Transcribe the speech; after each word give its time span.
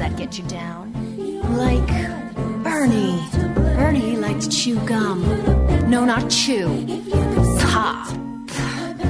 That 0.00 0.16
get 0.16 0.38
you 0.38 0.44
down? 0.44 0.92
Like 1.56 1.86
Bernie. 2.64 3.22
Bernie 3.76 4.16
liked 4.16 4.40
to 4.42 4.48
chew 4.48 4.80
gum. 4.86 5.20
No, 5.90 6.06
not 6.06 6.30
chew. 6.30 6.86
Pop. 7.60 8.08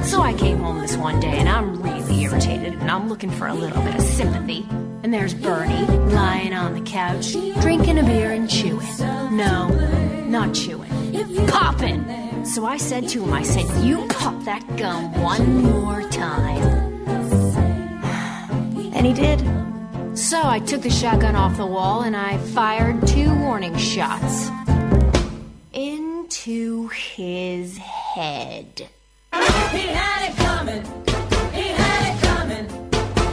So 0.03 0.21
I 0.21 0.33
came 0.37 0.57
home 0.57 0.79
this 0.81 0.97
one 0.97 1.21
day 1.21 1.37
and 1.37 1.47
I'm 1.47 1.81
really 1.81 2.23
irritated 2.23 2.73
and 2.73 2.91
I'm 2.91 3.07
looking 3.07 3.31
for 3.31 3.47
a 3.47 3.53
little 3.53 3.81
bit 3.83 3.95
of 3.95 4.01
sympathy. 4.01 4.65
And 5.03 5.13
there's 5.13 5.33
Bernie 5.33 5.85
lying 6.11 6.53
on 6.53 6.73
the 6.73 6.81
couch, 6.81 7.31
drinking 7.61 7.97
a 7.97 8.03
beer 8.03 8.31
and 8.31 8.49
chewing. 8.49 8.85
No, 8.99 9.69
not 10.27 10.53
chewing. 10.53 10.89
Popping. 11.47 12.43
So 12.43 12.65
I 12.65 12.75
said 12.75 13.07
to 13.09 13.23
him, 13.23 13.31
I 13.31 13.43
said, 13.43 13.65
You 13.85 14.07
pop 14.07 14.43
that 14.43 14.65
gum 14.75 15.21
one 15.21 15.63
more 15.63 16.01
time. 16.09 16.91
And 18.93 19.07
he 19.07 19.13
did. 19.13 19.41
So 20.13 20.41
I 20.43 20.59
took 20.59 20.81
the 20.81 20.89
shotgun 20.89 21.35
off 21.37 21.55
the 21.55 21.65
wall 21.65 22.01
and 22.01 22.17
I 22.17 22.37
fired 22.53 23.07
two 23.07 23.33
warning 23.39 23.77
shots 23.77 24.49
into 25.71 26.89
his 26.89 27.77
head. 27.77 28.89
He 29.71 29.87
had 29.87 30.29
it 30.29 30.35
coming. 30.37 30.83
He 31.53 31.69
had 31.69 32.11
it 32.11 32.21
coming. 32.27 32.67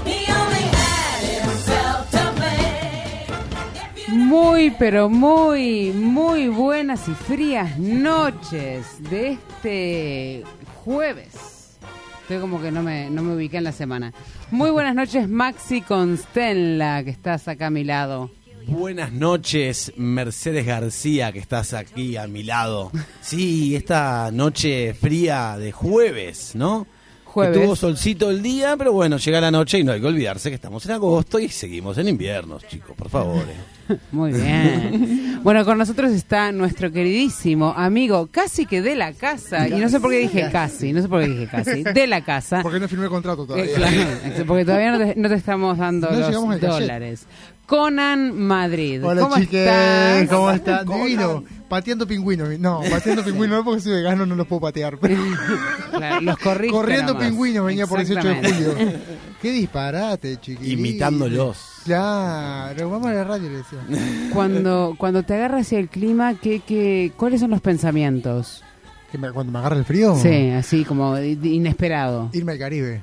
He 0.04 0.30
only 0.30 0.66
had 0.70 1.20
himself 1.42 2.10
to 2.12 2.32
blame. 2.36 4.26
Muy, 4.28 4.70
pero 4.70 5.08
muy, 5.08 5.92
muy 5.92 6.46
buenas 6.48 7.08
y 7.08 7.14
frías 7.14 7.76
noches 7.76 9.02
de 9.10 9.32
este 9.32 10.44
jueves. 10.84 11.76
Estoy 12.22 12.40
como 12.40 12.60
que 12.60 12.70
no 12.70 12.82
me, 12.82 13.10
no 13.10 13.22
me 13.22 13.34
ubiqué 13.34 13.56
en 13.56 13.64
la 13.64 13.72
semana. 13.72 14.12
Muy 14.50 14.70
buenas 14.70 14.94
noches, 14.94 15.28
Maxi 15.28 15.82
Constenla, 15.82 17.04
que 17.04 17.10
estás 17.10 17.48
acá 17.48 17.66
a 17.66 17.70
mi 17.70 17.84
lado. 17.84 18.30
Buenas 18.66 19.12
noches, 19.12 19.92
Mercedes 19.96 20.66
García, 20.66 21.32
que 21.32 21.38
estás 21.38 21.72
aquí 21.74 22.16
a 22.16 22.26
mi 22.26 22.42
lado. 22.42 22.90
Sí, 23.20 23.76
esta 23.76 24.30
noche 24.30 24.94
fría 24.94 25.56
de 25.58 25.72
jueves, 25.72 26.52
¿no? 26.54 26.86
Jueves. 27.24 27.56
Que 27.58 27.64
tuvo 27.64 27.76
solcito 27.76 28.30
el 28.30 28.42
día, 28.42 28.76
pero 28.76 28.92
bueno, 28.92 29.16
llega 29.18 29.40
la 29.40 29.50
noche 29.50 29.78
y 29.78 29.84
no 29.84 29.92
hay 29.92 30.00
que 30.00 30.06
olvidarse 30.06 30.48
que 30.50 30.54
estamos 30.56 30.84
en 30.86 30.92
agosto 30.92 31.38
y 31.38 31.48
seguimos 31.48 31.96
en 31.98 32.08
invierno, 32.08 32.58
chicos, 32.58 32.96
por 32.96 33.08
favor. 33.10 33.42
eh. 33.42 33.77
Muy 34.12 34.32
bien. 34.32 35.40
Bueno, 35.42 35.64
con 35.64 35.78
nosotros 35.78 36.10
está 36.12 36.52
nuestro 36.52 36.90
queridísimo 36.92 37.72
amigo, 37.76 38.28
casi 38.30 38.66
que 38.66 38.82
de 38.82 38.96
la 38.96 39.12
casa. 39.12 39.68
Y 39.68 39.80
no 39.80 39.88
sé 39.88 40.00
por 40.00 40.10
qué 40.10 40.18
dije 40.18 40.48
casi, 40.50 40.92
no 40.92 41.00
sé 41.02 41.08
por 41.08 41.22
qué 41.22 41.28
dije 41.28 41.46
casi. 41.48 41.82
De 41.82 42.06
la 42.06 42.22
casa. 42.24 42.60
Porque 42.62 42.80
no 42.80 42.88
firmé 42.88 43.04
el 43.04 43.10
contrato 43.10 43.42
Eh, 43.44 43.46
todavía. 43.46 43.74
claro, 43.74 44.44
porque 44.46 44.64
todavía 44.64 44.92
no 44.92 44.98
te, 44.98 45.14
no 45.16 45.28
te 45.28 45.34
estamos 45.34 45.78
dando 45.78 46.10
No 46.10 46.18
los 46.48 46.60
dólares. 46.60 47.26
Conan 47.68 48.34
Madrid. 48.34 49.04
Hola 49.04 49.20
¿Cómo 49.20 49.34
chiques, 49.36 49.60
estás? 49.68 50.28
¿cómo 50.30 50.50
están? 50.50 50.86
Divino. 50.86 51.44
Pateando 51.68 52.06
pingüinos. 52.06 52.58
No, 52.58 52.80
pateando 52.90 53.22
pingüinos 53.22 53.58
no 53.58 53.64
porque 53.66 53.82
soy 53.82 53.92
vegano, 53.92 54.24
no 54.24 54.34
los 54.36 54.46
puedo 54.46 54.60
patear. 54.62 54.96
pero- 54.98 55.20
Claro, 55.92 56.20
los 56.22 56.38
corriste 56.38 56.74
Corriendo 56.74 57.12
nomás. 57.12 57.28
pingüinos 57.28 57.66
venía 57.66 57.86
por 57.86 57.98
18 57.98 58.26
de 58.26 58.34
julio. 58.36 58.74
Qué 59.42 59.50
disparate, 59.52 60.38
chiquillos. 60.40 60.72
Imitándolos. 60.78 61.58
Claro, 61.84 62.88
vamos 62.88 63.08
a 63.08 63.12
la 63.12 63.24
radio, 63.24 63.50
le 63.50 63.56
decía. 63.58 64.30
Cuando, 64.32 64.94
cuando 64.96 65.22
te 65.24 65.34
agarra 65.34 65.58
hacia 65.58 65.78
el 65.78 65.90
clima, 65.90 66.36
¿qué, 66.40 66.60
qué, 66.66 67.12
¿cuáles 67.18 67.40
son 67.40 67.50
los 67.50 67.60
pensamientos? 67.60 68.64
Que 69.12 69.18
me- 69.18 69.30
Cuando 69.30 69.52
me 69.52 69.58
agarra 69.58 69.76
el 69.76 69.84
frío, 69.84 70.16
Sí, 70.16 70.48
así 70.52 70.86
como 70.86 71.18
inesperado. 71.18 72.30
irme 72.32 72.52
al 72.52 72.58
Caribe. 72.58 73.02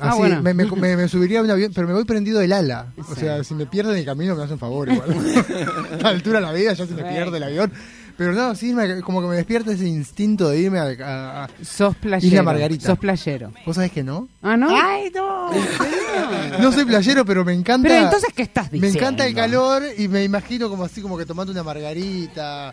Ah, 0.00 0.10
Así, 0.10 0.18
bueno. 0.18 0.42
me, 0.42 0.52
me- 0.54 0.64
me- 0.66 0.96
me 0.96 1.08
subiría 1.08 1.40
a 1.40 1.42
un 1.42 1.50
avión, 1.50 1.72
pero 1.74 1.86
me 1.86 1.94
voy 1.94 2.04
prendido 2.04 2.38
del 2.38 2.52
ala. 2.52 2.92
O 2.98 3.14
Sí. 3.14 3.20
sea, 3.20 3.42
si 3.44 3.54
me 3.54 3.64
pierden 3.66 3.96
el 3.96 4.04
camino 4.04 4.34
me 4.36 4.42
hacen 4.44 4.58
favor 4.58 4.88
igual. 4.90 5.08
a 6.00 6.02
la 6.02 6.08
altura 6.10 6.40
de 6.40 6.46
la 6.46 6.52
vida 6.52 6.72
ya 6.74 6.86
se 6.86 6.94
me 6.94 7.02
pierde 7.04 7.38
el 7.38 7.42
avión. 7.44 7.72
Pero 8.18 8.32
no, 8.32 8.54
sí, 8.54 8.72
me- 8.74 9.02
como 9.02 9.20
que 9.20 9.26
me 9.28 9.36
despierta 9.36 9.72
ese 9.72 9.86
instinto 9.86 10.48
de 10.48 10.58
irme 10.58 10.78
a... 10.78 10.84
a- 10.84 11.44
a- 11.44 11.48
Sos 11.62 11.94
playero. 11.96 12.26
Isla 12.26 12.42
Margarita. 12.42 12.86
Sos 12.86 12.98
playero. 12.98 13.52
¿Vos 13.66 13.74
sabés 13.76 13.92
que 13.92 14.02
no? 14.02 14.28
Ah, 14.42 14.56
¿no? 14.56 14.68
¡Ay, 14.70 15.10
no! 15.14 15.50
No 16.60 16.72
soy 16.72 16.86
playero, 16.86 17.26
pero 17.26 17.44
me 17.44 17.52
encanta... 17.52 17.86
Pero 17.88 18.04
entonces, 18.04 18.30
¿qué 18.34 18.42
estás 18.42 18.72
Me 18.72 18.78
diciendo? 18.78 18.98
encanta 19.00 19.26
el 19.26 19.34
calor 19.34 19.82
y 19.98 20.08
me 20.08 20.24
imagino 20.24 20.70
como 20.70 20.84
así, 20.84 21.02
como 21.02 21.18
que 21.18 21.26
tomando 21.26 21.52
una 21.52 21.62
margarita. 21.62 22.72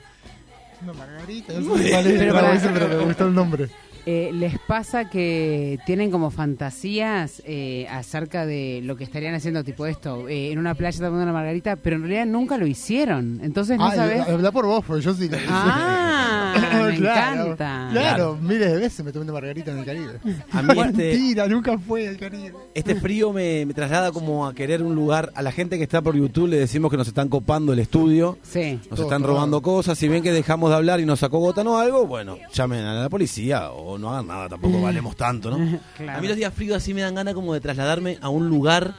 Una 0.82 0.94
margarita, 0.94 1.54
no 1.54 1.78
sé 1.78 1.90
cuál 1.90 2.08
es 2.08 2.14
el 2.14 2.20
Pero 2.20 2.34
para- 2.34 2.60
pero 2.74 2.88
me 2.88 3.06
gustó 3.06 3.28
el 3.28 3.34
nombre. 3.36 3.70
Eh, 4.06 4.32
¿Les 4.34 4.60
pasa 4.60 5.10
que 5.10 5.80
tienen 5.86 6.12
como 6.12 6.30
fantasías 6.30 7.42
eh, 7.46 7.88
acerca 7.90 8.46
de 8.46 8.82
lo 8.84 8.96
que 8.98 9.04
estarían 9.04 9.34
haciendo 9.36 9.64
tipo 9.64 9.86
esto? 9.86 10.28
eh, 10.28 10.52
en 10.52 10.60
una 10.60 10.76
playa 10.76 10.98
tomando 10.98 11.24
una 11.24 11.32
margarita, 11.34 11.76
pero 11.78 11.96
en 11.96 12.02
realidad 12.04 12.26
nunca 12.26 12.58
lo 12.58 12.68
hicieron. 12.68 13.40
Entonces 13.44 13.78
no 13.78 13.86
Ah, 13.86 13.96
sabes... 13.96 14.28
habla 14.28 14.52
por 14.52 14.66
vos, 14.66 14.84
porque 14.86 15.04
yo 15.04 15.14
sí 15.14 15.30
lo 15.30 15.38
Ah, 15.50 16.54
me 16.92 16.98
claro, 16.98 17.44
encanta. 17.54 17.90
Claro, 17.92 18.38
miles 18.42 18.72
de 18.72 18.78
veces 18.78 19.06
me 19.06 19.12
tomé 19.12 19.24
una 19.24 19.34
margarita 19.34 19.72
en 19.72 19.80
el 19.80 19.86
Caribe. 19.86 20.20
A 20.52 20.62
mí 20.62 20.74
este, 20.80 21.14
Mentira, 21.14 21.48
nunca 21.48 21.78
fue 21.78 22.08
al 22.08 22.18
Caribe. 22.18 22.54
este 22.74 22.96
frío 22.96 23.32
me, 23.34 23.66
me 23.66 23.74
traslada 23.74 24.12
como 24.12 24.46
a 24.48 24.54
querer 24.54 24.84
un 24.84 24.96
lugar. 24.96 25.32
A 25.36 25.42
la 25.42 25.52
gente 25.52 25.78
que 25.78 25.84
está 25.84 26.02
por 26.02 26.16
YouTube 26.16 26.48
le 26.50 26.58
decimos 26.58 26.92
que 26.92 26.98
nos 26.98 27.08
están 27.08 27.30
copando 27.30 27.74
el 27.74 27.80
estudio. 27.80 28.38
Sí. 28.44 28.80
Nos 28.90 28.98
Todo, 28.98 29.04
están 29.04 29.22
todo. 29.22 29.34
robando 29.34 29.62
cosas, 29.62 29.98
si 29.98 30.08
ven 30.08 30.24
que 30.24 30.32
dejamos 30.32 30.70
de 30.70 30.76
hablar 30.76 31.00
y 31.00 31.06
nos 31.06 31.24
acogotan 31.24 31.68
o 31.68 31.78
algo, 31.78 32.06
bueno, 32.06 32.38
llamen 32.54 32.84
a 32.86 32.94
la 33.02 33.10
policía 33.10 33.72
o 33.72 33.93
no 33.98 34.12
hagan 34.12 34.28
nada, 34.28 34.50
tampoco 34.50 34.82
valemos 34.82 35.16
tanto, 35.16 35.50
¿no? 35.52 35.80
Claro. 35.98 36.12
A 36.18 36.22
mí 36.22 36.28
los 36.28 36.38
días 36.38 36.54
fríos 36.54 36.78
así 36.78 36.94
me 36.94 37.02
dan 37.02 37.16
ganas 37.16 37.34
como 37.34 37.54
de 37.54 37.62
trasladarme 37.62 38.18
a 38.22 38.30
un 38.30 38.50
lugar 38.50 38.94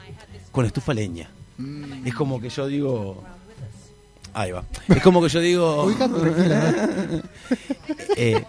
con 0.51 0.65
estufa 0.65 0.93
leña. 0.93 1.29
Mm. 1.57 2.05
Es 2.07 2.13
como 2.13 2.39
que 2.39 2.49
yo 2.49 2.67
digo... 2.67 3.23
Ahí 4.33 4.51
va. 4.51 4.63
Es 4.89 5.01
como 5.01 5.21
que 5.21 5.29
yo 5.29 5.39
digo... 5.39 5.89
Eh, 8.17 8.41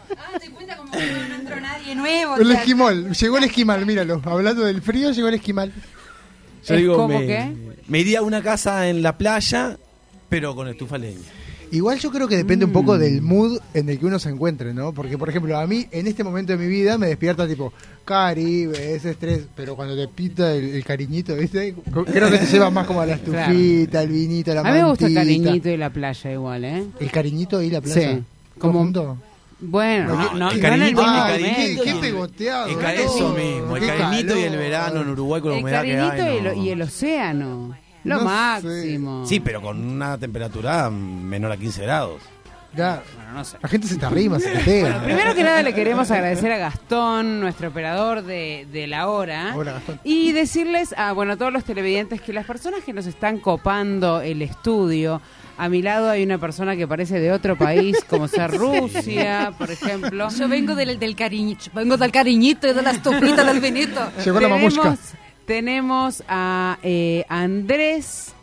cuenta 0.55 0.77
como 0.77 0.93
que 0.93 0.99
no 1.29 1.35
entró 1.35 1.61
nadie 1.61 1.95
nuevo. 1.95 2.37
El 2.37 2.43
o 2.43 2.51
sea, 2.51 2.61
esquimal, 2.61 3.13
llegó 3.13 3.39
el 3.39 3.45
esquimal, 3.45 3.87
míralo. 3.87 4.23
Hablando 4.25 4.65
del 4.65 4.81
frío, 4.81 5.11
llegó 5.11 5.29
el 5.29 5.35
esquimal. 5.35 5.73
yo 6.65 6.75
¿Es 6.75 6.81
digo, 6.81 6.97
como 6.97 7.19
me, 7.19 7.27
qué? 7.27 7.53
me 7.89 7.99
iría 8.01 8.21
a 8.21 8.23
una 8.23 8.43
casa 8.43 8.89
en 8.89 9.03
la 9.03 9.19
playa, 9.19 9.77
pero 10.29 10.55
con 10.55 10.69
estufa 10.69 10.99
leña. 10.99 11.19
Igual 11.73 11.99
yo 11.99 12.11
creo 12.13 12.29
que 12.29 12.37
depende 12.37 12.65
un 12.65 12.71
Mm. 12.71 12.75
poco 12.75 12.97
del 12.99 13.23
mood 13.23 13.59
en 13.75 13.89
el 13.89 13.99
que 13.99 14.07
uno 14.07 14.19
se 14.19 14.29
encuentre, 14.31 14.73
¿no? 14.73 14.93
Porque, 14.93 15.19
por 15.19 15.29
ejemplo, 15.29 15.59
a 15.59 15.67
mí 15.67 15.87
en 15.91 16.07
este 16.07 16.23
momento 16.23 16.53
de 16.53 16.59
mi 16.59 16.67
vida 16.69 16.97
me 16.97 17.09
despierta 17.09 17.47
tipo 17.49 17.73
Caribe, 18.05 18.95
ese 18.95 19.11
estrés, 19.11 19.47
pero 19.57 19.75
cuando 19.75 19.97
te 19.97 20.07
pita 20.07 20.55
el, 20.55 20.77
el 20.77 20.85
cariñito, 20.85 21.35
¿viste? 21.35 21.75
Creo 22.13 22.31
que 22.31 22.39
te 22.39 22.47
lleva 22.47 22.71
más 22.71 22.87
como 22.87 23.01
a 23.01 23.07
la 23.07 23.15
estufita, 23.15 24.03
el 24.03 24.09
vinito, 24.11 24.55
la 24.55 24.61
A 24.61 24.65
mí 24.65 24.71
me 24.71 24.85
gusta 24.89 25.07
el 25.09 25.15
cariñito 25.15 25.69
y 25.69 25.77
la 25.77 25.91
playa 25.91 26.33
igual, 26.33 26.65
¿eh? 26.65 26.85
¿El 27.01 27.11
cariñito 27.11 27.61
y 27.63 27.71
la 27.71 27.81
playa? 27.81 28.15
Sí. 28.17 28.23
¿Todo 28.55 28.61
Como- 28.61 28.79
junto? 28.81 29.17
Bueno, 29.59 30.09
no, 30.15 30.35
no, 30.35 30.51
el 30.51 30.57
no 30.57 30.63
cariñito, 30.63 31.03
mismo 31.03 31.17
el 31.17 31.33
cariñito 31.33 31.83
qué 31.83 31.89
y 31.89 31.93
el- 31.95 32.01
pegoteado. 32.01 32.67
el 32.69 33.01
eso 33.01 33.35
mismo, 33.35 33.77
el 33.77 33.83
Qué 33.83 33.89
cariñito 33.89 34.37
y 34.37 34.41
el 34.41 34.45
calor. 34.51 34.59
verano 34.59 35.01
en 35.01 35.09
Uruguay 35.09 35.41
con 35.41 35.51
la 35.51 35.57
El 35.57 35.63
humedad 35.65 35.83
que 35.83 35.93
cariñito 35.97 36.23
hay. 36.23 36.41
no. 36.43 36.51
el, 36.51 36.59
y 36.59 36.71
el 36.71 36.83
océano. 36.83 37.77
Lo 38.07 38.15
No 38.17 38.21
sé. 38.21 38.25
máximo. 38.27 39.27
Sí, 39.27 39.41
pero 39.41 39.61
con 39.61 39.79
una 39.85 40.17
temperatura 40.19 40.89
menor 40.91 41.53
a 41.53 41.57
15 41.57 41.83
grados. 41.83 42.23
Ya, 42.75 43.03
Bueno, 43.17 43.33
no 43.33 43.45
sé. 43.45 43.57
la 43.63 43.69
gente 43.71 43.89
se 43.89 43.97
te 43.97 44.05
arrima, 44.05 44.39
se 44.39 44.51
te 44.51 44.59
pega. 44.59 45.03
Primero 45.03 45.35
que 45.35 45.43
nada 45.43 45.63
le 45.63 45.73
queremos 45.73 46.11
agradecer 46.11 46.53
a 46.53 46.59
Gastón, 46.59 47.41
nuestro 47.41 47.69
operador 47.69 48.23
de, 48.23 48.67
de 48.71 48.87
la 48.87 49.09
hora. 49.09 49.55
Hola, 49.57 49.73
Gastón. 49.73 49.99
Y 50.05 50.33
decirles 50.33 50.95
a 50.99 51.13
bueno, 51.13 51.33
a 51.33 51.37
todos 51.39 51.53
los 51.55 51.65
televidentes 51.65 52.21
que 52.21 52.35
las 52.35 52.45
personas 52.45 52.85
que 52.85 52.93
nos 52.93 53.07
están 53.07 53.39
copando 53.39 54.21
el 54.21 54.43
estudio, 54.43 55.23
a 55.57 55.71
mi 55.71 55.81
lado 55.81 56.11
hay 56.11 56.23
una 56.23 56.37
persona 56.37 56.77
que 56.77 56.87
parece 56.87 57.19
de 57.19 57.33
otro 57.33 57.57
país, 57.57 57.97
como 58.11 58.29
ser 58.29 58.51
Rusia, 58.59 59.55
por 59.57 59.71
ejemplo. 59.71 60.29
Yo 60.29 60.47
vengo 60.47 60.75
del, 60.75 60.99
del 60.99 61.17
cariñito, 61.17 61.71
vengo 61.75 61.97
del 61.97 62.13
cariñito 62.13 62.69
y 62.69 62.75
de 62.75 62.83
la 62.83 62.91
estufita 62.91 63.43
del 63.43 63.61
vinito. 63.61 64.07
Llegó 64.23 64.39
la 64.39 64.49
Tenemos 64.49 64.77
mamushka. 64.77 64.97
Tenemos 65.47 66.23
a 66.29 66.79
eh, 66.83 67.25
Andrés 67.29 68.35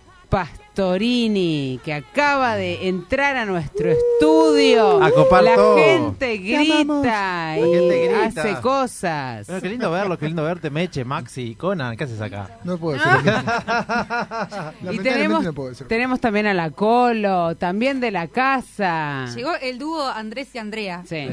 Pastorini, 0.78 1.80
que 1.86 1.94
acaba 1.94 2.56
de 2.56 2.88
entrar 2.88 3.36
a 3.38 3.46
nuestro 3.46 3.92
estudio. 3.92 5.04
A 5.04 5.12
copar 5.12 5.44
La 5.44 5.54
todo. 5.54 5.78
gente 5.78 6.38
grita 6.38 6.82
y 6.82 7.62
La 7.62 7.68
gente 7.78 8.08
grita. 8.08 8.42
hace 8.42 8.60
cosas. 8.62 9.46
Bueno, 9.46 9.62
qué 9.62 9.70
lindo 9.70 9.92
verlo, 9.92 10.18
qué 10.18 10.26
lindo 10.26 10.44
verte, 10.44 10.72
Meche, 10.72 11.06
Maxi, 11.06 11.54
Conan, 11.54 11.96
¿qué 11.96 12.06
haces 12.06 12.20
acá? 12.20 12.58
No 12.64 12.78
puedo 12.80 12.98
decir. 12.98 13.12
Y 14.94 14.98
tenemos, 15.00 15.44
no 15.44 15.54
puedo 15.54 15.70
decir. 15.70 15.88
tenemos 15.88 16.20
también 16.20 16.48
a 16.48 16.54
la 16.56 16.72
Colo, 16.72 17.56
también 17.56 18.00
de 18.00 18.10
la 18.10 18.28
casa. 18.28 19.28
Llegó 19.36 19.52
el 19.62 19.78
dúo 19.78 20.08
Andrés 20.08 20.50
y 20.56 20.58
Andrea. 20.58 21.04
Sí. 21.08 21.28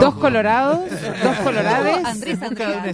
Dos 0.00 0.14
colorados, 0.14 0.78
dos 1.24 1.36
colorades. 1.42 1.96
Andrés 2.04 2.40
Andrea. 2.40 2.92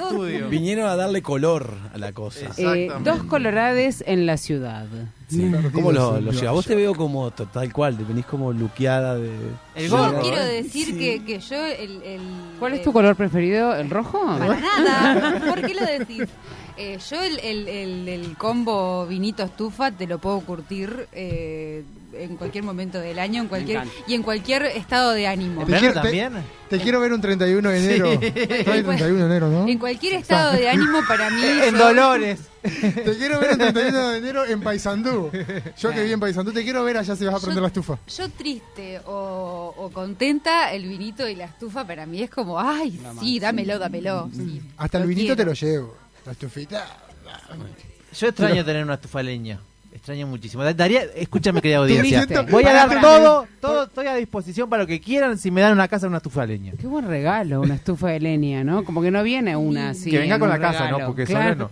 Vinieron 0.49 0.89
a 0.89 0.97
darle 0.97 1.21
color 1.21 1.75
a 1.95 1.99
la 1.99 2.13
cosa. 2.13 2.47
eh, 2.57 2.91
dos 3.05 3.23
colorades 3.25 4.03
en 4.07 4.25
la 4.25 4.39
ciudad. 4.39 4.87
Sí. 5.33 5.53
¿Cómo 5.73 5.93
lo, 5.93 6.21
lo? 6.21 6.53
Vos 6.53 6.67
te 6.67 6.75
veo 6.75 6.95
como 6.95 7.31
tal 7.31 7.73
cual, 7.73 7.97
te 7.97 8.05
venís 8.05 8.27
como 8.27 8.53
luqueada 8.53 9.17
de... 9.17 9.31
El 9.75 9.89
Yo 9.89 9.97
gorro, 9.97 10.21
quiero 10.21 10.45
decir 10.45 10.87
Sí. 10.87 10.99
que, 10.99 11.25
que 11.25 11.39
yo 11.41 11.57
el, 11.67 12.03
el- 12.03 12.21
¿Cuál 12.59 12.73
es 12.75 12.79
el- 12.81 12.85
tu 12.85 12.93
color 12.93 13.17
preferido? 13.17 13.75
¿El 13.75 13.89
rojo? 13.91 14.21
Para 14.39 14.61
nada. 14.61 15.41
¿Por 15.49 15.63
qué 15.67 15.75
lo 15.75 15.85
decís? 15.87 16.29
Eh, 16.77 16.99
yo 17.11 17.23
el, 17.23 17.39
el, 17.41 17.69
el, 17.69 18.09
el 18.09 18.37
combo 18.37 19.07
vinito 19.07 19.43
estufa 19.43 19.91
te 19.91 20.07
lo 20.07 20.19
puedo 20.19 20.41
curtir 20.41 21.07
eh, 21.13 21.85
en 22.15 22.37
cualquier 22.37 22.65
momento 22.65 22.99
del 23.01 23.19
año 23.19 23.43
en 23.43 23.49
cualquier 23.49 23.83
y 24.07 24.15
en 24.15 24.23
cualquier 24.23 24.63
estado 24.65 25.13
de 25.13 25.27
ánimo. 25.27 25.63
¿En 25.63 25.67
Te 25.69 25.79
quiero- 25.79 25.95
también? 26.03 26.33
Te 26.69 26.79
quiero 26.81 27.01
ver 27.01 27.13
un 27.13 27.21
31 27.21 27.69
de 27.69 27.85
enero. 27.85 28.19
Trae 28.65 28.83
31 28.83 29.19
de 29.19 29.25
enero, 29.27 29.49
¿no? 29.49 29.69
En 29.69 29.79
cualquier 29.79 30.15
estado 30.15 30.53
de 30.53 30.69
ánimo 30.71 31.01
para 31.07 31.29
mí. 31.31 31.43
En 31.45 31.75
yo- 31.75 31.79
Dolores. 31.89 32.41
Te 32.63 33.17
quiero 33.19 33.41
ver 33.41 33.53
un 33.53 33.59
31 33.59 34.09
de 34.11 34.19
enero 34.19 34.45
en 34.47 34.61
Paysandú. 34.61 35.31
Yo 35.79 35.91
que 35.91 36.05
vi 36.05 36.13
en 36.13 36.21
Paysandú, 36.21 36.53
te 36.53 36.63
quiero 36.63 36.85
ver 36.85 36.97
allá 36.97 37.17
si 37.17 37.25
vas 37.25 37.35
a 37.35 37.39
prender 37.39 37.57
Yo- 37.57 37.61
la 37.63 37.67
estufa. 37.67 37.99
Yo 38.07 38.29
triste 38.31 39.01
o, 39.07 39.75
o 39.77 39.91
contenta, 39.91 40.73
el 40.73 40.87
vinito 40.87 41.29
y 41.29 41.35
la 41.35 41.47
estufa 41.47 41.85
para 41.87 42.07
mí 42.07 42.23
es 42.23 42.31
como, 42.31 42.59
ay, 42.61 43.01
sí, 43.21 43.41
dámelo, 43.41 43.79
dámelo. 43.81 44.31
sí, 44.35 44.63
Hasta 44.77 44.99
el 44.99 45.07
vinito 45.09 45.35
te 45.37 45.45
lo 45.45 45.53
llevo. 45.55 46.02
La 46.27 46.33
estufita. 46.33 46.87
Yo 48.19 48.29
extraño 48.29 48.65
tener 48.65 48.85
una 48.85 48.95
estufa 48.95 49.23
leña. 49.23 49.59
Extraño 49.93 50.27
muchísimo. 50.27 50.65
Daría, 50.65 51.03
escúchame, 51.15 51.61
querida 51.61 51.79
audiencia. 51.79 52.27
Voy 52.51 52.65
a 52.65 52.73
dar 52.73 53.01
todo, 53.01 53.47
todo, 53.61 53.85
estoy 53.85 54.07
a 54.07 54.15
disposición 54.15 54.69
para 54.71 54.85
lo 54.85 54.87
que 54.87 55.01
quieran 55.01 55.37
si 55.39 55.51
me 55.51 55.61
dan 55.61 55.73
una 55.73 55.87
casa 55.87 56.07
una 56.07 56.17
estufa 56.17 56.47
leña. 56.47 56.73
Qué 56.81 56.87
buen 56.87 57.07
regalo, 57.07 57.61
una 57.61 57.75
estufa 57.75 58.09
de 58.09 58.21
leña, 58.21 58.65
¿no? 58.65 58.85
Como 58.85 59.03
que 59.03 59.11
no 59.11 59.23
viene 59.23 59.55
una 59.57 59.91
así. 59.91 60.11
Que 60.11 60.19
venga 60.19 60.37
en 60.37 60.41
con 60.41 60.49
la 60.49 60.59
casa, 60.59 60.85
regalo. 60.85 60.99
¿no? 61.01 61.07
Porque 61.07 61.25
Claro. 61.27 61.53
solo 61.55 61.57
no. 61.57 61.71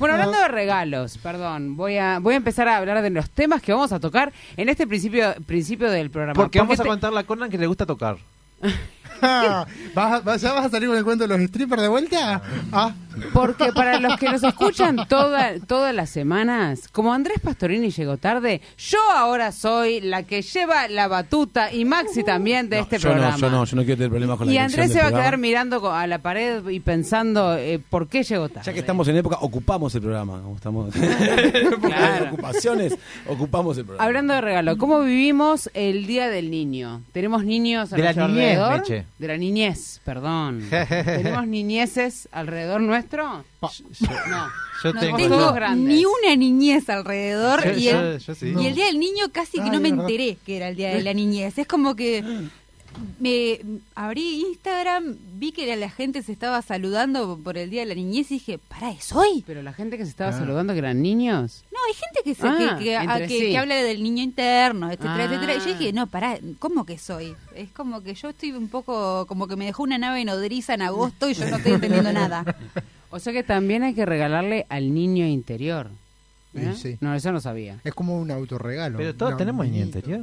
Bueno, 0.00 0.14
hablando 0.14 0.38
de 0.38 0.48
regalos, 0.48 1.18
perdón, 1.18 1.76
voy 1.76 1.96
a 1.98 2.18
voy 2.18 2.34
a 2.34 2.36
empezar 2.38 2.66
a 2.66 2.78
hablar 2.78 3.00
de 3.02 3.10
los 3.10 3.30
temas 3.30 3.62
que 3.62 3.72
vamos 3.72 3.92
a 3.92 4.00
tocar 4.00 4.32
en 4.56 4.68
este 4.68 4.84
principio 4.88 5.32
principio 5.46 5.88
del 5.88 6.10
programa. 6.10 6.34
Porque 6.34 6.58
vamos 6.58 6.80
a 6.80 6.82
te- 6.82 7.06
a 7.18 7.22
Conan 7.24 7.48
que 7.48 7.58
le 7.58 7.68
gusta 7.68 7.86
tocar. 7.86 8.16
¿Vas 9.22 9.66
a- 10.12 10.20
vas- 10.20 10.40
¿Ya 10.42 10.52
vas 10.52 10.66
a 10.66 10.70
salir 10.70 10.88
con 10.88 10.98
el 10.98 11.04
cuento 11.04 11.26
de 11.26 11.38
los 11.38 11.46
strippers 11.48 11.82
de 11.82 11.88
vuelta? 11.88 12.42
Ah, 12.72 12.92
Porque 13.32 13.72
para 13.74 13.98
los 14.00 14.16
que 14.18 14.28
nos 14.30 14.42
escuchan 14.42 14.96
toda, 15.08 15.52
todas 15.66 15.94
las 15.94 16.10
semanas, 16.10 16.88
como 16.90 17.12
Andrés 17.12 17.40
Pastorini 17.40 17.90
llegó 17.90 18.16
tarde, 18.16 18.60
yo 18.78 18.98
ahora 19.14 19.52
soy 19.52 20.00
la 20.00 20.22
que 20.22 20.42
lleva 20.42 20.88
la 20.88 21.08
batuta 21.08 21.72
y 21.72 21.84
Maxi 21.84 22.22
también 22.24 22.68
de 22.68 22.76
No, 22.76 22.82
este 22.82 22.98
yo 22.98 23.10
programa. 23.10 23.32
no, 23.32 23.38
yo 23.38 23.50
no, 23.50 23.64
yo 23.64 23.76
no 23.76 23.82
quiero 23.82 23.96
tener 23.96 24.10
problemas 24.10 24.38
con 24.38 24.46
la 24.46 24.52
y 24.52 24.58
Andrés 24.58 24.92
se 24.92 25.00
va 25.00 25.06
a 25.08 25.10
quedar 25.10 25.38
mirando 25.38 25.90
a 25.92 26.06
la 26.06 26.18
pared 26.18 26.68
y 26.68 26.80
pensando 26.80 27.56
eh, 27.56 27.80
por 27.90 28.08
qué 28.08 28.22
llegó 28.22 28.48
tarde. 28.48 28.62
Ya 28.66 28.72
que 28.72 28.80
estamos 28.80 29.06
en 29.08 29.16
época, 29.16 29.38
ocupamos 29.40 29.94
el 29.94 30.00
programa. 30.02 30.40
Estamos 30.54 30.92
Claro. 31.80 32.26
ocupaciones, 32.32 32.96
ocupamos 33.28 33.76
el 33.78 33.84
programa. 33.84 34.06
Hablando 34.06 34.34
de 34.34 34.40
regalo, 34.40 34.78
¿cómo 34.78 35.00
vivimos 35.00 35.70
el 35.74 36.06
Día 36.06 36.28
del 36.28 36.50
Niño? 36.50 37.02
¿Tenemos 37.12 37.44
niños 37.44 37.92
a 37.92 37.96
De 37.96 38.02
la 38.02 38.12
niñez, 38.12 38.58
alrededor? 38.58 38.78
Meche. 38.80 39.06
De 39.18 39.28
la 39.28 39.36
niñez, 39.36 40.00
perdón. 40.04 40.64
¿Tenemos 40.88 41.46
niñeces 41.46 42.28
alrededor 42.32 42.80
nuestro? 42.80 43.01
No. 43.10 43.44
Yo 44.82 44.92
No 44.92 45.00
tengo. 45.00 45.16
tengo 45.16 45.36
todos 45.38 45.54
grandes. 45.54 45.86
ni 45.96 46.04
una 46.04 46.34
niñez 46.36 46.88
alrededor 46.88 47.64
Yo- 47.64 47.78
y, 47.78 47.88
el, 47.88 48.18
yo 48.18 48.34
sí. 48.34 48.54
y 48.58 48.66
el 48.66 48.74
día 48.74 48.86
del 48.86 48.98
niño 48.98 49.26
casi 49.32 49.58
que 49.58 49.64
Ay, 49.64 49.70
no 49.70 49.80
me 49.80 49.88
enteré 49.88 50.38
que 50.44 50.56
era 50.56 50.68
el 50.68 50.76
día 50.76 50.90
de 50.90 51.02
la 51.02 51.14
niñez. 51.14 51.56
Es 51.58 51.66
como 51.68 51.94
que 51.94 52.24
me 53.20 53.58
abrí 53.94 54.40
Instagram, 54.48 55.16
vi 55.34 55.52
que 55.52 55.76
la 55.76 55.90
gente 55.90 56.22
se 56.22 56.32
estaba 56.32 56.60
saludando 56.62 57.38
por 57.42 57.56
el 57.58 57.70
día 57.70 57.82
de 57.82 57.86
la 57.86 57.94
niñez 57.94 58.30
y 58.30 58.34
dije, 58.34 58.58
¿para 58.58 58.90
es 58.90 59.12
hoy? 59.12 59.42
Pero 59.46 59.62
la 59.62 59.72
gente 59.72 59.96
que 59.98 60.04
se 60.04 60.10
estaba 60.10 60.30
Ah. 60.30 60.38
saludando 60.38 60.72
que 60.72 60.80
eran 60.80 61.02
niños. 61.02 61.64
No, 61.72 61.78
hay 61.88 61.94
gente 61.94 62.20
que 62.24 62.34
se, 62.34 62.46
Ah, 62.46 62.76
que, 62.78 62.84
que- 62.84 62.96
a- 62.96 63.02
entre 63.04 63.26
que- 63.28 63.38
sí. 63.38 63.50
que 63.50 63.58
habla 63.58 63.74
del 63.76 64.02
niño 64.02 64.22
interno, 64.22 64.86
etcétera, 64.88 65.14
Ah. 65.16 65.24
etcétera. 65.24 65.54
Y 65.54 65.58
yo 65.58 65.78
dije, 65.78 65.92
no, 65.92 66.06
pará, 66.06 66.38
¿cómo 66.58 66.84
que 66.86 66.98
soy? 66.98 67.34
Es 67.54 67.70
como 67.70 68.02
que 68.02 68.14
yo 68.14 68.28
estoy 68.30 68.52
un 68.52 68.68
poco, 68.68 69.26
como 69.26 69.46
que 69.48 69.56
me 69.56 69.64
dejó 69.66 69.82
una 69.82 69.98
nave 69.98 70.24
nodriza 70.24 70.74
en 70.74 70.82
agosto 70.82 71.28
y 71.30 71.34
yo 71.34 71.48
no 71.48 71.56
estoy 71.56 71.72
entendiendo 71.72 72.12
nada. 72.12 72.56
O 73.10 73.18
sea 73.18 73.32
que 73.32 73.42
también 73.42 73.82
hay 73.82 73.94
que 73.94 74.06
regalarle 74.06 74.66
al 74.68 74.94
niño 74.94 75.26
interior. 75.26 75.90
¿Eh? 76.54 76.74
Sí. 76.76 76.98
No, 77.00 77.14
eso 77.14 77.32
no 77.32 77.40
sabía. 77.40 77.78
es 77.82 77.94
como 77.94 78.18
un 78.18 78.30
autorregalo. 78.30 78.98
Pero 78.98 79.14
todos 79.14 79.36
tenemos 79.38 79.66
niño 79.66 79.82
interior. 79.84 80.20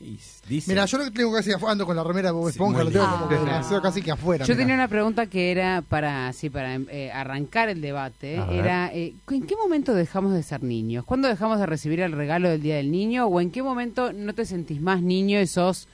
Dice- 0.00 0.70
Mira, 0.70 0.84
yo 0.86 0.98
lo 0.98 1.04
que 1.04 1.10
tengo 1.10 1.32
casi 1.32 1.50
ando 1.66 1.84
con 1.84 1.96
la 1.96 2.04
remera 2.04 2.28
de 2.28 2.32
Bob 2.32 2.44
Sí, 2.46 2.50
Esponja, 2.52 2.82
muy 2.82 2.84
lo 2.84 2.90
tengo 2.92 3.10
como 3.10 3.28
que 3.28 3.34
Ah. 3.36 3.80
casi 3.82 4.02
que 4.02 4.10
afuera. 4.12 4.44
Yo 4.44 4.54
mirá. 4.54 4.62
tenía 4.62 4.74
una 4.74 4.88
pregunta 4.88 5.26
que 5.26 5.50
era 5.50 5.82
para 5.82 6.28
así 6.28 6.48
para 6.50 6.76
eh, 6.76 7.10
arrancar 7.12 7.68
el 7.68 7.80
debate. 7.80 8.38
A. 8.38 8.50
Era 8.52 8.90
eh, 8.94 9.14
¿en 9.30 9.46
qué 9.46 9.56
momento 9.56 9.94
dejamos 9.94 10.32
de 10.32 10.42
ser 10.42 10.62
niños? 10.62 11.04
¿Cuándo 11.04 11.28
dejamos 11.28 11.58
de 11.58 11.66
recibir 11.66 12.00
el 12.00 12.12
regalo 12.12 12.48
del 12.48 12.62
día 12.62 12.76
del 12.76 12.90
niño? 12.90 13.26
¿O 13.26 13.40
en 13.40 13.50
qué 13.50 13.62
momento 13.62 14.12
no 14.12 14.32
te 14.34 14.44
sentís 14.46 14.80
más 14.80 15.02
niño 15.02 15.40
y 15.40 15.46
sos 15.46 15.88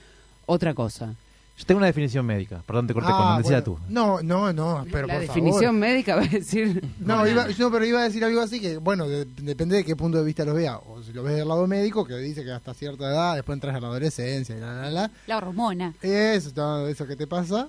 otra 0.46 0.74
cosa? 0.74 1.14
Yo 1.56 1.64
tengo 1.66 1.78
una 1.78 1.86
definición 1.86 2.26
médica. 2.26 2.62
Perdón, 2.66 2.88
te 2.88 2.94
corté 2.94 3.10
Ah, 3.12 3.16
Conan, 3.16 3.38
decía 3.42 3.60
bueno. 3.60 3.64
tú. 3.64 3.78
No, 3.88 4.22
no, 4.22 4.52
no, 4.52 4.84
pero 4.90 5.06
la 5.06 5.14
por 5.14 5.22
definición 5.22 5.60
favor. 5.62 5.74
médica 5.74 6.16
va 6.16 6.22
a 6.22 6.26
decir. 6.26 6.84
No, 6.98 7.26
iba, 7.28 7.46
no, 7.58 7.70
pero 7.70 7.84
iba 7.84 8.00
a 8.00 8.02
decir 8.04 8.24
algo 8.24 8.40
así 8.40 8.60
que, 8.60 8.78
bueno, 8.78 9.06
de- 9.08 9.24
depende 9.40 9.76
de 9.76 9.84
qué 9.84 9.94
punto 9.94 10.18
de 10.18 10.24
vista 10.24 10.44
lo 10.44 10.52
vea. 10.54 10.78
O 10.78 11.00
si 11.04 11.12
lo 11.12 11.22
ves 11.22 11.36
del 11.36 11.46
lado 11.46 11.66
médico, 11.68 12.04
que 12.04 12.16
dice 12.16 12.42
que 12.42 12.50
hasta 12.50 12.74
cierta 12.74 13.04
edad, 13.04 13.36
después 13.36 13.54
entras 13.54 13.76
a 13.76 13.80
la 13.80 13.86
adolescencia 13.86 14.56
y 14.56 14.60
la, 14.60 14.74
la, 14.74 14.90
la. 14.90 15.10
La 15.28 15.36
hormona. 15.36 15.94
Eso, 16.02 16.50
todo 16.52 16.88
eso 16.88 17.06
que 17.06 17.14
te 17.14 17.26
pasa. 17.28 17.68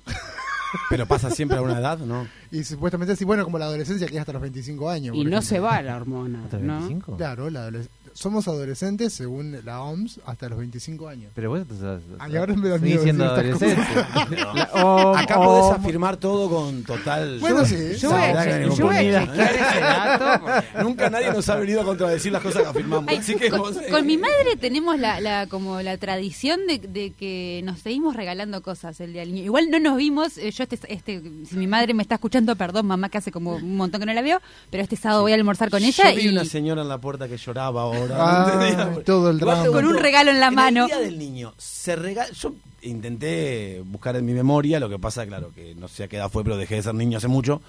Pero 0.90 1.06
pasa 1.06 1.30
siempre 1.30 1.58
a 1.58 1.62
una 1.62 1.78
edad, 1.80 2.00
¿no? 2.00 2.28
Y 2.52 2.64
supuestamente 2.64 3.14
así, 3.14 3.24
bueno, 3.24 3.44
como 3.46 3.58
la 3.60 3.66
adolescencia 3.66 4.08
que 4.08 4.16
es 4.16 4.20
hasta 4.20 4.34
los 4.34 4.42
25 4.42 4.90
años. 4.90 5.16
Y 5.16 5.20
no 5.24 5.30
ejemplo. 5.38 5.42
se 5.44 5.60
va 5.60 5.82
la 5.82 5.96
hormona, 5.96 6.44
¿Hasta 6.44 6.58
los 6.58 6.66
¿no? 6.66 6.74
25? 6.80 7.18
Claro, 7.18 7.50
la 7.50 7.68
adoles- 7.70 7.88
somos 8.16 8.48
adolescentes 8.48 9.12
según 9.14 9.58
la 9.66 9.82
OMS 9.84 10.22
hasta 10.26 10.48
los 10.48 10.58
25 10.58 11.08
años. 11.10 11.32
Pero 11.36 11.50
vos 11.50 11.60
estás. 11.60 12.02
Ay, 12.18 12.38
ahora 12.38 12.56
me 12.56 12.70
da 12.70 12.78
miedo 12.78 13.04
estas 13.06 13.22
adolescente. 13.22 13.76
La- 14.56 15.20
Acá 15.20 15.36
podés 15.36 15.78
afirmar 15.78 16.16
todo 16.18 16.50
con 16.50 16.84
total... 16.84 17.40
Bueno, 17.40 17.66
sí. 17.66 17.76
Yo 18.00 18.12
voy, 18.12 18.22
a, 18.22 18.68
yo 18.68 18.86
voy 18.86 18.96
ese 18.96 19.80
dato. 19.82 20.42
porque- 20.46 20.84
Nunca 20.84 21.10
nadie 21.10 21.32
nos 21.34 21.48
ha 21.50 21.56
venido 21.58 21.82
a 21.82 21.84
contradecir 21.84 22.32
las 22.32 22.42
cosas 22.42 22.64
que 22.64 22.68
afirmamos. 22.70 23.06
Ay, 23.10 23.18
Así 23.18 23.36
que 23.36 23.50
con, 23.50 23.60
vos, 23.60 23.76
eh, 23.78 23.90
con 23.92 24.06
mi 24.06 24.18
madre 24.18 24.56
tenemos 24.60 24.98
la, 24.98 25.20
la 25.20 25.48
como 25.48 25.82
la 25.82 25.98
tradición 25.98 26.62
de, 26.68 26.80
de 26.80 27.12
que 27.12 27.62
nos 27.66 27.80
seguimos 27.80 28.16
regalando 28.16 28.62
cosas 28.62 29.00
el 29.02 29.12
día 29.12 29.22
del 29.24 29.34
niño. 29.34 29.46
Igual 29.46 29.70
no 29.70 29.80
nos 29.80 29.98
vimos, 29.98 30.38
eh, 30.38 30.52
yo 30.52 30.64
este, 30.64 30.80
este 30.88 31.22
si 31.50 31.58
mi 31.58 31.68
madre 31.68 31.94
me 31.94 32.02
está 32.02 32.16
escuchando, 32.16 32.56
perdón 32.56 32.86
mamá 32.88 33.10
que 33.10 33.18
hace 33.18 33.32
como 33.32 33.56
un 33.56 33.76
montón 33.76 34.00
que 34.00 34.06
no 34.06 34.14
la 34.14 34.22
veo, 34.22 34.40
pero 34.72 34.82
este 34.84 34.96
sábado 34.96 35.22
voy 35.24 35.34
a 35.34 35.36
almorzar 35.36 35.70
con 35.70 35.84
ella 35.84 36.12
Yo 36.12 36.16
vi 36.16 36.24
y 36.26 36.30
una 36.30 36.46
señora 36.46 36.82
en 36.82 36.88
la 36.88 36.98
puerta 37.00 37.28
que 37.28 37.36
lloraba 37.38 37.86
ahora. 38.12 38.84
Ah, 38.84 38.96
todo 39.06 39.30
el 39.30 39.40
drama. 39.40 39.68
Con 39.68 39.86
un 39.86 39.98
regalo 39.98 40.32
en 40.32 40.40
la 40.40 40.52
mano. 40.52 40.84
el 40.84 40.88
día 40.88 41.00
del 41.00 41.20
niño, 41.20 41.54
se 41.58 41.96
regala. 41.96 42.32
Yo 42.32 42.54
intenté 42.82 43.82
buscar 43.86 44.16
en 44.16 44.26
mi 44.26 44.34
memoria, 44.34 44.80
lo 44.80 44.90
que 44.90 45.00
pasa, 45.00 45.26
claro, 45.26 45.52
que 45.54 45.76
no 45.76 45.88
sé 45.88 46.04
a 46.04 46.08
qué 46.08 46.18
edad 46.18 46.30
fue, 46.30 46.44
pero 46.44 46.58
dejé 46.58 46.76
de 46.76 46.84
ser 46.84 46.94
niño 46.94 47.18
hace 47.18 47.28
mucho. 47.28 47.62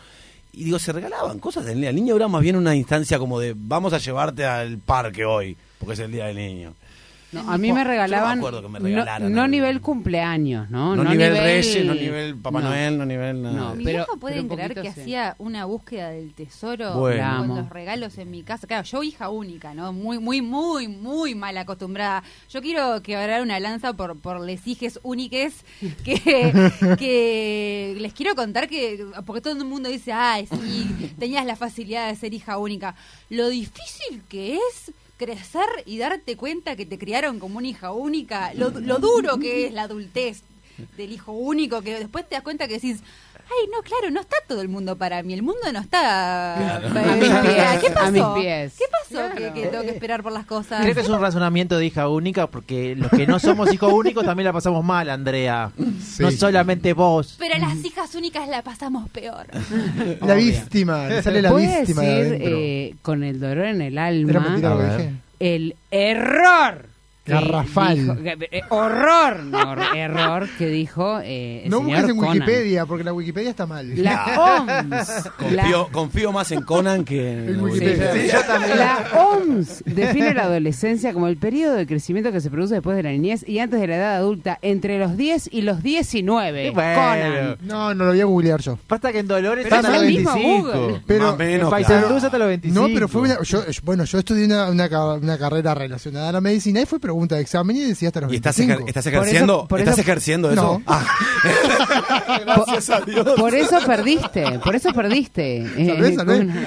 Y 0.53 0.65
digo, 0.65 0.79
se 0.79 0.93
regalaban 0.93 1.39
cosas 1.39 1.65
del 1.67 1.81
día 1.81 1.89
del 1.89 1.97
niño. 1.97 2.17
Era 2.17 2.29
más 2.29 2.43
bien 2.43 2.57
una 2.57 2.75
instancia 2.75 3.19
como 3.19 3.39
de, 3.39 3.55
vamos 3.57 3.93
a 3.93 3.99
llevarte 3.99 4.45
al 4.45 4.79
parque 4.79 5.25
hoy, 5.25 5.57
porque 5.79 5.95
es 5.95 6.01
el 6.01 6.13
día 6.13 6.27
del 6.27 6.37
niño. 6.37 6.75
No, 7.33 7.41
a 7.51 7.59
mí 7.59 7.73
me 7.73 7.83
regalaban. 7.83 8.39
acuerdo 8.39 8.63
que 8.63 8.69
me 8.69 8.79
no- 8.79 8.85
regalaran 8.87 9.33
no, 9.33 9.49
nivel 9.49 9.81
cumpleaños, 9.81 10.71
¿no? 10.71 10.95
No, 10.95 11.03
nivel, 11.05 11.37
Reyes, 11.37 11.85
no 11.85 11.95
nivel 11.95 12.37
Papá 12.37 12.61
no. 12.61 12.69
Noel, 12.69 12.97
no 12.99 13.05
nivel 13.05 13.43
nada. 13.43 13.55
No, 13.55 13.75
Mi 13.75 13.85
pero- 13.85 14.07
pueden 14.21 14.49
creer 14.49 14.75
que 14.75 14.83
sí. 14.93 15.01
hacía 15.01 15.35
una 15.39 15.65
búsqueda 15.65 16.11
del 16.11 16.33
tesoro 16.35 16.95
Bueno. 17.01 17.39
Con 17.39 17.49
los 17.57 17.69
regalos 17.69 18.17
en 18.19 18.31
mi 18.31 18.43
casa. 18.43 18.67
Claro, 18.67 18.85
yo 18.85 19.03
hija 19.03 19.29
única, 19.29 19.75
¿no? 19.75 19.93
Muy, 19.93 20.19
muy, 20.21 20.41
muy, 20.41 20.87
muy 20.89 21.35
mal 21.35 21.59
acostumbrada. 21.59 22.23
Yo 22.49 22.63
quiero 22.63 23.03
quebrar 23.03 23.43
una 23.43 23.59
lanza 23.59 23.93
por, 23.93 24.17
por 24.19 24.41
les 24.41 24.65
hijes 24.67 25.01
úniques 25.03 25.65
que, 26.05 26.15
que 26.99 27.97
les 27.99 28.13
quiero 28.13 28.35
contar 28.35 28.69
que, 28.69 29.05
porque 29.25 29.41
todo 29.41 29.55
el 29.57 29.65
mundo 29.65 29.89
dice, 29.89 30.13
ay, 30.13 30.47
sí, 30.47 31.13
tenías 31.19 31.45
la 31.45 31.57
facilidad 31.57 32.09
de 32.09 32.15
ser 32.17 32.33
hija 32.35 32.59
única. 32.59 32.95
Lo 33.31 33.49
difícil 33.49 34.23
que 34.29 34.55
es 34.57 34.93
crecer 35.17 35.67
y 35.85 35.99
darte 35.99 36.37
cuenta 36.37 36.77
que 36.77 36.87
te 36.87 36.99
criaron 36.99 37.39
como 37.39 37.59
una 37.59 37.69
hija 37.69 37.93
única, 37.93 38.53
lo, 38.55 38.71
lo 38.71 38.99
duro 38.99 39.39
que 39.39 39.67
es 39.67 39.73
la 39.73 39.83
adultez 39.83 40.43
del 40.97 41.13
hijo 41.13 41.33
único, 41.33 41.83
que 41.83 41.99
después 41.99 42.29
te 42.29 42.35
das 42.35 42.45
cuenta 42.45 42.69
que 42.69 42.75
decís, 42.75 43.01
ay, 43.49 43.69
no, 43.73 43.83
claro, 43.83 44.11
no 44.11 44.21
está 44.21 44.37
todo 44.47 44.61
el 44.61 44.69
mundo 44.69 44.97
para 44.97 45.23
mí, 45.23 45.35
el 45.35 45.43
mundo 45.43 45.61
no 45.73 45.79
está 45.81 46.81
para 46.93 47.13
A 47.13 47.17
mis 47.17 47.29
pies, 47.29 47.81
¿Qué 47.81 47.91
pasó? 47.91 48.07
a 48.07 48.11
mis 48.11 48.43
pies. 48.45 48.75
¿Qué 48.79 48.85
pasó 48.91 49.07
Claro. 49.17 49.35
que, 49.37 49.53
que 49.63 49.67
tengo 49.69 49.85
que 49.85 49.91
esperar 49.91 50.23
por 50.23 50.33
las 50.33 50.47
cosas? 50.47 50.83
Creo 50.83 50.95
que 50.95 51.01
es 51.01 51.09
un 51.09 51.21
razonamiento 51.21 51.79
de 51.79 51.87
hija 51.87 52.09
única 52.09 52.49
porque 52.49 52.95
los 52.97 53.11
que 53.11 53.27
no 53.27 53.39
somos 53.39 53.73
hijos 53.73 53.93
únicos 53.93 54.25
también 54.25 54.45
la 54.47 54.53
pasamos 54.53 54.85
mal, 54.85 55.09
Andrea. 55.11 55.71
No 56.19 56.31
solamente 56.33 56.93
vos. 56.93 57.37
Pero 57.39 57.57
las 57.59 57.77
hijas 57.85 58.15
únicas 58.15 58.49
la 58.49 58.63
pasamos 58.63 59.09
peor. 59.11 59.47
La 60.21 60.35
víctima, 60.35 61.07
le 61.09 61.23
sale 61.23 61.41
la 61.43 61.51
a 61.51 61.55
víctima 61.55 62.03
de 62.03 62.25
decir, 62.31 62.49
eh, 62.49 62.95
con 63.03 63.23
el 63.25 63.39
dolor 63.41 63.67
en 63.67 63.81
el 63.83 63.97
alma, 63.99 64.57
A 64.63 64.99
el 65.39 65.77
error. 65.91 66.87
Garrafal. 67.35 67.99
dijo- 67.99 68.17
eh, 68.51 68.63
horror, 68.71 69.43
no, 69.45 69.95
error 69.95 70.49
que 70.59 70.67
dijo 70.69 71.21
eh, 71.23 71.63
el 71.65 71.71
No 71.71 71.79
señor 71.79 71.91
busques 71.97 72.11
en 72.11 72.17
Conan. 72.17 72.33
Wikipedia, 72.35 72.87
porque 72.87 73.05
la 73.05 73.13
Wikipedia 73.13 73.51
está 73.51 73.67
mal. 73.67 74.03
La 74.03 74.25
OMS. 74.61 75.31
Confío, 75.37 75.57
la- 75.87 75.89
confío 75.93 76.33
más 76.33 76.51
en 76.53 76.63
Conan 76.63 77.05
que 77.05 77.33
en 77.33 77.49
En 77.51 77.61
Wikipedia. 77.61 78.13
Wikipedia. 78.13 78.77
La 78.77 79.07
OMS 79.21 79.83
define 79.87 80.35
la 80.35 80.45
adolescencia 80.45 81.13
como 81.13 81.29
el 81.29 81.37
periodo 81.37 81.75
de 81.75 81.87
crecimiento 81.87 82.33
que 82.33 82.41
se 82.41 82.51
produce 82.51 82.75
después 82.75 82.97
de 82.97 83.03
la 83.03 83.11
niñez 83.11 83.47
y 83.49 83.59
antes 83.59 83.81
de 83.81 83.87
la 83.87 83.97
edad 83.97 84.17
adulta, 84.17 84.59
entre 84.63 84.99
los 84.99 85.17
10 85.17 85.49
y 85.53 85.63
los 85.63 85.83
19. 85.83 86.67
Y 86.67 86.71
bueno. 86.71 86.95
Conan. 87.01 87.57
No, 87.63 87.95
no 87.95 88.05
lo 88.05 88.11
voy 88.11 88.21
a 88.21 88.25
googlear 88.25 88.61
yo. 88.61 88.79
Basta 88.89 89.13
que 89.13 89.19
en 89.21 89.27
Dolores 89.27 89.65
Pero 89.69 89.77
están 89.77 89.93
a 89.93 89.97
es 89.97 90.03
los 90.03 90.11
el 90.11 90.17
mismo 90.17 90.33
25. 90.35 90.73
Google. 90.73 91.01
Pero, 91.07 91.25
Más 91.29 91.39
menos, 91.39 91.73
en 91.73 91.85
claro. 91.85 92.17
Hasta 92.17 92.39
los 92.39 92.49
25. 92.49 92.81
No, 92.89 92.95
pero 92.95 93.09
fue 93.09 93.23
una, 93.23 93.43
yo, 93.43 93.67
yo- 93.67 93.81
bueno, 93.85 94.05
yo 94.05 94.19
estudié 94.19 94.45
una, 94.47 94.71
una, 94.71 94.89
ca- 94.89 95.15
una 95.15 95.39
carrera 95.39 95.75
relacionada 95.75 96.31
a 96.31 96.33
la 96.33 96.41
medicina 96.41 96.81
y 96.81 96.87
fue 96.87 96.99
pregunta 97.17 97.35
de 97.37 97.43
examen 97.43 97.77
y 97.77 97.81
decía 97.81 98.09
hasta 98.09 98.21
los 98.21 98.33
¿Y 98.33 98.37
estás, 98.37 98.57
25. 98.57 98.85
ejer- 98.85 98.89
estás 98.89 99.05
Por 99.05 99.13
eso- 99.13 99.21
ejerciendo, 99.23 99.67
por 99.69 99.79
¿estás 99.81 99.95
eso- 99.95 100.01
ejerciendo 100.03 100.51
eso? 100.53 100.63
No. 100.63 100.83
Ah. 100.87 101.07
Gracias 102.45 102.91
a 102.91 103.01
Dios. 103.01 103.27
Por 103.39 103.55
eso 103.55 103.79
perdiste, 103.87 104.59
por 104.63 104.75
eso 104.77 104.93
perdiste. 104.93 105.59
eh, 105.59 106.15
Salvé. 106.15 106.17
Conan. 106.17 106.67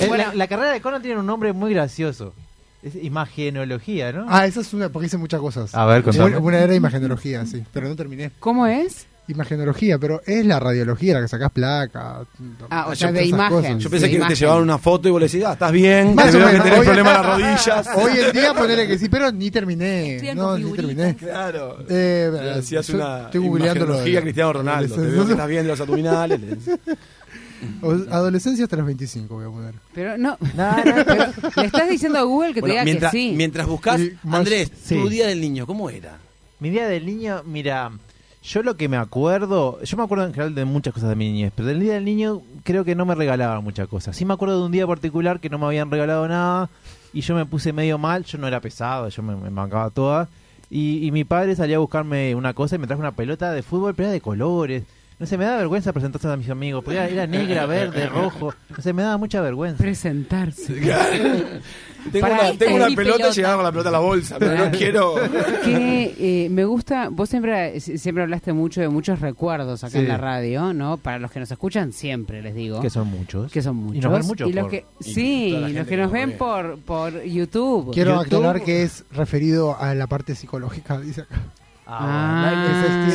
Eh, 0.00 0.08
la, 0.16 0.34
la 0.34 0.46
carrera 0.48 0.72
de 0.72 0.80
Conan 0.80 1.02
tiene 1.02 1.20
un 1.20 1.26
nombre 1.26 1.52
muy 1.52 1.72
gracioso. 1.72 2.34
Es 2.82 2.94
imagenología, 3.02 4.12
¿no? 4.12 4.26
Ah, 4.28 4.46
esa 4.46 4.60
es 4.60 4.72
una, 4.72 4.88
porque 4.88 5.06
hice 5.06 5.16
muchas 5.16 5.40
cosas. 5.40 5.74
A 5.74 5.84
ver, 5.86 6.02
contame. 6.04 6.26
Una, 6.30 6.38
una 6.38 6.58
era 6.58 6.74
imagenología, 6.74 7.44
sí, 7.44 7.64
pero 7.72 7.88
no 7.88 7.96
terminé. 7.96 8.30
¿Cómo 8.38 8.66
es? 8.66 9.06
Imagenología, 9.28 9.98
pero 9.98 10.22
es 10.26 10.44
la 10.46 10.58
radiología, 10.58 11.14
la 11.14 11.20
que 11.20 11.28
sacás 11.28 11.50
placa. 11.52 12.20
Ah, 12.70 12.86
o 12.88 12.94
sea, 12.94 13.12
de 13.12 13.26
imagen. 13.26 13.56
cosas. 13.56 13.78
Yo 13.78 13.90
pensé 13.90 14.06
Sí, 14.06 14.12
que 14.12 14.16
te 14.18 14.22
imagen. 14.22 14.36
llevaban 14.36 14.62
una 14.62 14.78
foto 14.78 15.06
y 15.08 15.10
vos 15.10 15.20
le 15.20 15.26
decías, 15.26 15.50
ah, 15.50 15.52
estás 15.52 15.70
bien, 15.72 16.14
Más 16.14 16.30
te 16.30 16.36
o 16.36 16.40
veo 16.40 16.46
que 16.46 16.52
menos. 16.52 16.64
tenés 16.64 16.78
Hoy- 16.80 16.86
problemas 16.86 17.16
en 17.16 17.22
las 17.22 17.26
rodillas. 17.36 17.88
Hoy 17.96 18.12
en 18.24 18.32
día 18.32 18.54
ponerle 18.54 18.88
que 18.88 18.98
sí, 18.98 19.08
pero 19.08 19.30
ni 19.30 19.50
terminé. 19.50 20.34
No, 20.34 20.56
ni 20.58 20.72
terminé. 20.72 21.14
Claro. 21.16 21.78
Eh, 21.88 22.30
Le 22.32 22.50
hacías 22.52 22.88
una 22.90 23.22
estoy 23.26 23.40
googleando 23.46 23.80
lo 23.80 23.92
de- 23.92 24.10
imagenología 24.10 24.18
a 24.18 24.22
Cristiano 24.22 24.52
Ronaldo. 24.54 24.94
Te 24.94 25.00
veo 25.02 25.26
que 25.26 25.32
estás 25.32 25.48
bien 25.48 25.62
de 25.62 25.68
los 25.68 25.80
abdominales. 25.80 26.40
O- 27.82 27.90
Adolescencia 28.14 28.64
hasta 28.64 28.76
los 28.76 28.86
25 28.86 29.34
voy 29.34 29.44
a 29.44 29.48
poner. 29.48 29.74
Pero 29.92 30.16
no, 30.18 30.38
pero 30.40 31.32
le 31.56 31.66
estás 31.66 31.88
diciendo 31.90 32.18
a 32.18 32.22
Google 32.22 32.48
que 32.50 32.54
te 32.54 32.60
Bueno, 32.60 32.72
diga 32.74 32.84
mientras, 32.84 33.10
que 33.12 33.18
sí. 33.18 33.32
mientras 33.36 33.66
buscas, 33.66 34.00
Andrés, 34.30 34.70
sí. 34.84 34.94
tu 34.94 35.08
día 35.08 35.26
del 35.26 35.40
niño, 35.40 35.66
¿cómo 35.66 35.90
era? 35.90 36.18
Mi 36.60 36.70
día 36.70 36.86
del 36.86 37.04
niño, 37.04 37.42
mira, 37.44 37.90
yo 38.48 38.62
lo 38.62 38.76
que 38.78 38.88
me 38.88 38.96
acuerdo, 38.96 39.78
yo 39.82 39.96
me 39.98 40.04
acuerdo 40.04 40.24
en 40.24 40.32
general 40.32 40.54
de 40.54 40.64
muchas 40.64 40.94
cosas 40.94 41.10
de 41.10 41.16
mi 41.16 41.30
niñez, 41.30 41.52
pero 41.54 41.68
del 41.68 41.80
día 41.80 41.94
del 41.94 42.06
niño 42.06 42.40
creo 42.64 42.82
que 42.82 42.94
no 42.94 43.04
me 43.04 43.14
regalaban 43.14 43.62
muchas 43.62 43.88
cosas. 43.88 44.16
Sí 44.16 44.24
me 44.24 44.32
acuerdo 44.32 44.58
de 44.58 44.64
un 44.64 44.72
día 44.72 44.86
particular 44.86 45.38
que 45.38 45.50
no 45.50 45.58
me 45.58 45.66
habían 45.66 45.90
regalado 45.90 46.26
nada 46.26 46.70
y 47.12 47.20
yo 47.20 47.34
me 47.34 47.44
puse 47.44 47.74
medio 47.74 47.98
mal, 47.98 48.24
yo 48.24 48.38
no 48.38 48.48
era 48.48 48.60
pesado, 48.60 49.10
yo 49.10 49.22
me, 49.22 49.36
me 49.36 49.50
bancaba 49.50 49.90
toda. 49.90 50.28
Y, 50.70 51.06
y 51.06 51.10
mi 51.12 51.24
padre 51.24 51.56
salía 51.56 51.76
a 51.76 51.80
buscarme 51.80 52.34
una 52.34 52.54
cosa 52.54 52.76
y 52.76 52.78
me 52.78 52.86
trajo 52.86 53.00
una 53.00 53.12
pelota 53.12 53.52
de 53.52 53.62
fútbol, 53.62 53.94
pero 53.94 54.06
era 54.08 54.12
de 54.14 54.20
colores. 54.22 54.84
No 55.18 55.26
sé, 55.26 55.36
me 55.36 55.44
da 55.44 55.56
vergüenza 55.56 55.92
presentarse 55.92 56.28
a 56.28 56.36
mis 56.36 56.48
amigos, 56.48 56.84
porque 56.84 56.96
era, 56.98 57.08
era 57.08 57.26
negra, 57.26 57.66
verde, 57.66 58.06
rojo. 58.06 58.54
No 58.68 58.80
sé, 58.82 58.92
me 58.92 59.02
daba 59.02 59.16
mucha 59.16 59.40
vergüenza. 59.40 59.82
Presentarse. 59.82 60.74
Tengo 62.12 62.26
Pará, 62.26 62.50
una, 62.50 62.58
tengo 62.58 62.76
una 62.76 62.86
pelota 62.86 63.16
pelota. 63.16 63.28
y 63.30 63.34
llegaba 63.34 63.56
con 63.56 63.64
la 63.64 63.70
pelota 63.72 63.88
a 63.88 63.92
la 63.92 63.98
bolsa, 63.98 64.36
pero 64.38 64.54
no 64.56 64.70
quiero. 64.70 65.16
que 65.64 66.14
eh, 66.44 66.48
me 66.48 66.64
gusta, 66.64 67.08
vos 67.10 67.28
siempre 67.28 67.80
siempre 67.80 68.22
hablaste 68.22 68.52
mucho 68.52 68.80
de 68.80 68.88
muchos 68.88 69.20
recuerdos 69.20 69.82
acá 69.82 69.90
Sí. 69.90 69.98
en 69.98 70.08
la 70.08 70.16
radio, 70.16 70.72
¿no? 70.72 70.96
Para 70.96 71.18
los 71.18 71.30
que 71.32 71.40
nos 71.40 71.50
escuchan 71.50 71.92
siempre 71.92 72.40
les 72.40 72.54
digo. 72.54 72.80
Que 72.80 72.88
son 72.88 73.08
muchos. 73.08 73.50
que 73.50 73.60
son 73.60 73.76
muchos. 73.76 73.96
Y 73.96 74.00
nos 74.00 74.12
ven 74.12 74.26
mucho 74.26 74.48
Y 74.48 74.52
los 74.52 74.62
por- 74.62 74.70
que, 74.70 74.86
y 75.00 75.12
sí, 75.12 75.50
los 75.50 75.72
que 75.72 75.84
que 75.86 75.96
nos 75.96 76.04
nos 76.04 76.12
ven 76.12 76.30
ve. 76.30 76.36
por, 76.36 76.78
por 76.78 77.22
YouTube. 77.24 77.92
Quiero 77.92 78.22
YouTube. 78.22 78.36
aclarar 78.38 78.62
que 78.62 78.84
es 78.84 79.04
referido 79.10 79.76
a 79.78 79.92
la 79.94 80.06
parte 80.06 80.34
psicológica, 80.36 81.00
dice 81.00 81.22
acá. 81.22 81.36
Ah, 81.90 82.52
Ah. 82.54 83.08
Si, 83.08 83.10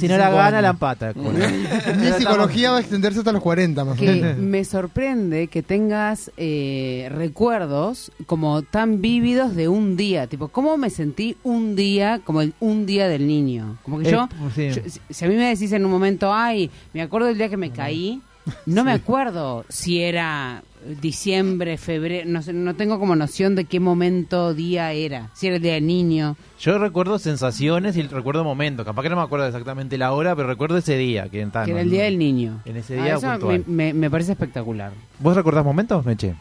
si 0.00 0.08
no 0.08 0.16
la 0.16 0.28
25 0.30 0.36
gana, 0.36 0.62
la 0.62 0.70
empata. 0.70 1.12
Mi 1.14 2.10
psicología 2.18 2.70
va 2.70 2.78
a 2.78 2.80
extenderse 2.80 3.18
hasta 3.18 3.32
los 3.32 3.42
40 3.42 3.84
más 3.84 3.96
o 3.96 4.00
que 4.00 4.10
menos. 4.12 4.38
me 4.38 4.64
sorprende 4.64 5.48
que 5.48 5.62
tengas 5.62 6.30
eh, 6.38 7.08
recuerdos 7.14 8.10
como 8.26 8.62
tan 8.62 9.00
vívidos 9.02 9.54
de 9.54 9.68
un 9.68 9.96
día, 9.96 10.26
tipo, 10.26 10.48
¿cómo 10.48 10.76
me 10.78 10.88
sentí 10.88 11.36
un 11.44 11.76
día 11.76 12.20
como 12.24 12.40
el 12.40 12.54
un 12.60 12.86
día 12.86 13.08
del 13.08 13.26
niño? 13.26 13.76
Como 13.82 13.98
que 13.98 14.08
Eh, 14.08 14.12
yo, 14.12 14.28
sí. 14.54 14.70
yo- 14.70 14.82
si, 14.88 15.00
si 15.10 15.24
a 15.24 15.28
mí 15.28 15.34
me 15.36 15.48
decís 15.48 15.70
en 15.72 15.84
un 15.84 15.90
momento, 15.90 16.32
ay, 16.32 16.70
me 16.94 17.02
acuerdo 17.02 17.26
del 17.28 17.36
día 17.36 17.48
que 17.50 17.56
me 17.58 17.70
caí, 17.72 18.22
no 18.66 18.84
me 18.84 18.92
acuerdo 18.92 19.64
si 19.68 20.00
era 20.00 20.62
diciembre, 21.00 21.76
febrero, 21.78 22.28
no, 22.28 22.42
sé, 22.42 22.52
no 22.52 22.74
tengo 22.74 22.98
como 22.98 23.16
noción 23.16 23.54
de 23.54 23.64
qué 23.64 23.80
momento, 23.80 24.54
día 24.54 24.92
era, 24.92 25.30
si 25.34 25.46
era 25.46 25.56
el 25.56 25.62
día 25.62 25.74
del 25.74 25.86
niño. 25.86 26.36
Yo 26.60 26.78
recuerdo 26.78 27.18
sensaciones 27.18 27.96
y 27.96 28.02
recuerdo 28.02 28.44
momentos. 28.44 28.84
Capaz 28.84 29.02
que 29.02 29.10
no 29.10 29.16
me 29.16 29.22
acuerdo 29.22 29.46
exactamente 29.46 29.98
la 29.98 30.12
hora, 30.12 30.34
pero 30.36 30.48
recuerdo 30.48 30.76
ese 30.78 30.96
día. 30.96 31.28
Que, 31.28 31.42
está, 31.42 31.64
que 31.64 31.70
no- 31.72 31.76
era 31.78 31.82
el 31.82 31.90
día 31.90 32.04
del 32.04 32.18
niño. 32.18 32.60
En 32.64 32.76
ese 32.76 32.98
Ah, 32.98 33.04
día 33.04 33.14
eso 33.16 33.38
me, 33.46 33.58
me- 33.66 33.94
me 33.94 34.10
parece 34.10 34.32
espectacular. 34.32 34.92
¿Vos 35.18 35.34
recordás 35.36 35.64
momentos, 35.64 36.04
Meche? 36.04 36.34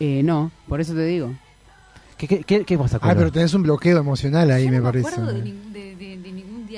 Eh, 0.00 0.22
no, 0.24 0.50
por 0.68 0.80
eso 0.80 0.94
te 0.94 1.04
digo. 1.04 1.32
¿Qué, 2.16 2.28
qué, 2.28 2.44
qué, 2.44 2.64
qué 2.64 2.76
vas 2.76 2.94
a 2.94 2.98
Ah, 3.02 3.14
pero 3.16 3.32
tenés 3.32 3.52
un 3.54 3.62
bloqueo 3.62 3.98
emocional 3.98 4.50
ahí, 4.50 4.66
Yo 4.66 4.70
me 4.70 4.78
no 4.78 4.84
parece. 4.84 5.08
acuerdo 5.08 5.32
de, 5.32 5.42
de- 5.42 5.96
de- 5.96 6.16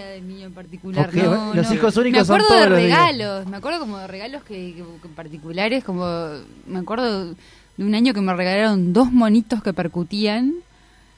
del 0.07 0.27
niño 0.29 0.47
en 0.47 0.53
particular. 0.53 1.11
Los 1.15 1.69
no. 1.69 1.75
hijos 1.75 1.97
Me 1.97 2.03
únicos 2.03 2.27
son 2.27 2.37
acuerdo 2.37 2.49
todos 2.49 2.61
de 2.65 2.71
los 2.71 2.79
días. 2.79 2.99
regalos. 2.99 3.47
Me 3.47 3.57
acuerdo 3.57 3.79
como 3.81 3.99
de 3.99 4.07
regalos 4.07 4.43
que, 4.45 4.55
que- 4.75 4.85
que 5.03 5.09
particulares, 5.09 5.85
como 5.85 6.07
me 6.67 6.79
acuerdo 6.79 7.35
de 7.77 7.85
un 7.85 7.95
año 7.95 8.15
que 8.15 8.21
me 8.21 8.33
regalaron 8.35 8.93
dos 8.93 9.11
monitos 9.13 9.63
que 9.63 9.73
percutían 9.73 10.53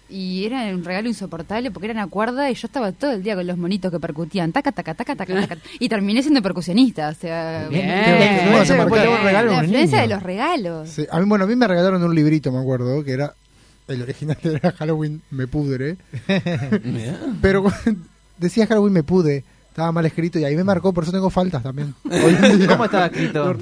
y 0.08 0.44
era 0.44 0.66
un 0.72 0.84
regalo 0.84 1.08
insoportable 1.08 1.70
porque 1.72 1.88
eran 1.90 1.98
a 1.98 2.06
cuerda 2.06 2.48
y 2.48 2.54
yo 2.54 2.66
estaba 2.68 2.92
todo 2.92 3.10
el 3.10 3.22
día 3.24 3.34
con 3.34 3.44
los 3.46 3.58
monitos 3.58 3.90
que 3.90 3.98
percutían, 3.98 4.52
taca, 4.52 4.70
taca, 4.70 4.94
taca, 4.94 5.16
taca, 5.16 5.34
taca, 5.48 5.56
y 5.80 5.88
terminé 5.88 6.22
siendo 6.22 6.40
percusionista, 6.42 7.08
o 7.08 7.14
sea, 7.14 7.66
Bien. 7.68 7.88
la 7.88 8.16
Bien. 8.16 8.32
influencia, 8.44 8.76
regalo 9.24 9.50
la 9.52 10.00
de 10.02 10.06
los 10.06 10.22
regalos. 10.22 10.88
Sí, 10.90 11.04
a 11.10 11.18
mí, 11.18 11.26
bueno, 11.28 11.44
a 11.44 11.48
mí 11.48 11.56
me 11.56 11.66
regalaron 11.66 12.02
un 12.04 12.14
librito, 12.14 12.52
me 12.52 12.60
acuerdo, 12.60 13.02
que 13.02 13.12
era 13.12 13.34
el 13.88 14.00
original 14.02 14.38
era 14.44 14.70
Halloween 14.72 15.22
me 15.30 15.48
pudre, 15.48 15.96
pero 17.42 17.64
decía 18.38 18.66
Halloween 18.66 18.92
me 18.92 19.02
pude, 19.02 19.44
estaba 19.68 19.92
mal 19.92 20.06
escrito 20.06 20.38
y 20.38 20.44
ahí 20.44 20.56
me 20.56 20.64
marcó, 20.64 20.92
por 20.92 21.04
eso 21.04 21.12
tengo 21.12 21.30
faltas 21.30 21.62
también. 21.62 21.94
¿Cómo 22.68 22.84
estaba 22.84 23.06
escrito? 23.06 23.56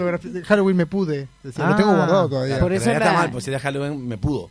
Halloween 0.46 0.76
me 0.76 0.86
pude, 0.86 1.28
decía, 1.42 1.66
Ah. 1.66 1.70
lo 1.70 1.76
tengo 1.76 1.94
guardado 1.94 2.28
todavía. 2.28 2.58
Por 2.60 2.72
eso 2.72 2.86
ya 2.86 2.92
está 2.98 3.12
mal, 3.12 3.30
pues 3.30 3.44
si 3.44 3.50
era 3.50 3.60
Halloween 3.60 4.06
me 4.06 4.18
pudo. 4.18 4.50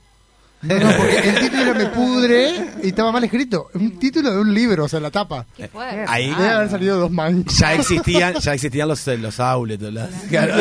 No, 0.61 0.79
no, 0.79 0.91
porque 0.95 1.27
el 1.29 1.39
título 1.41 1.61
era 1.61 1.73
me 1.73 1.85
pudre 1.87 2.65
y 2.83 2.87
estaba 2.87 3.11
mal 3.11 3.21
escrito. 3.25 3.67
Un 3.73 3.99
título 3.99 4.31
de 4.33 4.39
un 4.39 4.53
libro, 4.53 4.85
o 4.85 4.87
sea, 4.87 5.01
la 5.01 5.11
tapa. 5.11 5.45
Qué 5.57 5.67
fuerte. 5.67 6.05
Ahí 6.07 6.29
Debe 6.29 6.49
haber 6.51 6.69
salido 6.69 6.97
dos 6.99 7.11
manchas. 7.11 7.59
ya 7.59 7.73
existían, 7.73 8.35
ya 8.35 8.53
existían 8.53 8.87
los, 8.87 9.05
los 9.05 9.39
outlets, 9.41 9.83
las, 9.91 10.09
claro, 10.29 10.53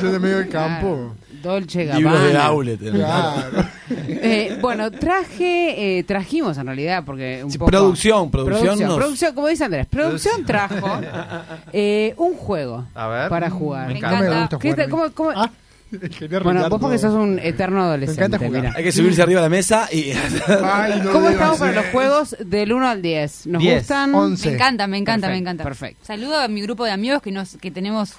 Yo 0.00 0.12
de 0.12 0.18
medio 0.20 0.38
del 0.38 0.48
campo. 0.48 1.16
Dolce 1.42 1.84
libros 1.94 2.22
de 2.22 2.32
Gabbana. 2.32 2.76
Claro. 2.92 3.68
Eh, 3.88 4.58
bueno, 4.60 4.90
traje, 4.90 5.98
eh, 5.98 6.04
trajimos 6.04 6.56
en 6.58 6.66
realidad, 6.66 7.02
porque 7.04 7.42
un 7.44 7.50
Sí, 7.50 7.58
poco... 7.58 7.70
producción, 7.70 8.30
producción 8.30 8.78
nos- 8.80 8.96
producción, 8.96 9.34
como 9.34 9.48
dice 9.48 9.64
Andrés, 9.64 9.86
producción 9.86 10.44
trajo 10.44 11.00
eh, 11.72 12.14
un 12.16 12.34
juego 12.34 12.86
A 12.94 13.08
ver. 13.08 13.28
para 13.28 13.50
jugar. 13.50 13.88
Me 13.88 13.98
encanta. 13.98 14.20
me 14.20 14.40
gusta 14.40 14.58
¿Qué 14.58 14.70
jugar. 14.72 14.84
te- 14.86 14.90
cómo- 14.90 15.10
cómo- 15.12 15.30
Ah, 15.34 15.50
bueno, 16.44 16.68
vos 16.68 16.80
porque 16.80 16.98
sos 16.98 17.14
un 17.14 17.40
eterno 17.40 17.82
adolescente. 17.82 18.22
encanta 18.24 18.38
jugar. 18.46 18.62
mira. 18.62 18.74
Hay 18.76 18.84
que 18.84 18.92
subirse 18.92 19.22
arriba 19.22 19.40
de 19.40 19.46
la 19.46 19.50
mesa 19.50 19.88
y... 19.90 20.12
Ay, 20.62 21.00
no 21.02 21.10
¿Cómo 21.10 21.28
estamos 21.30 21.58
para 21.58 21.72
los 21.72 21.86
juegos 21.86 22.36
del 22.38 22.72
1 22.72 22.88
al 22.88 23.02
10? 23.02 23.46
¿Nos 23.48 23.60
gustan? 23.64 24.14
Once. 24.14 24.48
Me 24.48 24.54
encanta, 24.54 24.86
me 24.86 24.98
encanta, 24.98 25.28
me 25.28 25.38
encanta. 25.38 25.64
perfecto. 25.64 26.04
Saludo 26.06 26.38
a 26.38 26.46
mi 26.46 26.62
grupo 26.62 26.84
de 26.84 26.92
amigos 26.92 27.20
que 27.22 27.32
nos 27.32 27.56
que 27.56 27.72
tenemos 27.72 28.12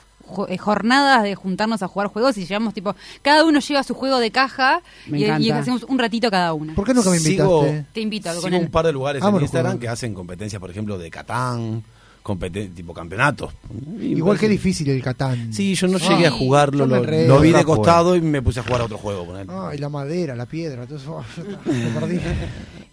jornadas 0.57 1.23
de 1.23 1.35
juntarnos 1.35 1.81
a 1.83 1.87
jugar 1.87 2.07
juegos 2.09 2.37
y 2.37 2.45
llevamos 2.45 2.73
tipo 2.73 2.95
cada 3.21 3.43
uno 3.45 3.59
lleva 3.59 3.83
su 3.83 3.93
juego 3.93 4.19
de 4.19 4.31
caja 4.31 4.81
y, 5.07 5.25
y 5.25 5.51
hacemos 5.51 5.83
un 5.83 5.99
ratito 5.99 6.29
cada 6.31 6.53
uno. 6.53 6.73
¿Por 6.73 6.85
qué 6.85 6.93
nunca 6.93 7.09
me 7.09 7.17
Sigo- 7.19 7.61
invitaste? 7.63 7.85
Te 7.93 8.01
invito 8.01 8.29
a 8.29 8.33
Sigo 8.33 8.43
con 8.43 8.53
un 8.53 8.67
par 8.69 8.85
de 8.85 8.93
lugares 8.93 9.21
Ah, 9.23 9.29
en 9.29 9.41
Instagram 9.41 9.77
que 9.79 9.87
hacen 9.87 10.13
competencias, 10.13 10.59
por 10.59 10.69
ejemplo, 10.69 10.97
de 10.97 11.09
Catán, 11.11 11.83
competen- 12.23 12.73
tipo 12.73 12.93
campeonatos. 12.93 13.51
Y 13.99 14.17
Igual 14.17 14.37
que 14.37 14.47
difícil 14.47 14.87
el 14.89 15.01
Catán. 15.01 15.51
Sí, 15.53 15.73
yo 15.75 15.87
no 15.87 15.97
Ah, 15.97 16.07
llegué 16.09 16.27
a 16.27 16.31
jugarlo, 16.31 16.85
lo, 16.85 17.01
re- 17.03 17.27
lo 17.27 17.39
vi 17.39 17.51
de 17.51 17.63
costado 17.63 18.15
y 18.15 18.21
me 18.21 18.41
puse 18.41 18.59
a 18.59 18.63
jugar 18.63 18.81
a 18.81 18.85
otro 18.85 18.97
juego 18.97 19.25
con 19.25 19.37
él. 19.39 19.47
Ay, 19.49 19.77
la 19.79 19.89
madera, 19.89 20.35
la 20.35 20.45
piedra, 20.45 20.85
todo 20.85 20.97
eso. 20.97 21.15
oh, 21.17 21.23
yo 21.65 21.89
lo 21.89 21.99
perdí. 21.99 22.19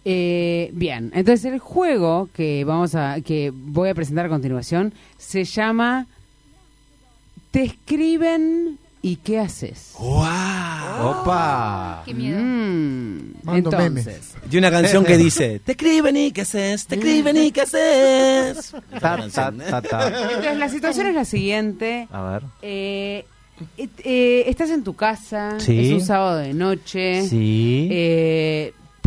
Eh, 0.05 0.71
bien, 0.73 1.11
entonces 1.13 1.51
el 1.51 1.59
juego 1.59 2.29
que 2.33 2.63
vamos 2.63 2.95
a 2.95 3.19
que 3.21 3.51
voy 3.53 3.89
a 3.89 3.93
presentar 3.93 4.25
a 4.25 4.29
continuación 4.29 4.93
se 5.17 5.43
llama 5.43 6.07
Te 7.51 7.63
escriben 7.63 8.77
y 9.01 9.15
¿qué 9.17 9.39
haces? 9.39 9.93
Opa. 11.01 12.03
Qué 12.05 12.13
miedo. 12.13 12.39
Mm, 12.39 13.33
Mando 13.43 13.71
entonces, 13.71 14.33
De 14.45 14.57
una 14.57 14.69
canción 14.69 15.03
que 15.05 15.17
dice, 15.25 15.59
te 15.59 15.71
escriben 15.71 16.15
y 16.17 16.31
qué 16.31 16.41
haces, 16.41 16.85
te 16.85 16.95
escriben 16.95 17.37
y 17.37 17.51
qué 17.51 17.61
haces. 17.61 18.73
Ta, 18.99 19.17
ta, 19.29 19.51
ta, 19.51 19.81
ta. 19.81 20.07
entonces 20.07 20.57
la 20.57 20.69
situación 20.69 21.07
es 21.07 21.15
la 21.15 21.25
siguiente. 21.25 22.07
A 22.11 22.21
ver. 22.23 22.43
Eh, 22.61 23.25
eh, 23.77 23.87
eh, 24.03 24.43
estás 24.47 24.69
en 24.69 24.83
tu 24.83 24.95
casa, 24.95 25.55
Sí. 25.59 25.87
es 25.87 25.93
un 25.93 26.01
sábado 26.01 26.37
de 26.37 26.53
noche. 26.53 27.23
Sí. 27.27 27.87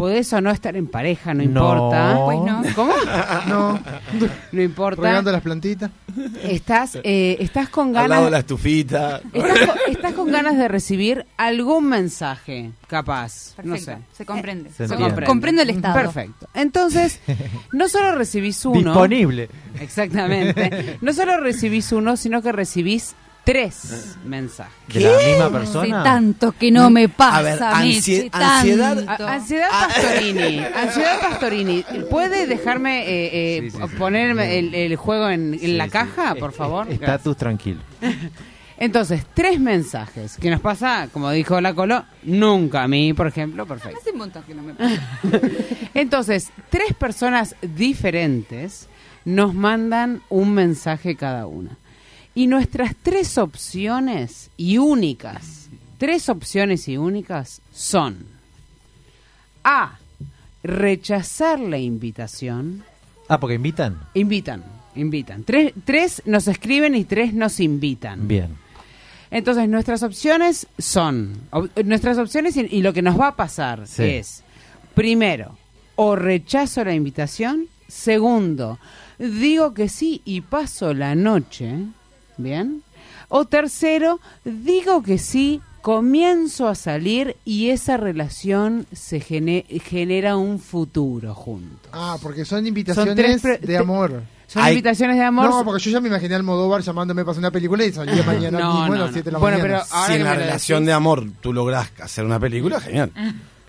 Podés 0.03 0.33
o 0.33 0.41
no 0.41 0.51
estar 0.51 0.75
en 0.75 0.89
pareja, 0.89 1.33
no, 1.33 1.45
No. 1.45 1.49
importa. 1.49 2.21
Pues 2.25 2.39
no. 2.41 2.63
¿Cómo? 2.75 2.93
No, 3.47 3.79
No 4.53 4.61
importa. 4.63 5.01
regando 5.01 5.31
las 5.31 5.43
plantitas. 5.43 5.93
Estás, 6.43 6.99
eh, 7.05 7.37
estás 7.39 7.69
con 7.69 7.97
Al 7.97 8.09
lado 8.09 8.09
de 8.09 8.17
ganas. 8.17 8.31
la 8.33 8.39
estufita. 8.41 9.21
Estás 9.33 9.59
con, 9.69 9.77
estás 9.93 10.13
con 10.15 10.33
ganas 10.33 10.57
de 10.59 10.67
recibir 10.67 11.25
algún 11.37 11.89
mensaje, 11.89 12.73
capaz. 12.89 13.55
Perfecto. 13.55 13.71
No 13.71 13.77
sé. 13.79 13.99
Se 14.13 14.27
comprende. 14.27 14.71
Se 14.71 14.89
Se 14.89 14.97
comprende. 14.97 15.27
Comprendo 15.27 15.63
el 15.63 15.71
estado. 15.71 15.95
Perfecto. 15.95 16.49
Entonces, 16.53 17.21
no 17.71 17.89
solo 17.89 18.17
recibís 18.17 18.65
uno. 18.65 18.79
Disponible. 18.93 19.49
Exactamente. 19.81 20.99
No 21.01 21.13
solo 21.13 21.37
recibís 21.39 21.93
uno, 21.93 22.17
sino 22.17 22.43
que 22.43 22.51
recibís 22.51 23.15
tres 23.45 24.17
mensajes. 24.25 24.73
¿De 24.89 25.01
la 25.01 25.17
misma 25.19 25.45
Hace 25.47 25.53
persona? 25.53 26.03
tanto 26.05 26.53
que 26.53 26.71
no 26.71 26.91
me 26.91 27.09
pasa, 27.09 27.37
A 27.39 27.43
ver, 27.43 27.59
ansie- 27.59 28.31
ansiedad- 28.33 29.05
tanto. 29.05 29.27
A- 29.27 29.33
Ansiedad 29.35 29.69
Pastorini, 29.71 30.59
Ansiedad 30.77 31.21
Pastorini, 31.21 31.85
¿puede 32.11 32.47
dejarme 32.47 33.03
eh, 33.03 33.31
eh, 33.59 33.61
Sí, 33.63 33.71
sí, 33.71 33.79
sí. 33.91 33.97
ponerme 33.97 34.59
el, 34.59 34.75
el 34.75 34.97
juego 34.97 35.29
en, 35.29 35.55
en 35.55 35.61
Sí, 35.61 35.67
la 35.77 35.85
sí. 35.87 35.91
caja, 35.91 36.33
Eh, 36.37 36.39
por 36.41 36.51
eh, 36.51 36.55
favor? 36.55 36.89
Estatus 36.91 37.37
tranquilo. 37.37 37.81
Entonces, 38.79 39.25
tres 39.33 39.61
mensajes 39.61 40.37
que 40.39 40.51
nos 40.51 40.61
pasa, 40.61 41.09
como 41.13 41.31
dijo 41.31 41.61
la 41.61 41.73
Colo, 41.73 42.05
nunca 42.25 42.83
a 42.83 42.89
mí, 42.89 43.13
por 43.13 43.29
ejemplo, 43.29 43.65
perfecto. 43.65 43.99
Hace 44.01 44.11
un 44.11 44.19
montón 44.19 44.43
que 44.43 44.55
no 44.55 44.63
me 44.63 44.75
pasa. 44.75 45.01
Entonces, 45.95 46.51
tres 46.69 46.93
personas 46.95 47.55
diferentes 47.63 48.89
nos 49.25 49.55
mandan 49.55 50.23
un 50.31 50.53
mensaje 50.55 51.15
cada 51.17 51.47
una. 51.47 51.77
Y 52.35 52.47
nuestras 52.47 52.95
tres 53.03 53.37
opciones 53.39 54.51
y 54.57 54.79
únicas, 54.79 55.69
tres 55.99 56.29
opciones 56.29 56.89
y 56.89 56.97
únicas 56.97 57.61
son 57.73 58.27
A. 59.65 59.99
Rechazar 60.63 61.59
la 61.61 61.79
invitación. 61.79 62.85
Ah, 63.29 63.41
porque 63.41 63.55
invitan. 63.57 63.99
Invitan, 64.15 64.63
invitan. 64.95 65.43
Tres, 65.45 65.73
tres 65.85 66.23
nos 66.25 66.47
escriben 66.49 66.95
y 66.95 67.05
tres 67.05 67.35
nos 67.35 67.59
invitan. 67.61 68.29
Bien. 68.29 68.57
Entonces, 69.31 69.69
nuestras 69.69 70.03
opciones 70.03 70.67
son, 70.79 71.33
ob- 71.51 71.85
nuestras 71.85 72.19
opciones 72.19 72.57
y, 72.57 72.67
y 72.71 72.83
lo 72.83 72.93
que 72.93 73.03
nos 73.03 73.19
va 73.19 73.29
a 73.29 73.37
pasar 73.37 73.87
Sí. 73.89 74.05
es, 74.05 74.45
primero, 74.95 75.57
o 75.97 76.15
rechazo 76.17 76.85
la 76.85 76.95
invitación, 76.95 77.67
segundo, 77.89 78.79
digo 79.19 79.75
que 79.75 79.89
sí 79.89 80.21
y 80.25 80.43
paso 80.43 80.93
la 80.95 81.15
noche, 81.15 81.87
¿bien? 82.43 82.83
O 83.29 83.45
tercero, 83.47 84.21
digo 84.45 85.03
que 85.03 85.19
sí, 85.19 85.61
comienzo 85.81 86.69
a 86.69 86.75
salir 86.75 87.37
y 87.45 87.71
esa 87.71 87.97
relación 87.97 88.87
se 88.93 89.21
gene- 89.21 89.65
genera 89.85 90.37
un 90.37 90.59
futuro 90.61 91.35
juntos. 91.35 91.91
Ah, 91.93 92.17
porque 92.23 92.45
son 92.45 92.59
Son 92.59 92.67
invitaciones 92.67 93.43
de 93.61 93.77
amor. 93.79 94.23
Son 94.47 94.69
invitaciones 94.69 95.17
de 95.17 95.25
amor. 95.25 95.49
No, 95.49 95.65
porque 95.65 95.83
yo 95.83 95.91
ya 95.91 96.01
me 96.01 96.09
imaginé 96.09 96.35
al 96.35 96.43
Modóvar 96.43 96.83
llamándome 96.83 97.23
para 97.23 97.33
hacer 97.33 97.39
una 97.41 97.51
película 97.51 97.85
y 97.85 97.93
salía 97.93 98.23
mañana 98.27 98.59
No, 98.61 98.69
mismo 98.75 98.85
a 98.85 98.89
no, 98.89 98.95
las 98.97 99.07
no. 99.07 99.13
7 99.15 99.25
de 99.25 99.33
la 99.33 99.39
Bueno, 99.39 99.59
mañana. 99.59 99.83
pero 99.89 99.97
ahora 99.99 100.07
si 100.13 100.19
en 100.21 100.25
la 100.25 100.35
relación 100.35 100.83
decís- 100.83 100.87
de 100.87 100.93
amor 100.93 101.27
tú 101.41 101.53
lográs 101.55 101.91
hacer 102.01 102.25
una 102.25 102.39
película, 102.39 102.81
genial. 102.81 103.11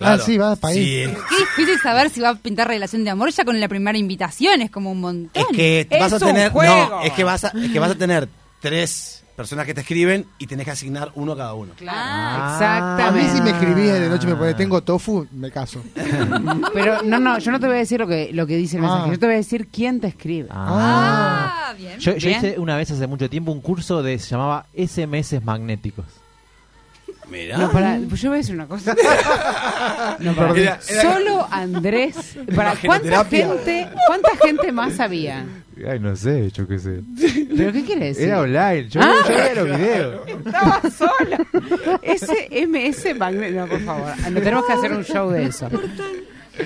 Ah, 0.02 0.18
sí, 0.18 0.38
va 0.38 0.56
para 0.58 0.74
ahí. 0.74 0.84
Sí, 0.84 0.96
es- 0.98 1.10
Qué 1.12 1.36
difícil 1.64 1.80
saber 1.82 2.10
si 2.10 2.20
va 2.20 2.30
a 2.30 2.36
pintar 2.36 2.68
relación 2.68 3.06
de 3.06 3.10
amor 3.12 3.32
ya 3.32 3.46
con 3.46 3.58
la 3.60 3.70
primera 3.70 3.98
invitación, 3.98 4.62
es 4.62 4.70
como 4.70 4.92
un 4.92 5.00
montón. 5.00 5.42
es 5.50 5.56
que 5.56 5.88
Es 5.90 6.00
vas 6.00 6.12
a 6.14 6.20
tener. 6.20 6.52
juego. 6.52 6.74
No, 6.90 7.02
es 7.02 7.14
que 7.14 7.24
vas 7.24 7.46
a, 7.46 7.48
es 7.50 7.72
que 7.72 7.80
vas 7.80 7.92
a 7.92 7.96
tener 7.96 8.28
tres 8.64 9.20
personas 9.36 9.66
que 9.66 9.74
te 9.74 9.82
escriben 9.82 10.26
y 10.38 10.46
tenés 10.48 10.64
que 10.66 10.72
asignar 10.72 11.12
uno 11.16 11.32
a 11.34 11.38
cada 11.38 11.54
uno. 11.56 11.74
Claro, 11.76 11.98
Ah. 12.00 13.08
A 13.08 13.12
mí 13.12 13.20
exactamente. 13.22 13.36
si 13.36 13.42
me 13.42 13.50
escribís 13.50 13.92
de 13.94 14.10
noche 14.10 14.28
y 14.28 14.30
me 14.30 14.36
pone 14.36 14.54
tengo 14.54 14.82
tofu, 14.84 15.28
me 15.32 15.52
caso. 15.52 15.84
Pero 16.74 17.02
no, 17.04 17.20
no, 17.20 17.40
yo 17.40 17.52
no 17.52 17.60
te 17.60 17.66
voy 17.68 17.76
a 17.76 17.80
decir 17.80 18.00
lo 18.00 18.08
que, 18.08 18.30
lo 18.32 18.46
que 18.48 18.56
dice 18.58 18.78
el 18.78 18.86
Ah. 18.86 18.88
mensaje, 18.90 19.12
yo 19.12 19.20
te 19.20 19.26
voy 19.26 19.34
a 19.36 19.38
decir 19.38 19.68
quién 19.72 20.00
te 20.00 20.08
escribe. 20.08 20.48
Ah. 20.52 21.70
Ah, 21.70 21.74
bien. 21.78 22.00
Yo, 22.00 22.16
yo 22.16 22.28
Bien. 22.30 22.40
hice 22.40 22.60
una 22.60 22.78
vez 22.78 22.92
hace 22.92 23.08
mucho 23.08 23.30
tiempo 23.30 23.52
un 23.52 23.62
curso 23.62 24.02
de 24.04 24.18
se 24.20 24.30
llamaba 24.32 24.66
SMS 24.76 25.42
magnéticos. 25.44 26.06
Mirá. 27.30 27.58
No, 27.58 27.72
para, 27.72 27.98
yo 27.98 28.30
voy 28.30 28.36
a 28.38 28.42
decir 28.42 28.54
una 28.56 28.68
cosa. 28.68 28.96
No, 30.20 30.34
para. 30.36 30.52
Era- 30.52 30.80
era- 30.88 31.02
Solo 31.02 31.48
Andrés. 31.50 32.38
Para, 32.56 32.76
¿cuánta 32.76 33.26
gente, 33.26 33.90
¿Cuánta 34.08 34.30
gente 34.46 34.72
más 34.72 35.00
había? 35.00 35.46
Ay, 35.90 36.00
no 36.00 36.16
sé, 36.16 36.50
yo 36.52 36.68
qué 36.68 36.78
sé. 36.80 37.02
¿Pero 37.58 37.72
qué 37.72 37.84
quiere 37.84 38.06
decir? 38.08 38.28
Era 38.28 38.42
online, 38.42 38.88
yo, 38.90 39.02
Ah. 39.02 39.14
yo 39.28 39.30
veía 39.36 39.56
los 39.56 39.66
videos. 39.78 40.28
Estaba 40.28 40.82
solo. 40.92 42.00
Ese 42.02 42.50
MS 42.68 43.14
Magnet. 43.18 43.54
No, 43.56 43.68
por 43.68 43.80
favor. 43.82 44.12
No 44.32 44.40
tenemos 44.42 44.66
que 44.66 44.74
hacer 44.74 44.92
un 44.94 45.04
show 45.04 45.30
de 45.32 45.46
eso. 45.46 45.70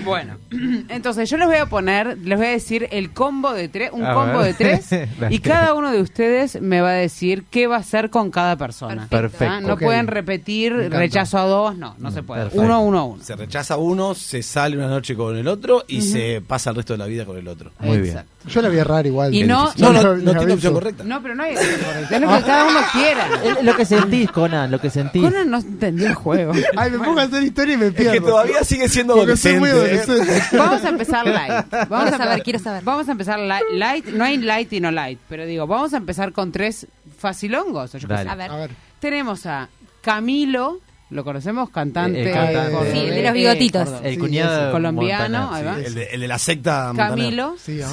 Bueno, 0.04 0.38
entonces 0.90 1.30
yo 1.30 1.38
les 1.38 1.48
voy 1.48 1.58
a 1.58 1.66
poner, 1.68 2.18
les 2.18 2.38
voy 2.38 2.48
a 2.48 2.52
decir 2.52 2.88
el 2.92 3.12
combo 3.12 3.54
de 3.54 3.70
tres, 3.70 3.90
un 3.94 4.06
A 4.06 4.14
combo 4.14 4.40
ver. 4.40 4.48
de 4.48 4.54
tres, 4.54 4.90
y 5.30 5.40
cada 5.40 5.74
uno 5.74 5.92
de 5.92 6.02
ustedes 6.02 6.62
me 6.62 6.82
va 6.82 6.90
a 6.90 6.94
decir 6.94 7.46
qué 7.50 7.68
va 7.68 7.78
a 7.78 7.80
hacer 7.80 8.10
con 8.10 8.30
cada 8.32 8.56
persona. 8.58 9.08
Perfecto. 9.10 9.54
¿Ah? 9.54 9.62
No 9.62 9.78
pueden 9.78 10.08
repetir 10.08 10.74
rechazo 10.74 11.38
a 11.38 11.44
dos, 11.44 11.78
no, 11.78 11.96
no 12.00 12.12
se 12.12 12.24
puede. 12.24 12.42
Perfecto. 12.44 12.66
Uno, 12.66 12.82
uno, 12.82 13.06
uno. 13.08 13.24
Se 13.24 13.36
rechaza 13.36 13.78
uno, 13.78 14.14
se 14.14 14.44
sale 14.44 14.78
una 14.78 14.88
noche 14.88 15.16
con 15.16 15.38
el 15.38 15.48
otro 15.48 15.84
y 15.88 16.02
se 16.02 16.42
pasa 16.46 16.72
el 16.72 16.76
resto 16.78 16.94
de 16.94 16.98
la 17.00 17.06
vida 17.06 17.26
con 17.26 17.38
el 17.38 17.48
otro. 17.48 17.72
Muy 17.80 17.98
bien. 18.00 18.10
Exacto. 18.18 18.32
Yo 18.50 18.62
la 18.62 18.70
voy 18.70 18.78
a 18.78 18.82
errar 18.82 19.06
igual. 19.06 19.34
Y 19.34 19.44
no-. 19.44 19.72
No, 19.78 19.92
no, 19.94 20.36
tiene 20.38 20.54
opción 20.54 20.74
correcta. 20.74 21.04
No, 21.04 21.22
pero 21.22 21.36
no 21.36 21.44
hay 21.44 21.56
correcto, 21.56 22.16
es 22.16 22.22
lo 22.22 22.28
que 22.38 22.44
cada 22.44 22.66
uno 22.66 22.80
quiera. 22.92 23.28
Es 23.48 23.64
Lo 23.64 23.76
que 23.76 23.86
sentís, 23.86 24.32
Conan, 24.32 24.72
lo 24.72 24.80
que 24.80 24.90
sentís. 24.90 25.22
Conan 25.22 25.50
no 25.50 25.58
entendió 25.60 26.08
el 26.08 26.16
juego. 26.16 26.54
Ay, 26.76 26.92
me 26.92 26.98
pongo 27.00 27.20
a 27.20 27.24
hacer 27.24 27.44
historia 27.44 27.76
y 27.76 27.78
me 27.78 27.88
Es 27.88 27.94
pierdo. 27.94 28.14
que 28.14 28.20
todavía 28.22 28.64
sigue 28.64 28.90
siendo 28.90 29.14
adolescente. 29.14 29.60
¿Eh? 29.86 30.00
adolescente. 30.02 30.58
Vamos 30.58 30.84
a 30.86 30.90
empezar 30.90 31.26
light. 31.28 31.66
Vamos 31.90 32.14
a 32.14 32.18
saber, 32.18 32.44
quiero 32.44 32.60
saber. 32.60 32.84
Vamos 32.84 33.08
a 33.08 33.12
empezar 33.12 33.40
li- 33.40 33.78
light. 33.78 34.06
No 34.08 34.24
hay 34.26 34.38
light 34.38 34.72
y 34.74 34.80
no 34.80 34.92
light, 34.92 35.20
pero 35.30 35.46
digo, 35.46 35.68
vamos 35.68 35.94
a 35.94 35.98
empezar 35.98 36.32
con 36.34 36.52
tres 36.52 36.88
facilongos. 37.18 37.94
yo 37.94 38.08
Dale. 38.08 38.30
A 38.30 38.36
ver. 38.36 38.52
A 38.52 38.56
ver. 38.58 38.72
Tenemos 39.00 39.46
a 39.46 39.70
Camilo, 40.02 40.80
¿lo 41.10 41.24
conocemos? 41.24 41.70
Cantante, 41.70 42.24
El 42.24 42.34
cantante. 42.34 42.72
cordobés, 42.72 42.94
Sí, 42.94 43.00
el 43.00 43.16
de 43.16 43.24
los 43.24 43.34
bigotitos. 43.34 43.90
El 44.04 44.14
Sí, 44.14 44.20
cuñado. 44.20 44.72
Colombiano, 44.72 45.52
sí. 45.56 45.84
El 45.86 45.94
de, 45.96 46.04
el 46.06 46.22
de 46.22 46.28
la 46.28 46.38
secta. 46.40 46.94
Camilo, 46.96 47.56
Sí, 47.58 47.80
ah. 47.82 47.92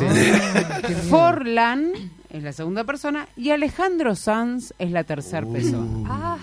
Forlan 1.11 1.93
es 2.31 2.43
la 2.43 2.53
segunda 2.53 2.85
persona 2.85 3.29
y 3.37 3.51
Alejandro 3.51 4.15
Sanz 4.17 4.73
es 4.79 4.91
la 4.91 5.05
tercera 5.05 5.47
persona. 5.47 6.09
Ah, 6.09 6.37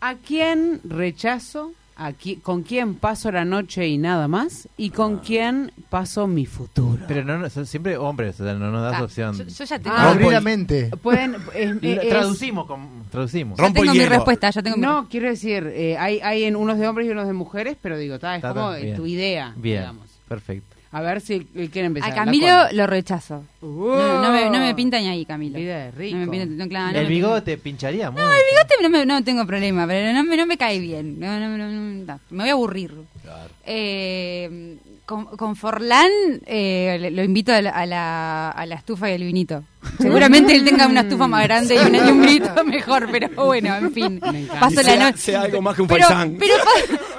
¿A 0.00 0.14
quién 0.16 0.80
rechazo? 0.84 1.72
¿A 2.04 2.12
qui- 2.12 2.40
¿Con 2.40 2.62
quién 2.62 2.94
paso 2.94 3.30
la 3.30 3.44
noche 3.44 3.86
y 3.86 3.96
nada 3.98 4.26
más? 4.28 4.68
¿Y 4.76 4.90
con 4.90 5.18
quién 5.18 5.70
paso 5.88 6.26
mi 6.26 6.46
futuro? 6.46 7.04
Pero 7.06 7.24
no, 7.24 7.38
no, 7.38 7.48
son 7.50 7.64
siempre 7.66 7.96
hombres, 7.96 8.40
o 8.40 8.44
sea, 8.44 8.54
no 8.54 8.70
nos 8.70 8.82
das 8.82 9.00
ah, 9.00 9.04
opción. 9.04 9.36
yo, 9.36 9.44
yo 9.44 9.64
ya 9.64 9.78
tengo, 9.78 9.96
Ah, 9.96 10.14
la 10.18 10.40
mente. 10.40 10.90
Pueden, 11.02 11.36
es- 11.54 11.76
es- 11.82 12.08
traducimos, 12.08 12.66
con- 12.66 13.04
traducimos. 13.10 13.58
ya 13.58 13.72
tengo 13.72 13.92
mi 13.94 14.04
respuesta, 14.06 14.50
ya 14.50 14.62
tengo 14.62 14.76
mi 14.76 14.82
No, 14.82 15.08
quiero 15.08 15.28
decir, 15.28 15.66
eh, 15.74 15.96
hay, 15.98 16.18
hay 16.20 16.44
en 16.44 16.56
unos 16.56 16.78
de 16.78 16.88
hombres 16.88 17.06
y 17.06 17.10
unos 17.10 17.26
de 17.26 17.32
mujeres, 17.34 17.76
pero 17.80 17.96
digo, 17.98 18.18
ta, 18.18 18.36
es 18.36 18.42
Ta, 18.42 18.48
ta, 18.48 18.54
como 18.54 18.74
eh, 18.74 18.82
bien. 18.82 18.96
tu 18.96 19.06
idea, 19.06 19.52
Bien, 19.56 19.80
digamos. 19.82 20.06
perfecto. 20.28 20.76
A 20.92 21.00
ver 21.00 21.20
si 21.22 21.48
eh, 21.54 21.68
quieren 21.72 21.86
empezar. 21.86 22.10
A 22.12 22.14
Camilo 22.14 22.70
lo 22.72 22.86
rechazo. 22.86 23.44
Uh. 23.62 23.66
No, 23.96 24.22
no 24.22 24.30
me, 24.30 24.50
no 24.50 24.58
me 24.60 24.74
pinta 24.74 24.98
ni 25.00 25.08
ahí, 25.08 25.24
Camilo. 25.24 25.58
Vida 25.58 25.84
de 25.86 25.90
rico. 25.90 26.16
No 26.18 26.26
me 26.26 26.30
pinta, 26.30 26.46
no, 26.64 26.68
claro, 26.68 26.92
no 26.92 26.98
el 26.98 27.04
me 27.04 27.10
bigote 27.10 27.56
pincharía 27.56 28.10
mucho. 28.10 28.22
pinta. 28.22 28.36
El 28.36 28.42
bigote 28.50 28.74
no, 28.82 28.90
me- 28.90 29.06
no 29.06 29.24
tengo 29.24 29.46
problema, 29.46 29.86
pero 29.86 30.12
no, 30.12 30.22
me- 30.22 30.36
no 30.36 30.46
me 30.46 30.58
cae 30.58 30.78
bien. 30.78 31.18
No, 31.18 31.40
no, 31.40 31.48
no, 31.56 31.66
no, 31.66 32.04
no, 32.04 32.20
me 32.30 32.42
voy 32.42 32.48
a 32.50 32.52
aburrir. 32.52 32.92
Eh, 33.64 34.76
con, 35.06 35.24
con 35.36 35.56
Forlán 35.56 36.10
eh, 36.46 36.96
le- 37.00 37.10
lo 37.10 37.22
invito 37.24 37.52
a 37.52 37.60
la, 37.60 37.70
a, 37.70 37.86
la, 37.86 38.50
a 38.50 38.66
la 38.66 38.74
estufa 38.76 39.10
y 39.10 39.14
al 39.14 39.22
vinito. 39.24 39.62
Seguramente 39.98 40.54
él 40.54 40.64
tenga 40.64 40.86
una 40.86 41.00
estufa 41.00 41.26
más 41.26 41.42
grande 41.42 41.74
y, 41.74 41.78
una- 41.78 41.98
y 42.06 42.10
un 42.10 42.20
vinito 42.20 42.64
mejor, 42.64 43.08
pero 43.10 43.28
bueno, 43.46 43.74
en 43.76 43.92
fin. 43.92 44.20
Paso 44.20 44.74
Y 44.74 44.76
la 44.76 44.82
sea- 44.84 45.04
noche. 45.10 45.18
sea 45.18 45.42
algo 45.42 45.60
más 45.60 45.74
que 45.74 45.82
un 45.82 45.88
pero, 45.88 46.06
pero, 46.38 46.54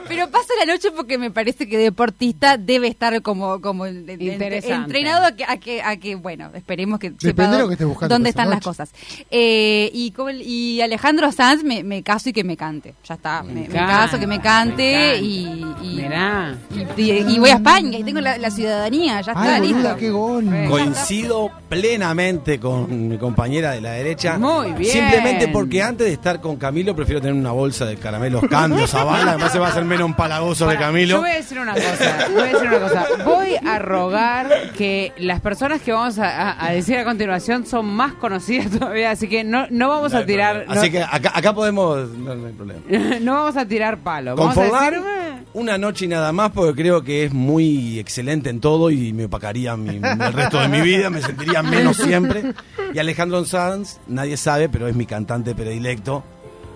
Pero 0.07 0.29
paso 0.29 0.47
la 0.59 0.71
noche 0.73 0.91
porque 0.91 1.17
me 1.17 1.29
parece 1.31 1.67
que 1.67 1.77
deportista 1.77 2.57
debe 2.57 2.87
estar 2.87 3.21
como, 3.21 3.59
como 3.61 3.85
entrenado 3.85 5.25
a 5.25 5.31
que, 5.35 5.43
a 5.45 5.57
que, 5.57 5.81
a 5.81 5.97
que, 5.97 6.15
bueno, 6.15 6.51
esperemos 6.53 6.99
que 6.99 7.09
Depende 7.11 7.29
sepa 7.43 7.51
de 7.51 7.59
lo 7.59 7.67
que 7.67 7.73
estés 7.73 7.87
buscando 7.87 8.15
dónde 8.15 8.29
están 8.29 8.49
las 8.49 8.61
cosas. 8.61 8.91
Eh, 9.29 9.89
y, 9.93 10.11
como 10.11 10.29
el- 10.29 10.41
y 10.41 10.81
Alejandro 10.81 11.31
Sanz 11.31 11.63
me, 11.63 11.83
me 11.83 12.01
caso 12.03 12.29
y 12.29 12.33
que 12.33 12.43
me 12.43 12.55
cante. 12.57 12.95
Ya 13.07 13.15
está, 13.15 13.43
me, 13.43 13.53
me 13.53 13.61
encanta, 13.65 13.87
caso, 13.87 14.19
que 14.19 14.27
me 14.27 14.39
cante 14.41 15.17
y, 15.19 15.65
y, 15.81 15.95
Mirá. 15.95 16.55
y, 16.97 17.11
y 17.11 17.39
voy 17.39 17.49
a 17.49 17.55
España 17.55 17.72
y 17.79 18.03
tengo 18.03 18.21
la, 18.21 18.37
la 18.37 18.51
ciudadanía, 18.51 19.21
ya 19.21 19.31
está, 19.33 19.55
Ay, 19.55 19.61
listo. 19.61 19.75
boluda, 19.75 19.95
qué 19.97 20.09
gol. 20.11 20.45
Coincido 20.69 21.51
plenamente 21.69 22.59
con 22.59 23.09
mi 23.09 23.17
compañera 23.17 23.71
de 23.71 23.81
la 23.81 23.91
derecha. 23.91 24.37
Muy 24.37 24.71
bien. 24.73 24.91
Simplemente 24.91 25.47
porque 25.49 25.81
antes 25.81 26.07
de 26.07 26.13
estar 26.13 26.39
con 26.41 26.55
Camilo 26.57 26.95
prefiero 26.95 27.21
tener 27.21 27.35
una 27.35 27.51
bolsa 27.51 27.85
de 27.85 27.97
caramelos 27.97 28.43
cambios 28.49 28.93
a 28.95 29.03
bala. 29.03 29.31
Además 29.31 29.51
se 29.51 29.59
va 29.59 29.67
a 29.67 29.69
hacer 29.71 29.85
menos 29.85 30.07
empalagoso 30.09 30.67
de 30.67 30.77
Camilo. 30.77 31.15
Yo 31.15 31.21
voy 31.21 31.29
a 31.31 31.35
decir 31.35 31.59
una 31.59 31.73
cosa. 31.73 32.27
Voy 32.31 32.41
a 32.41 32.45
decir 32.45 32.67
una 32.67 32.79
cosa. 32.79 33.05
Voy 33.25 33.55
a 33.65 33.79
rogar 33.79 34.71
que 34.77 35.11
las 35.17 35.39
personas 35.41 35.81
que 35.81 35.91
vamos 35.91 36.19
a, 36.19 36.51
a- 36.51 36.67
a 36.67 36.71
decir 36.71 36.97
a 36.97 37.03
continuación 37.05 37.65
son 37.65 37.85
más 37.87 38.13
conocidas 38.13 38.69
todavía, 38.79 39.11
así 39.11 39.27
que 39.27 39.43
no, 39.43 39.65
no 39.69 39.89
vamos 39.89 40.13
No 40.13 40.19
a 40.19 40.25
tirar. 40.25 40.65
No, 40.67 40.73
Así 40.73 40.91
que 40.91 41.01
acá, 41.01 41.31
acá 41.33 41.53
podemos. 41.53 42.09
No, 42.09 42.35
no 42.35 42.47
hay 42.47 42.53
problema. 42.53 42.81
no 43.21 43.33
vamos 43.33 43.57
a 43.57 43.65
tirar 43.65 43.97
palo. 43.97 44.35
Con 44.35 44.47
Vamos 44.47 44.57
a 44.57 44.61
Forlán, 44.69 44.91
decir. 44.93 45.07
Una 45.53 45.77
noche 45.77 46.05
y 46.05 46.07
nada 46.07 46.31
más, 46.31 46.51
porque 46.51 46.81
creo 46.81 47.03
que 47.03 47.25
es 47.25 47.33
muy 47.33 47.99
excelente 47.99 48.49
en 48.49 48.59
todo 48.59 48.89
y 48.89 49.13
me 49.13 49.25
opacaría 49.25 49.75
mi- 49.77 49.97
el 49.97 50.33
resto 50.33 50.59
de 50.59 50.67
mi 50.67 50.81
vida, 50.81 51.09
me 51.09 51.21
sentiría 51.21 51.61
menos 51.63 51.97
siempre. 51.97 52.53
Y 52.93 52.99
Alejandro 52.99 53.43
Sanz, 53.45 53.99
nadie 54.07 54.37
sabe, 54.37 54.69
pero 54.69 54.87
es 54.87 54.95
mi 54.95 55.05
cantante 55.05 55.53
predilecto, 55.53 56.23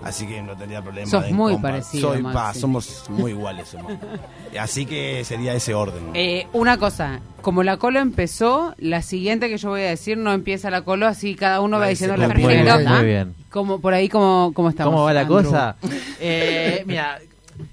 así 0.04 0.26
que 0.26 0.40
no 0.42 0.56
tendría 0.56 0.80
problema. 0.82 1.10
Sos 1.10 1.24
en 1.26 1.34
muy 1.34 1.54
compa- 1.54 1.62
parecido, 1.62 2.12
Soy, 2.14 2.22
pa, 2.22 2.54
somos 2.54 3.04
muy 3.08 3.32
iguales. 3.32 3.68
somos. 3.68 3.92
Así 4.58 4.86
que 4.86 5.24
sería 5.24 5.54
ese 5.54 5.74
orden. 5.74 6.10
eh, 6.14 6.46
una 6.52 6.78
cosa, 6.78 7.20
como 7.42 7.62
la 7.64 7.76
colo 7.78 7.98
empezó, 8.00 8.74
la 8.78 9.02
siguiente 9.02 9.48
que 9.48 9.58
yo 9.58 9.70
voy 9.70 9.80
a 9.82 9.88
decir 9.90 10.16
no 10.18 10.32
empieza 10.32 10.70
la 10.70 10.82
colo, 10.82 11.06
así 11.06 11.34
cada 11.34 11.60
uno 11.60 11.78
va 11.78 11.88
diciendo 11.88 12.16
la. 12.16 12.26
Muy 12.28 12.34
primera. 12.34 12.76
bien, 12.78 12.88
muy 12.92 13.04
bien. 13.04 13.34
Como 13.50 13.80
por 13.80 13.92
ahí 13.94 14.08
como, 14.08 14.52
como 14.54 14.68
estamos. 14.70 14.92
¿Cómo 14.92 15.04
va 15.04 15.12
la 15.12 15.20
Andrew? 15.22 15.42
cosa? 15.42 15.76
Eh, 16.20 16.82
mira, 16.86 17.18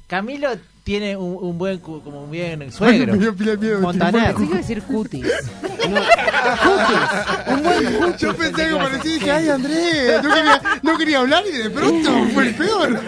Camilo 0.08 0.50
tiene 0.86 1.18
un, 1.18 1.36
un 1.42 1.58
buen 1.58 1.80
cu- 1.80 2.00
como 2.04 2.24
un 2.26 2.30
bien 2.32 2.72
suegro. 2.72 3.14
Me 3.14 3.18
dio 3.20 3.36
pila 3.36 3.52
de 3.54 3.58
miedo, 3.58 3.80
Montaner. 3.82 4.36
Pensé 4.36 4.38
que 4.38 4.44
iba 4.46 4.54
a 4.56 4.58
decir 4.60 4.84
cutis. 4.84 5.26
No, 5.90 5.96
cutis. 6.64 7.48
Un 7.48 7.64
buen 7.64 7.94
cutis. 7.96 8.22
Yo 8.22 8.36
pensé 8.36 8.64
algo 8.66 8.78
parecido 8.78 9.16
y 9.16 9.20
dije, 9.20 9.32
ay 9.32 9.50
Andrés, 9.50 10.24
no 10.24 10.30
quería, 10.36 10.62
no 10.84 10.98
quería 11.00 11.20
hablar 11.22 11.44
y 11.52 11.58
de 11.58 11.70
pronto 11.72 12.12
fue 12.36 12.48
el 12.50 12.54
peor. 12.56 13.00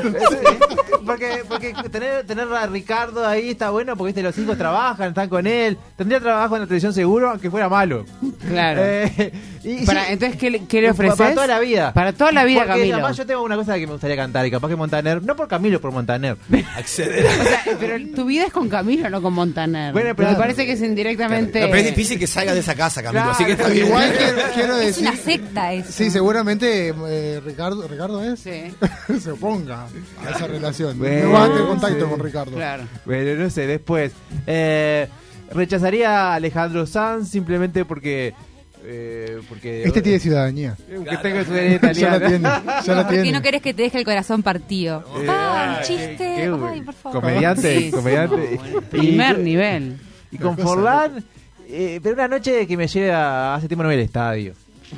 porque 1.06 1.44
porque 1.48 1.74
tener, 1.92 2.26
tener 2.26 2.52
a 2.52 2.66
Ricardo 2.66 3.26
ahí 3.28 3.52
está 3.52 3.70
bueno 3.70 3.96
porque 3.96 4.08
viste, 4.10 4.24
los 4.24 4.36
hijos 4.40 4.58
trabajan, 4.58 5.10
están 5.10 5.30
con 5.30 5.46
él. 5.46 5.78
Tendría 5.96 6.20
trabajo 6.20 6.56
en 6.56 6.62
la 6.62 6.68
televisión 6.68 6.94
seguro, 6.94 7.30
aunque 7.30 7.52
fuera 7.52 7.70
malo. 7.70 8.06
Claro. 8.50 8.82
Eh, 8.84 9.32
y- 9.68 9.86
Para, 9.86 10.06
sí, 10.06 10.14
entonces, 10.14 10.38
¿qué, 10.40 10.50
le- 10.52 10.66
qué 10.66 10.82
le 10.82 10.92
ofreces? 10.92 11.18
Para 11.18 11.34
toda 11.34 11.48
la 11.48 11.60
vida. 11.60 11.94
Para 11.94 12.14
toda 12.14 12.32
la 12.32 12.44
vida, 12.46 12.60
Porque 12.62 12.74
Camilo. 12.74 12.94
además 12.96 13.18
yo 13.18 13.26
tengo 13.26 13.44
una 13.44 13.56
cosa 13.56 13.76
que 13.76 13.86
me 13.86 13.94
gustaría 13.94 14.16
cantar 14.16 14.46
y 14.46 14.52
capaz 14.52 14.70
que 14.70 14.76
Montaner, 14.76 15.22
no 15.24 15.36
por 15.36 15.48
Camilo, 15.48 15.82
por 15.82 15.92
Montaner. 15.92 16.38
Acceder. 16.76 17.26
O 17.40 17.44
sea, 17.44 17.64
pero 17.80 17.96
tu 18.16 18.26
vida 18.26 18.46
es 18.46 18.54
con 18.54 18.70
Camilo, 18.70 19.10
no 19.10 19.22
con 19.22 19.34
Montaner. 19.34 19.94
Bueno, 19.94 20.16
pero- 20.16 20.30
¿Te 20.30 20.36
parece 20.36 20.66
que 20.66 20.74
es 20.74 20.82
indirectamente... 20.82 21.62
Pero 21.62 21.76
es 21.76 21.86
difícil 21.86 22.18
que 22.20 22.28
salga 22.28 22.54
de 22.54 22.60
esa 22.62 22.76
casa, 22.76 23.02
Camilo, 23.04 23.24
Claro, 23.24 23.32
así 23.32 23.46
que 23.46 23.52
está 23.54 23.68
bien. 23.70 23.88
Igual 23.88 24.14
quiero, 24.18 24.42
quiero 24.54 24.74
Es 24.78 24.86
decir. 24.88 25.08
una 25.08 25.16
secta 25.18 25.74
eso. 25.74 25.92
Sí, 25.92 26.10
seguramente 26.12 26.94
eh, 27.08 27.42
Ricardo, 27.46 27.88
Ricardo 27.88 28.24
es, 28.24 28.40
Sí, 28.40 28.74
se 29.20 29.32
oponga 29.32 29.88
a 30.26 30.32
esa 30.32 30.48
relación. 30.48 30.98
Bueno, 30.98 31.24
no 31.28 31.32
va 31.34 31.44
a 31.46 31.48
tener 31.50 31.66
contacto 31.66 32.04
sí. 32.06 32.10
con 32.12 32.20
Ricardo. 32.20 32.52
claro. 32.56 32.84
Bueno, 33.06 33.44
no 33.44 33.50
sé, 33.50 33.68
después. 33.68 34.12
Eh, 34.46 35.08
rechazaría 35.52 36.32
a 36.32 36.36
Alejandro 36.36 36.86
Sanz 36.86 37.30
simplemente 37.30 37.86
porque. 37.86 38.34
Eh, 38.84 39.40
porque 39.50 39.84
Este 39.84 40.02
tiene 40.02 40.20
ciudadanía. 40.20 40.76
que 40.88 41.18
tengo 41.18 41.44
ciudadanía 41.44 41.80
Ya 41.94 42.10
la 42.10 42.18
italiana. 42.18 42.20
tiene, 42.28 42.44
ya 42.86 42.96
la 42.96 43.02
¿Por 43.04 43.08
qué 43.16 43.22
tiene. 43.22 43.32
no 43.38 43.42
querés 43.44 43.62
que 43.62 43.74
te 43.74 43.82
deje 43.84 43.98
el 44.00 44.06
corazón 44.06 44.44
partido? 44.44 45.04
Eh, 45.22 45.28
Ay, 45.30 45.76
qué- 45.80 45.84
chiste. 45.88 46.18
qué- 46.18 46.52
Ay, 46.72 46.82
por 46.82 46.94
favor. 46.94 47.22
Comediante, 47.22 47.80
Sí, 47.82 47.92
comediante. 47.92 48.60
sí, 48.62 48.76
Primer 48.90 49.40
y, 49.40 49.44
nivel. 49.44 49.98
y 50.32 50.38
con 50.38 50.58
Forlán, 50.58 51.24
eh, 51.68 52.00
pero 52.02 52.16
una 52.16 52.28
noche 52.28 52.66
que 52.68 52.78
me 52.78 52.88
lleve 52.88 53.12
a. 53.12 53.56
Hace 53.56 53.68
tiempo 53.68 53.84
no 53.84 53.90
voy 53.90 53.96
al 53.96 54.02
estadio. 54.04 54.54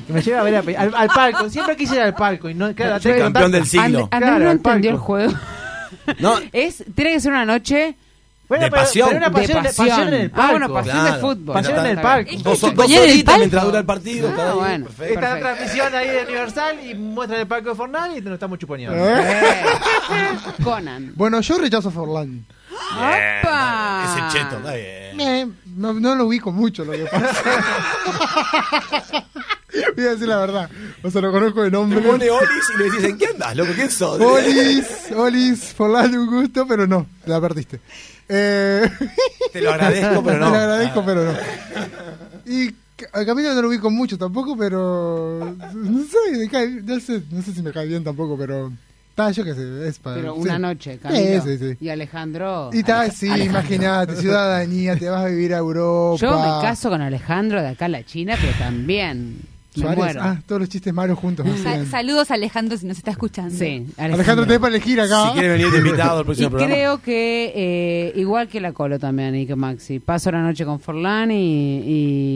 Que 0.06 0.12
me 0.12 0.22
lleve 0.22 0.38
a 0.38 0.42
ver 0.44 0.54
a 0.54 0.80
al, 0.82 0.94
al 0.94 1.08
palco. 1.08 1.50
Siempre 1.50 1.76
quise 1.76 1.96
ir 1.96 2.00
al 2.02 2.14
palco. 2.14 2.48
Y 2.48 2.54
no, 2.54 2.72
claro, 2.74 3.02
Campeón 3.02 3.50
del 3.50 3.66
siglo. 3.66 4.08
And- 4.12 4.22
Claro, 4.22 4.44
no 4.44 4.50
entendió 4.52 4.90
el 4.92 4.98
juego. 4.98 5.32
No, 6.20 6.38
Es, 6.52 6.84
tiene 6.94 7.12
que 7.14 7.20
ser 7.20 7.32
una 7.32 7.44
noche 7.44 7.96
Bueno, 8.50 8.64
De 8.64 8.70
pero- 8.72 8.82
pasión. 8.82 9.08
pero 9.08 9.18
una 9.18 9.28
de 9.28 9.32
pasión, 9.32 9.62
pasión. 9.62 10.08
en 10.08 10.14
el 10.14 10.30
palco. 10.32 10.42
Ah, 10.44 10.50
bueno, 10.50 10.74
pasión 10.74 11.04
de 11.04 11.12
fútbol. 11.20 11.54
Pasión 11.54 11.78
en 11.78 11.86
el 11.86 12.24
bien. 12.24 12.42
dos, 12.42 12.60
dos 12.60 12.74
del 12.74 12.98
horitas 12.98 13.24
palco. 13.24 13.38
mientras 13.38 13.64
dura 13.64 13.78
el 13.78 13.86
partido. 13.86 14.28
Ah, 14.28 14.32
cada 14.36 14.52
día, 14.52 14.60
bueno. 14.60 14.84
perfecto. 14.86 15.14
Está 15.14 15.34
la 15.34 15.40
transmisión 15.40 15.94
ahí 15.94 16.08
de 16.08 16.22
Universal 16.24 16.76
y 16.84 16.94
muestran 16.96 17.40
el 17.42 17.46
palco 17.46 17.68
de 17.68 17.74
Forlán 17.76 18.16
y 18.16 18.20
nos 18.20 18.34
estamos 18.34 18.58
chuponeando. 18.58 18.98
¿Eh? 19.08 19.22
Eh, 19.22 20.38
Conan. 20.64 21.12
Bueno, 21.14 21.40
yo 21.40 21.58
rechazo 21.58 21.90
a 21.90 21.92
Forlán. 21.92 22.44
¡Opa! 22.92 24.04
Ese 24.28 24.38
cheto, 24.38 24.56
está 24.56 24.74
bien. 24.74 25.56
No, 25.76 25.92
no 25.92 26.16
lo 26.16 26.24
ubico 26.26 26.50
mucho 26.50 26.84
lo 26.84 26.90
que 26.90 27.04
pasa. 27.04 27.42
Voy 29.96 30.04
a 30.06 30.10
decir 30.10 30.26
la 30.26 30.38
verdad. 30.38 30.68
O 31.04 31.10
sea, 31.10 31.20
lo 31.20 31.30
conozco 31.30 31.62
de 31.62 31.70
nombre. 31.70 32.00
pone 32.00 32.28
Olis 32.28 32.72
y 32.74 32.78
le 32.78 32.84
dicen, 32.90 33.16
¿qué 33.16 33.26
andas, 33.28 33.54
loco? 33.56 33.70
¿Quién 33.76 33.90
sos? 33.90 34.20
Olis, 34.20 34.86
Olis, 35.16 35.72
Forlán, 35.72 36.16
un 36.18 36.26
gusto, 36.26 36.66
pero 36.66 36.86
no, 36.88 37.06
la 37.26 37.40
perdiste. 37.40 37.80
Eh, 38.32 38.88
Te 39.52 39.60
lo 39.60 39.72
agradezco, 39.72 40.22
pero 40.22 40.38
no. 40.38 40.46
Te 40.52 40.52
lo 40.52 40.58
agradezco, 40.58 41.04
pero 41.04 41.24
no. 41.24 41.32
Y 42.46 42.74
a 43.12 43.24
Camilo 43.24 43.54
no 43.54 43.62
lo 43.62 43.68
ubico 43.68 43.90
mucho 43.90 44.16
tampoco, 44.16 44.56
pero. 44.56 45.56
No 45.74 46.04
sé, 46.04 46.38
me 46.38 46.48
cae- 46.48 46.82
no 46.82 47.00
sé, 47.00 47.22
no 47.30 47.42
sé 47.42 47.52
si 47.52 47.62
me 47.62 47.72
cae 47.72 47.86
bien 47.86 48.04
tampoco, 48.04 48.36
pero. 48.38 48.72
Está, 49.10 49.32
yo 49.32 49.42
qué 49.44 49.54
sé, 49.54 49.88
es 49.88 49.98
para. 49.98 50.16
Pero 50.16 50.34
sí. 50.36 50.40
una 50.42 50.58
noche, 50.58 50.98
Camilo. 50.98 51.42
Sí, 51.42 51.58
sí, 51.58 51.70
sí. 51.72 51.76
Y 51.84 51.88
Alejandro. 51.88 52.70
Y 52.72 52.78
está, 52.78 53.10
sí, 53.10 53.26
imagínate, 53.26 54.14
ciudadanía, 54.16 54.96
te 54.96 55.08
vas 55.08 55.24
a 55.24 55.26
vivir 55.26 55.52
a 55.52 55.58
Europa. 55.58 56.18
Yo 56.20 56.38
me 56.40 56.62
caso 56.62 56.88
con 56.88 57.00
Alejandro 57.02 57.60
de 57.60 57.68
acá 57.68 57.86
a 57.86 57.88
la 57.88 58.04
China, 58.04 58.36
pero 58.40 58.52
también 58.58 59.38
me 59.76 59.82
Suárez, 59.82 59.98
muero. 59.98 60.20
Ah, 60.22 60.40
todos 60.46 60.60
los 60.60 60.68
chistes 60.68 60.92
malos 60.92 61.18
juntos. 61.18 61.46
saludos 61.90 62.30
a 62.30 62.34
Alejandro 62.34 62.76
si 62.76 62.86
nos 62.86 62.98
está 62.98 63.12
escuchando. 63.12 63.54
Sí, 63.54 63.86
Alejandro, 63.96 64.44
tenés 64.44 64.58
para 64.60 64.74
elegir 64.74 65.00
acá. 65.00 65.26
Si 65.28 65.32
quiere 65.34 65.48
venir 65.50 65.70
de 65.70 65.78
invitado 65.78 66.16
al 66.18 66.22
Y 66.22 66.24
próximo 66.24 66.50
programa. 66.50 66.74
creo 66.74 67.02
que 67.02 67.52
eh, 67.54 68.12
igual 68.16 68.48
que 68.48 68.60
la 68.60 68.72
Colo 68.72 68.98
también, 68.98 69.34
y 69.36 69.46
que 69.46 69.54
Maxi. 69.54 70.00
Paso 70.00 70.30
la 70.32 70.42
noche 70.42 70.64
con 70.64 70.80
Forlán 70.80 71.30
y, 71.30 71.82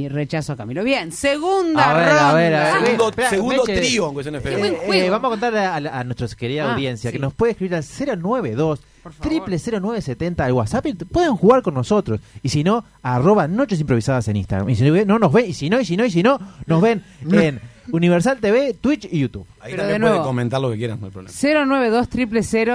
y 0.05 0.09
rechazo 0.09 0.53
a 0.53 0.57
Camilo. 0.57 0.85
Bien, 0.85 1.11
segunda 1.12 1.90
A 1.90 1.94
ver, 1.94 2.07
ronda. 2.07 2.31
a 2.31 2.35
ver, 2.35 2.55
a 2.55 2.64
ver. 2.64 2.83
Segundo, 2.85 3.09
Espera, 3.11 3.31
segundo 3.31 3.64
Meche. 3.66 3.81
trío, 3.81 4.05
aunque 4.07 4.23
feo. 4.40 4.59
buen 4.59 4.73
Eh, 4.75 5.07
eh, 5.07 5.11
vamos 5.11 5.27
a 5.27 5.31
contar 5.31 5.57
a, 5.57 5.75
a- 5.75 6.01
a 6.01 6.05
nuestra 6.05 6.29
querida 6.29 6.66
Ah, 6.70 6.75
audiencia 6.75 7.11
sí. 7.11 7.16
que 7.16 7.20
nos 7.20 7.35
puede 7.35 7.53
escribir 7.53 7.75
al 7.75 7.83
092 7.85 8.20
Por 8.55 8.79
favor. 8.79 8.93
Triple 9.21 9.59
0970 9.59 10.45
al 10.45 10.53
WhatsApp 10.53 10.87
y 10.87 10.95
pueden 10.95 11.37
jugar 11.37 11.62
con 11.62 11.75
nosotros. 11.75 12.21
Y 12.43 12.49
si 12.49 12.64
no, 12.64 12.85
arroba 13.03 13.49
noches 13.49 13.81
improvisadas 13.81 14.29
en 14.29 14.37
Instagram. 14.37 14.69
Y 14.71 14.77
si 14.77 14.88
no, 14.88 15.05
no 15.05 15.19
nos 15.19 15.33
ven, 15.33 15.51
y 15.51 15.53
si 15.53 15.71
no, 15.71 15.81
y 15.81 15.85
si 15.85 15.97
no, 15.97 16.05
y 16.05 16.11
si 16.11 16.23
no, 16.23 16.38
nos 16.67 16.81
ven 16.81 17.03
en 17.31 17.61
Universal 17.93 18.38
TV, 18.40 18.75
Twitch 18.75 19.07
y 19.11 19.21
YouTube. 19.21 19.47
Ahí 19.61 19.73
Pero 19.73 19.83
también 19.83 19.95
de 19.95 19.99
nuevo. 19.99 20.17
puede 20.17 20.27
comentar 20.27 20.61
lo 20.61 20.71
que 20.71 20.79
quieran, 20.79 21.01
no 21.01 21.07
hay 21.07 21.12
problema. 21.12 21.35
092 21.43 22.09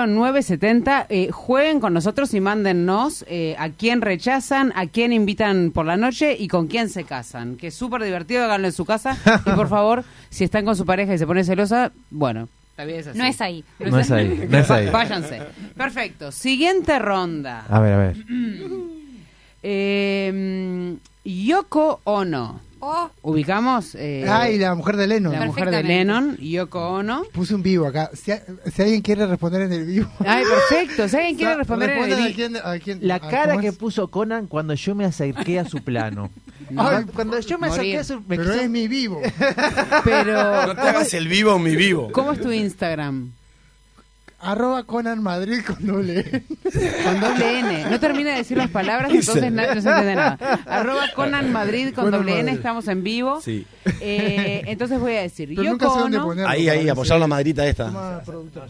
970 0.08 1.06
eh, 1.10 1.32
Jueguen 1.32 1.80
con 1.80 1.94
nosotros 1.94 2.34
y 2.34 2.40
mándennos 2.40 3.26
eh, 3.28 3.56
a 3.58 3.70
quién 3.70 4.02
rechazan, 4.02 4.72
a 4.76 4.88
quién 4.88 5.14
invitan 5.14 5.72
por 5.72 5.86
la 5.86 5.98
noche 5.98 6.36
y 6.38 6.48
con 6.48 6.68
quién 6.68 6.90
se 6.90 7.04
casan. 7.04 7.56
Que 7.58 7.68
es 7.68 7.76
súper 7.76 8.04
divertido, 8.04 8.44
háganlo 8.44 8.68
en 8.68 8.74
su 8.74 8.86
casa. 8.86 9.18
y 9.46 9.52
por 9.52 9.68
favor, 9.68 10.04
si 10.30 10.44
están 10.44 10.66
con 10.66 10.76
su 10.76 10.86
pareja 10.86 11.14
y 11.14 11.18
se 11.18 11.26
pone 11.26 11.44
celosa, 11.44 11.92
bueno, 12.12 12.48
la 12.80 12.86
vida 12.86 13.00
es 13.00 13.08
así. 13.08 13.18
No 13.20 13.26
es 13.26 13.42
ahí. 13.42 13.66
No 13.80 14.00
es 14.00 14.12
ahí, 14.12 14.48
no 14.50 14.58
es 14.58 14.72
ahí. 14.72 14.88
Ah. 14.88 14.92
Váyanse. 14.92 15.42
Perfecto. 15.76 16.32
Siguiente 16.32 16.98
ronda. 16.98 17.66
A 17.70 17.80
ver, 17.82 17.94
a 17.94 17.98
ver. 17.98 18.16
Eh, 19.62 20.96
Yoko 21.26 22.00
Ono. 22.06 22.62
Oh, 22.82 23.10
Ubicamos 23.24 23.94
eh, 23.96 24.26
Ay, 24.30 24.58
la 24.58 24.74
mujer 24.76 24.96
de 24.98 25.08
Lennon. 25.08 25.34
la 25.34 25.46
mujer 25.46 25.70
de. 25.70 25.84
Lennon, 25.84 26.38
Yoko 26.38 26.80
Ono. 26.90 27.24
Puse 27.34 27.54
un 27.56 27.62
vivo 27.62 27.86
acá. 27.88 28.10
Si, 28.14 28.32
a- 28.32 28.42
si 28.74 28.82
alguien 28.82 29.02
quiere 29.02 29.26
responder 29.28 29.64
en 29.64 29.74
el 29.74 29.86
vivo. 29.86 30.10
Ay, 30.20 30.44
perfecto. 30.46 31.08
Si 31.10 31.16
alguien 31.18 31.36
quiere 31.36 31.56
responder 31.58 31.90
en 31.90 31.98
el 31.98 32.04
respondan 32.04 32.24
a 32.24 32.28
vi- 32.28 32.34
quién- 32.36 32.58
a 32.58 32.80
quién- 32.80 33.00
La 33.02 33.20
cara 33.20 33.54
¿cómo 33.54 33.62
que 33.62 33.74
puso 33.74 34.08
Conan 34.10 34.48
cuando 34.48 34.74
yo 34.76 34.96
me 34.96 35.06
acerqué 35.06 35.60
a 35.60 35.66
su 35.66 35.84
plano. 35.84 36.30
No, 36.70 36.88
Ay, 36.88 37.06
cuando 37.16 37.40
yo 37.40 37.58
me 37.58 37.66
acerqué 37.68 37.98
a 37.98 38.04
su... 38.04 38.22
Pero 38.24 38.44
quiso- 38.44 38.54
es 38.62 38.70
mi 38.70 38.88
vivo. 38.88 39.22
No 39.24 40.02
Pero, 40.04 40.76
te 40.76 40.82
hagas 40.82 41.14
el 41.16 41.28
vivo 41.28 41.58
mi 41.58 41.76
vivo. 41.76 42.12
¿cómo 42.12 42.34
es 42.34 42.42
tu 42.42 42.52
Instagram? 42.52 43.32
Arroba 44.42 44.84
Conan 44.84 45.22
Madrid 45.22 45.60
con 45.68 45.86
doble 45.86 46.20
E. 46.20 46.44
Con 47.04 47.20
doble 47.20 47.60
N. 47.60 47.86
No 47.90 48.00
termina 48.00 48.32
de 48.32 48.38
decir 48.38 48.58
las 48.58 48.70
palabras, 48.70 49.12
entonces 49.12 49.52
nadie 49.52 49.76
no 49.76 49.82
se 49.82 49.90
entiende 49.90 50.16
nada. 50.16 50.38
Arroba 50.66 51.06
Conan 51.14 51.52
Madrid 51.52 51.88
con 51.94 52.06
Conan 52.06 52.20
doble 52.22 52.32
N, 52.34 52.44
Madrid. 52.44 52.58
estamos 52.58 52.88
en 52.88 53.04
vivo. 53.04 53.42
Sí. 53.42 53.66
Eh, 54.00 54.62
entonces 54.68 55.00
voy 55.00 55.16
a 55.16 55.22
decir, 55.24 55.50
Pero 55.50 55.64
nunca 55.72 55.86
sé 55.88 55.90
Yoko 55.92 56.00
dónde 56.02 56.18
Ono, 56.18 56.26
ponerlo. 56.28 56.50
Ahí, 56.50 56.70
ahí, 56.70 56.78
parece. 56.78 56.92
apoyar 56.92 57.20
la 57.20 57.28
madrita 57.28 57.66
esta. 57.68 57.86
Toma, 57.88 58.22
productor. 58.26 58.70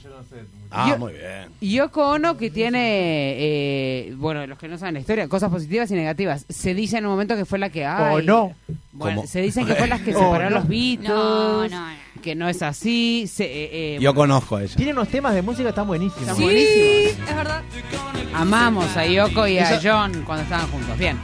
Ah, 0.72 0.88
Yo- 0.90 0.98
muy 0.98 1.14
bien. 1.14 1.50
Yoko 1.62 2.10
Ono 2.14 2.38
que 2.38 2.50
tiene, 2.50 3.34
eh, 3.38 4.14
bueno, 4.18 4.46
los 4.48 4.58
que 4.58 4.68
no 4.68 4.78
saben 4.78 4.96
la 4.96 5.00
historia, 5.02 5.28
cosas 5.28 5.52
positivas 5.52 5.92
y 5.92 5.96
negativas. 5.96 6.46
Se 6.50 6.74
dice 6.74 6.98
en 6.98 7.06
un 7.06 7.12
momento 7.12 7.36
que 7.36 7.46
fue 7.46 7.60
la 7.60 7.70
que... 7.70 7.86
Ay, 7.86 8.16
¿O 8.16 8.22
no? 8.22 8.56
Bueno, 8.92 9.18
¿Cómo? 9.18 9.28
se 9.28 9.42
dicen 9.42 9.66
que 9.68 9.76
fue 9.76 9.88
las 9.88 10.02
que 10.02 10.16
Oh, 10.16 10.20
separaron 10.20 10.54
no. 10.54 10.60
los 10.60 10.68
Beatles, 10.68 11.10
No, 11.10 11.68
no, 11.68 11.70
no. 11.70 11.94
Que 12.22 12.36
no 12.36 12.48
es 12.50 12.62
así. 12.62 13.26
se- 13.28 13.46
eh, 13.46 13.96
eh, 13.96 13.98
Yo 14.00 14.14
conozco 14.14 14.56
a 14.58 14.64
ella. 14.64 14.76
Tiene 14.76 14.92
unos 14.94 15.08
temas 15.10 15.34
de 15.34 15.42
música 15.42 15.64
que 15.64 15.70
están 15.70 15.88
buenísimos. 15.88 16.22
Están 16.22 16.36
Sí, 16.38 16.44
buenísimos. 16.44 17.30
es 17.30 17.36
verdad. 17.36 17.62
Amamos 18.34 18.96
a 18.98 19.06
Yoko 19.06 19.48
y 19.48 19.58
a 19.60 19.74
Ella- 19.76 19.80
John 20.10 20.24
cuando 20.26 20.44
estaban 20.44 20.68
juntos. 20.68 20.98
Bien. 20.98 21.18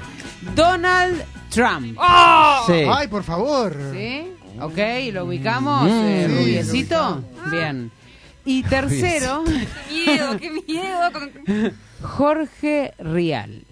Donald 0.55 1.23
Trump. 1.49 1.97
Sí. 2.67 2.83
Ay, 2.91 3.07
por 3.09 3.23
favor. 3.23 3.75
¿Sí? 3.93 4.27
Ok, 4.59 4.77
lo 5.13 5.25
ubicamos. 5.25 5.83
Mm. 5.83 6.03
eh, 6.05 6.25
Sí, 6.29 6.35
rubiecito. 6.37 7.23
lo. 7.45 7.51
Bien. 7.51 7.91
Y 8.45 8.61
tercero, 8.63 9.43
Qué 9.89 10.05
miedo, 10.05 10.37
qué 10.39 10.51
miedo. 10.51 11.11
con- 11.11 11.73
Jorge 12.01 12.93
Rial. 12.99 13.63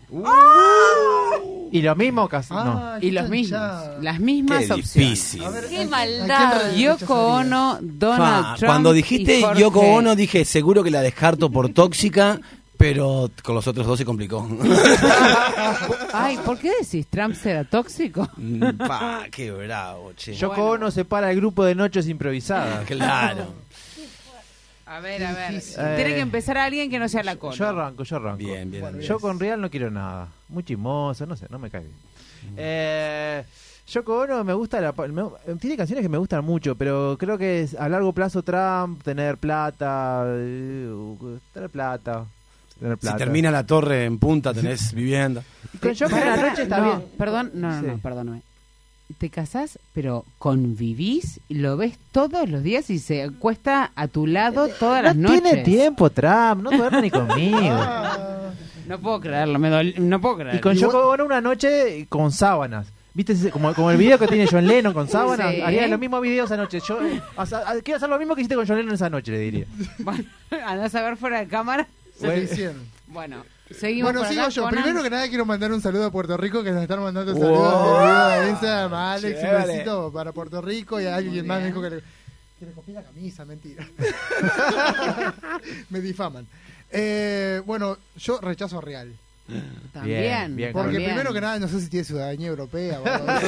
Y 1.72 1.82
lo 1.82 1.96
mismo 1.96 2.30
casi. 2.30 2.54
no. 2.54 2.60
Ah, 2.60 2.98
Y 3.02 3.10
los 3.12 3.30
mismos. 3.30 3.60
Las 4.02 4.20
mismas 4.20 4.66
Qué 4.68 4.74
opciones. 4.74 5.38
ver, 5.54 5.68
Qué 5.70 5.78
¿a- 5.80 5.82
a 5.82 5.88
maldad. 5.88 6.72
Yoko? 6.76 7.16
Ono, 7.28 7.80
Donald 7.82 8.46
Fa, 8.46 8.56
Trump. 8.58 8.70
Cuando 8.70 8.92
y 8.94 8.98
dijiste 8.98 9.42
Jorge- 9.42 9.60
Yoko 9.60 9.80
Ono, 9.80 10.16
dije, 10.16 10.46
seguro 10.46 10.84
que 10.84 10.92
la 10.92 11.02
descarto 11.02 11.50
por 11.50 11.70
tóxica, 11.70 12.40
pero 12.78 13.32
con 13.44 13.56
los 13.56 13.66
otros 13.68 13.88
dos 13.88 13.98
se 13.98 14.06
complicó. 14.06 14.48
Ay, 16.14 16.38
¿por 16.46 16.60
qué 16.60 16.72
decís 16.80 17.08
Trump 17.10 17.34
será 17.36 17.64
tóxico? 17.64 18.30
Mm, 18.38 18.78
Pa, 18.78 19.24
qué 19.32 19.50
bravo, 19.52 20.14
che. 20.16 20.36
Yoko 20.36 20.56
Bueno. 20.56 20.72
Ono 20.72 20.92
separa 20.92 21.32
el 21.32 21.38
grupo 21.38 21.64
de 21.66 21.74
noches 21.76 22.08
improvisadas. 22.08 22.86
Claro. 22.86 23.48
A 24.96 25.00
ver, 25.00 25.24
a 25.26 25.34
ver. 25.34 25.62
Tiene 25.62 26.12
Eh, 26.12 26.16
que 26.16 26.20
empezar 26.20 26.58
alguien 26.58 26.90
que 26.90 27.00
no 27.00 27.08
sea 27.10 27.24
la 27.24 27.36
cola. 27.38 27.56
Yo 27.56 27.68
arranco, 27.68 28.04
yo 28.04 28.16
arranco. 28.18 28.38
Bien, 28.38 28.70
bien. 28.70 28.84
bien. 28.92 29.00
Yo 29.02 29.20
con 29.20 29.40
Real 29.40 29.60
no 29.60 29.70
quiero 29.70 29.90
nada. 29.90 30.28
Muy 30.50 30.64
chismoso, 30.64 31.26
no 31.26 31.36
sé, 31.36 31.48
no 31.50 31.58
me 31.60 31.70
cae 31.72 31.82
bien. 31.82 31.94
Eh, 32.58 33.44
Yoko 33.88 34.20
Ono 34.22 34.44
me 34.44 34.54
gusta, 34.54 34.80
la, 34.82 34.92
pa- 34.94 35.08
me- 35.08 35.24
tiene 35.60 35.76
canciones 35.78 36.04
que 36.04 36.10
me 36.10 36.18
gustan 36.18 36.44
mucho, 36.46 36.76
pero 36.76 37.18
creo 37.20 37.38
que 37.38 37.62
es 37.64 37.74
a 37.76 37.90
largo 37.90 38.14
plazo 38.14 38.42
Trump, 38.44 39.02
tener 39.04 39.38
plata, 39.38 40.24
eh, 40.28 40.90
tener 41.54 41.70
plata, 41.70 42.26
tener 42.80 42.96
Si 42.98 43.02
plata. 43.02 43.18
termina 43.18 43.50
la 43.52 43.66
torre 43.66 44.06
en 44.06 44.20
punta, 44.20 44.54
tenés 44.54 44.94
vivienda. 44.94 45.44
Y 45.74 45.78
con 45.80 45.94
Yoko 45.94 46.16
en 46.18 46.26
la 46.26 46.38
noche 46.50 46.64
está 46.64 46.78
no, 46.78 46.86
bien. 46.86 47.04
Perdón, 47.18 47.52
no, 47.56 47.72
no, 47.72 47.80
Sí. 47.82 47.88
no, 47.88 47.98
perdóname. 47.98 48.42
Te 49.18 49.30
casás, 49.30 49.80
pero 49.94 50.26
convivís, 50.40 51.40
lo 51.50 51.78
ves 51.78 51.94
todos 52.12 52.50
los 52.50 52.64
días 52.64 52.90
y 52.90 53.00
se 53.00 53.24
acuesta 53.24 53.92
a 53.96 54.08
tu 54.08 54.28
lado 54.28 54.68
todas 54.68 55.04
las 55.04 55.16
No 55.16 55.30
noches. 55.30 55.44
tiene 55.44 55.64
tiempo 55.64 56.10
Trump, 56.10 56.62
no 56.64 56.72
duerme 56.72 57.02
ni 57.04 57.10
conmigo. 57.12 57.78
No 58.86 59.00
puedo 59.00 59.22
creerlo, 59.22 59.58
me 59.60 59.70
no 59.98 60.20
puedo 60.20 60.36
creerlo. 60.36 60.58
Y 60.58 60.62
con 60.62 60.76
Yoko 60.76 61.08
Ono 61.08 61.24
una 61.24 61.40
noche 61.40 62.06
con 62.10 62.34
sábanas. 62.34 62.88
¿Viste? 63.14 63.32
ese- 63.32 63.50
Como, 63.50 63.74
como 63.74 63.90
el 63.92 63.98
video 63.98 64.20
que 64.20 64.28
tiene 64.28 64.46
John 64.46 64.68
Lennon 64.68 64.92
con 64.94 65.08
sábanas. 65.08 65.56
Sí. 65.56 65.62
Haría 65.62 65.88
los 65.88 65.98
mismos 65.98 66.22
videos 66.22 66.52
esa 66.52 66.58
noche. 66.58 66.82
Yo 66.86 67.00
sea, 67.46 67.64
ah, 67.66 67.76
quiero 67.82 67.96
hacer 67.98 68.10
lo 68.10 68.20
mismo 68.20 68.36
que 68.36 68.42
hiciste 68.42 68.56
con 68.56 68.68
John 68.68 68.76
Lennon 68.76 68.96
esa 68.96 69.10
noche, 69.10 69.32
le 69.32 69.40
diría. 69.40 69.66
Bueno, 70.00 70.26
andás 70.68 70.94
a 70.96 71.02
ver 71.02 71.16
fuera 71.16 71.40
de 71.40 71.48
cámara. 71.48 71.88
se 72.20 72.44
hicieron. 72.44 72.76
Bueno, 73.08 73.46
seguimos 73.78 74.14
Bueno, 74.14 74.28
sigo 74.30 74.48
yo. 74.50 74.64
Conan. 74.64 74.84
Primero 74.84 75.04
que 75.04 75.10
nada 75.10 75.28
quiero 75.28 75.46
mandar 75.46 75.72
un 75.72 75.82
saludo 75.82 76.06
a 76.06 76.12
Puerto 76.12 76.38
Rico 76.38 76.64
que 76.64 76.72
nos 76.72 76.82
están 76.82 77.02
mandando 77.02 77.34
Wow. 77.34 77.42
saludos 77.44 78.44
de 78.46 78.50
Instagram 78.52 78.94
a 78.94 79.14
Alex. 79.14 79.40
Un 79.44 79.68
besito 79.68 80.12
para 80.14 80.32
Puerto 80.32 80.62
Rico 80.62 81.00
y 81.02 81.06
a 81.06 81.16
alguien 81.16 81.46
más 81.48 81.60
me 81.62 81.68
dijo 81.68 81.82
que 81.82 81.90
le, 81.90 81.98
que 82.60 82.66
le 82.66 82.72
copié 82.72 82.94
la 82.94 83.04
camisa, 83.04 83.46
mentira. 83.46 83.88
me 85.90 86.02
difaman. 86.02 86.48
Eh, 86.92 87.62
bueno, 87.66 87.98
yo 88.18 88.40
rechazo 88.40 88.78
a 88.78 88.82
Real. 88.82 89.14
También, 89.92 90.22
Bien, 90.22 90.56
bien, 90.56 90.72
Porque 90.74 90.92
también. 90.94 91.10
primero 91.12 91.34
que 91.34 91.42
nada 91.42 91.60
no 91.60 91.68
sé 91.68 91.82
si 91.82 91.90
tiene 91.90 92.06
ciudadanía 92.06 92.48
europea 92.48 93.02
o 93.02 93.06
algo 93.06 93.28
así. 93.30 93.46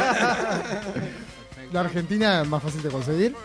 La 1.72 1.80
Argentina 1.82 2.42
es 2.42 2.48
más 2.48 2.62
fácil 2.62 2.82
de 2.82 2.90
conseguir. 2.90 3.36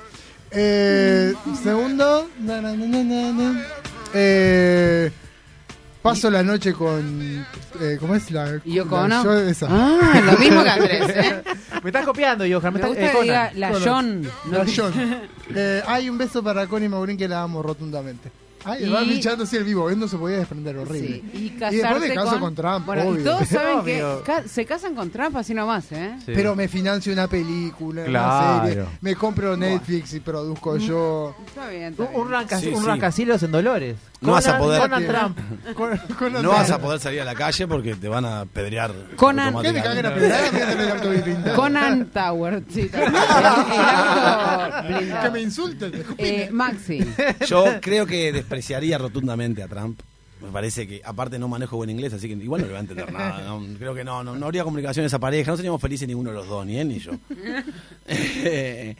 Eh, 0.51 1.33
segundo, 1.63 2.29
na, 2.41 2.61
na, 2.61 2.73
na, 2.73 2.87
na, 2.87 3.03
na, 3.05 3.33
na. 3.53 3.67
Eh, 4.15 5.13
paso 6.03 6.31
la 6.31 6.43
noche 6.43 6.73
con. 6.73 7.45
Eh, 7.81 7.97
¿Cómo 8.01 8.15
es 8.15 8.31
la.? 8.31 8.61
Yoko 8.65 9.07
la 9.07 9.23
yo- 9.23 9.39
esa. 9.41 9.67
Ah, 9.71 10.21
lo 10.25 10.39
mismo 10.39 10.63
que 10.63 10.69
Andrés, 10.71 11.09
¿eh? 11.11 11.43
Me 11.83 11.91
estás 11.91 12.05
copiando, 12.05 12.45
Johan. 12.45 12.73
Me 12.75 12.81
Me 12.81 12.87
estás, 12.87 12.89
gusta 12.91 13.07
eh, 13.07 13.13
que 13.17 13.23
diga 13.23 13.53
la. 13.55 13.73
John. 13.85 14.23
no 14.23 14.59
La 14.59 14.65
diga- 14.65 14.75
John. 14.93 15.21
Eh, 15.55 15.83
hay 15.87 16.09
un 16.09 16.19
beso 16.19 16.43
para 16.43 16.67
Connie 16.67 16.89
Maurín 16.89 17.17
que 17.17 17.27
la 17.29 17.43
amo 17.43 17.63
rotundamente. 17.63 18.31
Ay, 18.63 18.85
Y- 18.85 18.89
va 18.91 19.01
bichando 19.01 19.45
así 19.45 19.57
el 19.57 19.65
vivo, 19.65 19.89
él 19.89 19.99
no 19.99 20.07
se 20.07 20.19
podía 20.19 20.37
desprender, 20.37 20.77
horrible. 20.77 21.09
Sí, 21.09 21.31
y 21.33 21.39
Y 21.47 21.77
después 21.79 22.01
me 22.01 22.15
caso 22.15 22.33
con... 22.33 22.41
con 22.41 22.55
Trump, 22.55 22.85
Bueno, 22.85 23.19
y 23.19 23.25
todos 23.25 23.49
saben 23.49 23.83
que 23.87 24.05
ca- 24.27 24.47
se 24.47 24.67
casan 24.67 24.95
con 24.95 25.09
Trump 25.11 25.35
así 25.37 25.55
nomás, 25.55 25.91
¿eh? 25.93 26.15
Sí. 26.27 26.33
Pero 26.35 26.55
me 26.55 26.69
financio 26.69 27.11
una 27.11 27.27
película, 27.27 28.05
Claro. 28.05 28.57
una 28.59 28.67
serie, 28.69 28.85
me 29.01 29.17
compro 29.17 29.57
Netflix 29.57 30.13
y 30.13 30.21
produzco 30.21 30.77
yo. 30.77 31.35
Está 31.47 31.69
bien, 31.71 31.85
está 31.93 32.03
Un, 32.03 32.09
bien. 32.11 32.21
un, 32.21 32.29
rancas- 32.29 32.61
Sí, 32.61 32.69
un 32.69 32.85
en 33.45 33.51
Dolores. 33.51 33.97
No 34.23 34.33
vas 34.33 34.47
a 34.47 34.59
poder- 34.59 34.81
Conan 34.91 35.07
Trump. 35.07 35.39
No 36.43 36.51
vas 36.51 36.71
a 36.71 36.79
poder 36.79 37.01
salir 37.01 37.21
a 37.23 37.25
la 37.25 37.35
calle 37.35 37.67
porque 37.67 37.95
te 37.95 38.07
van 38.09 38.25
a 38.27 38.45
pedrear. 38.45 38.93
Conan- 39.17 39.63
¿Qué 39.63 39.73
caguen 39.81 40.07
a. 40.07 41.55
Conan 41.57 42.11
Tower, 42.11 42.63
sí. 42.71 42.91
Que 45.23 45.31
me 45.33 45.41
insulten. 45.41 45.93
Eh, 46.19 46.49
Maxi, 46.53 47.01
Yo 47.47 47.65
creo 47.81 48.07
que 48.07 48.33
despreciaría 48.33 48.99
rotundamente 48.99 49.63
a 49.63 49.69
Trump. 49.69 50.01
Me 50.43 50.49
parece 50.51 50.87
que, 50.89 51.03
aparte, 51.05 51.39
no 51.39 51.49
manejo 51.49 51.77
buen 51.77 51.91
inglés, 51.91 52.15
así 52.15 52.27
que 52.27 52.33
igual 52.35 52.63
no 52.63 52.67
le 52.69 52.73
va 52.73 52.79
a 52.79 52.83
entender 52.83 53.13
nada. 53.13 53.43
no, 53.47 53.63
creo 53.79 53.95
que 53.95 54.05
no, 54.05 54.25
no, 54.25 54.37
no 54.37 54.47
habría 54.47 54.65
comunicación 54.65 55.03
en 55.03 55.09
esa 55.09 55.19
pareja. 55.19 55.51
No 55.51 55.57
seríamos 55.59 55.81
felices 55.83 56.09
ninguno 56.09 56.31
de 56.31 56.37
los 56.37 56.49
dos, 56.49 56.65
ni 56.65 56.79
él 56.79 56.89
ni 56.89 56.99
yo. 56.99 57.13
Eh, 58.07 58.97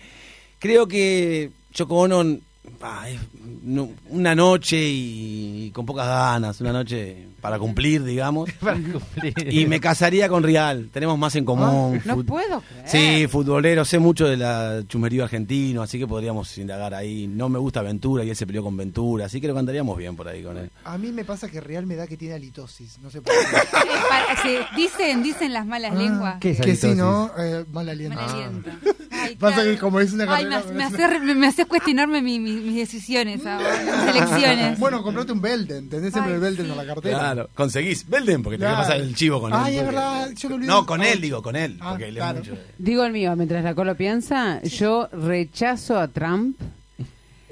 creo 0.59 0.87
que 0.87 1.51
Yoko 1.73 1.97
Ono, 2.01 2.39
ah, 2.83 3.09
es 3.09 3.21
no- 3.63 3.91
una 4.09 4.35
noche 4.35 4.77
y, 4.81 5.71
con 5.75 5.87
pocas 5.87 6.07
ganas, 6.07 6.61
una 6.61 6.73
noche 6.73 7.27
para 7.41 7.59
cumplir, 7.59 8.05
digamos. 8.05 8.51
Para 8.61 8.75
cumplir. 8.77 9.35
Y 9.53 9.67
me 9.67 9.81
casaría 9.81 10.29
con 10.29 10.43
Real. 10.43 10.91
Tenemos 10.93 11.19
más 11.19 11.35
en 11.37 11.45
común. 11.47 11.97
Ah, 11.99 12.03
no 12.05 12.23
puedo 12.25 12.61
creer. 12.61 12.89
Sí, 13.23 13.27
futbolero, 13.29 13.85
sé 13.87 13.99
mucho 13.99 14.27
de 14.27 14.37
la 14.37 14.83
chumería 14.87 15.25
argentino, 15.25 15.83
así 15.83 15.99
que 15.99 16.07
podríamos 16.07 16.57
indagar 16.59 16.93
ahí. 16.93 17.27
No 17.27 17.49
me 17.49 17.59
gusta 17.59 17.81
Ventura 17.81 18.25
y 18.25 18.31
él 18.31 18.37
se 18.37 18.47
peleó 18.47 18.63
con 18.63 18.77
Ventura, 18.77 19.25
así 19.25 19.41
que 19.41 19.49
lo 19.49 19.55
cantaríamos 19.55 19.97
bien 19.97 20.17
por 20.17 20.29
ahí 20.29 20.43
con 20.43 20.59
él. 20.59 20.71
A 20.85 20.99
mí 20.99 21.13
me 21.13 21.25
pasa 21.25 21.49
que 21.49 21.61
Real 21.63 21.87
me 21.87 21.97
da 21.97 22.07
que 22.07 22.19
tiene 22.19 22.35
halitosis. 22.35 22.99
No 22.99 23.11
sé 23.11 23.23
por 23.23 23.33
qué. 23.51 23.57
Para- 23.73 24.43
se- 24.43 24.61
dicen, 24.77 25.23
dicen 25.23 25.53
las 25.55 25.65
malas 25.67 25.95
lenguas. 25.95 26.37
¿Qué 26.41 26.51
es 26.51 26.61
que 26.61 26.77
sí, 26.77 26.89
halitosis? 26.89 26.97
¿no? 26.99 27.31
Eh, 27.39 27.65
mal 27.73 27.89
aliento. 27.89 28.17
Mal 28.17 28.29
aliento. 28.29 28.71
Ay, 29.13 29.37
Pasa 29.41 29.55
claro. 29.57 29.71
que 29.71 29.79
como 29.79 30.01
es 30.01 30.13
una 30.13 30.25
Ay, 30.35 30.45
me, 30.45 30.51
carrera- 30.57 30.73
me 30.75 30.85
hace, 30.85 31.07
re- 31.07 31.35
me 31.35 31.47
hace 31.47 31.65
cuestionarme 31.65 32.21
mi- 32.21 32.39
mi- 32.39 32.60
mis 32.61 32.77
decisiones 32.77 33.45
ahora, 33.47 33.69
mis 34.07 34.17
elecciones. 34.17 34.79
Bueno, 34.79 35.03
comprate 35.03 35.33
un 35.33 35.41
Belden. 35.41 35.89
Tenés 35.89 36.13
siempre 36.13 36.33
Ay, 36.33 36.37
el 36.37 36.41
Belden 36.41 36.67
sí. 36.67 36.71
en 36.73 36.77
la 36.79 36.87
cartera. 36.87 37.19
Claro, 37.19 37.49
conseguís. 37.55 38.09
Belden, 38.09 38.43
porque 38.43 38.59
te 38.59 38.65
voy 38.65 38.73
a 38.73 38.77
Claro. 38.77 38.89
pasar 38.89 39.01
el 39.01 39.15
chivo 39.15 39.41
con 39.41 39.53
él. 39.53 39.59
Ay, 39.63 39.75
es 39.77 39.83
porque- 39.83 39.97
verdad, 39.97 40.31
yo 40.37 40.49
lo 40.49 40.55
olvidé. 40.57 40.69
No, 40.69 40.87
con 40.87 41.01
Ah. 41.01 41.09
él, 41.09 41.21
digo, 41.21 41.43
con 41.43 41.57
él. 41.57 41.77
Ah, 41.81 41.91
porque 41.91 42.05
él 42.09 42.17
es 42.17 42.23
claro. 42.23 42.39
mucho 42.39 42.55
Digo 42.79 43.05
el 43.05 43.13
mío, 43.13 43.35
mientras 43.37 43.65
la 43.65 43.75
Colo 43.75 43.95
piensa, 43.97 44.63
yo 44.63 45.09
rechazo 45.13 45.99
a 45.99 46.09
Trump. 46.09 46.57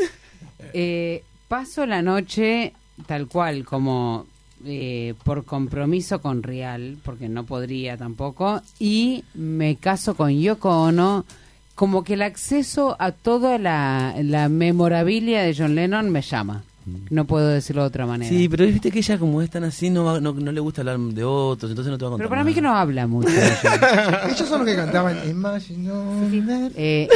Eh, 0.75 1.23
paso 1.49 1.87
la 1.87 2.03
noche 2.03 2.75
tal 3.07 3.27
cual, 3.27 3.65
como 3.65 4.27
eh, 4.67 5.15
por 5.25 5.45
compromiso 5.45 6.21
con 6.21 6.43
Real, 6.43 6.99
porque 7.05 7.29
no 7.29 7.45
podría 7.47 7.97
tampoco, 7.97 8.61
y 8.81 9.25
me 9.35 9.77
caso 9.77 10.15
con 10.17 10.37
Yoko 10.39 10.69
Ono. 10.83 11.25
Como 11.79 12.03
que 12.03 12.15
el 12.15 12.23
acceso 12.23 12.97
a 12.99 13.13
toda 13.13 13.57
la, 13.57 14.13
la 14.21 14.49
memorabilia 14.49 15.43
de 15.43 15.55
John 15.57 15.77
Lennon 15.77 16.11
me 16.11 16.23
llama. 16.23 16.65
No 17.09 17.25
puedo 17.25 17.47
decirlo 17.47 17.83
de 17.83 17.87
otra 17.89 18.05
manera. 18.05 18.29
Sí, 18.29 18.49
pero 18.49 18.67
viste 18.67 18.91
que 18.91 18.99
ella 18.99 19.17
como 19.17 19.41
es 19.43 19.49
tan 19.49 19.63
así, 19.63 19.89
no, 19.89 20.03
va- 20.05 20.19
no, 20.19 20.33
no 20.33 20.51
le 20.51 20.59
gusta 20.59 20.81
hablar 20.81 20.99
de 20.99 21.23
otros, 21.23 21.71
entonces 21.71 21.93
no 21.93 21.97
te 21.97 22.05
va 22.05 22.09
a 22.09 22.11
contar 22.11 22.25
Pero 22.25 22.31
para 22.31 22.43
mí 22.43 22.53
que 22.53 22.61
nada. 22.61 22.75
no 22.75 22.81
habla 22.81 23.07
mucho. 23.07 23.29
Ellos 24.27 24.49
son 24.49 24.59
los 24.59 24.67
que 24.69 24.75
cantaban 24.75 25.19
Imagine 25.31 26.71
Eh, 26.75 27.09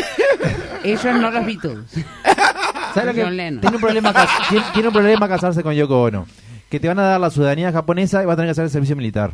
ellos 0.85 1.05
no 1.07 1.29
los 1.33 1.44
Beatles. 1.44 1.79
¿Sabes 2.94 3.07
lo 3.07 3.14
que? 3.14 3.25
John 3.25 3.37
Lennon. 3.37 3.61
Tiene 3.62 3.77
un, 3.77 3.83
problema 3.83 4.14
tiene, 4.48 4.64
tiene 4.75 4.88
un 4.88 4.94
problema 4.94 5.29
casarse 5.29 5.64
con 5.64 5.75
Yoko 5.75 6.03
Ono. 6.03 6.27
Que 6.70 6.79
te 6.79 6.87
van 6.87 7.01
a 7.01 7.03
dar 7.03 7.20
la 7.20 7.31
ciudadanía 7.31 7.72
japonesa 7.72 8.22
y 8.22 8.27
va 8.27 8.35
a 8.35 8.37
tener 8.37 8.46
que 8.46 8.53
hacer 8.53 8.64
el 8.66 8.70
servicio 8.70 8.94
militar. 8.94 9.33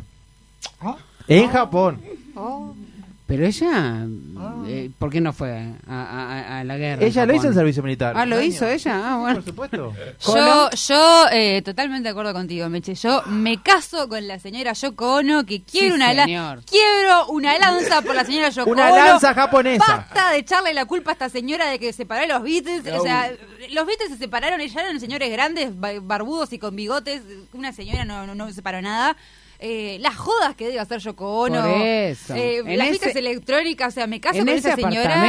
Ah. 0.81 0.95
En 1.27 1.49
Japón. 1.49 1.99
Pero 3.29 3.45
ella, 3.45 4.07
eh, 4.67 4.89
¿por 4.97 5.11
qué 5.11 5.21
no 5.21 5.33
fue 5.33 5.51
a, 5.87 5.93
a- 5.93 6.59
a 6.59 6.63
la 6.63 6.77
guerra? 6.77 7.05
Ella 7.05 7.27
lo 7.27 7.33
hizo 7.33 7.43
en 7.43 7.49
Japón? 7.49 7.53
servicio 7.53 7.83
militar. 7.83 8.13
Ah, 8.17 8.25
lo 8.25 8.41
hizo 8.41 8.67
ella. 8.67 9.01
Ah, 9.13 9.17
bueno. 9.19 9.35
Por 9.35 9.45
supuesto. 9.45 9.93
Yo, 10.25 10.69
yo 10.71 11.25
eh, 11.31 11.61
totalmente 11.61 12.05
de 12.05 12.09
acuerdo 12.09 12.33
contigo, 12.33 12.67
Meche. 12.69 12.95
Yo 12.95 13.21
me 13.27 13.61
caso 13.61 14.09
con 14.09 14.27
la 14.27 14.39
señora 14.39 14.73
Yoko 14.73 15.17
Ono, 15.17 15.45
que 15.45 15.61
quiero 15.61 15.89
Sí, 15.89 15.93
una 15.93 16.11
la- 16.15 16.25
señor. 16.25 16.63
quiero 16.65 17.27
una 17.27 17.55
lanza 17.59 18.01
por 18.01 18.15
la 18.15 18.25
señora 18.25 18.49
Yoko 18.49 18.71
Una 18.71 18.87
Ono. 18.91 18.95
lanza 19.05 19.33
japonesa. 19.35 19.85
Basta 19.87 20.31
de 20.31 20.37
echarle 20.39 20.73
la 20.73 20.85
culpa 20.85 21.11
a 21.11 21.13
esta 21.13 21.29
señora 21.29 21.67
de 21.69 21.77
que 21.77 21.93
separó 21.93 22.23
a 22.23 22.27
los 22.27 22.41
Beatles. 22.41 22.81
O 22.97 23.03
sea, 23.03 23.31
los 23.69 23.85
Beatles 23.85 24.09
se 24.09 24.17
separaron, 24.17 24.59
ya 24.59 24.81
eran 24.81 24.99
señores 24.99 25.31
grandes, 25.31 25.79
ba- 25.79 25.99
barbudos 26.01 26.51
y 26.51 26.57
con 26.57 26.75
bigotes. 26.75 27.21
Una 27.53 27.73
señora 27.73 28.05
no, 28.05 28.25
no, 28.25 28.33
no 28.33 28.51
separó 28.51 28.81
nada. 28.81 29.15
Eh, 29.61 29.97
las 29.99 30.15
jodas 30.15 30.55
que 30.55 30.67
debe 30.67 30.79
hacer 30.79 30.99
Yoko 30.99 31.41
Ono. 31.41 31.61
Por 31.61 31.81
eso. 31.81 32.33
Eh, 32.33 32.63
las 32.77 32.89
fiestas 32.89 33.15
electrónicas, 33.15 33.89
o 33.89 33.95
sea, 33.95 34.07
me 34.07 34.21
caso 34.21 34.39
en 34.39 34.45
con 34.45 34.55
esa 34.55 34.75
señora. 34.75 35.21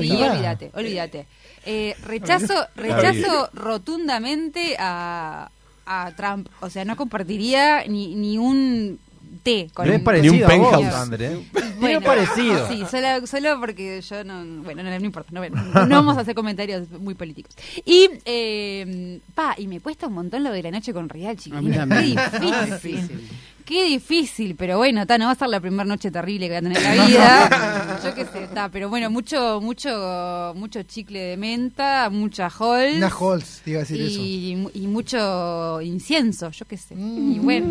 Sí, 0.00 0.12
olvídate, 0.22 0.70
olvídate. 0.74 1.26
Eh, 1.64 1.94
rechazo, 2.04 2.54
rechazo 2.74 3.50
rotundamente 3.52 4.76
a, 4.78 5.50
a 5.84 6.12
Trump. 6.16 6.48
O 6.60 6.70
sea, 6.70 6.84
no 6.84 6.96
compartiría 6.96 7.84
ni, 7.86 8.14
ni 8.14 8.38
un 8.38 8.98
té 9.42 9.68
con 9.72 9.84
Pero 9.84 9.94
es 9.96 10.00
Ni 10.00 10.04
parecido 10.04 10.32
un 10.34 10.40
penthouse. 10.40 10.94
André. 10.94 11.38
bueno, 11.78 12.00
parecido. 12.00 12.68
Sí, 12.68 12.84
solo, 12.90 13.26
solo 13.26 13.60
porque 13.60 14.00
yo 14.00 14.24
no. 14.24 14.62
Bueno, 14.62 14.82
no, 14.82 14.90
no 14.98 15.04
importa. 15.04 15.30
No, 15.32 15.86
no 15.86 15.94
vamos 15.96 16.16
a 16.16 16.20
hacer 16.20 16.34
comentarios 16.34 16.90
muy 16.90 17.14
políticos. 17.14 17.54
Y, 17.84 18.08
eh, 18.24 19.20
pa, 19.34 19.54
y 19.58 19.68
me 19.68 19.80
cuesta 19.80 20.08
un 20.08 20.14
montón 20.14 20.42
lo 20.42 20.50
de 20.50 20.62
la 20.62 20.70
noche 20.72 20.92
con 20.92 21.08
Real, 21.08 21.36
también. 21.36 22.16
Qué 22.40 22.90
difícil. 22.90 23.28
Qué 23.66 23.84
difícil, 23.84 24.54
pero 24.54 24.78
bueno, 24.78 25.04
ta, 25.06 25.18
no 25.18 25.26
va 25.26 25.32
a 25.32 25.34
ser 25.34 25.48
la 25.48 25.58
primera 25.60 25.84
noche 25.84 26.10
terrible 26.12 26.46
que 26.46 26.52
voy 26.52 26.56
a 26.58 26.62
tener 26.62 26.78
en 26.78 26.96
la 26.96 27.06
vida. 27.08 28.00
Yo 28.04 28.14
qué 28.14 28.24
sé, 28.24 28.44
está, 28.44 28.68
pero 28.68 28.88
bueno, 28.88 29.10
mucho, 29.10 29.60
mucho, 29.60 30.52
mucho 30.56 30.82
chicle 30.84 31.18
de 31.18 31.36
menta, 31.36 32.08
mucha 32.08 32.46
Halls. 32.46 32.96
Una 32.96 33.08
Holz, 33.08 33.62
te 33.64 33.70
iba 33.72 33.80
a 33.80 33.82
decir 33.82 34.00
eso. 34.00 34.20
y, 34.20 34.68
y 34.74 34.86
mucho 34.86 35.82
incienso, 35.82 36.50
yo 36.52 36.64
qué 36.64 36.76
sé. 36.76 36.94
Mm. 36.94 37.32
Y 37.32 37.38
bueno, 37.40 37.66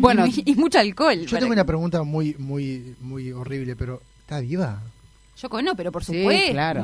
Bueno. 0.00 0.26
y, 0.26 0.42
y 0.50 0.54
mucho 0.54 0.78
alcohol. 0.80 1.18
Yo 1.26 1.38
tengo 1.38 1.52
una 1.52 1.64
pregunta 1.64 2.02
muy, 2.02 2.34
muy, 2.38 2.94
muy 3.00 3.32
horrible, 3.32 3.74
pero 3.74 4.02
¿está 4.20 4.40
viva? 4.40 4.82
Yo 5.40 5.48
no, 5.62 5.74
pero 5.74 5.90
por 5.90 6.04
Sí, 6.04 6.18
supuesto. 6.18 6.52
claro. 6.52 6.82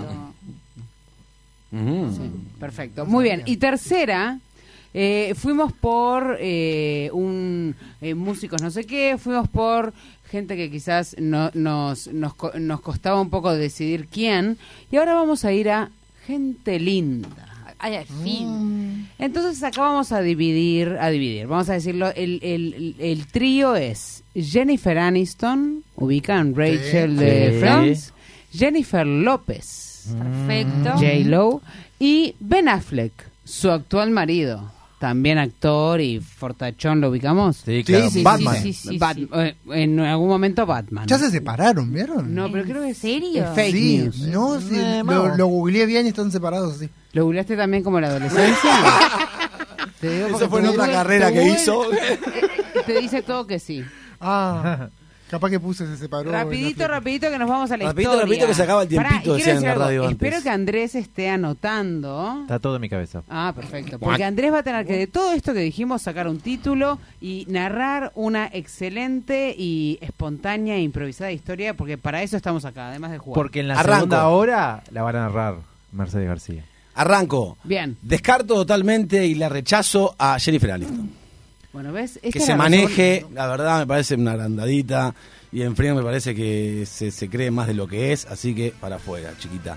Ujú. 1.70 2.12
Sí, 2.16 2.30
perfecto. 2.58 3.04
Muy 3.04 3.24
bien. 3.24 3.42
Y 3.46 3.56
tercera, 3.58 4.38
eh, 4.94 5.34
fuimos 5.36 5.72
por 5.72 6.36
eh, 6.40 7.10
un 7.12 7.74
eh, 8.00 8.14
músicos 8.14 8.62
no 8.62 8.70
sé 8.70 8.84
qué, 8.84 9.16
fuimos 9.18 9.48
por 9.48 9.92
gente 10.30 10.56
que 10.56 10.70
quizás 10.70 11.16
no, 11.18 11.50
nos, 11.54 12.08
nos, 12.08 12.34
co- 12.34 12.52
nos 12.58 12.80
costaba 12.80 13.20
un 13.20 13.28
poco 13.30 13.52
decidir 13.52 14.06
quién, 14.10 14.56
y 14.90 14.96
ahora 14.96 15.14
vamos 15.14 15.44
a 15.44 15.52
ir 15.52 15.68
a 15.70 15.90
gente 16.26 16.78
linda. 16.80 17.50
Ay, 17.78 17.96
al 17.96 18.06
fin. 18.06 19.08
Entonces 19.18 19.62
acá 19.62 19.82
vamos 19.82 20.10
a 20.12 20.20
dividir, 20.22 20.96
a 21.00 21.10
dividir, 21.10 21.46
vamos 21.46 21.68
a 21.68 21.74
decirlo, 21.74 22.08
el, 22.14 22.38
el, 22.42 22.94
el 22.98 23.26
trío 23.26 23.76
es 23.76 24.22
Jennifer 24.34 24.96
Aniston, 24.96 25.82
ubican 25.96 26.54
Rachel 26.54 27.10
Sí. 27.18 27.24
de 27.24 27.50
Sí. 27.52 27.58
Friends, 27.60 28.12
Jennifer 28.52 29.06
López, 29.06 30.14
Perfecto. 30.18 30.92
J. 30.92 31.06
Lo 31.28 31.60
y 31.98 32.34
Ben 32.40 32.68
Affleck, 32.68 33.12
su 33.44 33.70
actual 33.70 34.10
marido, 34.10 34.72
también 34.98 35.38
actor 35.38 36.00
y 36.00 36.20
fortachón, 36.20 37.00
¿lo 37.00 37.10
ubicamos? 37.10 37.56
Sí, 37.58 37.84
claro. 37.84 38.04
sí, 38.06 38.10
sí, 38.10 38.22
Batman. 38.22 38.56
sí, 38.62 38.72
sí. 38.72 38.98
Bat- 38.98 39.28
eh, 39.34 39.56
en 39.72 40.00
algún 40.00 40.28
momento 40.28 40.64
Batman. 40.66 41.06
Ya 41.06 41.18
se 41.18 41.30
separaron, 41.30 41.92
¿vieron? 41.92 42.34
No, 42.34 42.50
pero 42.50 42.64
¿En 42.64 42.70
creo 42.70 42.82
que 42.82 42.90
es, 42.90 42.98
serio? 42.98 43.44
es 43.44 43.50
fake 43.54 43.74
sí, 43.76 43.98
news. 43.98 44.18
no, 44.28 44.60
sí, 44.60 44.74
Eh, 44.76 45.02
lo, 45.04 45.36
lo 45.36 45.46
googleé 45.46 45.86
bien 45.86 46.06
y 46.06 46.08
están 46.10 46.30
separados 46.32 46.76
así. 46.76 46.88
¿Lo 47.12 47.24
googleaste 47.24 47.56
también 47.56 47.82
como 47.82 48.00
la 48.00 48.08
adolescencia? 48.08 48.70
Te 50.00 50.10
digo 50.10 50.28
porque 50.28 50.44
Eso 50.44 50.50
fue 50.50 50.60
en 50.60 50.66
otra 50.66 50.86
carrera 50.90 51.32
que 51.32 51.44
hizo. 51.48 51.82
Te 52.86 53.00
dice 53.00 53.22
todo 53.22 53.46
que 53.46 53.58
sí. 53.58 53.84
Ah, 54.20 54.88
capaz 55.30 55.50
que 55.50 55.58
puse 55.60 55.86
se 55.86 55.96
separó. 55.96 56.30
Rapidito, 56.30 56.86
rapidito 56.86 57.30
que 57.30 57.38
nos 57.38 57.48
vamos 57.48 57.70
a 57.70 57.76
la 57.76 57.86
Rapidito, 57.86 58.10
historia. 58.12 58.24
rapidito 58.24 58.46
que 58.46 58.54
se 58.54 58.62
acaba 58.62 58.82
el 58.82 58.88
tiempito, 58.88 59.14
Pará, 59.24 59.34
decían 59.36 59.56
en 59.56 59.62
la 59.64 59.74
radio 59.74 60.02
antes. 60.06 60.12
Espero 60.22 60.42
que 60.42 60.50
Andrés 60.50 60.94
esté 60.94 61.28
anotando. 61.28 62.38
Está 62.42 62.58
todo 62.58 62.76
en 62.76 62.82
mi 62.82 62.88
cabeza. 62.88 63.22
Ah, 63.28 63.52
perfecto. 63.54 63.98
Porque 63.98 64.24
Andrés 64.24 64.52
va 64.52 64.58
a 64.58 64.62
tener 64.62 64.86
que 64.86 64.96
de 64.96 65.06
todo 65.06 65.32
esto 65.32 65.52
que 65.52 65.60
dijimos 65.60 66.02
sacar 66.02 66.28
un 66.28 66.38
título 66.40 66.98
y 67.20 67.46
narrar 67.48 68.12
una 68.14 68.48
excelente 68.52 69.54
y 69.56 69.98
espontánea 70.00 70.76
e 70.76 70.80
improvisada 70.82 71.32
historia, 71.32 71.74
porque 71.74 71.98
para 71.98 72.22
eso 72.22 72.36
estamos 72.36 72.64
acá, 72.64 72.88
además 72.90 73.10
de 73.12 73.18
jugar. 73.18 73.34
Porque 73.34 73.60
en 73.60 73.68
la 73.68 73.74
Arranco. 73.80 73.94
segunda 73.96 74.28
hora 74.28 74.82
la 74.90 75.02
van 75.02 75.16
a 75.16 75.20
narrar 75.20 75.56
Mercedes 75.92 76.28
García. 76.28 76.64
Arranco. 76.96 77.58
Bien. 77.64 77.96
Descarto 78.02 78.54
totalmente 78.54 79.26
y 79.26 79.34
la 79.34 79.48
rechazo 79.48 80.14
a 80.18 80.38
Jennifer 80.38 80.70
Aniston. 80.72 81.10
Bueno, 81.74 81.92
¿ves? 81.92 82.16
Esta 82.22 82.30
que 82.30 82.40
se 82.40 82.54
maneje, 82.54 83.18
razón- 83.20 83.34
la 83.34 83.46
verdad 83.48 83.78
me 83.80 83.86
parece 83.86 84.14
una 84.14 84.30
agrandadita. 84.32 85.14
Y 85.52 85.62
en 85.62 85.76
frío 85.76 85.94
me 85.94 86.02
parece 86.02 86.34
que 86.34 86.84
se, 86.86 87.10
se 87.10 87.28
cree 87.28 87.50
más 87.50 87.66
de 87.66 87.74
lo 87.74 87.86
que 87.86 88.12
es, 88.12 88.24
así 88.26 88.54
que 88.54 88.72
para 88.80 88.96
afuera, 88.96 89.32
chiquita. 89.38 89.76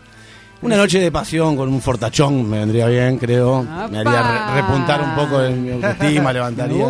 Una 0.62 0.76
noche 0.76 1.00
de 1.00 1.12
pasión 1.12 1.56
con 1.56 1.70
un 1.70 1.82
fortachón 1.82 2.50
me 2.50 2.58
vendría 2.60 2.88
bien, 2.88 3.18
creo. 3.20 3.62
Me 3.92 4.00
haría 4.00 4.56
repuntar 4.56 5.02
un 5.02 5.14
poco 5.16 5.44
en 5.44 5.64
mi 5.64 5.72
autoestima, 5.74 6.32
levantaría 6.34 6.86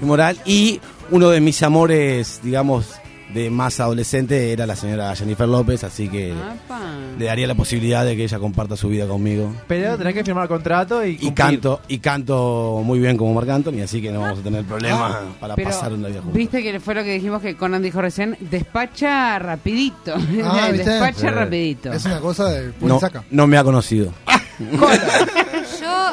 mi 0.00 0.06
moral. 0.06 0.36
Y 0.44 0.78
uno 1.10 1.30
de 1.30 1.40
mis 1.40 1.62
amores, 1.62 2.40
digamos, 2.42 2.86
de 3.34 3.50
más 3.50 3.78
adolescente 3.80 4.52
era 4.52 4.66
la 4.66 4.74
señora 4.74 5.14
Jennifer 5.14 5.46
López, 5.46 5.84
así 5.84 6.08
que 6.08 6.32
Apa. 6.32 6.80
le 7.18 7.26
daría 7.26 7.46
la 7.46 7.54
posibilidad 7.54 8.04
de 8.04 8.16
que 8.16 8.24
ella 8.24 8.38
comparta 8.38 8.76
su 8.76 8.88
vida 8.88 9.06
conmigo. 9.06 9.52
Pero 9.66 9.98
tenés 9.98 10.14
que 10.14 10.24
firmar 10.24 10.48
contrato 10.48 11.04
y 11.04 11.16
canto, 11.32 11.80
y 11.88 11.98
canto 11.98 12.80
muy 12.84 12.98
bien 12.98 13.16
como 13.16 13.34
Marc 13.34 13.48
Anthony, 13.50 13.82
así 13.84 14.00
que 14.00 14.10
no 14.10 14.20
vamos 14.20 14.38
a 14.38 14.42
tener 14.42 14.64
problema 14.64 15.20
para 15.40 15.52
Ah, 15.52 15.56
Pero, 15.56 15.70
pasar 15.70 15.92
una 15.92 16.08
vida 16.08 16.20
juntos. 16.20 16.36
Viste 16.38 16.62
que 16.62 16.80
fue 16.80 16.94
lo 16.94 17.04
que 17.04 17.12
dijimos 17.12 17.42
que 17.42 17.54
Conan 17.56 17.82
dijo 17.82 18.00
recién, 18.00 18.36
despacha 18.40 19.38
rapidito. 19.38 20.14
Ah, 20.44 20.68
despacha 20.72 21.18
Sí. 21.20 21.26
rapidito. 21.28 21.92
Es 21.92 22.04
una 22.06 22.20
cosa 22.20 22.48
de 22.48 22.72
No, 22.80 22.98
saca. 22.98 23.24
no 23.30 23.46
me 23.46 23.58
ha 23.58 23.64
conocido. 23.64 24.12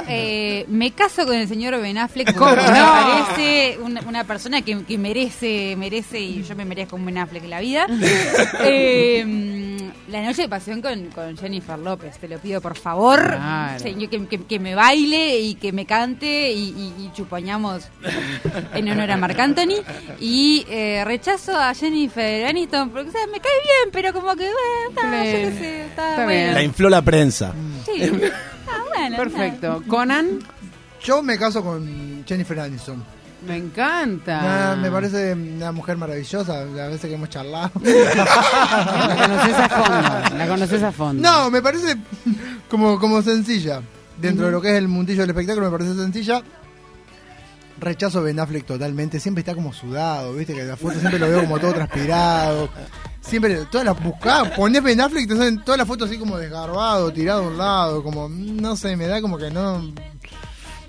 Eh, 0.07 0.65
me 0.67 0.91
caso 0.91 1.25
con 1.25 1.35
el 1.35 1.47
señor 1.47 1.79
Ben 1.81 1.97
Affleck 1.97 2.33
¿Cómo 2.35 2.49
porque 2.51 2.71
me 2.71 2.79
no? 2.79 2.85
parece 2.85 3.77
una, 3.81 4.01
una 4.01 4.23
persona 4.23 4.61
que, 4.61 4.83
que 4.83 4.97
merece, 4.97 5.75
merece, 5.77 6.19
y 6.19 6.43
yo 6.43 6.55
me 6.55 6.65
merezco 6.65 6.95
un 6.95 7.05
Ben 7.05 7.17
Affleck 7.17 7.43
en 7.43 7.49
la 7.49 7.59
vida. 7.61 7.87
Eh, 8.67 9.77
la 10.07 10.21
noche 10.21 10.43
de 10.43 10.49
pasión 10.49 10.81
con, 10.81 11.07
con 11.07 11.37
Jennifer 11.37 11.77
López, 11.79 12.17
te 12.17 12.27
lo 12.27 12.37
pido 12.39 12.61
por 12.61 12.75
favor. 12.77 13.19
Claro. 13.35 13.79
Señor, 13.79 14.09
que, 14.09 14.25
que- 14.27 14.43
que 14.45 14.59
me 14.59 14.75
baile 14.75 15.39
y 15.39 15.55
que 15.55 15.71
me 15.71 15.85
cante 15.85 16.51
y, 16.51 16.69
y, 16.69 16.93
y 17.05 17.11
chupoñamos 17.13 17.83
en 18.73 18.89
honor 18.89 19.11
a 19.11 19.17
Marc 19.17 19.39
Anthony. 19.39 19.81
Y 20.19 20.65
eh, 20.69 21.03
rechazo 21.05 21.57
a 21.59 21.73
Jennifer 21.73 22.45
Aniston 22.45 22.89
porque 22.91 23.09
o 23.09 23.11
sea, 23.11 23.21
me 23.27 23.39
cae 23.39 23.51
bien, 23.63 23.89
pero 23.91 24.13
como 24.13 24.35
que, 24.35 24.43
bueno, 24.43 24.89
está, 24.89 25.25
yo 25.25 25.31
qué 25.31 25.51
sé, 25.59 25.81
está, 25.85 26.09
Está 26.11 26.23
bueno. 26.25 26.29
bien. 26.29 26.53
La 26.53 26.63
infló 26.63 26.89
la 26.89 27.01
prensa. 27.01 27.53
Sí. 27.85 28.11
Perfecto. 29.17 29.83
Conan, 29.87 30.39
Yo 31.03 31.21
me 31.21 31.37
caso 31.37 31.63
con 31.63 32.23
Jennifer 32.25 32.59
Aniston. 32.59 33.03
me 33.47 33.57
encanta. 33.57 34.41
Nah, 34.41 34.75
me 34.75 34.89
parece 34.89 35.33
una 35.33 35.71
mujer 35.71 35.97
maravillosa, 35.97 36.65
las 36.65 36.89
veces 36.89 37.01
que 37.09 37.13
hemos 37.13 37.29
charlado. 37.29 37.71
La 37.83 39.15
conoces 39.27 39.55
a 39.59 39.69
fondo. 39.69 40.37
La 40.37 40.47
conoces 40.47 40.83
a 40.83 40.91
fondo. 40.91 41.21
No, 41.21 41.51
me 41.51 41.61
parece 41.61 41.95
como, 42.69 42.99
como 42.99 43.21
sencilla. 43.21 43.81
Dentro 44.19 44.45
de 44.45 44.51
lo 44.51 44.61
que 44.61 44.69
es 44.71 44.75
el 44.77 44.87
mundillo 44.87 45.21
del 45.21 45.29
espectáculo 45.31 45.69
me 45.69 45.77
parece 45.77 45.95
sencilla. 45.95 46.41
Rechazo 47.79 48.19
a 48.19 48.21
Ben 48.21 48.39
Affleck 48.39 48.65
totalmente. 48.65 49.19
Siempre 49.19 49.41
está 49.41 49.53
como 49.53 49.73
sudado, 49.73 50.33
viste 50.33 50.53
que 50.53 50.61
en 50.61 50.67
la 50.69 50.77
foto 50.77 50.99
siempre 50.99 51.19
lo 51.19 51.29
veo 51.29 51.41
como 51.41 51.59
todo 51.59 51.73
transpirado. 51.73 52.69
Siempre, 53.21 53.65
todas 53.71 53.85
las 53.85 54.01
buscás, 54.01 54.49
ponés 54.51 54.83
Ben 54.83 55.01
Affleck 55.01 55.27
te 55.27 55.35
salen 55.35 55.63
todas 55.63 55.77
las 55.79 55.87
fotos 55.87 56.09
así 56.09 56.17
como 56.17 56.37
desgarbado, 56.37 57.11
tirado 57.11 57.43
a 57.43 57.47
un 57.47 57.57
lado, 57.57 58.03
como, 58.03 58.29
no 58.29 58.75
sé, 58.75 58.95
me 58.95 59.07
da 59.07 59.19
como 59.19 59.37
que 59.37 59.49
no, 59.49 59.91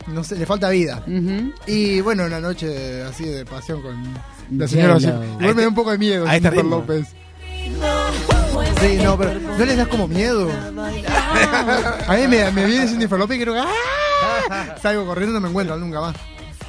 no 0.06 0.22
sé, 0.22 0.36
le 0.36 0.46
falta 0.46 0.68
vida. 0.68 1.02
Y 1.66 2.00
bueno, 2.02 2.24
una 2.26 2.40
noche 2.40 3.02
así 3.02 3.24
de 3.24 3.44
pasión 3.44 3.82
con 3.82 4.14
la 4.50 4.68
señora. 4.68 4.98
Igual 4.98 5.54
me 5.54 5.62
da 5.62 5.68
un 5.68 5.74
poco 5.74 5.90
de 5.90 5.98
miedo, 5.98 6.26
a 6.26 6.36
este. 6.36 6.62
López. 6.62 7.08
Sí, 8.80 8.98
no, 9.02 9.16
pero 9.16 9.40
¿no 9.40 9.64
les 9.64 9.76
das 9.76 9.88
como 9.88 10.06
miedo? 10.06 10.50
A 12.06 12.14
mí 12.16 12.28
me, 12.28 12.50
me 12.52 12.66
viene 12.66 12.86
Jennifer 12.86 13.18
López 13.18 13.38
y 13.38 13.40
creo 13.40 13.54
que 13.54 13.60
¡ah! 13.60 14.76
salgo 14.80 15.06
corriendo 15.06 15.34
no 15.34 15.40
me 15.40 15.48
encuentro 15.48 15.76
nunca 15.78 16.00
más. 16.00 16.16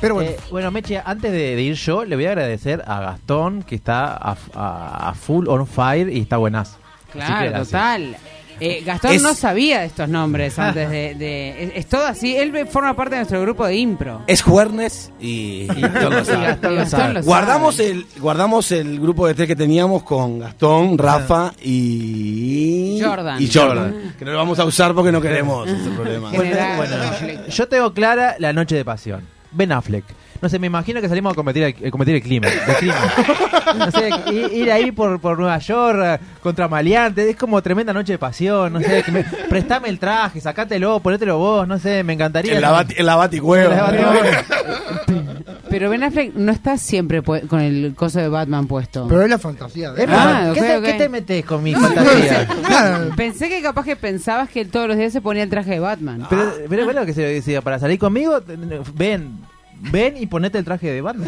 Pero 0.01 0.13
bueno, 0.15 0.29
Eh, 0.31 0.37
bueno, 0.51 0.71
Meche, 0.71 1.01
antes 1.03 1.31
de, 1.31 1.55
de 1.55 1.61
ir 1.61 1.73
yo, 1.75 2.05
le 2.05 2.15
voy 2.15 2.25
a 2.25 2.29
agradecer 2.29 2.83
a 2.85 2.99
Gastón, 3.01 3.63
que 3.63 3.75
está 3.75 4.13
a, 4.15 4.37
a- 4.53 5.09
a 5.09 5.13
full 5.15 5.47
on 5.47 5.65
fire 5.67 6.09
y 6.11 6.19
está 6.21 6.37
buenazo. 6.37 6.77
Que 7.11 7.19
Claro, 7.19 7.63
total. 7.63 8.15
Eh, 8.59 8.81
Gastón 8.83 9.11
Es- 9.11 9.21
no 9.21 9.35
sabía 9.35 9.81
de 9.81 9.85
estos 9.85 10.09
nombres 10.09 10.57
antes 10.57 10.89
de, 10.89 11.13
de- 11.13 11.63
es, 11.63 11.71
es 11.75 11.85
todo 11.87 12.05
así. 12.07 12.35
Él 12.35 12.67
forma 12.67 12.95
parte 12.95 13.11
de 13.13 13.19
nuestro 13.19 13.39
grupo 13.41 13.65
de 13.67 13.75
impro. 13.75 14.23
Es 14.25 14.41
Juernes 14.41 15.11
y, 15.19 15.67
y 15.75 15.81
Gastón 15.81 16.13
lo 16.13 16.21
Y 16.21 16.25
sabe. 16.25 16.45
Gastón 16.47 16.75
lo 16.75 16.85
sabe. 16.87 17.21
Guardamos 17.21 17.79
el, 17.79 18.05
guardamos 18.19 18.71
el 18.71 18.99
grupo 18.99 19.27
de 19.27 19.35
tres 19.35 19.47
que 19.47 19.55
teníamos 19.55 20.01
con 20.03 20.39
Gastón, 20.39 20.97
Rafa 20.97 21.53
y. 21.63 22.99
Jordan. 23.03 23.41
Y 23.41 23.47
Jordan. 23.51 24.15
Que 24.17 24.25
no 24.25 24.31
lo 24.31 24.37
vamos 24.37 24.57
a 24.59 24.65
usar 24.65 24.93
porque 24.95 25.11
no 25.11 25.21
queremos 25.21 25.67
ese 25.69 25.89
problema. 25.95 26.31
General 26.31 26.77
Bueno, 26.77 26.95
Affleck. 26.95 27.47
yo 27.49 27.67
tengo 27.67 27.93
clara 27.93 28.35
la 28.39 28.53
noche 28.53 28.75
de 28.75 28.85
pasión. 28.85 29.36
Ben 29.51 29.71
Affleck. 29.71 30.03
No 30.41 30.49
sé, 30.49 30.59
me 30.59 30.67
imagino 30.67 31.01
que 31.01 31.09
salimos 31.09 31.33
a 31.33 31.35
combatir 31.35 31.63
el, 31.63 31.87
a 31.87 31.91
combatir 31.91 32.15
el 32.15 32.21
crimen. 32.23 32.51
el 32.67 32.75
crimen. 32.75 32.97
No 33.77 33.91
sé, 33.91 34.09
ir 34.53 34.71
ahí 34.71 34.91
por, 34.93 35.19
por 35.19 35.37
Nueva 35.37 35.57
York 35.57 35.99
eh, 36.01 36.19
contra 36.41 36.69
maleantes, 36.69 37.27
es 37.27 37.35
como 37.35 37.61
tremenda 37.61 37.91
noche 37.91 38.13
de 38.13 38.17
pasión. 38.17 38.71
No 38.71 38.79
sé, 38.79 39.03
que 39.03 39.11
me- 39.11 39.25
prestame 39.49 39.89
el 39.89 39.99
traje, 39.99 40.39
sacátelo, 40.39 41.01
ponételo 41.01 41.37
vos, 41.37 41.67
no 41.67 41.77
sé, 41.77 42.01
me 42.03 42.13
encantaría. 42.13 42.55
En 42.55 42.61
la, 42.61 42.71
bati, 42.71 42.93
en 42.97 43.05
la 43.05 43.15
baticueva. 43.17 43.91
Pero 45.69 45.89
Ben 45.89 46.01
Affleck 46.03 46.33
no 46.35 46.51
está 46.53 46.77
siempre 46.77 47.21
con 47.21 47.59
el 47.59 47.93
coso 47.93 48.19
de 48.19 48.29
Batman 48.29 48.67
puesto. 48.67 49.05
Pero 49.09 49.23
es 49.23 49.29
la 49.29 49.37
fantasía. 49.37 49.91
de- 49.91 50.05
Ah, 50.07 50.51
¿Qué, 50.53 50.61
te, 50.61 50.77
ok. 50.77 50.83
qué 50.85 50.93
te 50.93 51.09
metes 51.09 51.45
con 51.45 51.61
mi 51.61 51.73
fantasía? 51.75 52.47
Pensé 53.17 53.49
que 53.49 53.61
capaz 53.61 53.83
que 53.83 53.95
pensabas 53.97 54.49
que 54.49 54.63
todos 54.63 54.87
los 54.87 54.97
días 54.97 55.11
se 55.11 55.19
ponía 55.19 55.43
el 55.43 55.49
traje 55.49 55.71
de 55.71 55.79
Batman. 55.79 56.25
Pero, 56.29 56.53
pero 56.69 56.85
bueno, 56.85 57.05
que 57.05 57.13
se 57.13 57.21
decía, 57.21 57.61
para 57.61 57.79
salir 57.79 57.99
conmigo, 57.99 58.39
te- 58.41 58.57
ven, 58.95 59.39
ven 59.79 60.17
y 60.17 60.25
ponete 60.27 60.57
el 60.57 60.65
traje 60.65 60.91
de 60.91 61.01
Batman. 61.01 61.27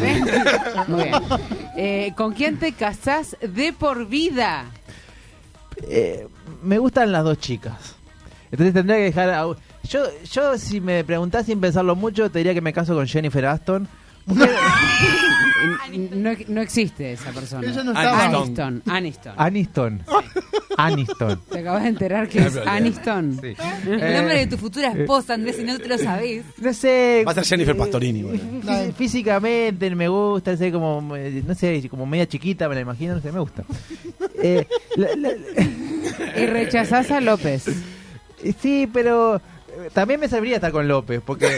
Muy 0.88 1.04
bien. 1.04 1.14
Eh, 1.76 2.12
¿Con 2.16 2.32
quién 2.34 2.58
te 2.58 2.72
casás 2.72 3.36
de 3.40 3.72
por 3.72 4.06
vida? 4.08 4.66
Eh, 5.88 6.26
me 6.62 6.78
gustan 6.78 7.10
las 7.12 7.24
dos 7.24 7.38
chicas. 7.38 7.96
Entonces 8.50 8.74
tendría 8.74 8.96
que 8.98 9.04
dejar. 9.04 9.30
a- 9.30 9.46
Yo, 9.84 10.02
yo 10.30 10.58
si 10.58 10.80
me 10.80 11.04
preguntás 11.04 11.46
sin 11.46 11.60
pensarlo 11.60 11.96
mucho, 11.96 12.30
te 12.30 12.38
diría 12.40 12.52
que 12.54 12.60
me 12.60 12.72
caso 12.72 12.94
con 12.94 13.06
Jennifer 13.06 13.46
Aston. 13.46 13.88
No, 15.92 16.30
no 16.48 16.60
existe 16.62 17.12
esa 17.12 17.30
persona. 17.32 17.68
Ella 17.68 17.82
no 17.84 17.92
estaba. 17.92 18.24
Aniston. 18.24 18.82
Aniston. 18.86 19.34
Aniston. 19.36 20.02
Aniston. 20.06 20.59
Te 21.50 21.58
acabas 21.58 21.82
de 21.82 21.88
enterar 21.88 22.28
que 22.28 22.40
hay 22.40 22.46
es. 22.46 22.56
Aniston. 22.66 23.38
Sí. 23.40 23.54
El 23.86 24.14
nombre 24.14 24.34
de 24.36 24.42
Eh, 24.42 24.46
tu 24.46 24.56
futura 24.56 24.92
esposa, 24.92 25.34
Andrés, 25.34 25.56
si 25.56 25.64
no 25.64 25.78
te 25.78 25.88
lo 25.88 25.98
sabés. 25.98 26.44
No 26.58 26.72
sé. 26.72 27.22
Va 27.26 27.32
a 27.32 27.34
ser 27.34 27.44
Jennifer 27.44 27.76
Pastorini. 27.76 28.22
boludo. 28.22 28.42
Fí- 28.62 28.92
Físicamente 28.94 29.90
me 29.94 30.08
gusta, 30.08 30.56
sé 30.56 30.70
como, 30.72 31.16
eh, 31.16 31.42
no 31.46 31.54
sé, 31.54 31.86
como 31.90 32.06
media 32.06 32.26
chiquita, 32.26 32.68
me 32.68 32.74
la 32.74 32.80
imagino, 32.82 33.14
no 33.16 33.20
sé, 33.20 33.32
me 33.32 33.40
gusta. 33.40 33.64
Eh, 34.42 34.66
la- 34.96 35.16
la- 35.16 36.40
Y 36.40 36.46
rechazás 36.46 37.10
a 37.10 37.20
López. 37.20 37.68
eh, 38.42 38.54
sí, 38.60 38.88
pero 38.92 39.36
eh, 39.36 39.90
también 39.92 40.18
me 40.20 40.28
serviría 40.28 40.56
estar 40.56 40.72
con 40.72 40.88
López, 40.88 41.20
porque, 41.24 41.48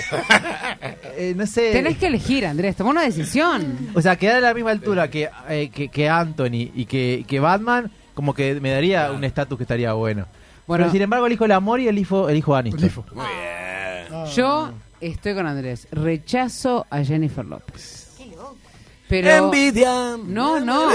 eh, 1.17 1.35
no 1.37 1.47
sé... 1.47 1.73
Tenés 1.73 1.97
que 1.99 2.07
elegir, 2.07 2.47
Andrés. 2.47 2.77
Toma 2.77 2.91
una 2.91 3.03
decisión. 3.03 3.91
O 3.95 4.03
sea, 4.03 4.17
quedar 4.17 4.37
a 4.37 4.41
la 4.41 4.55
misma 4.55 4.71
altura 4.71 5.09
que, 5.11 5.29
eh, 5.49 5.71
que, 5.73 5.89
que 5.89 6.09
Anthony 6.09 6.71
y 6.75 6.87
que, 6.87 7.25
que 7.27 7.41
Batman, 7.41 7.91
como 8.15 8.35
que 8.35 8.61
me 8.61 8.71
daría 8.71 9.11
un 9.13 9.25
estatus 9.25 9.57
que 9.59 9.65
estaría 9.65 9.93
bueno. 9.93 10.27
Bueno. 10.67 10.85
Pero 10.85 10.93
sin 10.93 11.03
embargo, 11.03 11.27
elijo 11.27 11.45
el 11.45 11.53
amor 11.53 11.81
y 11.81 11.89
elijo, 11.89 12.29
elijo 12.29 12.55
Aniston. 12.55 12.83
Lifo. 12.83 13.05
Muy 13.15 13.25
bien. 13.27 14.27
Yo 14.35 14.73
estoy 15.01 15.35
con 15.35 15.47
Andrés. 15.47 15.89
Rechazo 15.91 16.87
a 16.91 17.03
Jennifer 17.03 17.45
López. 17.45 18.09
Pero... 19.09 19.29
Envidia. 19.31 20.17
No, 20.25 20.61
no. 20.61 20.89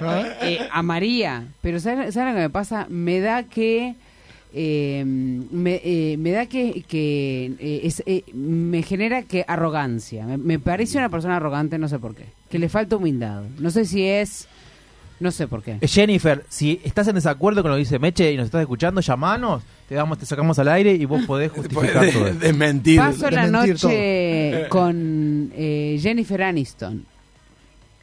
¿Ah? 0.00 0.24
Eh, 0.42 0.58
a 0.72 0.82
María. 0.82 1.44
Pero 1.60 1.78
¿sabes, 1.78 2.12
¿sabes 2.14 2.32
lo 2.32 2.36
que 2.38 2.42
me 2.42 2.50
pasa? 2.50 2.86
Me 2.88 3.20
da 3.20 3.44
que... 3.44 3.94
eh, 4.52 5.04
me, 5.06 5.80
eh, 5.84 6.16
me 6.18 6.32
da 6.32 6.46
que, 6.46 6.82
que 6.88 7.52
eh, 7.60 7.80
es, 7.84 8.02
eh, 8.06 8.24
me 8.32 8.82
genera 8.82 9.22
que 9.22 9.44
arrogancia. 9.46 10.26
Me, 10.26 10.38
me 10.38 10.58
parece 10.58 10.98
una 10.98 11.08
persona 11.08 11.36
arrogante, 11.36 11.78
no 11.78 11.86
sé 11.88 12.00
por 12.00 12.16
qué. 12.16 12.24
Que 12.50 12.58
le 12.58 12.68
falta 12.68 12.96
humildad. 12.96 13.44
No 13.58 13.70
sé 13.70 13.84
si 13.84 14.04
es... 14.04 14.48
No 15.22 15.30
sé 15.30 15.46
por 15.46 15.62
qué. 15.62 15.78
Eh, 15.80 15.86
Jennifer, 15.86 16.44
si 16.48 16.80
estás 16.84 17.06
en 17.06 17.14
desacuerdo 17.14 17.62
con 17.62 17.70
lo 17.70 17.76
que 17.76 17.84
dice 17.84 18.00
Meche 18.00 18.32
y 18.32 18.36
nos 18.36 18.46
estás 18.46 18.60
escuchando, 18.60 19.00
llamanos, 19.00 19.62
te 19.88 19.94
damos, 19.94 20.18
te 20.18 20.26
sacamos 20.26 20.58
al 20.58 20.68
aire 20.68 20.92
y 20.94 21.04
vos 21.04 21.24
podés 21.26 21.52
justificar 21.52 21.92
todo 22.10 22.20
Puede 22.20 22.30
esto. 22.32 22.40
desmentir. 22.40 22.98
Paso 22.98 23.30
la 23.30 23.46
noche 23.46 24.66
con 24.68 25.52
eh, 25.54 25.96
Jennifer 26.02 26.42
Aniston. 26.42 27.06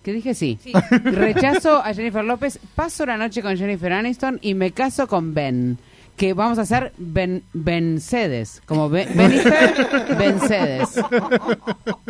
¿Qué 0.01 0.13
dije? 0.13 0.33
Sí. 0.33 0.57
Sí. 0.63 0.71
Rechazo 1.03 1.83
a 1.83 1.93
Jennifer 1.93 2.23
López, 2.23 2.57
paso 2.73 3.05
la 3.05 3.17
noche 3.17 3.41
con 3.41 3.57
Jennifer 3.57 3.91
Aniston 3.91 4.39
y 4.41 4.53
me 4.53 4.71
caso 4.71 5.07
con 5.07 5.33
Ben. 5.33 5.77
Que 6.19 6.33
vamos 6.33 6.59
a 6.59 6.63
hacer 6.63 6.91
Ben 6.97 7.43
Bencedes. 7.53 8.61
Como 8.65 8.89
Be- 8.89 9.07
Benifer 9.15 10.15
Bencedes. 10.17 10.89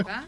¿Ah? 0.07 0.23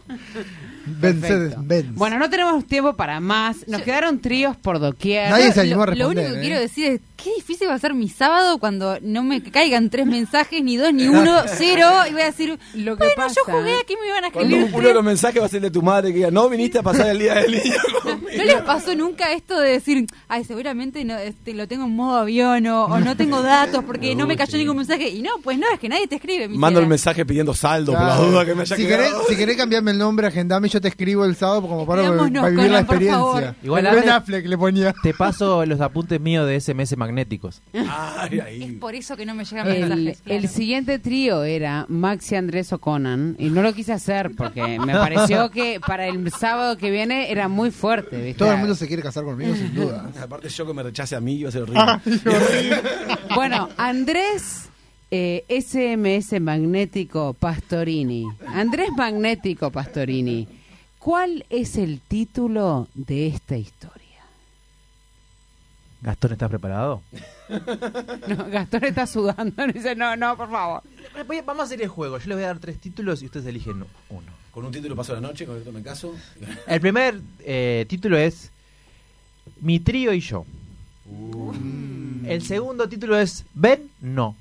Bencedes. 0.85 1.55
Benz. 1.57 1.95
Bueno, 1.95 2.19
no 2.19 2.29
tenemos 2.29 2.65
tiempo 2.67 2.95
para 2.95 3.19
más. 3.19 3.67
Nos 3.67 3.81
quedaron 3.81 4.19
tríos 4.19 4.55
por 4.55 4.79
doquier. 4.79 5.31
Nadie 5.31 5.51
se 5.51 5.61
animó 5.61 5.81
a 5.83 5.87
Lo, 5.87 5.95
lo 5.95 6.09
responder. 6.09 6.25
único 6.25 6.33
que 6.35 6.39
¿eh? 6.39 6.47
quiero 6.47 6.59
decir 6.61 6.85
es 6.93 7.01
qué 7.23 7.31
difícil 7.35 7.67
va 7.67 7.73
a 7.75 7.79
ser 7.79 7.93
mi 7.93 8.09
sábado 8.09 8.57
cuando 8.57 8.97
no 9.01 9.23
me 9.23 9.41
caigan 9.43 9.89
tres 9.89 10.05
mensajes, 10.05 10.63
ni 10.63 10.77
dos, 10.77 10.93
ni 10.93 11.07
uno, 11.07 11.35
cero, 11.57 11.87
y 12.09 12.13
voy 12.13 12.21
a 12.21 12.25
decir, 12.25 12.57
Lo 12.73 12.95
que 12.97 13.03
bueno, 13.03 13.13
pasa- 13.15 13.35
yo 13.35 13.51
jugué, 13.53 13.79
aquí 13.79 13.95
me 14.01 14.07
iban 14.07 14.25
a 14.25 14.31
Cuando 14.31 14.55
escribir. 14.55 14.75
uno 14.79 14.87
de 14.87 14.93
los 14.93 15.03
mensajes 15.03 15.41
va 15.41 15.45
a 15.45 15.49
ser 15.49 15.61
de 15.61 15.71
tu 15.71 15.81
madre 15.81 16.09
que 16.09 16.15
diga, 16.17 16.31
no 16.31 16.49
viniste 16.49 16.79
a 16.79 16.83
pasar 16.83 17.07
el 17.09 17.19
día 17.19 17.35
del 17.35 17.51
niño 17.51 17.75
conmigo. 18.03 18.27
¿No 18.37 18.43
les 18.43 18.61
pasó 18.61 18.95
nunca 18.95 19.31
esto 19.33 19.59
de 19.59 19.71
decir, 19.71 20.05
ay, 20.27 20.43
seguramente 20.43 21.03
no, 21.05 21.17
este, 21.17 21.53
lo 21.53 21.67
tengo 21.67 21.85
en 21.85 21.95
modo 21.95 22.17
avión 22.17 22.65
o, 22.67 22.85
o 22.85 22.99
no 22.99 23.15
tengo 23.17 23.41
datos 23.41 23.83
porque 23.85 24.15
no 24.15 24.25
me 24.27 24.35
cayó 24.37 24.57
ningún 24.57 24.77
mensaje? 24.77 25.09
Y 25.09 25.21
no, 25.21 25.31
pues 25.43 25.57
no, 25.57 25.67
es 25.73 25.79
que 25.79 25.89
nadie 25.89 26.07
te 26.07 26.15
escribe. 26.15 26.47
mi 26.47 26.57
Mando 26.57 26.79
el 26.79 26.87
mensaje 26.87 27.25
pidiendo 27.25 27.53
saldo 27.53 27.93
por 27.93 28.01
la 28.01 28.15
duda 28.17 28.45
que 28.45 28.55
me 28.55 28.61
haya 28.61 28.75
si 28.75 28.83
querés, 28.85 29.07
quedado. 29.09 29.23
si 29.27 29.35
querés 29.35 29.57
cambiarme 29.57 29.91
el 29.91 29.97
nombre, 29.97 30.27
agendame 30.27 30.69
yo 30.69 30.81
te 30.81 30.87
escribo 30.87 31.25
el 31.25 31.35
sábado 31.35 31.61
como 31.61 31.85
para, 31.85 32.03
para 32.03 32.23
vivir 32.49 32.71
la 32.71 32.85
Conan, 32.85 32.85
por 32.85 33.03
favor. 33.05 33.43
experiencia. 33.43 33.55
Igual 33.63 33.83
Ben 33.95 34.09
Affleck 34.09 34.45
le 34.47 34.57
ponía. 34.57 34.93
Te 35.03 35.13
paso 35.13 35.65
los 35.65 35.81
apuntes 35.81 36.19
míos 36.19 36.47
de 36.47 36.59
SMS 36.59 36.95
magnéticos. 37.11 37.61
Ay, 37.73 38.63
Es 38.63 38.73
por 38.79 38.95
eso 38.95 39.17
que 39.17 39.25
no 39.25 39.35
me 39.35 39.43
llegan 39.45 39.67
El, 39.67 39.89
mensajes. 39.89 40.21
claro. 40.21 40.39
el 40.39 40.49
siguiente 40.49 40.99
trío 40.99 41.43
era 41.43 41.85
Maxi 41.89 42.35
Andrés 42.35 42.71
O'Conan 42.73 43.35
y 43.37 43.49
no 43.49 43.61
lo 43.61 43.73
quise 43.73 43.93
hacer 43.93 44.31
porque 44.35 44.79
me 44.79 44.93
pareció 44.93 45.49
que 45.51 45.79
para 45.79 46.07
el 46.07 46.31
sábado 46.31 46.77
que 46.77 46.89
viene 46.89 47.31
era 47.31 47.47
muy 47.47 47.71
fuerte. 47.71 48.15
¿viste? 48.17 48.39
Todo 48.39 48.53
el 48.53 48.57
mundo 48.59 48.75
se 48.75 48.87
quiere 48.87 49.03
casar 49.03 49.23
conmigo, 49.23 49.55
sin 49.55 49.75
duda. 49.75 50.09
Aparte 50.21 50.49
yo 50.49 50.65
que 50.65 50.73
me 50.73 50.83
rechace 50.83 51.15
a 51.15 51.19
mí 51.21 51.33
iba 51.35 51.49
a 51.49 51.51
ser 51.51 51.63
horrible. 51.63 52.81
Bueno, 53.35 53.69
Andrés 53.77 54.69
eh, 55.11 55.43
SMS 55.49 56.39
Magnético 56.39 57.33
Pastorini. 57.33 58.25
Andrés 58.47 58.89
Magnético 58.95 59.69
Pastorini. 59.71 60.47
¿Cuál 60.99 61.45
es 61.49 61.77
el 61.77 61.99
título 61.99 62.87
de 62.93 63.27
esta 63.27 63.57
historia? 63.57 64.00
Gastón, 66.01 66.31
¿estás 66.33 66.49
preparado? 66.49 67.01
No, 68.27 68.49
Gastón 68.49 68.85
está 68.85 69.05
sudando. 69.05 69.67
Dice, 69.73 69.95
no, 69.95 70.15
no, 70.15 70.37
por 70.37 70.49
favor. 70.49 70.83
Vamos 71.45 71.59
a 71.59 71.63
hacer 71.63 71.81
el 71.81 71.89
juego. 71.89 72.17
Yo 72.17 72.27
les 72.27 72.37
voy 72.37 72.43
a 72.45 72.47
dar 72.47 72.59
tres 72.59 72.79
títulos 72.79 73.21
y 73.21 73.25
ustedes 73.25 73.45
eligen 73.45 73.83
uno. 74.09 74.31
Con 74.51 74.65
un 74.65 74.71
título 74.71 74.95
paso 74.95 75.13
la 75.13 75.21
noche, 75.21 75.45
con 75.45 75.57
esto 75.57 75.71
me 75.71 75.81
caso. 75.81 76.15
El 76.67 76.81
primer 76.81 77.19
eh, 77.39 77.85
título 77.89 78.17
es 78.17 78.51
Mi 79.59 79.79
trío 79.79 80.13
y 80.13 80.21
yo. 80.21 80.45
El 82.25 82.41
segundo 82.43 82.87
título 82.87 83.19
es 83.19 83.43
Ven, 83.53 83.89
no. 83.99 84.35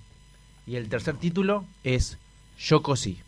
Y 0.67 0.77
el 0.77 0.89
tercer 0.89 1.17
título 1.17 1.65
es 1.83 2.17
Yo 2.59 2.83
cosí. 2.83 3.19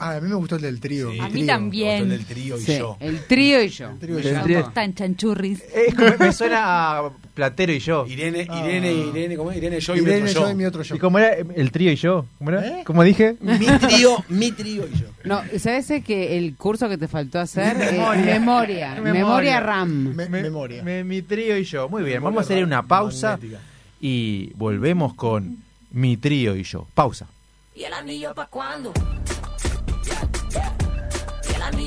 Ah, 0.00 0.14
a 0.16 0.20
mí 0.20 0.28
me 0.28 0.36
gustó 0.36 0.56
el 0.56 0.62
del 0.62 0.78
trío. 0.80 1.10
Sí. 1.12 1.18
A 1.18 1.24
mí 1.26 1.32
trío. 1.32 1.46
también. 1.46 2.02
El 2.04 2.08
del 2.10 2.24
trío 2.24 2.56
y 2.56 2.60
Sí, 2.60 2.78
yo. 2.78 2.96
el 3.00 3.24
trío 3.26 3.62
y 3.62 3.68
yo. 3.68 3.90
El 3.90 3.98
trío 3.98 4.18
y 4.20 4.26
El 4.26 4.34
yo. 4.36 4.42
trío. 4.42 4.58
Somos 4.60 4.74
tan 4.74 4.94
chanchurris. 4.94 5.62
Es 5.74 5.94
como- 5.94 6.16
me 6.18 6.32
suena 6.32 6.98
a 6.98 7.10
Platero 7.34 7.72
y 7.72 7.78
yo. 7.80 8.06
Irene, 8.06 8.46
Ah. 8.48 8.60
Irene, 8.64 8.92
Irene, 8.92 9.36
¿cómo 9.36 9.50
es? 9.50 9.56
Irene, 9.56 9.80
yo 9.80 9.96
y 9.96 10.00
mi 10.00 10.06
Irene, 10.06 10.22
otro 10.30 10.32
yo 10.34 10.40
yo. 10.46 10.50
y 10.50 10.54
mi 10.54 10.64
otro 10.66 10.82
yo. 10.82 10.94
¿Y 10.94 10.98
cómo 10.98 11.18
era 11.18 11.32
el 11.34 11.70
trío 11.72 11.90
y 11.92 11.96
yo? 11.96 12.26
¿Cómo 12.38 12.50
era? 12.50 12.66
¿Eh? 12.66 12.82
¿Cómo 12.84 13.02
dije? 13.02 13.36
Mi 13.40 13.66
trío, 13.66 14.24
mi 14.28 14.52
trío 14.52 14.86
y 14.86 14.98
yo. 14.98 15.06
No, 15.24 15.42
¿sabes 15.58 15.88
que 16.04 16.38
el 16.38 16.54
curso 16.56 16.88
que 16.88 16.96
te 16.96 17.08
faltó 17.08 17.40
hacer? 17.40 17.76
Eh, 17.80 17.92
Memoria. 17.92 18.24
memoria. 18.38 18.94
Memoria. 19.02 19.60
RAM. 19.60 20.14
Me- 20.14 20.28
memoria. 20.28 20.82
me- 20.82 21.02
mi 21.04 21.22
trío 21.22 21.56
y 21.58 21.64
yo. 21.64 21.88
Muy 21.88 22.04
bien, 22.04 22.22
vamos 22.22 22.38
a 22.38 22.40
hacer 22.42 22.62
una 22.62 22.82
pausa 22.86 23.32
Magnética. 23.32 23.60
y 24.00 24.52
volvemos 24.54 25.14
con 25.14 25.58
mi 25.90 26.16
trío 26.16 26.54
y 26.56 26.62
yo. 26.62 26.86
Pausa. 26.94 27.26
¿Y 27.74 27.84
el 27.84 27.92
anillo 27.92 28.34
pa' 28.34 28.46
cuándo? 28.46 28.92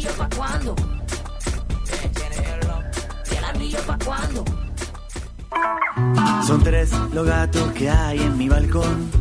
¿Y 0.02 0.06
el 0.06 0.10
anillo 0.10 0.18
pa' 0.18 0.36
cuándo? 0.36 0.76
¿Y 3.32 3.36
el 3.36 3.44
anillo 3.44 3.80
pa' 3.86 3.98
cuándo? 4.04 4.46
Son 6.48 6.64
tres 6.64 6.92
los 7.14 7.28
gatos 7.28 7.72
que 7.74 7.88
hay 7.88 8.20
en 8.20 8.36
mi 8.36 8.50
balcón. 8.50 9.21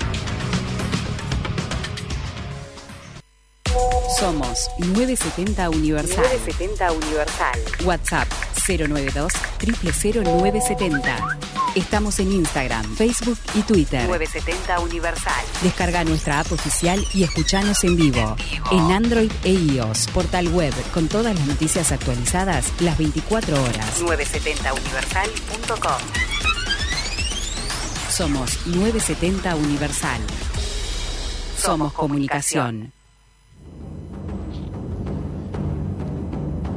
Somos 4.21 4.69
970 4.77 5.71
Universal. 5.71 6.23
970 6.23 6.91
Universal. 6.91 7.59
WhatsApp 7.83 8.27
092 8.67 9.33
000970. 9.83 11.39
Estamos 11.73 12.19
en 12.19 12.31
Instagram, 12.31 12.95
Facebook 12.95 13.39
y 13.55 13.63
Twitter. 13.63 14.07
970 14.07 14.79
Universal. 14.81 15.43
Descarga 15.63 16.03
nuestra 16.03 16.39
app 16.39 16.51
oficial 16.51 17.03
y 17.15 17.23
escuchanos 17.23 17.83
en 17.83 17.95
vivo. 17.95 18.35
En 18.69 18.91
Android 18.91 19.31
e 19.43 19.53
iOS. 19.53 20.05
Portal 20.13 20.49
web 20.49 20.73
con 20.93 21.07
todas 21.07 21.33
las 21.33 21.47
noticias 21.47 21.91
actualizadas 21.91 22.71
las 22.79 22.99
24 22.99 23.59
horas. 23.59 24.01
970universal.com. 24.01 25.99
Somos 28.11 28.67
970 28.67 29.55
Universal. 29.55 30.21
Somos 31.57 31.91
comunicación. 31.93 32.93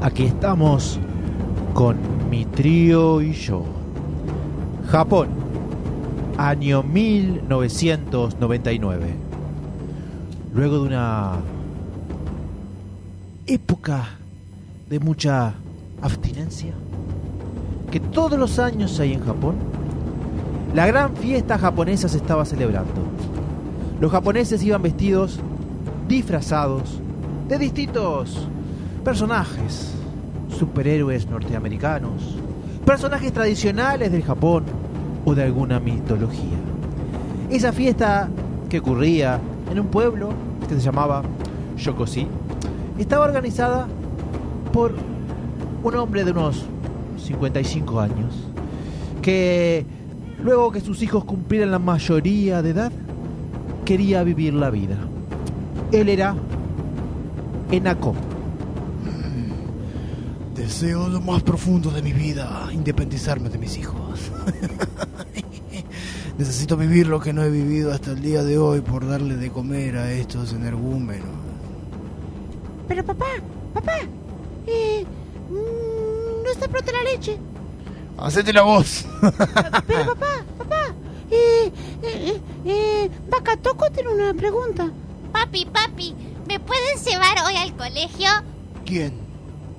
Aquí 0.04 0.24
estamos 0.24 1.00
con 1.72 1.96
mi 2.28 2.44
trío 2.44 3.22
y 3.22 3.32
yo. 3.32 3.64
Japón, 4.90 5.28
año 6.36 6.82
1999. 6.82 9.14
Luego 10.52 10.80
de 10.80 10.88
una 10.88 11.36
época 13.46 14.04
de 14.90 15.00
mucha 15.00 15.54
abstinencia 16.02 16.74
que 17.90 17.98
todos 17.98 18.38
los 18.38 18.58
años 18.58 19.00
hay 19.00 19.14
en 19.14 19.24
Japón, 19.24 19.54
la 20.74 20.86
gran 20.86 21.16
fiesta 21.16 21.56
japonesa 21.56 22.10
se 22.10 22.18
estaba 22.18 22.44
celebrando. 22.44 22.92
Los 24.02 24.12
japoneses 24.12 24.62
iban 24.62 24.82
vestidos, 24.82 25.40
disfrazados, 26.08 27.00
de 27.48 27.56
distintos 27.56 28.48
personajes, 29.04 29.92
superhéroes 30.48 31.28
norteamericanos, 31.28 32.36
personajes 32.86 33.32
tradicionales 33.32 34.10
del 34.10 34.22
Japón 34.22 34.64
o 35.26 35.34
de 35.34 35.42
alguna 35.42 35.78
mitología. 35.78 36.58
Esa 37.50 37.72
fiesta 37.72 38.30
que 38.70 38.78
ocurría 38.78 39.38
en 39.70 39.78
un 39.78 39.88
pueblo 39.88 40.30
que 40.66 40.74
se 40.74 40.80
llamaba 40.80 41.22
Yokoshi 41.76 42.26
estaba 42.98 43.26
organizada 43.26 43.86
por 44.72 44.94
un 45.82 45.94
hombre 45.96 46.24
de 46.24 46.30
unos 46.30 46.64
55 47.18 48.00
años 48.00 48.34
que 49.20 49.84
luego 50.42 50.72
que 50.72 50.80
sus 50.80 51.02
hijos 51.02 51.24
cumplieran 51.24 51.70
la 51.70 51.78
mayoría 51.78 52.62
de 52.62 52.70
edad 52.70 52.92
quería 53.84 54.22
vivir 54.22 54.54
la 54.54 54.70
vida. 54.70 54.96
Él 55.92 56.08
era 56.08 56.34
Enako. 57.70 58.14
Deseo 60.64 61.10
lo 61.10 61.20
más 61.20 61.42
profundo 61.42 61.90
de 61.90 62.00
mi 62.00 62.14
vida, 62.14 62.70
independizarme 62.72 63.50
de 63.50 63.58
mis 63.58 63.76
hijos. 63.76 64.32
Necesito 66.38 66.78
vivir 66.78 67.06
lo 67.06 67.20
que 67.20 67.34
no 67.34 67.42
he 67.42 67.50
vivido 67.50 67.92
hasta 67.92 68.12
el 68.12 68.22
día 68.22 68.42
de 68.42 68.56
hoy 68.56 68.80
por 68.80 69.06
darle 69.06 69.36
de 69.36 69.50
comer 69.50 69.98
a 69.98 70.10
estos 70.10 70.54
energúmenos. 70.54 71.28
Pero 72.88 73.04
papá, 73.04 73.26
papá, 73.74 73.98
eh, 74.66 75.04
mm, 75.50 76.44
no 76.44 76.50
está 76.50 76.66
pronta 76.66 76.92
la 76.92 77.12
leche. 77.12 77.38
Hacete 78.16 78.50
la 78.54 78.62
voz. 78.62 79.04
Pero 79.20 80.14
papá, 80.14 80.44
papá, 80.56 80.94
eh, 81.30 81.70
eh, 82.02 82.40
eh, 82.64 83.10
Vaca 83.28 83.58
Toco 83.58 83.90
tiene 83.90 84.14
una 84.14 84.32
pregunta. 84.32 84.90
Papi, 85.30 85.66
papi, 85.66 86.14
¿me 86.48 86.58
puedes 86.58 87.04
llevar 87.04 87.36
hoy 87.46 87.56
al 87.56 87.76
colegio? 87.76 88.30
¿Quién? 88.86 89.23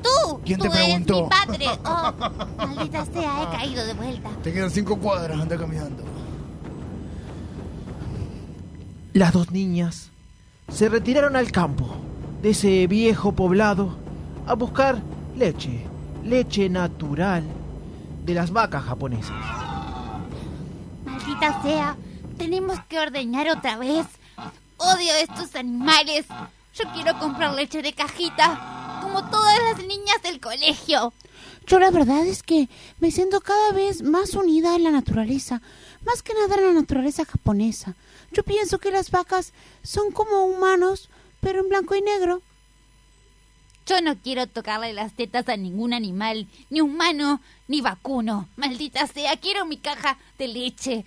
Tú. 0.06 0.42
¿Quién 0.46 0.60
tú 0.60 0.66
te 0.66 0.70
preguntó? 0.70 1.30
eres 1.32 1.60
mi 1.60 1.66
padre. 1.66 1.80
Oh, 1.86 2.14
maldita 2.58 3.06
sea, 3.06 3.44
he 3.44 3.58
caído 3.58 3.86
de 3.86 3.94
vuelta. 3.94 4.30
Te 4.44 4.54
quedan 4.54 4.70
cinco 4.70 4.98
cuadras, 5.00 5.40
anda 5.40 5.58
caminando. 5.58 6.04
Las 9.14 9.34
dos 9.34 9.52
niñas 9.52 10.12
se 10.70 10.90
retiraron 10.90 11.36
al 11.36 11.52
campo 11.52 11.96
de 12.42 12.50
ese 12.50 12.86
viejo 12.88 13.32
poblado 13.32 13.96
a 14.46 14.54
buscar 14.56 15.02
leche, 15.36 15.86
leche 16.24 16.70
natural 16.70 17.44
de 18.26 18.34
las 18.34 18.52
vacas 18.52 18.84
japonesas. 18.84 19.32
Maldita 21.06 21.62
sea, 21.62 21.96
tenemos 22.38 22.80
que 22.90 23.00
ordeñar 23.00 23.48
otra 23.50 23.78
vez. 23.78 24.06
Odio 24.78 25.14
a 25.14 25.20
estos 25.20 25.56
animales. 25.56 26.26
Yo 26.76 26.84
quiero 26.94 27.18
comprar 27.20 27.54
leche 27.54 27.82
de 27.82 27.94
cajita, 27.94 28.75
como 29.06 29.30
todas 29.30 29.60
las 29.70 29.86
niñas 29.86 30.20
del 30.24 30.40
colegio. 30.40 31.14
Yo 31.68 31.78
la 31.78 31.92
verdad 31.92 32.26
es 32.26 32.42
que 32.42 32.70
me 33.00 33.12
siento 33.12 33.40
cada 33.40 33.72
vez 33.72 34.02
más 34.02 34.34
unida 34.34 34.74
a 34.74 34.80
la 34.80 34.90
naturaleza, 34.90 35.62
más 36.04 36.24
que 36.24 36.34
nada 36.34 36.56
a 36.56 36.62
la 36.62 36.74
naturaleza 36.74 37.24
japonesa. 37.24 37.96
Yo 38.32 38.42
pienso 38.42 38.80
que 38.80 38.90
las 38.90 39.12
vacas 39.12 39.54
son 39.84 40.12
como 40.12 40.46
humanos, 40.46 41.10
pero 41.40 41.60
en 41.60 41.70
blanco 41.70 41.94
y 41.96 42.02
negro. 42.02 42.42
Yo 43.86 44.02
no 44.02 44.18
quiero 44.18 44.48
tocarle 44.48 44.92
las 44.94 45.14
tetas 45.14 45.48
a 45.50 45.56
ningún 45.56 45.94
animal, 45.94 46.48
ni 46.72 46.82
humano, 46.82 47.42
ni 47.68 47.82
vacuno. 47.82 48.50
Maldita 48.56 49.06
sea, 49.06 49.38
quiero 49.38 49.68
mi 49.68 49.78
caja 49.78 50.18
de 50.40 50.48
leche. 50.48 51.06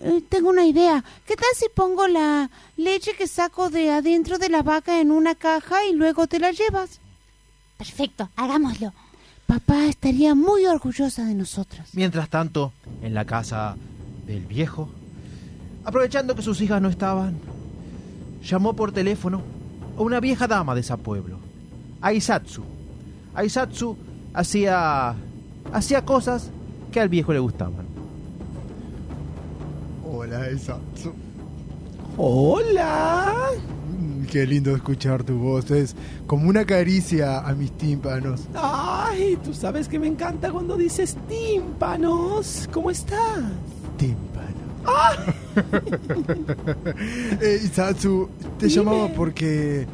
Eh, 0.00 0.22
tengo 0.28 0.50
una 0.50 0.64
idea. 0.66 1.02
¿Qué 1.26 1.34
tal 1.34 1.48
si 1.54 1.66
pongo 1.74 2.06
la 2.06 2.50
leche 2.76 3.12
que 3.16 3.26
saco 3.26 3.70
de 3.70 3.90
adentro 3.90 4.38
de 4.38 4.48
la 4.48 4.62
vaca 4.62 5.00
en 5.00 5.10
una 5.10 5.34
caja 5.34 5.84
y 5.86 5.92
luego 5.92 6.26
te 6.26 6.38
la 6.38 6.52
llevas? 6.52 7.00
Perfecto, 7.76 8.28
hagámoslo. 8.36 8.92
Papá 9.46 9.86
estaría 9.86 10.34
muy 10.34 10.66
orgullosa 10.66 11.24
de 11.24 11.34
nosotras. 11.34 11.88
Mientras 11.94 12.28
tanto, 12.28 12.72
en 13.02 13.14
la 13.14 13.24
casa 13.24 13.76
del 14.26 14.44
viejo, 14.44 14.90
aprovechando 15.84 16.34
que 16.34 16.42
sus 16.42 16.60
hijas 16.60 16.82
no 16.82 16.88
estaban, 16.88 17.38
llamó 18.42 18.74
por 18.74 18.92
teléfono 18.92 19.42
una 19.96 20.20
vieja 20.20 20.46
dama 20.46 20.74
de 20.74 20.82
ese 20.82 20.96
pueblo, 20.98 21.38
Aisatsu. 22.00 22.62
Aisatsu 23.34 23.96
hacía, 24.34 25.14
hacía 25.72 26.04
cosas 26.04 26.50
que 26.92 27.00
al 27.00 27.08
viejo 27.08 27.32
le 27.32 27.38
gustaban. 27.38 27.87
Hola. 30.28 30.78
Hola. 32.16 33.34
Mm, 33.98 34.24
Qué 34.26 34.46
lindo 34.46 34.74
escuchar 34.76 35.22
tu 35.24 35.38
voz. 35.38 35.70
Es 35.70 35.94
como 36.26 36.48
una 36.48 36.64
caricia 36.66 37.38
a 37.40 37.54
mis 37.54 37.72
tímpanos. 37.72 38.42
Ay, 38.54 39.38
tú 39.42 39.54
sabes 39.54 39.88
que 39.88 39.98
me 39.98 40.06
encanta 40.06 40.50
cuando 40.52 40.76
dices 40.76 41.16
tímpanos. 41.28 42.68
¿Cómo 42.72 42.90
estás? 42.90 43.18
Eh, 47.42 47.60
Isatsu, 47.64 48.28
te 48.58 48.66
Dime. 48.68 48.76
llamaba 48.84 49.08
porque 49.08 49.86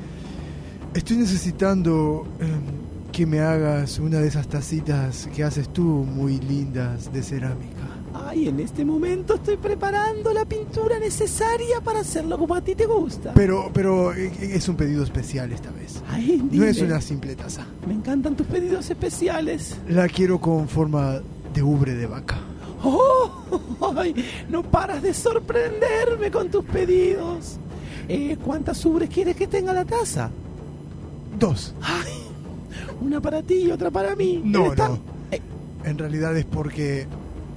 estoy 0.94 1.16
necesitando 1.16 2.26
em, 2.38 3.10
que 3.10 3.26
me 3.26 3.40
hagas 3.40 3.98
una 3.98 4.18
de 4.18 4.28
esas 4.28 4.46
tacitas 4.46 5.28
que 5.34 5.42
haces 5.42 5.68
tú, 5.72 5.82
muy 5.82 6.38
lindas, 6.38 7.12
de 7.12 7.22
cerámica. 7.24 7.83
Ay, 8.14 8.48
en 8.48 8.60
este 8.60 8.84
momento 8.84 9.34
estoy 9.34 9.56
preparando 9.56 10.32
la 10.32 10.44
pintura 10.44 10.98
necesaria 11.00 11.80
para 11.82 12.00
hacerlo 12.00 12.38
como 12.38 12.54
a 12.54 12.60
ti 12.60 12.74
te 12.76 12.86
gusta. 12.86 13.32
Pero, 13.34 13.70
pero 13.74 14.14
eh, 14.14 14.30
es 14.40 14.68
un 14.68 14.76
pedido 14.76 15.02
especial 15.02 15.52
esta 15.52 15.70
vez. 15.72 16.00
Ay, 16.08 16.38
No 16.42 16.48
dime. 16.50 16.68
es 16.70 16.80
una 16.80 17.00
simple 17.00 17.34
taza. 17.34 17.66
Me 17.86 17.94
encantan 17.94 18.36
tus 18.36 18.46
pedidos 18.46 18.88
especiales. 18.88 19.76
La 19.88 20.08
quiero 20.08 20.40
con 20.40 20.68
forma 20.68 21.20
de 21.52 21.62
ubre 21.62 21.94
de 21.94 22.06
vaca. 22.06 22.38
¡Oh! 22.84 23.30
Ay, 23.96 24.14
no 24.48 24.62
paras 24.62 25.02
de 25.02 25.12
sorprenderme 25.12 26.30
con 26.30 26.50
tus 26.50 26.64
pedidos. 26.64 27.56
Eh, 28.08 28.36
¿Cuántas 28.44 28.84
ubres 28.84 29.08
quieres 29.10 29.34
que 29.34 29.46
tenga 29.48 29.72
la 29.72 29.84
taza? 29.84 30.30
Dos. 31.38 31.74
Ay, 31.82 32.12
una 33.00 33.20
para 33.20 33.42
ti 33.42 33.54
y 33.54 33.70
otra 33.72 33.90
para 33.90 34.14
mí. 34.14 34.40
No, 34.44 34.66
¿Eres 34.66 34.76
tan- 34.76 34.92
no. 34.92 35.14
En 35.84 35.98
realidad 35.98 36.34
es 36.36 36.44
porque 36.46 37.06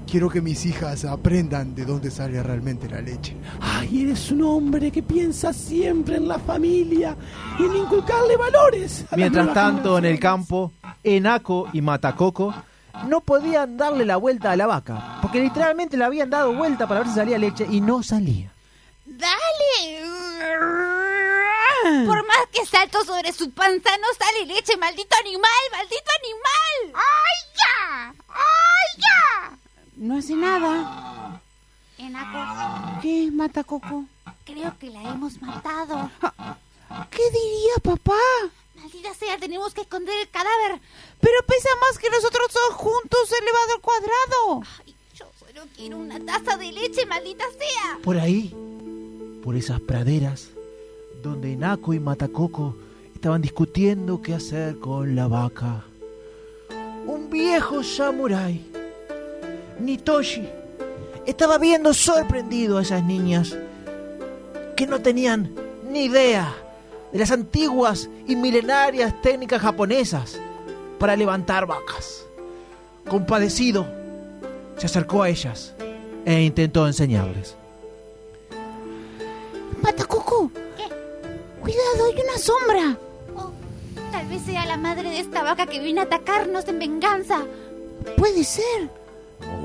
quiero 0.10 0.30
que 0.30 0.42
mis 0.42 0.66
hijas 0.66 1.06
aprendan 1.06 1.76
de 1.76 1.86
dónde 1.86 2.10
sale 2.10 2.42
realmente 2.42 2.88
la 2.90 3.02
leche. 3.02 3.36
Ay, 3.60 4.04
eres 4.04 4.32
un 4.32 4.42
hombre 4.44 4.92
que 4.92 5.04
piensa 5.04 5.54
siempre 5.54 6.16
en 6.16 6.28
la 6.28 6.40
familia 6.40 7.16
y 7.60 7.64
en 7.64 7.76
inculcarle 7.76 8.38
valores. 8.38 9.06
Mientras 9.16 9.54
tanto, 9.54 9.98
en 9.98 10.06
el 10.06 10.20
campo, 10.20 10.72
Enaco 11.04 11.68
y 11.74 11.82
Matacoco 11.82 12.54
no 13.08 13.22
podían 13.22 13.78
darle 13.78 14.06
la 14.06 14.18
vuelta 14.18 14.52
a 14.52 14.56
la 14.56 14.66
vaca, 14.66 15.20
porque 15.22 15.40
literalmente 15.40 15.98
le 15.98 16.06
habían 16.06 16.30
dado 16.30 16.54
vuelta 16.54 16.88
para 16.88 17.02
ver 17.02 17.10
si 17.10 17.16
salía 17.16 17.38
leche 17.38 17.68
y 17.70 17.82
no 17.82 18.02
salía. 18.02 18.52
¡Dale! 19.06 20.04
Por 22.06 22.26
más 22.26 22.48
que 22.52 22.66
salto 22.66 23.04
sobre 23.06 23.32
su 23.32 23.52
panza, 23.52 23.90
no 23.98 24.08
sale 24.18 24.46
leche, 24.46 24.76
maldito 24.78 25.16
animal, 25.20 25.52
maldito 25.72 26.12
animal. 26.22 26.96
¡Ay, 26.96 27.54
ya! 27.56 28.14
¡Ay, 28.30 29.02
ya! 29.02 29.67
No 29.98 30.18
hace 30.18 30.36
nada. 30.36 31.42
Enaco, 31.98 33.02
¿Qué, 33.02 33.30
Matacoco? 33.32 34.06
creo 34.46 34.74
que 34.80 34.90
la 34.92 35.02
hemos 35.12 35.42
matado. 35.42 36.10
¿Qué 37.10 37.24
diría 37.32 37.74
papá? 37.84 38.14
Maldita 38.76 39.14
sea, 39.16 39.38
tenemos 39.40 39.74
que 39.74 39.82
esconder 39.82 40.16
el 40.22 40.30
cadáver. 40.30 40.80
Pero 41.20 41.34
pesa 41.48 41.70
más 41.82 41.98
que 41.98 42.10
nosotros 42.10 42.48
dos 42.54 42.76
juntos 42.78 43.32
elevado 43.42 43.74
al 43.76 43.82
cuadrado. 43.82 44.62
Ay, 44.86 44.96
yo 45.16 45.26
solo 45.40 45.64
quiero 45.76 45.98
una 45.98 46.20
taza 46.24 46.56
de 46.58 46.72
leche, 46.72 47.06
maldita 47.08 47.46
sea. 47.58 47.98
Por 48.04 48.18
ahí, 48.20 48.56
por 49.44 49.56
esas 49.56 49.82
praderas, 49.82 50.50
donde 51.24 51.54
Enaco 51.54 51.94
y 51.94 52.00
Matacoco 52.00 52.76
estaban 53.16 53.42
discutiendo 53.42 54.22
qué 54.22 54.36
hacer 54.36 54.78
con 54.80 55.16
la 55.16 55.28
vaca. 55.28 55.84
Un 57.08 57.30
viejo 57.32 57.84
samurái, 57.84 58.72
Nitoshi, 59.80 60.48
estaba 61.26 61.58
viendo 61.58 61.94
sorprendido 61.94 62.78
a 62.78 62.82
esas 62.82 63.04
niñas 63.04 63.56
que 64.76 64.88
no 64.88 65.02
tenían 65.02 65.54
ni 65.90 66.06
idea 66.06 66.54
de 67.12 67.20
las 67.20 67.32
antiguas 67.32 68.10
y 68.28 68.36
milenarias 68.36 69.22
técnicas 69.22 69.62
japonesas 69.62 70.40
para 71.00 71.16
levantar 71.16 71.66
vacas. 71.66 72.26
Compadecido, 73.08 73.88
se 74.78 74.86
acercó 74.86 75.24
a 75.24 75.30
ellas 75.30 75.74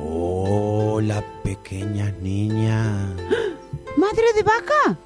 Hola, 0.01 1.23
pequeñas 1.43 2.13
niñas. 2.21 3.15
¿Madre 3.97 4.33
de 4.35 4.43
vaca? 4.43 4.99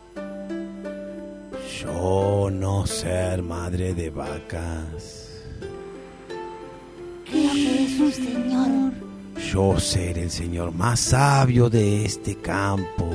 Yo 1.80 2.48
no 2.52 2.86
ser 2.86 3.42
madre 3.42 3.94
de 3.94 4.10
vacas. 4.10 5.26
Creo 7.24 7.52
que 7.52 7.84
es 7.84 8.00
un 8.00 8.12
señor. 8.12 8.92
Yo 9.52 9.78
ser 9.78 10.18
el 10.18 10.30
señor 10.30 10.72
más 10.72 11.00
sabio 11.00 11.68
de 11.68 12.04
este 12.04 12.36
campo. 12.36 13.10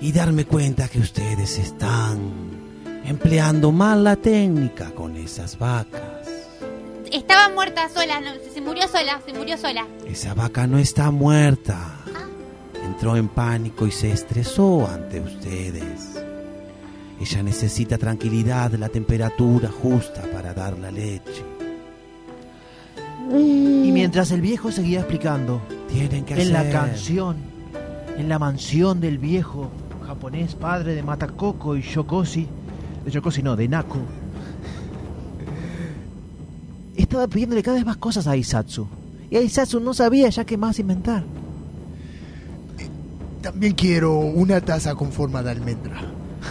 Y 0.00 0.12
darme 0.12 0.46
cuenta 0.46 0.88
que 0.88 0.98
ustedes 0.98 1.58
están 1.58 2.18
empleando 3.04 3.70
mal 3.70 4.04
la 4.04 4.16
técnica 4.16 4.90
con 4.92 5.16
esas 5.16 5.58
vacas. 5.58 6.19
Estaba 7.12 7.52
muerta 7.52 7.88
sola, 7.88 8.20
no, 8.20 8.30
se 8.52 8.60
murió 8.60 8.86
sola, 8.86 9.20
se 9.26 9.32
murió 9.32 9.56
sola. 9.58 9.86
Esa 10.06 10.34
vaca 10.34 10.66
no 10.66 10.78
está 10.78 11.10
muerta. 11.10 11.96
Entró 12.84 13.16
en 13.16 13.28
pánico 13.28 13.86
y 13.86 13.90
se 13.90 14.12
estresó 14.12 14.86
ante 14.86 15.20
ustedes. 15.20 16.22
Ella 17.20 17.42
necesita 17.42 17.98
tranquilidad, 17.98 18.72
la 18.72 18.88
temperatura 18.88 19.70
justa 19.70 20.22
para 20.32 20.54
dar 20.54 20.78
la 20.78 20.90
leche. 20.90 21.44
Y 23.32 23.90
mientras 23.92 24.30
el 24.30 24.40
viejo 24.40 24.72
seguía 24.72 25.00
explicando, 25.00 25.60
Tienen 25.88 26.24
que 26.24 26.40
en 26.40 26.52
la 26.52 26.68
canción, 26.70 27.36
en 28.16 28.28
la 28.28 28.38
mansión 28.38 29.00
del 29.00 29.18
viejo 29.18 29.70
japonés 30.06 30.54
padre 30.54 30.94
de 30.94 31.02
Matakoko 31.02 31.76
y 31.76 31.82
Shokoshi, 31.82 32.48
de 33.04 33.10
Shokoshi 33.10 33.42
no, 33.42 33.54
de 33.54 33.68
Nako, 33.68 33.98
estaba 37.00 37.26
pidiéndole 37.28 37.62
cada 37.62 37.76
vez 37.76 37.86
más 37.86 37.96
cosas 37.96 38.26
a 38.26 38.32
Aisatsu. 38.32 38.86
Y 39.30 39.36
Aisatsu 39.36 39.80
no 39.80 39.94
sabía 39.94 40.28
ya 40.28 40.44
qué 40.44 40.56
más 40.56 40.78
inventar. 40.78 41.24
También 43.42 43.74
quiero 43.74 44.18
una 44.18 44.60
taza 44.60 44.94
con 44.94 45.12
forma 45.12 45.42
de 45.42 45.50
almendra. 45.50 46.00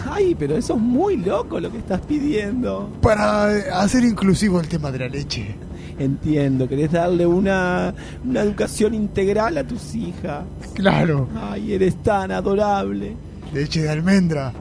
Ay, 0.08 0.34
pero 0.38 0.56
eso 0.56 0.74
es 0.74 0.80
muy 0.80 1.16
loco 1.16 1.60
lo 1.60 1.70
que 1.70 1.78
estás 1.78 2.00
pidiendo. 2.00 2.90
Para 3.02 3.56
eh, 3.56 3.64
hacer 3.72 4.04
inclusivo 4.04 4.60
el 4.60 4.68
tema 4.68 4.90
de 4.90 5.00
la 5.00 5.08
leche. 5.08 5.54
Entiendo, 5.98 6.66
querés 6.68 6.92
darle 6.92 7.26
una, 7.26 7.94
una 8.24 8.40
educación 8.40 8.94
integral 8.94 9.58
a 9.58 9.64
tus 9.64 9.94
hijas. 9.94 10.44
Claro. 10.74 11.28
Ay, 11.38 11.74
eres 11.74 12.02
tan 12.02 12.30
adorable. 12.30 13.14
Leche 13.52 13.82
de 13.82 13.90
almendra. 13.90 14.52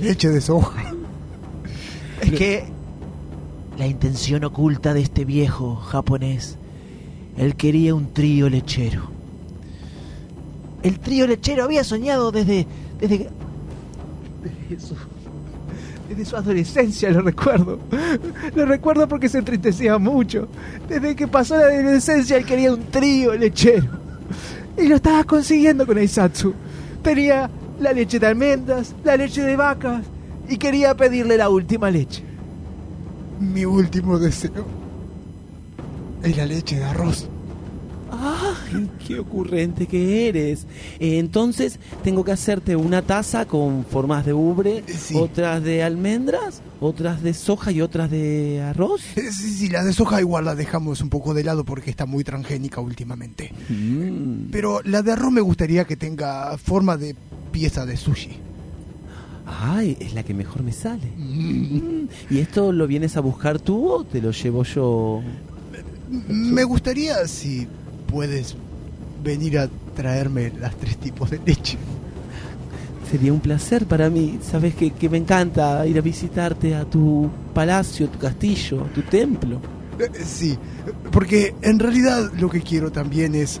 Leche 0.00 0.28
de 0.30 0.40
soja. 0.40 0.94
Es 2.20 2.32
que 2.32 2.64
la 3.78 3.86
intención 3.86 4.44
oculta 4.44 4.94
de 4.94 5.02
este 5.02 5.24
viejo 5.24 5.76
japonés, 5.76 6.56
él 7.36 7.56
quería 7.56 7.94
un 7.94 8.12
trío 8.12 8.48
lechero. 8.48 9.10
El 10.82 11.00
trío 11.00 11.26
lechero 11.26 11.64
había 11.64 11.82
soñado 11.82 12.30
desde 12.30 12.66
desde, 13.00 13.28
desde 14.68 14.86
su 14.86 14.94
desde 16.08 16.24
su 16.26 16.36
adolescencia, 16.36 17.10
lo 17.10 17.22
recuerdo. 17.22 17.78
Lo 18.54 18.66
recuerdo 18.66 19.08
porque 19.08 19.28
se 19.28 19.38
entristecía 19.38 19.98
mucho. 19.98 20.48
Desde 20.88 21.16
que 21.16 21.26
pasó 21.26 21.56
la 21.56 21.66
adolescencia 21.66 22.36
él 22.36 22.44
quería 22.44 22.72
un 22.72 22.84
trío 22.84 23.34
lechero. 23.34 23.86
Y 24.76 24.86
lo 24.86 24.96
estaba 24.96 25.24
consiguiendo 25.24 25.86
con 25.86 25.96
Aisatsu. 25.96 26.54
Tenía 27.02 27.50
la 27.80 27.92
leche 27.92 28.18
de 28.18 28.26
almendras, 28.26 28.94
la 29.02 29.16
leche 29.16 29.42
de 29.42 29.56
vacas 29.56 30.04
y 30.48 30.58
quería 30.58 30.94
pedirle 30.94 31.36
la 31.36 31.48
última 31.48 31.90
leche. 31.90 32.33
Mi 33.40 33.64
último 33.64 34.18
deseo. 34.18 34.64
Es 36.22 36.36
la 36.36 36.46
leche 36.46 36.76
de 36.76 36.84
arroz. 36.84 37.28
Ay, 38.16 38.88
qué 39.06 39.18
ocurrente 39.18 39.86
que 39.86 40.28
eres. 40.28 40.66
Eh, 41.00 41.18
entonces, 41.18 41.78
tengo 42.04 42.24
que 42.24 42.30
hacerte 42.32 42.76
una 42.76 43.02
taza 43.02 43.44
con 43.44 43.84
formas 43.84 44.24
de 44.24 44.32
ubre, 44.32 44.84
Sí. 44.86 45.16
otras 45.16 45.62
de 45.64 45.82
almendras, 45.82 46.62
otras 46.80 47.22
de 47.22 47.34
soja 47.34 47.72
y 47.72 47.80
otras 47.80 48.10
de 48.10 48.62
arroz. 48.62 49.02
Eh, 49.16 49.30
Sí, 49.32 49.50
sí, 49.50 49.68
la 49.68 49.82
de 49.82 49.92
soja 49.92 50.20
igual 50.20 50.44
la 50.44 50.54
dejamos 50.54 51.00
un 51.00 51.08
poco 51.10 51.34
de 51.34 51.42
lado 51.44 51.64
porque 51.64 51.90
está 51.90 52.06
muy 52.06 52.22
transgénica 52.24 52.80
últimamente. 52.80 53.52
Mm. 53.68 54.50
Pero 54.52 54.80
la 54.84 55.02
de 55.02 55.12
arroz 55.12 55.32
me 55.32 55.40
gustaría 55.40 55.84
que 55.84 55.96
tenga 55.96 56.56
forma 56.56 56.96
de 56.96 57.16
pieza 57.50 57.84
de 57.84 57.96
sushi. 57.96 58.38
Ay, 59.46 59.96
es 60.00 60.14
la 60.14 60.22
que 60.22 60.34
mejor 60.34 60.62
me 60.62 60.72
sale. 60.72 61.06
Mm. 61.16 62.08
¿Y 62.30 62.38
esto 62.38 62.72
lo 62.72 62.86
vienes 62.86 63.16
a 63.16 63.20
buscar 63.20 63.58
tú 63.58 63.88
o 63.90 64.04
te 64.04 64.20
lo 64.22 64.30
llevo 64.30 64.62
yo? 64.64 65.22
Me 66.28 66.64
gustaría 66.64 67.26
si 67.26 67.66
puedes 68.06 68.56
venir 69.22 69.58
a 69.58 69.68
traerme 69.94 70.52
las 70.60 70.74
tres 70.76 70.96
tipos 70.98 71.30
de 71.30 71.40
leche. 71.44 71.76
Sería 73.10 73.32
un 73.32 73.40
placer 73.40 73.86
para 73.86 74.08
mí. 74.10 74.38
Sabes 74.42 74.74
que, 74.74 74.92
que 74.92 75.08
me 75.08 75.18
encanta 75.18 75.86
ir 75.86 75.98
a 75.98 76.00
visitarte 76.00 76.74
a 76.74 76.84
tu 76.84 77.30
palacio, 77.52 78.08
tu 78.08 78.18
castillo, 78.18 78.86
tu 78.94 79.02
templo. 79.02 79.60
Eh, 79.98 80.10
Sí, 80.24 80.58
porque 81.12 81.54
en 81.62 81.78
realidad 81.78 82.32
lo 82.38 82.50
que 82.50 82.60
quiero 82.60 82.90
también 82.90 83.34
es 83.34 83.60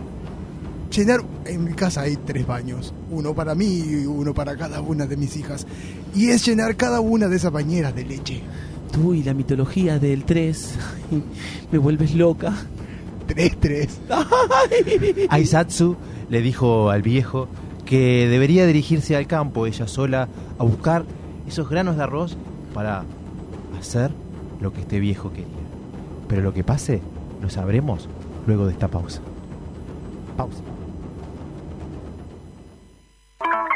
llenar. 0.94 1.20
En 1.44 1.64
mi 1.64 1.72
casa 1.74 2.02
hay 2.02 2.16
tres 2.16 2.46
baños, 2.46 2.94
uno 3.10 3.34
para 3.34 3.54
mí 3.54 3.66
y 3.66 4.06
uno 4.06 4.32
para 4.32 4.56
cada 4.56 4.80
una 4.80 5.06
de 5.06 5.16
mis 5.16 5.36
hijas. 5.36 5.66
Y 6.14 6.30
es 6.30 6.44
llenar 6.46 6.76
cada 6.76 7.00
una 7.00 7.28
de 7.28 7.36
esas 7.36 7.52
bañeras 7.52 7.94
de 7.94 8.04
leche. 8.04 8.42
Tú 8.92 9.14
y 9.14 9.22
la 9.22 9.34
mitología 9.34 9.98
del 9.98 10.24
3 10.24 10.74
me 11.72 11.78
vuelves 11.78 12.14
loca. 12.14 12.54
Tres, 13.26 13.56
tres. 13.58 14.00
Aizatsu 15.30 15.96
le 16.28 16.42
dijo 16.42 16.90
al 16.90 17.02
viejo 17.02 17.48
que 17.84 18.28
debería 18.28 18.66
dirigirse 18.66 19.16
al 19.16 19.26
campo 19.26 19.66
ella 19.66 19.88
sola 19.88 20.28
a 20.58 20.64
buscar 20.64 21.04
esos 21.46 21.68
granos 21.68 21.96
de 21.96 22.02
arroz 22.02 22.36
para 22.72 23.04
hacer 23.78 24.10
lo 24.60 24.72
que 24.72 24.80
este 24.80 25.00
viejo 25.00 25.30
quería. 25.30 25.46
Pero 26.28 26.42
lo 26.42 26.52
que 26.52 26.64
pase 26.64 27.00
lo 27.42 27.50
sabremos 27.50 28.08
luego 28.46 28.66
de 28.66 28.72
esta 28.72 28.88
pausa. 28.88 29.20
Pausa. 30.36 30.73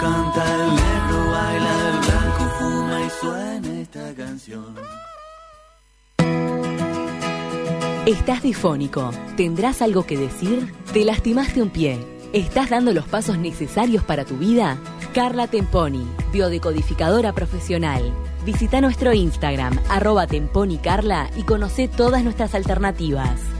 Canta, 0.00 0.54
el 0.54 0.74
negro 0.74 1.30
baila, 1.30 1.72
el 1.90 1.98
blanco 2.06 2.44
fuma 2.58 3.00
y 3.00 3.10
suena 3.20 3.80
esta 3.80 4.14
canción. 4.14 4.74
Estás 8.06 8.42
difónico. 8.42 9.10
¿Tendrás 9.36 9.82
algo 9.82 10.04
que 10.04 10.16
decir? 10.16 10.72
¿Te 10.92 11.04
lastimaste 11.04 11.62
un 11.62 11.68
pie? 11.68 11.98
¿Estás 12.32 12.70
dando 12.70 12.92
los 12.92 13.06
pasos 13.06 13.38
necesarios 13.38 14.02
para 14.04 14.24
tu 14.24 14.36
vida? 14.36 14.78
Carla 15.14 15.48
Temponi, 15.48 16.06
biodecodificadora 16.32 17.32
profesional. 17.32 18.02
Visita 18.44 18.80
nuestro 18.80 19.12
Instagram, 19.12 19.78
arroba 19.90 20.26
temponicarla 20.26 21.30
y 21.36 21.42
conoce 21.42 21.88
todas 21.88 22.24
nuestras 22.24 22.54
alternativas. 22.54 23.59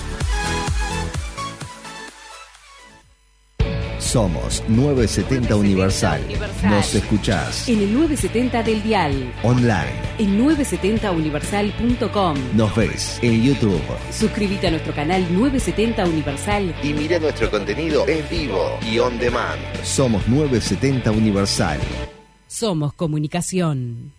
Somos 4.11 4.61
970 4.67 5.55
Universal. 5.55 6.21
Nos 6.65 6.93
escuchás 6.95 7.69
En 7.69 7.79
el 7.79 7.93
970 7.93 8.61
del 8.61 8.83
Dial, 8.83 9.33
online. 9.41 9.93
en 10.17 10.37
970universal.com. 10.37 12.35
Nos 12.53 12.75
ves 12.75 13.19
en 13.21 13.41
YouTube. 13.41 13.81
Suscríbete 14.11 14.67
a 14.67 14.71
nuestro 14.71 14.93
canal 14.93 15.21
970 15.33 16.03
Universal 16.03 16.75
Y 16.83 16.91
mira 16.91 17.19
nuestro 17.19 17.49
contenido 17.49 18.05
en 18.05 18.27
vivo 18.29 18.77
y 18.85 18.99
on 18.99 19.17
demand. 19.17 19.61
Somos 19.81 20.27
970 20.27 21.09
Universal. 21.11 21.79
Somos 22.47 22.93
Comunicación. 22.93 24.11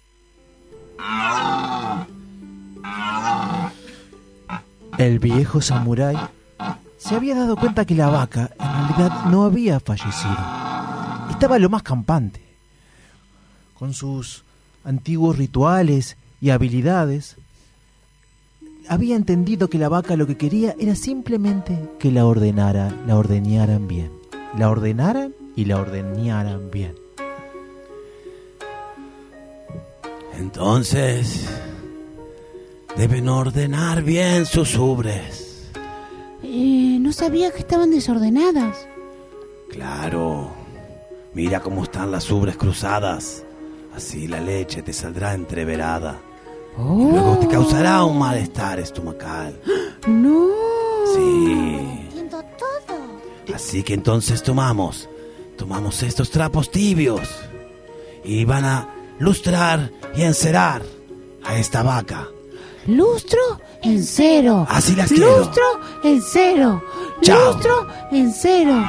El 4.96 5.18
viejo 5.18 5.60
samurái 5.60 6.16
se 7.02 7.16
había 7.16 7.34
dado 7.34 7.56
cuenta 7.56 7.84
que 7.84 7.96
la 7.96 8.10
vaca 8.10 8.52
en 8.60 8.88
realidad 8.88 9.24
no 9.26 9.42
había 9.42 9.80
fallecido. 9.80 10.36
Estaba 11.30 11.58
lo 11.58 11.68
más 11.68 11.82
campante. 11.82 12.40
Con 13.76 13.92
sus 13.92 14.44
antiguos 14.84 15.36
rituales 15.36 16.16
y 16.40 16.50
habilidades, 16.50 17.36
había 18.88 19.16
entendido 19.16 19.68
que 19.68 19.78
la 19.78 19.88
vaca 19.88 20.14
lo 20.14 20.28
que 20.28 20.36
quería 20.36 20.76
era 20.78 20.94
simplemente 20.94 21.76
que 21.98 22.12
la 22.12 22.24
ordenara, 22.24 22.94
la 23.04 23.16
ordeñaran 23.16 23.88
bien. 23.88 24.12
La 24.56 24.70
ordenaran 24.70 25.34
y 25.56 25.64
la 25.64 25.80
ordeñaran 25.80 26.70
bien. 26.70 26.94
Entonces, 30.38 31.48
deben 32.96 33.28
ordenar 33.28 34.04
bien 34.04 34.46
sus 34.46 34.76
ubres. 34.76 35.51
Eh, 36.42 36.98
no 37.00 37.12
sabía 37.12 37.50
que 37.50 37.58
estaban 37.58 37.90
desordenadas. 37.90 38.86
Claro. 39.68 40.50
Mira 41.34 41.60
cómo 41.60 41.84
están 41.84 42.10
las 42.10 42.30
ubres 42.30 42.56
cruzadas. 42.56 43.44
Así 43.94 44.26
la 44.26 44.40
leche 44.40 44.82
te 44.82 44.92
saldrá 44.92 45.34
entreverada. 45.34 46.20
Y 46.78 47.04
luego 47.04 47.38
te 47.38 47.48
causará 47.48 48.04
un 48.04 48.18
malestar 48.18 48.80
estomacal. 48.80 49.60
No. 50.06 50.48
Sí. 51.14 51.78
Entiendo 52.04 52.42
todo. 52.58 53.54
Así 53.54 53.82
que 53.82 53.94
entonces 53.94 54.42
tomamos, 54.42 55.08
tomamos 55.56 56.02
estos 56.02 56.30
trapos 56.30 56.70
tibios 56.70 57.28
y 58.24 58.44
van 58.44 58.64
a 58.64 58.88
lustrar 59.18 59.90
y 60.16 60.22
encerar 60.22 60.82
a 61.44 61.56
esta 61.58 61.82
vaca. 61.82 62.28
Lustro 62.86 63.60
en 63.82 64.02
cero. 64.02 64.66
Así 64.68 64.94
las 64.94 65.08
quiero. 65.08 65.38
Lustro 65.38 65.64
en 66.02 66.22
cero. 66.22 66.82
Chao. 67.20 67.52
Lustro 67.52 67.86
en 68.10 68.32
cero. 68.32 68.84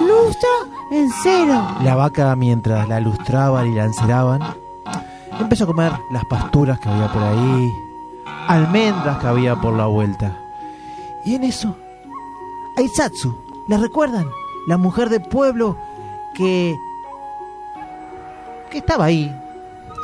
Lustro 0.00 0.50
en 0.90 1.10
cero. 1.22 1.76
La 1.82 1.94
vaca, 1.94 2.34
mientras 2.36 2.88
la 2.88 3.00
lustraban 3.00 3.66
y 3.70 3.74
la 3.74 3.84
enceraban, 3.84 4.42
empezó 5.40 5.64
a 5.64 5.66
comer 5.68 5.92
las 6.10 6.24
pasturas 6.26 6.78
que 6.80 6.88
había 6.88 7.12
por 7.12 7.22
ahí, 7.22 7.72
almendras 8.48 9.18
que 9.18 9.26
había 9.26 9.56
por 9.60 9.74
la 9.74 9.86
vuelta. 9.86 10.38
Y 11.24 11.34
en 11.36 11.44
eso, 11.44 11.76
Aizatsu, 12.76 13.34
¿la 13.68 13.78
recuerdan? 13.78 14.28
La 14.66 14.76
mujer 14.76 15.08
del 15.08 15.22
pueblo 15.22 15.76
que. 16.34 16.76
que 18.70 18.78
estaba 18.78 19.06
ahí. 19.06 19.34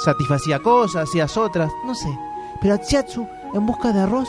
Satisfacía 0.05 0.61
cosas, 0.61 1.09
hacía 1.09 1.27
otras, 1.37 1.73
no 1.85 1.95
sé. 1.95 2.09
Pero 2.61 2.75
Aizatsu, 2.75 3.27
en 3.55 3.67
busca 3.67 3.93
de 3.93 4.01
arroz, 4.01 4.29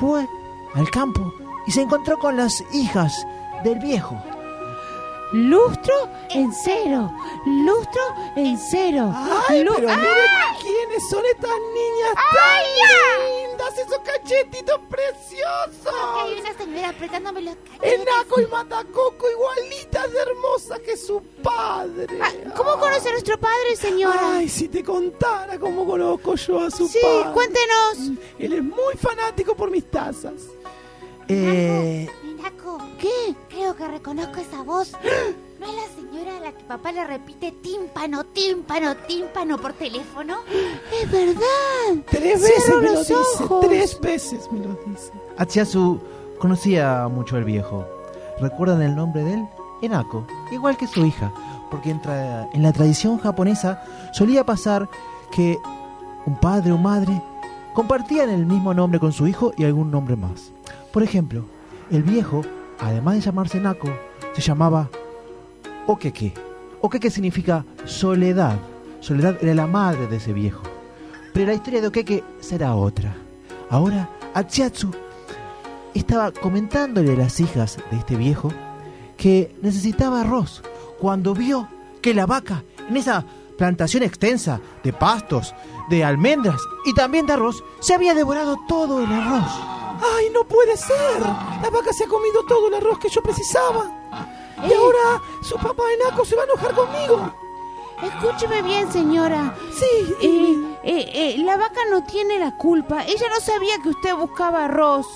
fue 0.00 0.28
al 0.74 0.90
campo 0.90 1.32
y 1.66 1.72
se 1.72 1.82
encontró 1.82 2.18
con 2.18 2.36
las 2.36 2.64
hijas 2.72 3.26
del 3.64 3.78
viejo. 3.78 4.16
Lustro 5.32 5.94
en 6.30 6.50
cero. 6.52 7.10
Lustro 7.46 8.02
en 8.36 8.56
cero. 8.58 9.12
¡Ay, 9.48 9.62
Lu- 9.62 9.72
pero 9.76 9.90
¡Ah! 9.90 9.96
miren 9.96 10.26
quiénes 10.62 11.08
son 11.10 11.22
estas 11.26 11.50
niñas 11.50 12.14
tan 12.34 12.62
lindas! 13.44 13.78
¡Esos 13.78 13.98
cachetitos 13.98 14.80
preciosos! 14.88 15.94
Hay 16.20 16.40
una 16.40 16.54
señora 16.56 16.88
apretándome 16.88 17.42
los 17.42 17.56
El 17.82 18.04
Naco 18.04 18.40
y 18.40 18.46
Matacoco 18.46 19.26
igualitas 19.30 20.10
de 20.12 20.18
hermosa 20.18 20.78
que 20.80 20.96
su 20.96 21.22
padre. 21.42 22.06
Ah, 22.20 22.32
¿Cómo 22.56 22.78
conoce 22.78 23.08
a 23.08 23.12
nuestro 23.12 23.38
padre, 23.38 23.76
señora? 23.76 24.18
Ay, 24.38 24.48
si 24.48 24.68
te 24.68 24.82
contara 24.82 25.58
cómo 25.58 25.86
conozco 25.86 26.34
yo 26.36 26.60
a 26.60 26.70
su 26.70 26.88
sí, 26.88 26.98
padre. 27.02 27.32
cuéntenos. 27.34 28.18
Él 28.38 28.52
es 28.54 28.62
muy 28.62 28.94
fanático 29.00 29.54
por 29.54 29.70
mis 29.70 29.88
tazas. 29.90 30.34
Eh, 31.28 32.08
Minaco, 32.24 32.78
¿Qué? 32.98 33.34
creo 33.48 33.76
que 33.76 33.86
reconozco 33.88 34.36
esa 34.40 34.62
voz. 34.62 34.92
¿No 35.60 35.66
es 35.66 35.72
la 35.74 35.94
señora 35.94 36.36
a 36.36 36.40
la 36.40 36.52
que 36.52 36.64
papá 36.64 36.92
le 36.92 37.04
repite 37.06 37.52
tímpano, 37.52 38.24
tímpano, 38.24 38.94
tímpano 39.08 39.58
por 39.58 39.72
teléfono? 39.74 40.36
Es 41.02 41.10
verdad. 41.10 42.02
Tres 42.10 42.40
Cierro 42.44 42.80
veces 42.80 42.82
me 42.82 42.92
lo 42.92 42.98
dice. 43.00 43.14
Tres 43.68 44.00
veces 44.00 44.48
me 44.52 44.58
lo 44.60 44.74
dice. 44.86 45.12
Atsiasu 45.36 46.00
conocía 46.38 47.08
mucho 47.08 47.36
al 47.36 47.44
viejo. 47.44 47.84
¿Recuerdan 48.40 48.82
el 48.82 48.94
nombre 48.94 49.24
de 49.24 49.34
él? 49.34 49.44
Enako, 49.82 50.24
igual 50.52 50.76
que 50.76 50.86
su 50.86 51.04
hija. 51.04 51.32
porque 51.70 51.90
en, 51.90 52.00
tra- 52.00 52.48
en 52.54 52.62
la 52.62 52.72
tradición 52.72 53.18
japonesa 53.18 53.82
solía 54.14 54.46
pasar 54.46 54.88
que 55.30 55.58
un 56.24 56.36
padre 56.40 56.72
o 56.72 56.78
madre 56.78 57.20
compartían 57.74 58.30
el 58.30 58.46
mismo 58.46 58.72
nombre 58.72 58.98
con 58.98 59.12
su 59.12 59.26
hijo 59.26 59.52
y 59.56 59.64
algún 59.64 59.90
nombre 59.90 60.16
más. 60.16 60.52
Por 60.92 61.02
ejemplo, 61.02 61.44
el 61.90 62.02
viejo, 62.02 62.42
además 62.80 63.14
de 63.14 63.20
llamarse 63.20 63.60
Nako, 63.60 63.88
se 64.32 64.42
llamaba 64.42 64.88
Okeke. 65.86 66.32
Okeke 66.80 67.10
significa 67.10 67.64
soledad. 67.84 68.58
Soledad 69.00 69.36
era 69.42 69.54
la 69.54 69.66
madre 69.66 70.06
de 70.06 70.16
ese 70.16 70.32
viejo. 70.32 70.62
Pero 71.34 71.46
la 71.46 71.54
historia 71.54 71.80
de 71.80 71.88
Okeke 71.88 72.24
será 72.40 72.74
otra. 72.74 73.14
Ahora, 73.70 74.08
Achiatsu 74.34 74.90
estaba 75.94 76.30
comentándole 76.30 77.12
a 77.12 77.16
las 77.16 77.40
hijas 77.40 77.78
de 77.90 77.98
este 77.98 78.16
viejo 78.16 78.52
que 79.16 79.54
necesitaba 79.62 80.20
arroz 80.20 80.62
cuando 80.98 81.34
vio 81.34 81.68
que 82.00 82.14
la 82.14 82.26
vaca 82.26 82.64
en 82.88 82.96
esa 82.96 83.24
plantación 83.56 84.04
extensa 84.04 84.60
de 84.84 84.92
pastos, 84.92 85.54
de 85.90 86.04
almendras 86.04 86.60
y 86.84 86.94
también 86.94 87.26
de 87.26 87.34
arroz 87.34 87.62
se 87.80 87.94
había 87.94 88.14
devorado 88.14 88.56
todo 88.68 89.02
el 89.02 89.12
arroz. 89.12 89.77
¡Ay, 90.00 90.30
no 90.30 90.44
puede 90.44 90.76
ser! 90.76 91.20
La 91.20 91.70
vaca 91.70 91.92
se 91.92 92.04
ha 92.04 92.08
comido 92.08 92.44
todo 92.46 92.68
el 92.68 92.74
arroz 92.74 92.98
que 92.98 93.08
yo 93.08 93.22
precisaba. 93.22 93.90
Y 94.68 94.72
ahora 94.72 95.22
su 95.42 95.56
papá 95.56 95.82
enaco 95.92 96.24
se 96.24 96.36
va 96.36 96.42
a 96.42 96.44
enojar 96.46 96.74
conmigo. 96.74 97.32
Escúcheme 98.02 98.62
bien, 98.62 98.92
señora. 98.92 99.56
Sí. 99.72 100.14
Eh, 100.22 100.76
eh, 100.84 101.10
eh, 101.14 101.38
la 101.38 101.56
vaca 101.56 101.80
no 101.90 102.04
tiene 102.04 102.38
la 102.38 102.56
culpa. 102.56 103.04
Ella 103.04 103.28
no 103.28 103.40
sabía 103.40 103.78
que 103.82 103.88
usted 103.88 104.14
buscaba 104.14 104.66
arroz. 104.66 105.06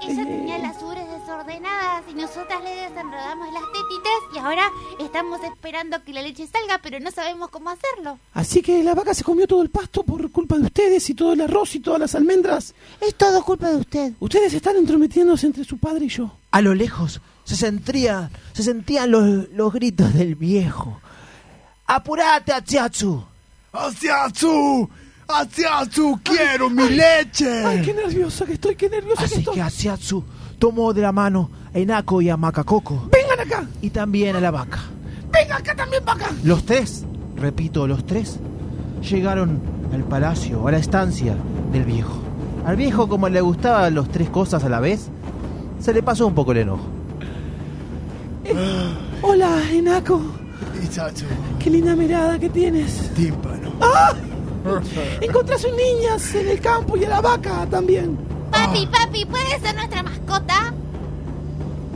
Ella 0.00 0.24
tenía 0.24 0.58
las 0.58 0.80
ubres 0.80 1.10
desordenadas 1.10 2.04
y 2.08 2.14
nosotras 2.14 2.62
le 2.62 2.70
desenredamos 2.70 3.52
las 3.52 3.62
tetitas 3.64 4.34
y 4.34 4.38
ahora 4.38 4.70
estamos 5.00 5.42
esperando 5.42 6.02
que 6.04 6.12
la 6.12 6.22
leche 6.22 6.46
salga, 6.46 6.78
pero 6.78 7.00
no 7.00 7.10
sabemos 7.10 7.50
cómo 7.50 7.70
hacerlo. 7.70 8.18
Así 8.32 8.62
que 8.62 8.84
la 8.84 8.94
vaca 8.94 9.12
se 9.12 9.24
comió 9.24 9.48
todo 9.48 9.60
el 9.62 9.70
pasto 9.70 10.04
por 10.04 10.30
culpa 10.30 10.56
de 10.56 10.57
ustedes 10.78 11.10
y 11.10 11.14
todo 11.14 11.32
el 11.32 11.40
arroz 11.40 11.74
y 11.74 11.80
todas 11.80 11.98
las 11.98 12.14
almendras. 12.14 12.72
Es 13.00 13.14
todo 13.16 13.42
culpa 13.42 13.68
de 13.70 13.76
usted. 13.78 14.12
Ustedes 14.20 14.54
están 14.54 14.76
entrometiéndose 14.76 15.46
entre 15.46 15.64
su 15.64 15.76
padre 15.78 16.04
y 16.04 16.08
yo. 16.08 16.30
A 16.52 16.60
lo 16.60 16.72
lejos 16.72 17.20
se 17.44 17.56
sentía, 17.56 18.30
se 18.52 18.62
sentían 18.62 19.10
los, 19.10 19.48
los 19.50 19.72
gritos 19.72 20.14
del 20.14 20.36
viejo. 20.36 21.00
¡Apurate, 21.86 22.52
Achiatsu! 22.52 23.24
¡Asiatsu! 23.72 24.88
¡Asiatsu! 25.26 26.20
¡Quiero 26.22 26.70
mi 26.70 26.88
leche! 26.90 27.64
Ay, 27.66 27.82
qué 27.82 27.92
nerviosa 27.94 28.44
que 28.46 28.52
estoy, 28.52 28.76
qué 28.76 28.88
nerviosa 28.88 29.22
que 29.22 29.24
Así 29.26 29.38
estoy. 29.40 29.54
que 29.56 29.62
Asiatsu 29.62 30.24
tomó 30.60 30.92
de 30.92 31.02
la 31.02 31.10
mano 31.12 31.50
a 31.74 31.78
Enako 31.78 32.22
y 32.22 32.28
a 32.30 32.36
Makakoko 32.36 33.08
¡Vengan 33.10 33.40
acá! 33.40 33.68
y 33.82 33.90
también 33.90 34.36
a 34.36 34.40
la 34.40 34.50
vaca. 34.52 34.78
¡Venga 35.32 35.56
acá 35.56 35.74
también, 35.74 36.04
vaca! 36.04 36.30
Los 36.44 36.64
tres, 36.64 37.04
repito, 37.36 37.86
los 37.88 38.06
tres, 38.06 38.38
llegaron 39.08 39.60
al 39.92 40.04
palacio, 40.04 40.66
a 40.66 40.72
la 40.72 40.78
estancia 40.78 41.34
del 41.72 41.84
viejo. 41.84 42.18
Al 42.66 42.76
viejo, 42.76 43.08
como 43.08 43.28
le 43.28 43.40
gustaban 43.40 43.94
las 43.94 44.08
tres 44.08 44.28
cosas 44.30 44.62
a 44.64 44.68
la 44.68 44.80
vez, 44.80 45.08
se 45.80 45.92
le 45.92 46.02
pasó 46.02 46.26
un 46.26 46.34
poco 46.34 46.52
el 46.52 46.58
enojo. 46.58 46.84
Hola, 49.22 49.60
Enaco. 49.70 50.20
Qué 51.58 51.70
linda 51.70 51.94
mirada 51.94 52.38
que 52.38 52.48
tienes. 52.48 53.10
tímpano. 53.14 53.68
Encontré 55.20 55.54
a 55.54 55.58
sus 55.58 55.72
niñas 55.72 56.34
en 56.34 56.48
el 56.48 56.60
campo 56.60 56.96
y 56.96 57.04
a 57.04 57.08
la 57.08 57.20
vaca 57.20 57.66
también. 57.70 58.18
Papi, 58.50 58.86
papi, 58.86 59.24
¿puede 59.24 59.58
ser 59.60 59.74
nuestra 59.74 60.02
mascota? 60.02 60.72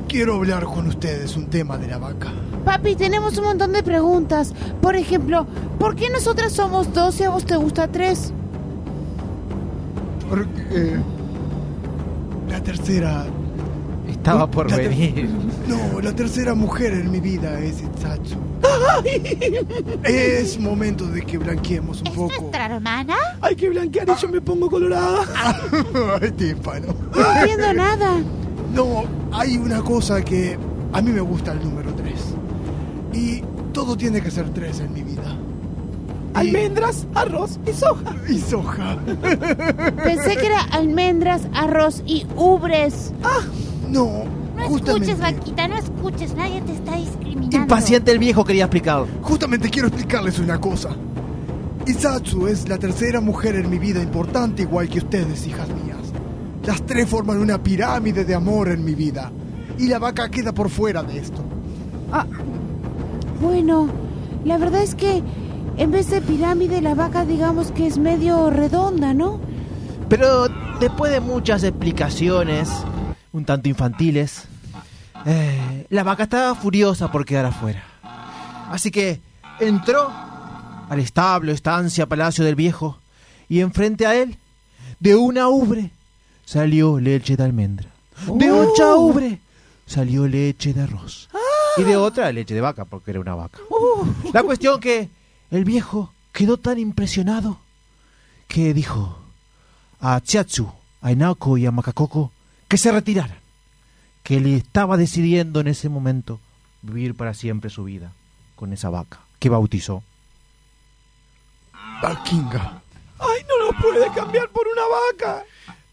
Quiero 0.08 0.36
hablar 0.36 0.64
con 0.64 0.86
ustedes 0.86 1.36
un 1.36 1.46
tema 1.46 1.78
de 1.78 1.88
la 1.88 1.98
vaca. 1.98 2.32
Papi, 2.64 2.94
tenemos 2.96 3.36
un 3.38 3.44
montón 3.44 3.72
de 3.72 3.82
preguntas. 3.82 4.52
Por 4.80 4.96
ejemplo, 4.96 5.46
¿por 5.78 5.96
qué 5.96 6.08
nosotras 6.10 6.52
somos 6.52 6.92
dos 6.92 7.18
y 7.20 7.24
a 7.24 7.30
vos 7.30 7.44
te 7.44 7.56
gusta 7.56 7.88
tres? 7.88 8.32
Porque 10.28 10.62
eh, 10.70 10.96
la 12.48 12.60
tercera... 12.62 13.26
Estaba 14.08 14.48
por 14.50 14.70
La 14.70 14.76
ter- 14.76 14.88
venir. 14.90 15.28
No, 15.66 16.00
la 16.00 16.14
tercera 16.14 16.54
mujer 16.54 16.92
en 16.92 17.10
mi 17.10 17.18
vida 17.20 17.58
es 17.60 17.80
Itsatsu. 17.82 18.36
Es 20.04 20.58
momento 20.60 21.06
de 21.06 21.22
que 21.22 21.38
blanqueemos 21.38 22.00
un 22.02 22.06
¿Es 22.08 22.12
poco. 22.14 22.32
nuestra 22.40 22.66
hermana? 22.66 23.16
Hay 23.40 23.56
que 23.56 23.68
blanquear 23.70 24.08
y 24.08 24.20
yo 24.20 24.28
me 24.28 24.40
pongo 24.40 24.68
colorada. 24.70 25.22
Ay, 26.20 26.30
tímpano. 26.32 26.94
No 27.16 27.32
entiendo 27.40 27.72
nada. 27.74 28.18
No, 28.74 29.04
hay 29.32 29.56
una 29.56 29.80
cosa 29.82 30.20
que 30.22 30.58
a 30.92 31.00
mí 31.02 31.10
me 31.10 31.20
gusta 31.20 31.52
el 31.52 31.62
número 31.62 31.92
3. 31.94 32.01
Y 33.12 33.42
todo 33.72 33.96
tiene 33.96 34.20
que 34.20 34.30
ser 34.30 34.50
3 34.50 34.80
en 34.80 34.92
mi 34.92 35.02
vida. 35.02 35.36
Almendras, 36.34 37.06
arroz 37.14 37.58
y 37.66 37.72
soja. 37.72 38.14
Y 38.28 38.38
soja. 38.38 38.96
Pensé 40.04 40.36
que 40.36 40.46
era 40.46 40.62
almendras, 40.72 41.42
arroz 41.54 42.02
y 42.06 42.26
ubres. 42.36 43.12
No, 43.90 44.24
No 44.56 44.68
justamente. 44.68 45.10
escuches, 45.10 45.20
vaquita, 45.20 45.68
no 45.68 45.76
escuches, 45.76 46.34
nadie 46.34 46.62
te 46.62 46.72
está 46.72 46.96
discriminando. 46.96 47.56
Impaciente 47.58 48.12
el 48.12 48.18
viejo 48.18 48.44
quería 48.44 48.64
explicar. 48.64 49.04
Justamente 49.20 49.68
quiero 49.68 49.88
explicarles 49.88 50.38
una 50.38 50.58
cosa. 50.58 50.90
Isatsu 51.86 52.46
es 52.46 52.66
la 52.68 52.78
tercera 52.78 53.20
mujer 53.20 53.56
en 53.56 53.68
mi 53.68 53.78
vida 53.78 54.00
importante 54.02 54.62
igual 54.62 54.88
que 54.88 54.98
ustedes, 55.00 55.46
hijas 55.46 55.68
mías. 55.68 55.98
Las 56.64 56.80
tres 56.86 57.08
forman 57.08 57.38
una 57.38 57.62
pirámide 57.62 58.24
de 58.24 58.34
amor 58.34 58.68
en 58.68 58.84
mi 58.84 58.94
vida. 58.94 59.30
Y 59.78 59.88
la 59.88 59.98
vaca 59.98 60.30
queda 60.30 60.52
por 60.52 60.70
fuera 60.70 61.02
de 61.02 61.18
esto. 61.18 61.42
Bueno, 63.42 63.88
la 64.44 64.56
verdad 64.56 64.84
es 64.84 64.94
que 64.94 65.20
en 65.76 65.90
vez 65.90 66.10
de 66.10 66.20
pirámide, 66.20 66.80
la 66.80 66.94
vaca 66.94 67.24
digamos 67.24 67.72
que 67.72 67.88
es 67.88 67.98
medio 67.98 68.50
redonda, 68.50 69.14
¿no? 69.14 69.40
Pero 70.08 70.46
después 70.78 71.10
de 71.10 71.18
muchas 71.18 71.64
explicaciones, 71.64 72.70
un 73.32 73.44
tanto 73.44 73.68
infantiles, 73.68 74.44
eh, 75.26 75.86
la 75.90 76.04
vaca 76.04 76.22
estaba 76.22 76.54
furiosa 76.54 77.10
por 77.10 77.24
quedar 77.24 77.46
afuera. 77.46 77.82
Así 78.70 78.92
que 78.92 79.20
entró 79.58 80.08
al 80.88 81.00
establo, 81.00 81.50
estancia, 81.50 82.06
palacio 82.06 82.44
del 82.44 82.54
viejo, 82.54 82.98
y 83.48 83.58
enfrente 83.58 84.06
a 84.06 84.14
él, 84.14 84.38
de 85.00 85.16
una 85.16 85.48
ubre, 85.48 85.90
salió 86.44 87.00
leche 87.00 87.36
de 87.36 87.42
almendra. 87.42 87.88
De 88.36 88.52
otra 88.52 88.94
ubre, 88.94 89.40
salió 89.84 90.28
leche 90.28 90.72
de 90.72 90.82
arroz. 90.82 91.28
Y 91.76 91.82
de 91.84 91.96
otra, 91.96 92.30
leche 92.32 92.54
de 92.54 92.60
vaca, 92.60 92.84
porque 92.84 93.12
era 93.12 93.20
una 93.20 93.34
vaca. 93.34 93.58
La 94.32 94.42
cuestión 94.42 94.80
que 94.80 95.08
el 95.50 95.64
viejo 95.64 96.12
quedó 96.32 96.56
tan 96.56 96.78
impresionado 96.78 97.58
que 98.48 98.74
dijo 98.74 99.18
a 100.00 100.20
Chiatsu, 100.20 100.70
a 101.00 101.12
Inako 101.12 101.58
y 101.58 101.66
a 101.66 101.70
Makakoko 101.70 102.32
que 102.68 102.76
se 102.76 102.90
retiraran, 102.90 103.38
que 104.22 104.36
él 104.36 104.46
estaba 104.46 104.96
decidiendo 104.96 105.60
en 105.60 105.68
ese 105.68 105.88
momento 105.88 106.40
vivir 106.82 107.14
para 107.14 107.34
siempre 107.34 107.70
su 107.70 107.84
vida 107.84 108.12
con 108.56 108.72
esa 108.72 108.90
vaca 108.90 109.20
que 109.38 109.48
bautizó. 109.48 110.02
Vaquinga. 112.02 112.82
Ay, 113.18 113.42
no 113.48 113.66
lo 113.66 113.78
puede 113.78 114.10
cambiar 114.12 114.48
por 114.48 114.66
una 114.66 114.82
vaca. 114.88 115.44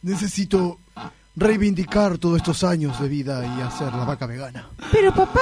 Necesito 0.02 0.80
reivindicar 1.36 2.18
todos 2.18 2.38
estos 2.38 2.64
años 2.64 3.00
de 3.00 3.08
vida 3.08 3.44
y 3.46 3.62
hacer 3.62 3.94
la 3.94 4.06
vaca 4.06 4.26
vegana. 4.26 4.70
Pero 4.92 5.14
papá, 5.14 5.42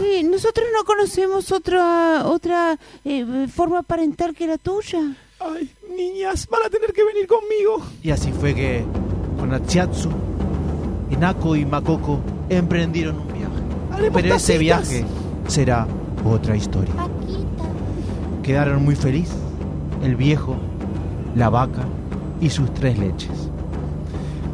eh, 0.00 0.22
nosotros 0.24 0.66
no 0.76 0.84
conocemos 0.84 1.52
otra 1.52 2.24
otra 2.26 2.78
eh, 3.04 3.46
forma 3.52 3.82
parental 3.82 4.34
que 4.34 4.46
la 4.46 4.58
tuya. 4.58 5.16
Ay, 5.40 5.70
niñas, 5.96 6.46
van 6.48 6.62
a 6.66 6.70
tener 6.70 6.92
que 6.92 7.04
venir 7.04 7.26
conmigo. 7.26 7.82
Y 8.02 8.10
así 8.10 8.32
fue 8.32 8.54
que 8.54 8.84
con 9.38 9.52
Achiatsu, 9.52 10.10
Inako 11.10 11.56
y 11.56 11.64
Makoko 11.66 12.20
emprendieron 12.48 13.18
un 13.18 13.28
viaje. 13.28 13.62
Haremos 13.92 14.22
Pero 14.22 14.34
ese 14.34 14.58
viaje 14.58 15.04
será 15.48 15.86
otra 16.24 16.56
historia. 16.56 16.94
Quedaron 18.42 18.84
muy 18.84 18.96
felices 18.96 19.36
el 20.02 20.16
viejo, 20.16 20.56
la 21.34 21.48
vaca 21.48 21.84
y 22.40 22.50
sus 22.50 22.72
tres 22.74 22.98
leches. 22.98 23.50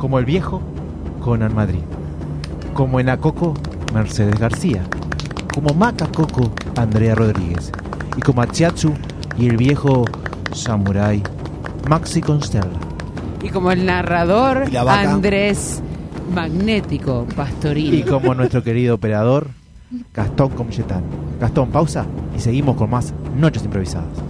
Como 0.00 0.18
el 0.18 0.24
viejo, 0.24 0.62
Conan 1.22 1.54
Madrid. 1.54 1.82
Como 2.72 3.00
en 3.00 3.10
Acoco, 3.10 3.52
Mercedes 3.92 4.40
García. 4.40 4.82
Como 5.52 5.74
Macacoco, 5.74 6.50
Andrea 6.76 7.14
Rodríguez. 7.14 7.70
Y 8.16 8.22
como 8.22 8.40
Achiatsu 8.40 8.94
y 9.36 9.48
el 9.48 9.58
viejo 9.58 10.06
Samurai, 10.54 11.22
Maxi 11.86 12.22
Consterla. 12.22 12.78
Y 13.42 13.50
como 13.50 13.72
el 13.72 13.84
narrador. 13.84 14.64
Andrés 14.88 15.82
Magnético 16.34 17.26
Pastorino. 17.36 17.94
Y 17.94 18.02
como 18.02 18.34
nuestro 18.34 18.62
querido 18.62 18.94
operador, 18.94 19.48
Gastón 20.14 20.48
Comyetano. 20.52 21.04
Gastón, 21.38 21.68
pausa 21.68 22.06
y 22.34 22.40
seguimos 22.40 22.76
con 22.76 22.88
más 22.88 23.12
Noches 23.36 23.64
Improvisadas. 23.64 24.29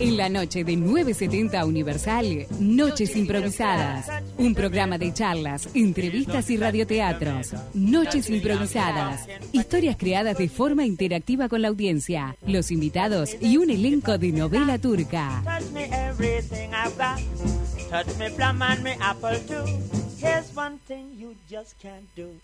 En 0.00 0.16
la 0.16 0.30
noche 0.30 0.64
de 0.64 0.76
970 0.76 1.62
Universal, 1.66 2.46
Noches 2.58 3.14
Improvisadas. 3.16 4.08
Un 4.38 4.54
programa 4.54 4.96
de 4.96 5.12
charlas, 5.12 5.68
entrevistas 5.74 6.48
y 6.48 6.56
radioteatros. 6.56 7.52
Noches 7.74 8.30
Improvisadas. 8.30 9.28
Historias 9.52 9.98
creadas 9.98 10.38
de 10.38 10.48
forma 10.48 10.86
interactiva 10.86 11.50
con 11.50 11.60
la 11.60 11.68
audiencia, 11.68 12.34
los 12.46 12.70
invitados 12.70 13.36
y 13.42 13.58
un 13.58 13.68
elenco 13.68 14.16
de 14.16 14.32
novela 14.32 14.78
turca. 14.78 15.42
Here's 20.22 20.54
one 20.54 20.78
thing 20.86 21.16
you 21.18 21.34
just 21.48 21.78
can't 21.80 22.04
do. 22.14 22.40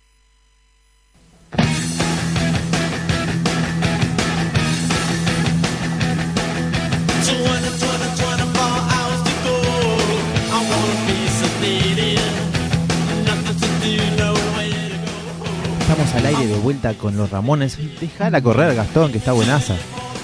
Estamos 15.80 16.14
al 16.14 16.26
aire 16.26 16.46
de 16.46 16.58
vuelta 16.58 16.94
con 16.94 17.16
los 17.16 17.30
Ramones. 17.30 17.78
Dejala 18.00 18.40
correr, 18.42 18.74
Gastón, 18.74 19.12
que 19.12 19.18
está 19.18 19.32
buenaza. 19.32 19.74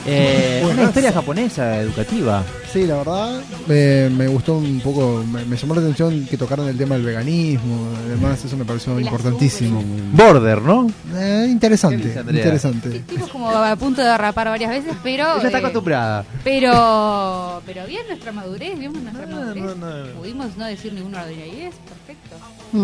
Eh, 0.07 0.67
una 0.71 0.85
historia 0.85 1.13
japonesa, 1.13 1.81
educativa. 1.81 2.43
Sí, 2.73 2.87
la 2.87 2.97
verdad, 2.97 3.41
me, 3.67 4.09
me 4.11 4.27
gustó 4.29 4.57
un 4.57 4.81
poco, 4.81 5.23
me, 5.31 5.45
me 5.45 5.57
llamó 5.57 5.75
la 5.75 5.83
atención 5.83 6.27
que 6.27 6.37
tocaron 6.37 6.69
el 6.69 6.77
tema 6.77 6.95
del 6.95 7.05
veganismo, 7.05 7.89
además 8.07 8.45
eso 8.45 8.57
me 8.57 8.65
pareció 8.65 8.99
importantísimo. 8.99 9.83
Border, 10.13 10.63
¿no? 10.63 10.89
Eh, 11.15 11.43
¿Qué 11.45 11.51
interesante, 11.53 12.23
interesante. 12.31 13.01
Tipo 13.01 13.29
como 13.29 13.51
a 13.51 13.77
punto 13.77 14.01
de 14.01 14.09
derrapar 14.09 14.49
varias 14.49 14.71
veces, 14.71 14.95
pero. 15.03 15.37
Ella 15.37 15.47
está 15.47 15.59
eh, 15.59 15.61
acostumbrada. 15.61 16.25
Pero, 16.43 17.63
pero 17.67 17.87
bien 17.87 18.03
nuestra 18.09 18.33
madurez, 18.33 18.79
vimos 18.79 19.03
nuestra 19.03 19.27
madurez. 19.27 19.63
no, 19.63 19.75
no. 19.75 20.07
Pudimos 20.19 20.57
no 20.57 20.65
decir 20.67 20.93
ninguna 20.93 21.25
es 21.31 21.75
perfecto. 21.75 22.37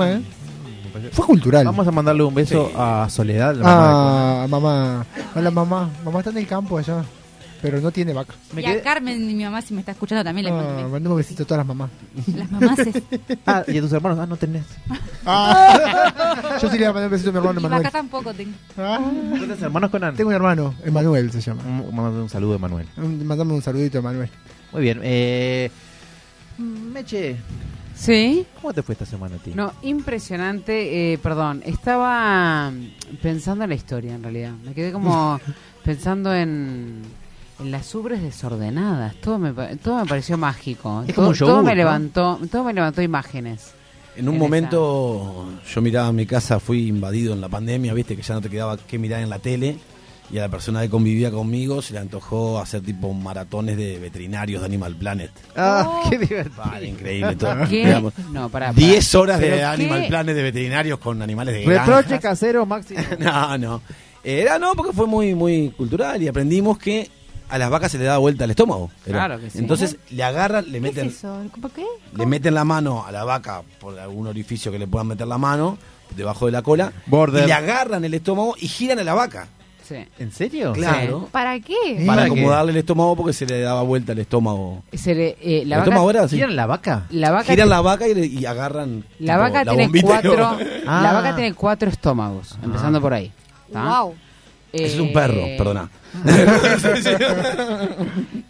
Eh, 0.05 0.21
Fue 1.13 1.27
cultural. 1.27 1.65
Vamos 1.65 1.87
a 1.87 1.91
mandarle 1.91 2.23
un 2.23 2.35
beso 2.35 2.71
a 2.77 3.09
Soledad, 3.11 3.55
la 3.57 3.63
mamá 3.65 4.43
Ah, 4.45 4.47
mamá. 4.49 5.07
Hola, 5.35 5.51
mamá. 5.51 5.91
Mamá 6.05 6.19
está 6.21 6.31
en 6.31 6.39
el 6.39 6.47
campo 6.47 6.79
allá, 6.79 7.03
pero 7.63 7.81
no 7.81 7.91
tiene 7.91 8.13
vaca. 8.13 8.35
y 8.57 8.65
a 8.65 8.83
Carmen, 8.83 9.27
mi 9.27 9.43
mamá, 9.45 9.61
si 9.63 9.75
me 9.75 9.81
está 9.81 9.93
escuchando 9.93 10.23
también, 10.25 10.47
le 10.47 10.53
mando 10.53 10.67
un 10.69 10.73
Ah, 10.73 10.77
beso. 10.77 10.89
mandemos 10.91 11.17
besitos 11.19 11.45
a 11.45 11.49
todas 11.49 11.59
las 11.59 11.67
mamás. 11.67 11.91
Las 12.35 12.51
mamás 12.51 12.79
es- 12.81 13.03
Ah, 13.47 13.65
y 13.67 13.79
a 13.79 13.81
tus 13.81 13.93
hermanos, 13.93 14.19
ah, 14.21 14.27
no 14.27 14.37
tenés. 14.37 14.65
Ah, 15.27 16.59
yo 16.63 16.71
sí 16.71 16.79
le 16.79 16.85
voy 16.85 16.85
a 16.85 16.93
mandar 16.93 17.05
un 17.07 17.11
besito 17.11 17.31
a 17.31 17.33
mi 17.33 17.39
hermano 17.39 17.61
Y 17.61 17.63
Manuel. 17.63 17.81
acá 17.87 17.91
tampoco 17.91 18.33
tengo. 18.35 18.53
¿Cuántos 18.77 19.63
hermanos 19.63 19.91
con 19.91 20.01
Tengo 20.15 20.29
un 20.31 20.35
hermano, 20.35 20.75
Emanuel 20.85 21.31
se 21.33 21.41
llama. 21.41 21.63
Un, 21.65 21.95
mandame 21.95 22.23
un 22.23 22.29
saludo, 22.29 22.55
Emanuel. 22.55 22.87
Un- 22.97 23.27
Mandame 23.27 23.53
un 23.55 23.63
saludito 23.63 23.99
a 23.99 24.01
Emanuel. 24.01 24.31
Muy 24.73 24.83
bien. 24.83 25.01
Eh, 25.03 25.71
Meche, 26.59 27.37
Sí. 27.99 28.47
¿cómo 28.61 28.73
te 28.73 28.83
fue 28.83 28.93
esta 28.93 29.05
semana 29.07 29.37
a 29.37 29.39
ti? 29.39 29.53
No, 29.55 29.73
impresionante. 29.83 31.13
eh, 31.13 31.19
perdón, 31.19 31.63
estaba 31.67 32.73
pensando 33.21 33.65
en 33.65 33.71
la 33.71 33.77
historia 33.77 34.15
en 34.15 34.23
realidad. 34.23 34.53
Me 34.65 34.73
quedé 34.73 34.93
como 34.93 35.41
pensando 35.85 36.35
en, 36.35 37.03
en 37.59 37.71
las 37.71 37.93
ubres 37.95 38.23
desordenadas. 38.23 39.17
Todo 39.17 39.39
me, 39.39 39.53
todo 39.77 39.99
me 39.99 40.07
pareció 40.07 40.39
mágico. 40.39 41.03
Es 41.07 41.15
todo, 41.15 41.35
como 41.39 41.63
me 41.63 41.71
¿no? 41.71 41.75
levantó, 41.75 42.39
todo 42.51 42.65
me 42.65 42.73
levantó 42.73 43.03
imágenes. 43.03 43.73
En 44.17 44.29
un 44.29 44.35
En 44.35 44.41
momento 44.41 45.49
yo 45.73 45.81
miraba 45.81 46.13
mi 46.13 46.27
casa, 46.27 46.59
fui 46.59 46.89
invadido 46.89 47.33
en 47.35 47.41
la 47.41 47.49
pandemia, 47.49 47.95
viste 47.95 48.17
que 48.17 48.23
ya 48.23 48.35
no 48.35 48.41
te 48.41 48.49
quedaba 48.51 48.77
que 48.77 48.99
mirar 48.99 49.23
en 49.23 49.31
la 49.31 49.39
tele 49.39 49.77
y 50.31 50.39
a 50.39 50.43
la 50.43 50.49
persona 50.49 50.83
que 50.83 50.91
convivía 50.91 51.31
conmigo 51.31 51.81
se 51.81 51.95
le 51.95 52.01
antojó 52.01 52.59
hacer 52.59 52.83
tipo 52.83 53.13
maratones 53.15 53.77
de 53.77 53.99
veterinarios 53.99 54.61
de 54.61 54.67
Animal 54.67 54.95
Planet. 54.97 55.31
Ah, 55.57 56.03
qué 56.11 56.19
divertido. 56.19 56.57
Vale, 56.65 56.87
increíble. 56.87 57.37
todo. 57.37 57.57
¿Qué? 57.69 57.77
Digamos, 57.87 58.13
No, 58.31 58.49
pará, 58.49 58.67
pará. 58.73 58.73
10 58.87 59.15
horas 59.15 59.41
de 59.41 59.47
¿Pero 59.47 59.57
qué? 59.59 59.65
Animal 59.65 60.07
Planet 60.09 60.37
de 60.37 60.43
veterinarios 60.43 60.99
con 60.99 61.23
animales 61.23 61.55
de 61.55 61.65
Reproche 61.65 62.19
casero 62.21 62.67
máximo. 62.67 63.01
No, 63.19 63.57
no. 63.59 63.83
Era 64.23 64.59
no, 64.59 64.73
porque 64.75 64.93
fue 64.93 65.07
muy, 65.07 65.35
muy 65.35 65.71
cultural 65.71 66.23
y 66.23 66.29
aprendimos 66.29 66.77
que 66.79 67.11
a 67.49 67.57
las 67.57 67.71
vacas 67.71 67.91
se 67.93 67.97
le 67.99 68.05
da 68.05 68.19
vuelta 68.19 68.45
al 68.45 68.51
estómago. 68.51 68.91
Era. 69.07 69.19
Claro 69.27 69.41
que 69.41 69.49
sí. 69.49 69.59
Entonces 69.59 69.97
le 70.11 70.23
agarran, 70.23 70.67
le 70.67 70.73
¿Qué 70.73 70.81
meten, 70.81 71.07
es 71.09 71.15
eso? 71.17 71.43
¿Por 71.63 71.71
qué? 71.71 71.87
le 72.15 72.27
meten 72.27 72.53
la 72.53 72.65
mano 72.65 73.07
a 73.07 73.13
la 73.13 73.25
vaca 73.25 73.63
por 73.81 73.99
algún 73.99 74.27
orificio 74.27 74.71
que 74.71 74.79
le 74.79 74.87
puedan 74.87 75.07
meter 75.07 75.27
la 75.27 75.39
mano 75.39 75.79
debajo 76.15 76.45
de 76.47 76.53
la 76.53 76.61
cola 76.63 76.93
Border. 77.07 77.45
y 77.45 77.47
le 77.47 77.53
agarran 77.55 78.05
el 78.05 78.13
estómago 78.13 78.55
y 78.61 78.69
giran 78.69 78.99
a 78.99 79.05
la 79.05 79.15
vaca. 79.15 79.49
Sí. 79.89 79.95
¿En 80.19 80.33
serio? 80.33 80.73
Claro. 80.75 81.29
¿Para 81.33 81.59
qué? 81.61 82.03
Para 82.07 82.25
acomodarle 82.25 82.73
el 82.73 82.77
estómago 82.79 83.17
porque 83.17 83.33
se 83.33 83.47
le 83.47 83.61
daba 83.61 83.81
vuelta 83.83 84.13
el 84.13 84.19
estómago. 84.19 84.83
Se 84.93 85.15
le- 85.15 85.37
eh, 85.41 85.65
la 85.65 85.77
¿El 85.77 85.81
vaca, 85.81 85.83
estómago 85.85 86.11
era 86.11 86.23
así? 86.25 86.37
¿Giran 86.37 86.57
la 86.57 86.67
vaca? 86.67 87.07
la 87.11 87.31
vaca 87.31 87.45
Giran 87.53 87.69
la 87.71 87.81
vaca 87.81 88.07
y, 88.09 88.15
le- 88.15 88.27
y 88.27 88.45
agarran. 88.45 89.05
La 89.19 89.35
tipo, 89.35 89.43
vaca 89.43 89.65
la 89.65 89.75
tiene 89.75 90.03
cuatro. 90.03 90.59
Ah. 90.87 91.01
La 91.03 91.13
vaca 91.13 91.35
tiene 91.37 91.55
cuatro 91.55 91.89
estómagos, 91.91 92.59
empezando 92.63 93.01
por 93.01 93.15
ahí. 93.15 93.31
¿tá? 93.73 94.01
Wow. 94.03 94.15
Ese 94.73 94.85
es 94.87 94.95
Eh, 94.97 95.01
un 95.01 95.13
perro, 95.15 95.43
perdona. 95.57 95.89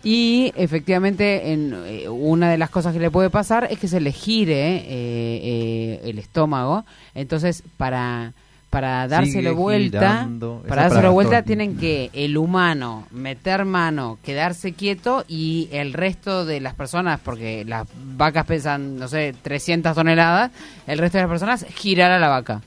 Y 0.05 0.53
efectivamente, 0.57 1.53
en, 1.53 1.75
eh, 1.87 2.09
una 2.09 2.51
de 2.51 2.59
las 2.59 2.71
cosas 2.71 2.93
que 2.93 3.01
le 3.01 3.11
puede 3.11 3.31
pasar 3.31 3.69
es 3.71 3.79
que 3.79 3.89
se 3.89 4.01
le 4.01 4.13
gire 4.13 4.77
eh, 4.77 4.85
eh, 4.89 6.01
el 6.05 6.19
estómago. 6.19 6.85
Entonces, 7.15 7.63
para, 7.77 8.33
para 8.71 9.09
dárselo 9.09 9.55
vuelta, 9.55 9.99
girando. 10.01 10.59
Esa 10.61 10.69
para 10.69 10.83
dárselo 10.83 11.13
vuelta, 11.13 11.43
tienen 11.43 11.77
que 11.79 12.11
el 12.13 12.37
humano 12.37 13.07
meter 13.11 13.65
mano, 13.65 14.19
quedarse 14.23 14.73
quieto 14.73 15.25
y 15.27 15.69
el 15.73 15.93
resto 15.95 16.45
de 16.45 16.61
las 16.61 16.75
personas, 16.75 17.19
porque 17.25 17.65
las 17.65 17.89
vacas 18.17 18.45
pesan, 18.47 18.99
no 18.99 19.09
sé, 19.09 19.35
300 19.41 19.95
toneladas, 19.95 20.51
el 20.87 20.99
resto 20.99 21.17
de 21.19 21.23
las 21.25 21.31
personas 21.31 21.67
girar 21.75 22.11
a 22.11 22.19
la 22.19 22.29
vaca. 22.29 22.61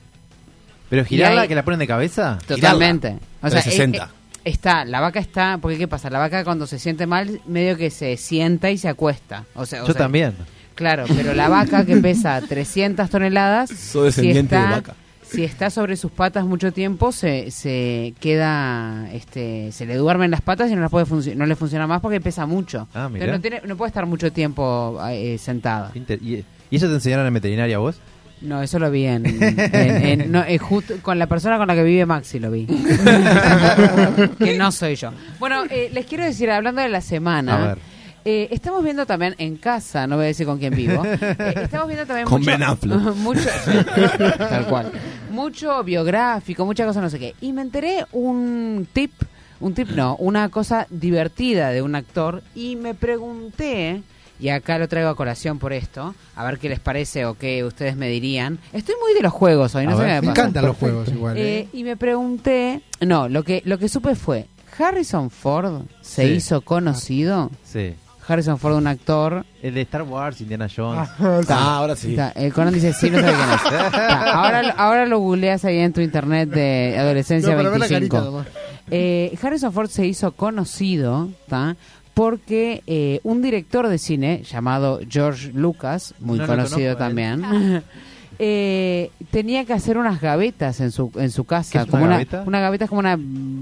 ¿Pero 0.90 1.04
girarla 1.04 1.42
ahí- 1.42 1.48
que 1.48 1.54
la 1.54 1.62
ponen 1.64 1.78
de 1.80 1.86
cabeza? 1.86 2.38
Totalmente. 2.46 3.18
O 3.40 3.48
sea, 3.48 3.62
360. 3.62 4.04
eh, 4.04 4.08
Está, 4.44 4.84
la 4.84 5.00
vaca 5.00 5.20
está, 5.20 5.58
porque 5.62 5.78
¿qué 5.78 5.86
pasa? 5.86 6.10
La 6.10 6.18
vaca 6.18 6.42
cuando 6.42 6.66
se 6.66 6.80
siente 6.80 7.06
mal, 7.06 7.40
medio 7.46 7.76
que 7.76 7.90
se 7.90 8.16
sienta 8.16 8.72
y 8.72 8.76
se 8.78 8.88
acuesta. 8.88 9.44
O 9.54 9.64
sea, 9.66 9.84
o 9.84 9.86
Yo 9.86 9.92
sea, 9.92 10.02
también. 10.02 10.34
Claro, 10.74 11.04
pero 11.16 11.32
la 11.32 11.48
vaca 11.48 11.86
que 11.86 11.96
pesa 11.98 12.40
300 12.40 13.08
toneladas, 13.08 13.70
Soy 13.70 14.06
descendiente 14.06 14.56
está, 14.56 14.66
de 14.68 14.74
vaca. 14.74 14.94
Si 15.32 15.44
está 15.44 15.70
sobre 15.70 15.96
sus 15.96 16.10
patas 16.12 16.44
mucho 16.44 16.72
tiempo, 16.72 17.12
se, 17.12 17.50
se 17.50 18.14
queda, 18.20 19.08
este, 19.12 19.72
se 19.72 19.86
le 19.86 19.96
duermen 19.96 20.30
las 20.30 20.40
patas 20.42 20.70
y 20.70 20.74
no, 20.74 20.80
las 20.82 20.90
puede 20.90 21.34
no 21.34 21.46
le 21.46 21.56
funciona 21.56 21.86
más 21.86 22.00
porque 22.00 22.20
pesa 22.20 22.46
mucho. 22.46 22.88
Ah. 22.94 23.06
Entonces 23.06 23.30
no, 23.32 23.40
tiene, 23.40 23.62
no 23.66 23.76
puede 23.76 23.88
estar 23.88 24.06
mucho 24.06 24.32
tiempo 24.32 24.98
eh, 25.08 25.38
sentada. 25.38 25.90
Inter- 25.94 26.22
¿Y, 26.22 26.44
y 26.70 26.76
eso 26.76 26.86
te 26.88 26.94
enseñaron 26.94 27.26
en 27.26 27.34
veterinaria 27.34 27.78
vos? 27.78 27.98
No, 28.40 28.60
eso 28.60 28.78
lo 28.80 28.90
vi 28.90 29.04
en, 29.06 29.24
en- 29.42 30.20
en- 30.20 30.32
no, 30.32 30.42
eh, 30.44 30.58
justo 30.58 30.94
con 31.00 31.18
la 31.18 31.26
persona 31.28 31.58
con 31.58 31.68
la 31.68 31.74
que 31.74 31.84
vive 31.84 32.04
Maxi 32.06 32.38
lo 32.40 32.50
vi. 32.50 32.66
que 34.38 34.56
no 34.58 34.72
soy 34.72 34.96
yo. 34.96 35.10
Bueno, 35.38 35.62
eh, 35.70 35.90
les 35.92 36.06
quiero 36.06 36.24
decir, 36.24 36.50
hablando 36.50 36.80
de 36.82 36.88
la 36.88 37.00
semana, 37.00 37.54
A 37.64 37.66
ver. 37.68 37.78
Eh, 38.24 38.48
estamos 38.50 38.82
viendo 38.84 39.06
también 39.06 39.34
en 39.38 39.56
casa, 39.56 40.06
no 40.06 40.16
voy 40.16 40.24
a 40.24 40.28
decir 40.28 40.46
con 40.46 40.58
quién 40.58 40.74
vivo, 40.74 41.02
eh, 41.06 41.54
estamos 41.62 41.86
viendo 41.88 42.06
también 42.06 42.26
Con 42.26 42.40
mucho, 42.40 42.50
Ben 42.50 42.62
Affleck. 42.62 43.00
mucho, 43.16 43.48
tal 44.38 44.66
cual, 44.66 44.92
mucho 45.30 45.82
biográfico, 45.84 46.64
mucha 46.66 46.84
cosa 46.84 47.00
no 47.00 47.10
sé 47.10 47.18
qué. 47.18 47.34
Y 47.40 47.52
me 47.52 47.62
enteré 47.62 48.04
un 48.12 48.86
tip, 48.92 49.12
un 49.60 49.74
tip 49.74 49.88
no, 49.90 50.16
una 50.16 50.48
cosa 50.48 50.86
divertida 50.90 51.70
de 51.70 51.82
un 51.82 51.94
actor 51.94 52.42
y 52.54 52.76
me 52.76 52.94
pregunté, 52.94 54.02
y 54.40 54.48
acá 54.48 54.78
lo 54.78 54.88
traigo 54.88 55.08
a 55.10 55.14
colación 55.16 55.58
por 55.58 55.72
esto, 55.72 56.14
a 56.34 56.44
ver 56.44 56.58
qué 56.58 56.68
les 56.68 56.80
parece 56.80 57.24
o 57.26 57.34
qué 57.34 57.62
ustedes 57.64 57.96
me 57.96 58.08
dirían. 58.08 58.58
Estoy 58.72 58.96
muy 59.00 59.14
de 59.14 59.22
los 59.22 59.32
juegos 59.32 59.74
hoy, 59.74 59.86
no 59.86 59.92
A 59.92 59.96
sé 59.96 60.02
ver, 60.02 60.08
qué 60.08 60.14
me 60.14 60.20
me 60.22 60.26
pasa. 60.28 60.40
encantan 60.40 60.66
los 60.66 60.76
juegos 60.76 61.08
igual. 61.08 61.36
Eh, 61.36 61.58
¿eh? 61.60 61.68
y 61.72 61.84
me 61.84 61.96
pregunté, 61.96 62.82
no, 63.00 63.28
lo 63.28 63.42
que 63.44 63.62
lo 63.64 63.78
que 63.78 63.88
supe 63.88 64.14
fue, 64.16 64.48
Harrison 64.78 65.30
Ford 65.30 65.82
se 66.00 66.26
Sí. 66.26 66.32
hizo 66.32 66.60
conocido. 66.62 67.50
Sí. 67.64 67.94
Harrison 68.32 68.58
Ford, 68.58 68.74
un 68.76 68.86
actor. 68.86 69.44
El 69.62 69.74
de 69.74 69.82
Star 69.82 70.02
Wars, 70.02 70.40
Indiana 70.40 70.68
Jones. 70.74 71.08
Ah, 71.48 71.76
ahora 71.76 71.94
sí. 71.96 72.10
Está, 72.10 72.30
el 72.30 72.52
Conan 72.52 72.72
dice, 72.74 72.92
sí, 72.92 73.10
no 73.10 73.20
sabe 73.20 73.32
quién 73.34 73.48
es. 73.50 73.84
Está, 73.84 74.32
ahora, 74.32 74.62
lo- 74.62 74.74
ahora 74.78 75.06
lo 75.06 75.18
googleas 75.18 75.64
ahí 75.64 75.78
en 75.78 75.92
tu 75.92 76.00
internet 76.00 76.48
de 76.50 76.96
adolescencia 76.98 77.50
No, 77.50 77.56
para 77.58 77.70
ver 77.70 77.80
la 77.80 77.86
25. 77.86 78.16
carita 78.16 78.30
nomás. 78.30 78.46
Eh, 78.90 79.38
Harrison 79.42 79.72
Ford 79.72 79.88
se 79.88 80.06
hizo 80.06 80.32
conocido, 80.32 81.28
¿tá? 81.48 81.76
Porque 82.14 82.82
eh, 82.86 83.20
un 83.22 83.40
director 83.40 83.88
de 83.88 83.96
cine 83.98 84.42
llamado 84.42 85.00
George 85.08 85.50
Lucas, 85.54 86.14
muy 86.20 86.38
No 86.38 86.46
conocido 86.46 86.76
conozco 86.76 86.90
él. 86.92 86.96
también, 86.98 87.82
eh, 88.44 89.12
tenía 89.30 89.64
que 89.64 89.72
hacer 89.72 89.96
unas 89.96 90.20
gavetas 90.20 90.80
en 90.80 90.90
su 90.90 91.12
en 91.14 91.30
su 91.30 91.44
¿Qué 91.44 91.50
casa, 91.50 91.82
es 91.82 91.86
como 91.86 92.02
una 92.02 92.16
una 92.16 92.16
gaveta? 92.16 92.42
una 92.44 92.60
gaveta 92.60 92.84
es 92.86 92.88
como 92.88 92.98
una 92.98 93.16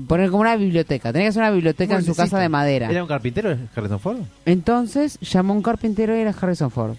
poner 0.08 0.30
como 0.30 0.40
una 0.40 0.56
biblioteca, 0.56 1.12
tenía 1.12 1.26
que 1.26 1.28
hacer 1.28 1.42
una 1.42 1.50
biblioteca 1.50 1.96
en 1.96 2.04
su 2.04 2.14
casa 2.14 2.38
de 2.38 2.48
madera. 2.48 2.90
¿Era 2.90 3.02
un 3.02 3.08
carpintero 3.08 3.54
Harrison 3.76 4.00
Ford? 4.00 4.20
Entonces 4.46 5.18
llamó 5.20 5.52
a 5.52 5.56
un 5.56 5.62
carpintero 5.62 6.16
y 6.16 6.20
era 6.20 6.30
Harrison 6.30 6.70
Ford. 6.70 6.96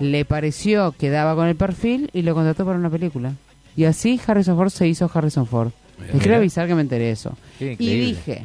Le 0.00 0.26
pareció 0.26 0.92
que 0.92 1.08
daba 1.08 1.34
con 1.34 1.48
el 1.48 1.56
perfil 1.56 2.10
y 2.12 2.20
lo 2.20 2.34
contrató 2.34 2.66
para 2.66 2.78
una 2.78 2.90
película. 2.90 3.32
Y 3.76 3.84
así 3.84 4.20
Harrison 4.26 4.54
Ford 4.54 4.68
se 4.68 4.86
hizo 4.86 5.10
Harrison 5.12 5.46
Ford. 5.46 5.70
Les 6.12 6.20
quiero 6.20 6.36
avisar 6.36 6.68
que 6.68 6.74
me 6.74 6.82
enteré 6.82 7.04
de 7.04 7.10
eso. 7.12 7.34
Qué 7.58 7.76
Y 7.78 7.98
dije, 7.98 8.42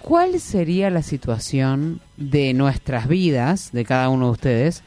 ¿cuál 0.00 0.40
sería 0.40 0.88
la 0.88 1.02
situación 1.02 2.00
de 2.16 2.54
nuestras 2.54 3.06
vidas, 3.06 3.70
de 3.72 3.84
cada 3.84 4.08
uno 4.08 4.26
de 4.26 4.32
ustedes, 4.32 4.82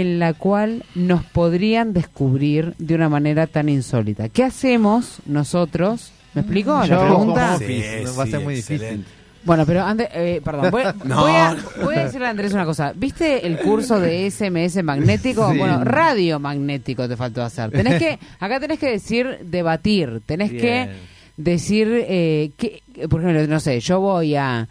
en 0.00 0.18
la 0.18 0.34
cual 0.34 0.84
nos 0.94 1.24
podrían 1.24 1.92
descubrir 1.92 2.74
de 2.78 2.94
una 2.94 3.08
manera 3.08 3.46
tan 3.46 3.68
insólita? 3.68 4.28
¿Qué 4.28 4.44
hacemos 4.44 5.18
nosotros? 5.26 6.12
¿Me 6.34 6.42
explico 6.42 6.72
la 6.84 7.00
pregunta? 7.00 7.54
office, 7.56 8.04
va 8.18 8.24
a 8.24 8.26
ser 8.26 8.40
muy 8.40 8.54
difícil. 8.56 8.76
excelente. 8.76 9.10
Bueno, 9.44 9.64
pero 9.64 9.84
antes, 9.84 10.08
eh, 10.12 10.40
perdón, 10.44 10.70
voy, 10.72 10.82
No. 11.04 11.20
voy 11.22 11.30
a, 11.30 11.56
voy 11.82 11.94
a 11.94 12.04
decirle 12.04 12.26
a 12.26 12.30
Andrés 12.30 12.52
una 12.52 12.64
cosa. 12.64 12.92
¿Viste 12.96 13.46
el 13.46 13.58
curso 13.58 14.00
de 14.00 14.28
SMS 14.30 14.82
magnético? 14.82 15.50
Sí. 15.52 15.58
Bueno, 15.58 15.84
radiomagnético 15.84 17.08
te 17.08 17.16
faltó 17.16 17.42
hacer. 17.42 17.70
Tenés 17.70 17.98
que, 18.02 18.18
acá 18.40 18.58
tenés 18.60 18.78
que 18.80 18.90
decir 18.90 19.38
debatir, 19.44 20.20
tenés 20.26 20.50
Bien. 20.50 20.60
que 20.62 20.90
decir 21.36 21.88
eh, 22.08 22.50
que, 22.56 22.82
por 23.08 23.22
ejemplo, 23.22 23.46
no 23.46 23.60
sé, 23.60 23.78
yo 23.80 24.00
voy 24.00 24.34
a, 24.34 24.68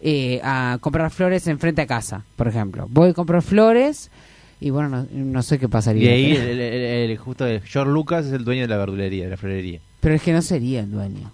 eh, 0.00 0.40
a 0.42 0.78
comprar 0.80 1.10
flores 1.10 1.46
enfrente 1.46 1.82
a 1.82 1.86
casa, 1.86 2.24
por 2.36 2.48
ejemplo. 2.48 2.86
Voy 2.88 3.10
a 3.10 3.14
comprar 3.14 3.42
flores 3.42 4.10
y 4.66 4.70
bueno, 4.70 4.88
no, 4.88 5.06
no 5.12 5.42
sé 5.42 5.58
qué 5.58 5.66
Y 5.66 5.68
pasaría. 5.68 6.12
ahí, 6.12 6.32
el, 6.36 6.58
el- 6.60 7.10
el- 7.10 7.18
justo 7.18 7.44
el 7.46 7.60
George 7.62 7.92
Lucas 7.92 8.24
es 8.26 8.32
el 8.32 8.44
dueño 8.44 8.62
de 8.62 8.68
la 8.68 8.76
verdulería, 8.78 9.24
de 9.24 9.30
la 9.30 9.36
florería. 9.36 9.80
Pero 10.00 10.14
es 10.14 10.22
que 10.22 10.32
no 10.32 10.40
sería 10.42 10.80
el 10.80 10.90
dueño. 10.90 11.30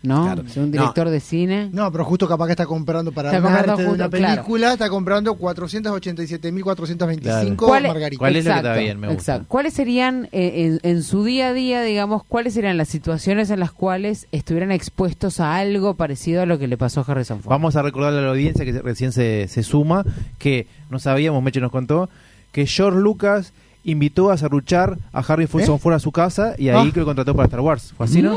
¿No? 0.00 0.22
Claro. 0.26 0.44
Si 0.48 0.60
un 0.60 0.70
director 0.70 1.08
de 1.10 1.18
cine. 1.18 1.70
No, 1.72 1.90
pero 1.90 2.04
justo 2.04 2.28
capaz 2.28 2.46
que 2.46 2.52
está 2.52 2.66
comprando 2.66 3.10
para 3.10 3.30
Está 3.30 3.42
comprando 3.42 3.76
de 3.76 3.86
una 3.88 4.08
película, 4.08 4.72
está 4.74 4.88
comprando 4.88 5.34
487.425 5.34 7.56
¿Cuál 7.56 7.84
es- 7.86 7.92
margaritas. 7.92 8.18
¿Cuál 8.18 8.36
es 8.36 8.44
que 8.44 8.48
Exacto, 8.50 8.68
está 8.68 8.80
bien? 8.80 9.00
Me 9.00 9.06
gusta. 9.08 9.20
exacto. 9.20 9.44
¿Cuáles 9.48 9.74
serían, 9.74 10.28
eh, 10.32 10.78
en, 10.82 10.90
en 10.90 11.02
su 11.02 11.24
día 11.24 11.48
a 11.48 11.52
día, 11.52 11.82
digamos, 11.82 12.24
cuáles 12.24 12.54
serían 12.54 12.76
las 12.76 12.88
situaciones 12.88 13.50
en 13.50 13.60
las 13.60 13.72
cuales 13.72 14.26
estuvieran 14.32 14.72
expuestos 14.72 15.40
a 15.40 15.56
algo 15.56 15.94
parecido 15.94 16.42
a 16.42 16.46
lo 16.46 16.58
que 16.58 16.68
le 16.68 16.76
pasó 16.76 17.00
a 17.00 17.04
Harrison 17.10 17.40
Ford? 17.40 17.50
Vamos 17.50 17.76
a 17.76 17.82
recordarle 17.82 18.20
a 18.20 18.22
la 18.22 18.30
audiencia 18.30 18.64
que 18.64 18.72
recién 18.80 19.12
se, 19.12 19.48
se 19.48 19.62
suma 19.62 20.04
que 20.38 20.66
no 20.90 20.98
sabíamos, 20.98 21.42
Meche 21.42 21.60
nos 21.60 21.72
contó, 21.72 22.08
que 22.52 22.66
George 22.66 22.98
Lucas 22.98 23.52
invitó 23.84 24.30
a 24.30 24.36
serruchar 24.36 24.98
a 25.12 25.20
Harrison 25.20 25.60
¿Eh? 25.62 25.78
Ford 25.78 25.94
a 25.94 25.98
su 25.98 26.12
casa 26.12 26.54
y 26.58 26.68
ahí 26.68 26.88
Ah. 26.88 26.92
que 26.92 27.00
lo 27.00 27.06
contrató 27.06 27.34
para 27.34 27.46
Star 27.46 27.60
Wars. 27.60 27.94
¿Fue 27.96 28.06
así, 28.06 28.20
no? 28.20 28.36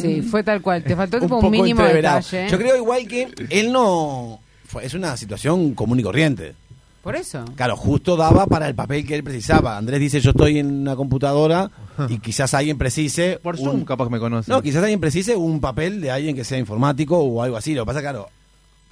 Sí, 0.00 0.22
fue 0.22 0.42
tal 0.42 0.60
cual. 0.62 0.82
Te 0.84 0.94
faltó 0.96 1.18
tipo 1.20 1.36
un, 1.36 1.40
poco 1.40 1.50
mínimo 1.50 1.80
entreverado. 1.80 2.18
detalle. 2.20 2.48
Yo 2.50 2.58
creo 2.58 2.76
igual 2.76 3.06
que 3.08 3.28
él 3.50 3.72
no... 3.72 4.40
fue- 4.66 4.84
es 4.86 4.94
una 4.94 5.16
situación 5.16 5.74
común 5.74 6.00
y 6.00 6.02
corriente. 6.02 6.54
Por 7.02 7.16
eso. 7.16 7.44
Claro, 7.56 7.76
justo 7.76 8.16
daba 8.16 8.46
para 8.46 8.68
el 8.68 8.76
papel 8.76 9.04
que 9.04 9.16
él 9.16 9.24
precisaba. 9.24 9.76
Andrés 9.76 9.98
dice, 9.98 10.20
yo 10.20 10.30
estoy 10.30 10.60
en 10.60 10.82
una 10.82 10.94
computadora 10.94 11.68
y 12.08 12.18
quizás 12.20 12.54
alguien 12.54 12.78
precise... 12.78 13.40
Por 13.42 13.56
un- 13.56 13.64
Zoom 13.64 13.84
capaz 13.84 14.04
que 14.04 14.10
me 14.12 14.18
conoce. 14.20 14.48
No, 14.52 14.62
quizás 14.62 14.82
alguien 14.82 15.00
precise 15.00 15.34
un 15.34 15.60
papel 15.60 16.00
de 16.00 16.12
alguien 16.12 16.36
que 16.36 16.44
sea 16.44 16.58
informático 16.58 17.18
o 17.18 17.42
algo 17.42 17.56
así. 17.56 17.74
Lo 17.74 17.82
que 17.82 17.86
pasa, 17.86 18.00
claro, 18.02 18.28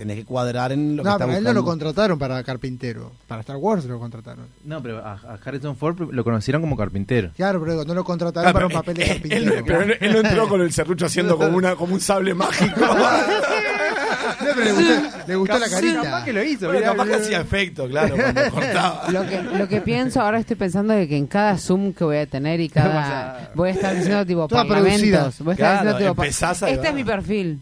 tenés 0.01 0.17
que 0.17 0.25
cuadrar 0.25 0.73
en 0.73 0.97
lo 0.97 1.03
que 1.03 1.09
No, 1.09 1.13
está 1.15 1.25
pero 1.27 1.35
a 1.35 1.39
él 1.39 1.45
no 1.45 1.53
lo 1.53 1.63
contrataron 1.63 2.19
para 2.19 2.43
carpintero. 2.43 3.13
Para 3.29 3.43
Star 3.43 3.57
Wars 3.57 3.85
lo 3.85 3.99
contrataron. 3.99 4.47
No, 4.65 4.83
pero 4.83 4.99
a, 5.05 5.13
a 5.13 5.39
Harrison 5.45 5.77
Ford 5.77 6.11
lo 6.11 6.25
conocieron 6.25 6.63
como 6.63 6.75
carpintero. 6.75 7.31
Claro, 7.37 7.61
pero 7.63 7.85
no 7.85 7.93
lo 7.95 8.03
contrataron 8.03 8.49
Ah, 8.49 8.53
para 8.55 8.67
un 8.67 8.73
papel 8.73 8.97
de 8.97 9.07
carpintero. 9.07 9.55
él- 9.57 9.65
pero 9.67 9.83
él, 9.83 9.97
él 10.01 10.13
no 10.15 10.19
entró 10.21 10.49
con 10.49 10.63
el 10.63 10.73
serrucho 10.73 11.05
haciendo 11.05 11.37
como, 11.37 11.55
una, 11.57 11.77
como 11.77 11.93
un 11.95 12.01
sable 12.01 12.33
mágico. 12.33 12.81
No, 14.41 14.47
pero 14.55 14.65
le 14.65 14.73
gustó, 14.73 15.19
le 15.29 15.37
gustó 15.37 15.59
la 15.59 15.69
carita. 15.69 16.03
Capaz 16.03 16.25
que 16.25 16.33
lo 16.33 16.43
hizo. 16.43 16.67
Bueno, 16.67 16.81
mirá, 16.81 16.93
capaz 16.93 17.07
que 17.09 17.15
hacía 17.15 17.41
efecto, 17.41 17.89
claro, 17.89 18.17
cuando 18.17 18.41
cortaba. 18.51 19.11
Lo 19.11 19.27
que, 19.27 19.43
lo 19.43 19.69
que 19.69 19.81
pienso, 19.81 20.21
ahora 20.21 20.39
estoy 20.39 20.57
pensando 20.57 20.95
de 20.95 21.07
que 21.09 21.17
en 21.17 21.27
cada 21.27 21.59
Zoom 21.59 21.93
que 21.93 22.05
voy 22.05 22.17
a 22.19 22.27
tener 22.27 22.61
y 22.61 22.69
cada... 22.69 23.51
Voy 23.55 23.71
a 23.71 23.73
estar 23.73 23.95
diciendo 23.95 24.25
tipo 24.25 24.49
Toda 24.49 24.63
parlamentos. 24.65 25.01
producida. 25.01 25.31
Voy 25.45 25.51
a 25.51 25.55
estar 25.55 25.57
Claro, 25.57 25.81
diciendo 25.91 26.13
tipo... 26.13 26.23
empezás 26.23 26.63
a- 26.63 26.71
Este 26.71 26.89
es 26.89 26.95
mi 26.95 27.05
perfil. 27.05 27.61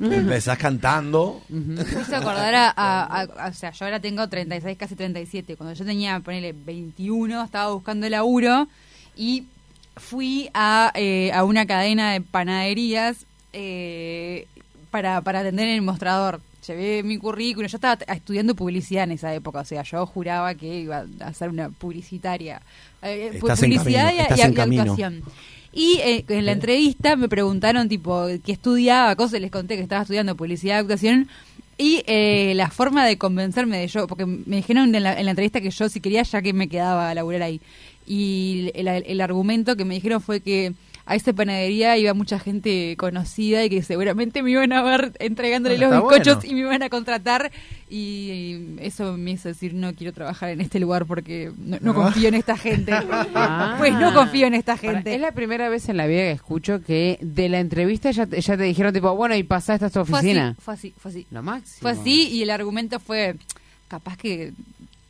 Empezás 0.00 0.58
cantando. 0.58 1.42
Me 1.48 1.82
hizo 1.82 2.16
acordar 2.16 2.54
a, 2.54 2.70
a- 2.76 3.22
a- 3.22 3.48
O 3.48 3.52
sea, 3.54 3.70
yo 3.72 3.84
ahora 3.84 4.00
tengo 4.00 4.28
36, 4.28 4.76
casi 4.78 4.94
37. 4.96 5.56
Cuando 5.56 5.74
yo 5.74 5.84
tenía, 5.84 6.18
ponele, 6.20 6.52
21, 6.52 7.44
estaba 7.44 7.72
buscando 7.72 8.08
laburo 8.08 8.68
y 9.16 9.44
fui 9.96 10.48
a, 10.54 10.90
eh, 10.94 11.30
a 11.32 11.44
una 11.44 11.66
cadena 11.66 12.12
de 12.12 12.20
panaderías 12.22 13.26
eh, 13.52 14.46
para, 14.90 15.20
para 15.20 15.40
atender 15.40 15.68
en 15.68 15.74
el 15.74 15.82
mostrador. 15.82 16.40
Llevé 16.66 17.02
mi 17.02 17.18
currículum. 17.18 17.68
Yo 17.68 17.76
estaba 17.76 17.96
t- 17.96 18.04
estudiando 18.12 18.54
publicidad 18.54 19.04
en 19.04 19.12
esa 19.12 19.34
época. 19.34 19.60
O 19.60 19.64
sea, 19.64 19.82
yo 19.82 20.06
juraba 20.06 20.54
que 20.54 20.80
iba 20.80 21.04
a 21.20 21.32
ser 21.34 21.48
una 21.48 21.70
publicitaria. 21.70 22.62
Eh, 23.02 23.30
pu- 23.32 23.36
Estás 23.50 23.62
en 23.64 23.70
publicidad 23.70 24.04
camino, 24.06 24.18
y, 24.18 24.22
estás 24.22 24.38
y- 24.38 24.42
en 24.42 24.50
y 24.50 24.54
camino. 24.54 24.82
actuación. 24.82 25.22
Y 25.72 25.98
eh, 26.04 26.24
en 26.28 26.46
la 26.46 26.52
entrevista 26.52 27.16
me 27.16 27.28
preguntaron, 27.28 27.88
tipo, 27.88 28.26
qué 28.44 28.52
estudiaba, 28.52 29.16
cosas, 29.16 29.40
les 29.40 29.50
conté 29.50 29.76
que 29.76 29.82
estaba 29.82 30.02
estudiando 30.02 30.36
publicidad 30.36 30.76
y 30.76 30.80
actuación. 30.80 31.28
Y 31.78 32.02
eh, 32.06 32.52
la 32.54 32.70
forma 32.70 33.06
de 33.06 33.16
convencerme 33.16 33.78
de 33.78 33.88
yo, 33.88 34.06
porque 34.06 34.26
me 34.26 34.56
dijeron 34.56 34.94
en 34.94 35.02
la, 35.02 35.18
en 35.18 35.24
la 35.24 35.30
entrevista 35.30 35.60
que 35.60 35.70
yo 35.70 35.88
si 35.88 36.00
quería 36.00 36.22
ya 36.22 36.42
que 36.42 36.52
me 36.52 36.68
quedaba 36.68 37.10
a 37.10 37.14
laburar 37.14 37.42
ahí. 37.42 37.60
Y 38.06 38.70
el, 38.74 38.88
el 38.88 39.20
argumento 39.20 39.76
que 39.76 39.84
me 39.84 39.94
dijeron 39.94 40.20
fue 40.20 40.40
que 40.40 40.74
a 41.04 41.16
esa 41.16 41.32
panadería 41.32 41.96
iba 41.98 42.14
mucha 42.14 42.38
gente 42.38 42.94
conocida 42.96 43.64
y 43.64 43.70
que 43.70 43.82
seguramente 43.82 44.42
me 44.42 44.50
iban 44.52 44.72
a 44.72 44.82
ver 44.82 45.12
entregándole 45.18 45.76
los 45.78 45.90
bizcochos 45.90 46.36
bueno. 46.36 46.50
y 46.50 46.54
me 46.54 46.60
iban 46.60 46.82
a 46.82 46.88
contratar. 46.90 47.50
Y 47.90 48.76
eso 48.80 49.16
me 49.18 49.32
hizo 49.32 49.48
decir, 49.48 49.74
no 49.74 49.94
quiero 49.94 50.12
trabajar 50.12 50.48
en 50.50 50.60
este 50.60 50.80
lugar 50.80 51.04
porque 51.06 51.52
no, 51.58 51.76
no 51.80 51.94
confío 51.94 52.28
en 52.28 52.34
esta 52.34 52.56
gente. 52.56 52.92
Ah. 53.34 53.76
Pues 53.78 53.92
no 53.94 54.12
confío 54.14 54.46
en 54.46 54.54
esta 54.54 54.76
Para- 54.76 54.94
gente. 54.94 55.14
es 55.14 55.20
la 55.20 55.32
primera 55.32 55.68
vez 55.68 55.88
en 55.88 55.96
la 55.96 56.06
vida 56.06 56.20
que 56.22 56.30
escucho 56.32 56.82
que 56.82 57.18
de 57.20 57.48
la 57.48 57.60
entrevista 57.60 58.10
ya 58.10 58.26
te, 58.26 58.40
ya 58.40 58.56
te 58.56 58.62
dijeron 58.64 58.92
tipo, 58.92 59.14
bueno, 59.16 59.34
y 59.34 59.42
pasá 59.42 59.74
esta 59.74 59.86
a 59.86 59.90
tu 59.90 60.04
Fue 60.04 60.18
así, 60.18 60.28
oficina. 60.28 60.56
fue 60.58 60.74
así, 60.74 60.94
fue 60.98 61.10
así. 61.10 61.26
Lo 61.30 61.42
máximo. 61.42 61.78
Fue 61.80 61.90
así 61.92 62.28
y 62.28 62.42
el 62.42 62.50
argumento 62.50 63.00
fue, 63.00 63.36
capaz 63.88 64.16
que 64.16 64.52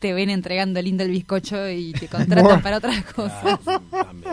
te 0.02 0.12
ven 0.12 0.28
entregando 0.30 0.82
lindo 0.82 1.04
el 1.04 1.10
bizcocho 1.10 1.68
y 1.70 1.92
te 1.92 2.08
contratan 2.08 2.60
para 2.60 2.78
otras 2.78 3.04
cosas. 3.04 3.58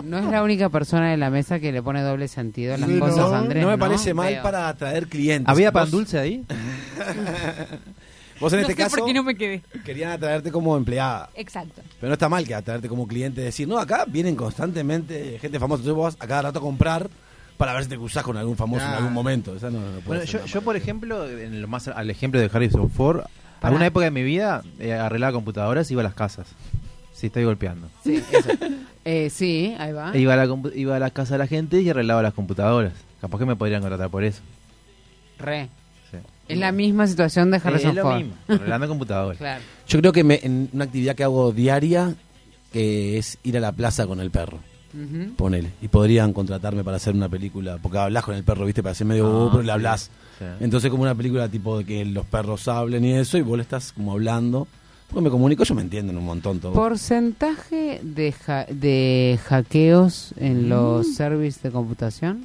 No 0.03 0.17
es 0.17 0.25
la 0.25 0.41
única 0.43 0.67
persona 0.69 1.11
de 1.11 1.17
la 1.17 1.29
mesa 1.29 1.59
que 1.59 1.71
le 1.71 1.81
pone 1.83 2.01
doble 2.01 2.27
sentido 2.27 2.73
a 2.73 2.77
las 2.77 2.89
Sí, 2.89 2.97
cosas, 2.99 3.17
no, 3.29 3.35
Andrés. 3.35 3.63
no 3.63 3.69
me 3.69 3.77
parece 3.77 4.13
mal 4.15 4.33
Veo. 4.33 4.41
para 4.43 4.67
atraer 4.67 5.07
clientes. 5.07 5.47
¿Había 5.47 5.71
pan 5.71 5.91
dulce 5.91 6.17
ahí? 6.17 6.43
Vos 8.39 8.53
en 8.53 8.59
no 8.61 8.67
este 8.67 8.73
sé 8.73 8.77
caso 8.83 8.97
por 8.97 9.05
qué 9.07 9.13
no 9.13 9.23
me 9.23 9.35
quedé. 9.35 9.61
querían 9.83 10.11
atraerte 10.11 10.49
como 10.51 10.75
empleada. 10.77 11.29
Exacto. 11.35 11.81
Pero 11.99 12.07
no 12.07 12.13
está 12.13 12.29
mal 12.29 12.47
que 12.47 12.55
atraerte 12.55 12.87
como 12.87 13.05
cliente 13.07 13.41
decir, 13.41 13.67
no, 13.67 13.77
acá 13.77 14.05
vienen 14.07 14.35
constantemente 14.35 15.37
gente 15.39 15.59
famosa, 15.59 15.81
entonces 15.81 15.95
vos 15.95 16.15
vas 16.15 16.23
a 16.23 16.27
cada 16.27 16.41
rato 16.43 16.59
a 16.59 16.61
comprar 16.61 17.09
para 17.57 17.73
ver 17.73 17.83
si 17.83 17.89
te 17.89 17.97
cruzás 17.97 18.23
con 18.23 18.37
algún 18.37 18.55
famoso 18.55 18.85
en 18.85 18.91
Ah. 18.91 18.97
algún 18.97 19.11
momento. 19.11 19.55
Esa 19.55 19.69
no- 19.69 19.79
no 19.81 19.85
puede 19.99 20.05
Bueno, 20.05 20.21
ser 20.25 20.41
yo, 20.41 20.45
yo, 20.47 20.61
por 20.61 20.77
ejemplo, 20.77 21.29
en 21.29 21.61
lo 21.61 21.67
más 21.67 21.89
al 21.89 22.09
ejemplo 22.09 22.39
de 22.39 22.49
Harrison 22.51 22.89
Ford, 22.89 23.23
alguna 23.61 23.86
época 23.86 24.06
de 24.06 24.11
mi 24.11 24.23
vida 24.23 24.61
eh, 24.80 24.94
arreglaba 24.94 25.34
computadoras 25.34 25.90
y 25.90 25.94
iba 25.94 26.02
a 26.02 26.03
las 26.06 26.14
casas. 26.14 26.48
Sí, 27.14 27.27
estoy 27.27 27.44
golpeando. 27.44 27.90
Sí, 28.03 28.23
eso. 28.31 28.49
Eh, 29.06 29.30
sí, 29.30 29.76
ahí 29.80 29.91
va. 29.91 30.15
Iba, 30.15 30.34
a 30.34 30.38
la, 30.45 30.56
iba 30.76 30.95
a 30.95 30.99
la 30.99 31.10
casa 31.10 31.34
de 31.36 31.40
la 31.40 31.48
gente 31.48 31.81
y 31.81 31.90
arreglaba 31.90 32.22
las 32.22 32.34
computadoras. 32.34 32.94
Capaz 33.19 33.40
que 33.40 33.45
me 33.45 33.56
podrían 33.56 33.81
contratar 33.81 34.10
por 34.10 34.23
eso. 34.23 34.41
Re. 35.38 35.69
Sí. 36.11 36.18
Es 36.48 36.57
la 36.57 36.72
misma 36.72 37.07
situación 37.07 37.52
de 37.52 37.57
Eh, 37.57 37.61
Harrison 37.64 37.90
es 37.91 37.95
lo 37.95 38.03
Ford. 38.03 38.15
mismo, 38.18 38.34
arreglando 38.48 38.88
computadoras. 38.90 39.38
Claro. 39.38 39.61
Yo 39.88 39.99
creo 39.99 40.11
que 40.14 40.23
me- 40.23 40.40
en 40.44 40.69
una 40.73 40.86
actividad 40.86 41.15
que 41.15 41.23
hago 41.23 41.52
diaria 41.52 42.15
que 42.72 43.18
es 43.18 43.38
ir 43.44 43.57
a 43.57 43.60
la 43.60 43.72
plaza 43.72 44.06
con 44.07 44.19
el 44.19 44.31
perro. 44.31 44.60
Ujú. 44.94 45.34
Ponele. 45.36 45.69
Y 45.81 45.88
podrían 45.88 46.34
contratarme 46.34 46.84
para 46.84 46.98
hacer 46.98 47.14
una 47.15 47.30
película. 47.30 47.77
Porque 47.81 47.98
hablas 47.98 48.23
con 48.23 48.36
el 48.36 48.44
perro, 48.44 48.65
viste, 48.65 48.81
para 48.84 48.95
ser 48.95 49.07
medio 49.07 49.27
Ah, 49.27 49.30
bobo, 49.31 49.52
pero 49.52 49.64
le 49.64 49.72
hablas. 49.72 50.03
Sí. 50.03 50.11
Entonces, 50.60 50.90
como 50.91 51.03
una 51.03 51.16
película 51.16 51.48
tipo 51.49 51.78
de 51.78 51.86
que 51.86 52.06
los 52.06 52.26
perros 52.26 52.68
hablen 52.68 53.03
y 53.06 53.14
eso, 53.14 53.38
y 53.38 53.41
vos 53.41 53.57
le 53.57 53.64
estás 53.64 53.91
como 53.91 54.11
hablando. 54.14 54.68
Porque 55.10 55.24
me 55.24 55.30
comunico, 55.32 55.64
ellos 55.64 55.76
me 55.76 55.82
entienden 55.82 56.18
un 56.18 56.26
montón 56.26 56.60
todo. 56.60 56.74
¿Porcentaje 56.74 57.99
de, 58.03 58.32
ja- 58.32 58.66
de 58.70 59.40
hackeos 59.44 60.34
en 60.38 60.66
Mm. 60.66 60.70
los 60.70 61.16
servicios 61.16 61.64
de 61.64 61.72
computación? 61.72 62.44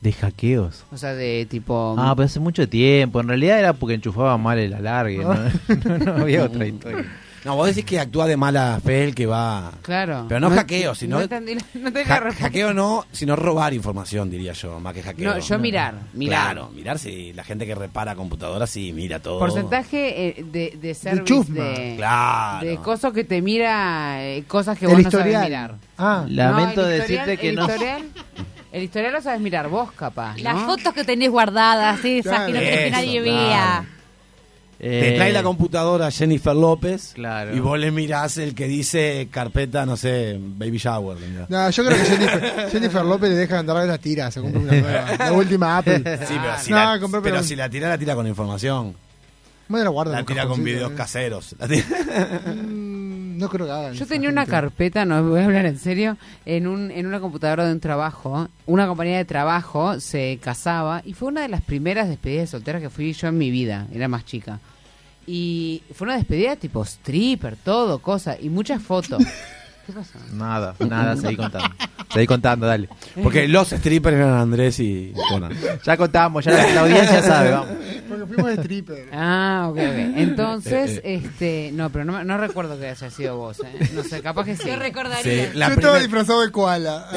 De 0.00 0.12
hackeos. 0.12 0.84
O 0.92 0.96
sea, 0.96 1.12
de 1.14 1.46
tipo... 1.50 1.94
Ah, 1.98 2.14
pero 2.16 2.24
hace 2.24 2.40
mucho 2.40 2.66
tiempo. 2.66 3.20
En 3.20 3.28
realidad 3.28 3.58
era 3.58 3.72
porque 3.74 3.94
enchufaba 3.96 4.38
mal 4.38 4.58
el 4.58 4.72
alargue. 4.72 5.18
No, 5.18 5.34
no, 5.84 5.98
no 5.98 6.12
había 6.22 6.44
otra 6.44 6.66
historia. 6.66 7.04
No, 7.44 7.56
vos 7.56 7.66
decís 7.68 7.84
que 7.86 7.98
actúa 7.98 8.26
de 8.26 8.36
mala 8.36 8.78
fe 8.84 9.04
el 9.04 9.14
que 9.14 9.24
va. 9.26 9.72
Claro. 9.82 10.26
Pero 10.28 10.40
no, 10.40 10.50
hackeo, 10.50 10.94
sino. 10.94 11.16
No 11.16 11.22
entendí, 11.22 11.54
no 11.74 11.90
Ja- 12.04 12.30
hackeo 12.32 12.74
no, 12.74 13.06
sino 13.12 13.34
robar 13.34 13.72
información, 13.72 14.28
diría 14.30 14.52
yo, 14.52 14.78
más 14.78 14.92
que 14.92 15.02
hackeo. 15.02 15.32
No, 15.34 15.38
yo 15.38 15.58
mirar, 15.58 15.94
mirar. 16.12 16.42
Claro, 16.54 16.70
mirar 16.70 16.98
si 16.98 17.32
la 17.32 17.42
gente 17.42 17.64
que 17.66 17.74
repara 17.74 18.14
computadoras 18.14 18.68
sí 18.68 18.92
mira 18.92 19.20
todo. 19.20 19.38
Porcentaje 19.38 20.38
eh, 20.38 20.44
de, 20.44 20.76
de 20.80 20.94
service 20.94 21.50
de, 21.52 21.94
Claro. 21.96 22.66
de 22.66 22.76
cosas 22.76 23.12
que 23.12 23.24
te 23.24 23.40
mira, 23.40 24.22
eh, 24.22 24.44
cosas 24.46 24.78
que 24.78 24.84
El 24.84 24.90
vos 24.92 24.98
no 25.00 25.08
historial. 25.08 25.32
sabes 25.32 25.48
mirar. 25.48 25.74
Ah, 25.96 26.24
Lamento 26.28 26.82
No, 26.82 26.88
el 26.88 26.98
decirte 27.00 27.14
historial- 27.34 27.38
que 27.38 27.48
el 27.48 27.54
no. 27.56 27.62
Historial, 27.62 28.02
el 28.72 28.82
historial 28.82 29.12
lo 29.14 29.22
sabes 29.22 29.40
mirar 29.40 29.68
vos, 29.68 29.90
capaz, 29.92 30.36
¿no? 30.36 30.42
Las 30.42 30.62
fotos 30.64 30.92
que 30.92 31.04
tenés 31.04 31.30
guardadas, 31.30 32.04
esas 32.04 32.46
que 32.46 32.52
no 32.52 32.58
querés 32.58 32.78
que 32.78 32.86
Eso, 32.88 32.96
nadie 32.96 33.22
claro. 33.22 33.86
Te 34.80 35.12
Eh, 35.12 35.16
trae 35.16 35.30
la 35.30 35.42
computadora 35.42 36.10
Jennifer 36.10 36.56
López 36.56 37.10
Claro. 37.14 37.54
y 37.54 37.60
vos 37.60 37.78
le 37.78 37.90
mirás 37.90 38.38
el 38.38 38.54
que 38.54 38.66
dice 38.66 39.28
carpeta, 39.30 39.84
no 39.84 39.94
sé, 39.98 40.38
baby 40.40 40.78
shower. 40.78 41.18
No, 41.50 41.68
yo 41.68 41.84
creo 41.84 41.98
que 41.98 42.04
Jennifer, 42.04 42.68
Jennifer 42.72 43.04
López 43.04 43.28
le 43.28 43.36
deja 43.36 43.58
andar 43.58 43.86
las 43.86 44.00
tiras, 44.00 44.32
se 44.32 44.40
compra 44.40 44.58
una 44.60 44.72
nueva. 44.72 45.04
La 45.18 45.32
última 45.34 45.76
Apple. 45.76 45.98
Sí, 45.98 46.34
pero, 46.40 46.58
si, 46.58 46.70
No, 46.70 46.76
la, 46.78 46.98
compré, 46.98 47.20
pero 47.20 47.34
pero- 47.36 47.46
si 47.46 47.56
la 47.56 47.68
tira, 47.68 47.90
la 47.90 47.98
tira 47.98 48.14
con 48.14 48.26
información. 48.26 48.94
Bueno, 49.68 49.84
la 49.84 49.90
guarda 49.90 50.12
La 50.16 50.24
tira 50.24 50.46
con 50.46 50.64
videos 50.64 50.90
¿eh? 50.92 50.94
caseros. 50.96 51.54
La 51.58 51.68
tira- 51.68 51.84
Mm, 52.46 52.89
No 53.40 53.48
creo 53.48 53.66
que 53.66 53.72
hagan. 53.72 53.94
Yo 53.94 54.06
tenía 54.06 54.28
una 54.28 54.44
carpeta, 54.44 55.04
no 55.04 55.22
voy 55.24 55.40
a 55.40 55.46
hablar 55.46 55.64
en 55.64 55.78
serio, 55.78 56.18
en, 56.44 56.66
un, 56.66 56.90
en 56.90 57.06
una 57.06 57.20
computadora 57.20 57.66
de 57.66 57.72
un 57.72 57.80
trabajo. 57.80 58.48
Una 58.66 58.86
compañía 58.86 59.16
de 59.16 59.24
trabajo 59.24 59.98
se 59.98 60.38
casaba 60.42 61.02
y 61.04 61.14
fue 61.14 61.28
una 61.28 61.40
de 61.40 61.48
las 61.48 61.62
primeras 61.62 62.08
despedidas 62.08 62.42
de 62.42 62.46
soltera 62.58 62.80
que 62.80 62.90
fui 62.90 63.12
yo 63.14 63.28
en 63.28 63.38
mi 63.38 63.50
vida. 63.50 63.86
Era 63.92 64.08
más 64.08 64.26
chica. 64.26 64.60
Y 65.26 65.82
fue 65.94 66.06
una 66.06 66.16
despedida 66.16 66.56
tipo 66.56 66.84
stripper, 66.84 67.56
todo, 67.56 68.00
cosa, 68.00 68.36
y 68.38 68.50
muchas 68.50 68.82
fotos. 68.82 69.22
¿Qué 69.86 69.92
pasa? 69.92 70.18
Nada, 70.32 70.74
nada, 70.80 71.16
seguí 71.16 71.36
contando. 71.36 71.68
Seguí 72.12 72.26
contando, 72.26 72.66
dale. 72.66 72.88
Porque 73.22 73.48
los 73.48 73.68
strippers 73.68 74.16
eran 74.16 74.34
Andrés 74.34 74.78
y 74.80 75.12
Conan. 75.28 75.52
Ya 75.84 75.96
contamos, 75.96 76.44
ya 76.44 76.52
la, 76.52 76.74
la 76.74 76.80
audiencia 76.82 77.22
sabe, 77.22 77.50
vamos. 77.50 77.68
Porque 78.08 78.26
fuimos 78.26 78.46
de 78.46 78.54
stripper. 78.56 79.08
Ah, 79.12 79.66
ok, 79.70 79.76
ok. 79.76 80.16
Entonces, 80.16 81.00
Eh, 81.04 81.22
este, 81.24 81.70
no, 81.72 81.90
pero 81.90 82.04
no, 82.04 82.12
me- 82.14 82.24
no 82.24 82.36
recuerdo 82.38 82.78
que 82.78 82.88
haya 82.88 83.10
sido 83.10 83.36
vos, 83.36 83.60
¿eh? 83.60 83.90
No 83.94 84.02
sé, 84.02 84.20
capaz 84.22 84.44
que 84.44 84.56
sí. 84.56 84.68
Yo 84.68 84.76
recordaría. 84.76 85.22
Sí, 85.22 85.56
la 85.56 85.68
Yo 85.68 85.74
estaba 85.74 85.94
primer- 85.98 86.02
disfrazado 86.02 86.40
de 86.42 86.50
koala. 86.50 87.06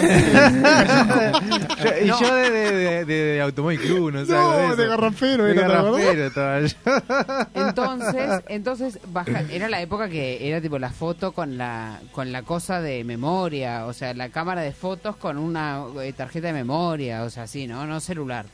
Yo- 1.83 2.03
y 2.03 2.07
yo 2.07 2.35
de, 2.35 2.51
de, 2.51 2.71
de, 2.71 3.05
de, 3.05 3.15
de 3.33 3.41
Automóvil 3.41 3.79
Club, 3.79 4.11
no 4.13 4.25
sé. 4.25 4.31
No, 4.31 4.51
algo 4.51 4.67
eso. 4.73 4.75
de 4.81 4.87
garrafero 4.87 5.43
De 5.45 5.51
era, 5.51 5.61
¿te 5.61 5.67
garrafero 5.67 6.27
estaba 6.27 6.59
yo. 6.61 6.75
Entonces, 7.55 8.43
entonces 8.47 8.99
baja, 9.11 9.41
era 9.51 9.69
la 9.69 9.81
época 9.81 10.09
que 10.09 10.47
era 10.47 10.61
tipo 10.61 10.79
la 10.79 10.89
foto 10.91 11.31
con 11.31 11.57
la 11.57 11.99
con 12.11 12.31
la 12.31 12.43
cosa 12.43 12.62
de 12.67 13.03
memoria, 13.03 13.85
o 13.85 13.93
sea, 13.93 14.13
la 14.13 14.29
cámara 14.29 14.61
de 14.61 14.71
fotos 14.71 15.15
con 15.15 15.37
una 15.37 15.83
eh, 16.01 16.13
tarjeta 16.13 16.47
de 16.47 16.53
memoria, 16.53 17.23
o 17.23 17.29
sea, 17.29 17.43
así, 17.43 17.67
¿no? 17.67 17.85
No 17.85 17.99
celular. 17.99 18.45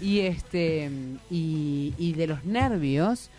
Y 0.00 0.20
este 0.20 0.90
y, 1.30 1.94
y 1.98 2.12
de 2.12 2.26
los 2.26 2.44
nervios 2.44 3.30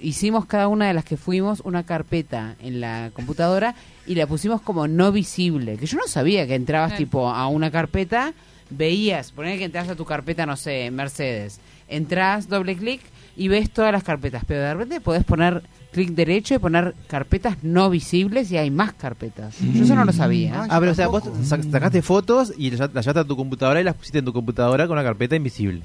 hicimos 0.00 0.46
cada 0.46 0.68
una 0.68 0.86
de 0.86 0.94
las 0.94 1.04
que 1.04 1.16
fuimos 1.16 1.60
una 1.60 1.84
carpeta 1.84 2.56
en 2.60 2.80
la 2.80 3.10
computadora 3.12 3.74
y 4.06 4.14
la 4.14 4.26
pusimos 4.26 4.60
como 4.60 4.86
no 4.88 5.12
visible, 5.12 5.76
que 5.76 5.86
yo 5.86 5.98
no 5.98 6.06
sabía 6.06 6.46
que 6.46 6.54
entrabas 6.54 6.96
tipo 6.96 7.28
a 7.28 7.46
una 7.48 7.70
carpeta, 7.70 8.32
veías, 8.70 9.32
poner 9.32 9.58
que 9.58 9.64
entras 9.64 9.88
a 9.88 9.96
tu 9.96 10.04
carpeta, 10.04 10.46
no 10.46 10.56
sé, 10.56 10.90
Mercedes, 10.90 11.60
entras, 11.88 12.48
doble 12.48 12.76
clic 12.76 13.00
y 13.36 13.48
ves 13.48 13.70
todas 13.70 13.92
las 13.92 14.04
carpetas, 14.04 14.44
pero 14.46 14.60
de 14.60 14.74
repente 14.74 15.00
podés 15.00 15.24
poner 15.24 15.62
clic 15.92 16.10
derecho 16.10 16.54
y 16.54 16.58
poner 16.58 16.94
carpetas 17.06 17.58
no 17.62 17.90
visibles 17.90 18.50
y 18.50 18.56
hay 18.56 18.70
más 18.70 18.92
carpetas. 18.94 19.56
Yo 19.60 19.84
eso 19.84 19.94
no 19.94 20.04
lo 20.04 20.12
sabía. 20.12 20.66
Ah, 20.70 20.78
pero 20.80 20.92
o 20.92 20.94
sea, 20.94 21.08
vos 21.08 21.22
sac- 21.42 21.70
sacaste 21.70 22.02
fotos 22.02 22.52
y 22.56 22.70
las 22.70 22.80
las 22.92 23.04
llevaste 23.04 23.20
a 23.20 23.24
tu 23.24 23.36
computadora 23.36 23.80
y 23.80 23.84
las 23.84 23.94
pusiste 23.94 24.18
en 24.18 24.24
tu 24.24 24.32
computadora 24.32 24.86
con 24.86 24.94
una 24.98 25.04
carpeta 25.04 25.36
invisible. 25.36 25.82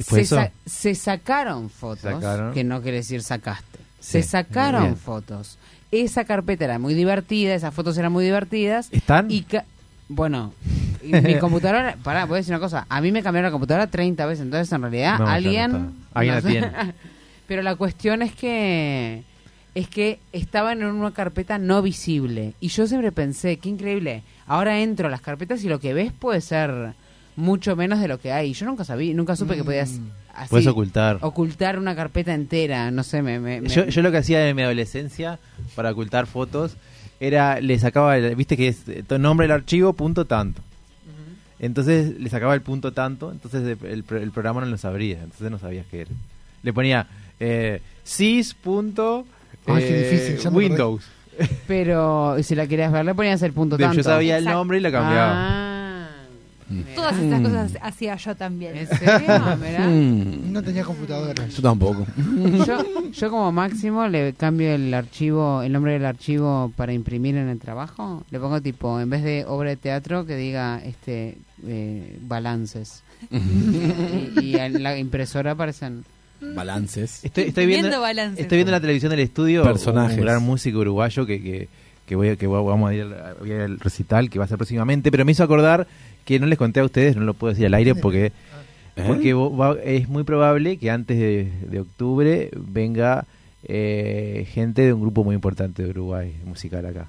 ¿Fue 0.00 0.18
se, 0.18 0.22
eso? 0.22 0.36
sa- 0.36 0.50
se 0.66 0.94
sacaron 0.94 1.70
fotos, 1.70 2.02
Sacaron. 2.12 2.52
que 2.52 2.64
no 2.64 2.82
quiere 2.82 2.98
decir 2.98 3.22
sacaste. 3.22 3.78
Sí, 4.00 4.12
se 4.12 4.22
sacaron 4.22 4.82
bien. 4.82 4.96
fotos. 4.96 5.58
Esa 5.90 6.24
carpeta 6.24 6.64
era 6.66 6.78
muy 6.78 6.94
divertida, 6.94 7.54
esas 7.54 7.72
fotos 7.74 7.96
eran 7.98 8.12
muy 8.12 8.24
divertidas. 8.24 8.88
¿Están? 8.92 9.30
Y 9.30 9.42
ca- 9.42 9.64
bueno, 10.08 10.52
y 11.02 11.12
mi 11.12 11.38
computadora, 11.38 11.96
pará, 12.02 12.24
voy 12.26 12.36
a 12.36 12.38
decir 12.38 12.52
una 12.54 12.60
cosa, 12.60 12.86
a 12.88 13.00
mí 13.00 13.10
me 13.12 13.22
cambiaron 13.22 13.48
la 13.48 13.52
computadora 13.52 13.86
30 13.88 14.24
veces, 14.26 14.44
entonces 14.44 14.70
en 14.72 14.82
realidad 14.82 15.18
No, 15.18 15.24
ya 15.24 15.24
no 15.24 15.30
alguien... 15.30 15.70
está. 15.70 16.18
Alguien 16.18 16.34
la 16.34 16.42
tiene. 16.82 16.94
Pero 17.48 17.62
la 17.62 17.74
cuestión 17.74 18.22
es 18.22 18.32
que 18.32 19.24
es 19.74 19.88
que 19.88 20.18
estaban 20.32 20.80
en 20.82 20.86
una 20.88 21.12
carpeta 21.12 21.58
no 21.58 21.82
visible 21.82 22.52
y 22.60 22.68
yo 22.68 22.86
siempre 22.86 23.10
pensé, 23.10 23.56
qué 23.56 23.68
increíble. 23.68 24.22
Ahora 24.46 24.80
entro 24.80 25.08
a 25.08 25.10
las 25.10 25.20
carpetas 25.20 25.62
y 25.64 25.68
lo 25.68 25.80
que 25.80 25.94
ves 25.94 26.12
puede 26.12 26.40
ser 26.40 26.92
mucho 27.36 27.74
menos 27.76 28.00
de 28.00 28.08
lo 28.08 28.18
que 28.20 28.32
hay. 28.32 28.52
Yo 28.54 28.66
nunca 28.66 28.84
sabía, 28.84 29.14
nunca 29.14 29.34
supe 29.36 29.56
que 29.56 29.64
podías 29.64 30.00
así, 30.34 30.50
Puedes 30.50 30.66
ocultar. 30.66 31.18
ocultar 31.22 31.78
una 31.78 31.94
carpeta 31.96 32.34
entera, 32.34 32.90
no 32.90 33.02
sé, 33.04 33.22
me, 33.22 33.38
me- 33.40 33.60
me- 33.62 33.68
Yo, 33.68 33.86
yo 33.86 34.02
lo 34.02 34.10
que 34.10 34.18
hacía 34.18 34.48
en 34.48 34.54
mi 34.56 34.62
adolescencia 34.62 35.38
para 35.74 35.90
ocultar 35.92 36.26
fotos 36.26 36.76
era, 37.20 37.60
le 37.60 37.78
sacaba, 37.78 38.16
el- 38.18 38.34
viste 38.36 38.56
que 38.56 38.68
es 38.68 38.88
eh, 38.88 39.02
tu 39.06 39.18
nombre 39.18 39.44
del 39.46 39.52
archivo, 39.52 39.92
punto 39.94 40.24
tanto. 40.24 40.60
Entonces 41.60 42.18
le 42.20 42.28
sacaba 42.30 42.54
el 42.54 42.62
punto 42.62 42.92
tanto, 42.92 43.32
entonces 43.32 43.76
el, 43.82 44.04
el 44.08 44.30
programa 44.30 44.60
no 44.60 44.66
lo 44.66 44.78
sabría, 44.78 45.22
entonces 45.22 45.50
no 45.50 45.58
sabías 45.58 45.86
qué 45.90 46.02
era. 46.02 46.10
Le 46.62 46.72
ponía 46.72 47.06
eh, 47.40 47.80
sys. 48.04 48.54
punto, 48.54 49.26
Ay, 49.66 49.82
qué 49.84 49.88
eh, 50.00 50.10
difícil, 50.10 50.36
ya 50.38 50.50
me 50.50 50.56
acordé. 50.64 50.68
Windows. 50.68 51.04
pero 51.66 52.36
si 52.42 52.54
la 52.54 52.66
querías 52.66 52.90
ver 52.92 53.04
le 53.04 53.14
ponías 53.14 53.40
el 53.42 53.52
punto 53.52 53.76
De- 53.76 53.84
tanto. 53.84 53.98
yo 53.98 54.02
sabía 54.02 54.36
el 54.38 54.42
Exacto. 54.44 54.58
nombre 54.58 54.78
y 54.78 54.80
la 54.80 54.90
cambiaba. 54.90 55.32
Ah, 55.34 56.08
mira. 56.68 56.94
Todas 56.96 57.16
estas 57.18 57.40
cosas 57.40 57.78
hacía 57.80 58.16
yo 58.16 58.34
también. 58.34 58.76
¿En 58.76 58.86
serio? 58.88 59.56
Mirá. 59.62 59.86
Mm, 59.88 60.52
No 60.52 60.62
tenía 60.62 60.82
computadora. 60.84 61.46
yo 61.46 61.62
tampoco. 61.62 62.06
Yo, 62.66 63.10
yo 63.12 63.30
como 63.30 63.52
máximo 63.52 64.06
le 64.08 64.32
cambio 64.34 64.74
el 64.74 64.92
archivo, 64.92 65.62
el 65.62 65.72
nombre 65.72 65.92
del 65.92 66.04
archivo 66.04 66.72
para 66.76 66.92
imprimir 66.92 67.36
en 67.36 67.48
el 67.48 67.58
trabajo. 67.58 68.24
Le 68.30 68.38
pongo 68.40 68.60
tipo, 68.60 69.00
en 69.00 69.08
vez 69.08 69.22
de 69.22 69.44
obra 69.46 69.70
de 69.70 69.76
teatro, 69.76 70.26
que 70.26 70.36
diga 70.36 70.80
este 70.84 71.38
eh, 71.66 72.18
balances. 72.22 73.02
y, 73.30 74.40
y 74.40 74.56
en 74.56 74.82
la 74.82 74.98
impresora 74.98 75.52
aparecen... 75.52 76.04
Balances. 76.40 77.24
Estoy, 77.24 77.44
estoy 77.44 77.66
viendo, 77.66 77.88
Viendo 77.88 78.00
balances. 78.00 78.40
estoy 78.40 78.56
viendo 78.58 78.70
en 78.70 78.74
la 78.76 78.80
televisión 78.80 79.10
del 79.10 79.20
estudio 79.20 79.62
Personajes. 79.62 80.16
un 80.18 80.24
gran 80.24 80.42
músico 80.42 80.78
uruguayo 80.78 81.26
que, 81.26 81.42
que, 81.42 81.68
que 82.06 82.16
voy 82.16 82.28
a, 82.30 82.36
que 82.36 82.46
voy 82.46 82.58
a- 82.58 82.62
vamos 82.70 82.90
a 82.90 82.94
ir 82.94 83.02
a 83.02 83.46
ir 83.46 83.52
al 83.60 83.80
recital 83.80 84.30
que 84.30 84.38
va 84.38 84.44
a 84.44 84.48
ser 84.48 84.56
próximamente, 84.58 85.10
pero 85.10 85.24
me 85.24 85.32
hizo 85.32 85.42
acordar 85.42 85.86
que 86.24 86.38
no 86.38 86.46
les 86.46 86.58
conté 86.58 86.80
a 86.80 86.84
ustedes, 86.84 87.16
no 87.16 87.22
lo 87.24 87.34
puedo 87.34 87.52
decir 87.52 87.66
al 87.66 87.74
aire 87.74 87.94
porque 87.94 88.26
¿Eh? 88.96 89.04
porque 89.06 89.32
va- 89.34 89.76
es 89.84 90.08
muy 90.08 90.24
probable 90.24 90.76
que 90.76 90.90
antes 90.90 91.16
de, 91.18 91.50
de 91.68 91.80
octubre 91.80 92.50
venga 92.56 93.24
eh, 93.64 94.46
gente 94.52 94.82
de 94.82 94.92
un 94.92 95.00
grupo 95.00 95.24
muy 95.24 95.34
importante 95.34 95.82
de 95.82 95.90
Uruguay, 95.90 96.34
musical 96.44 96.84
acá. 96.86 97.08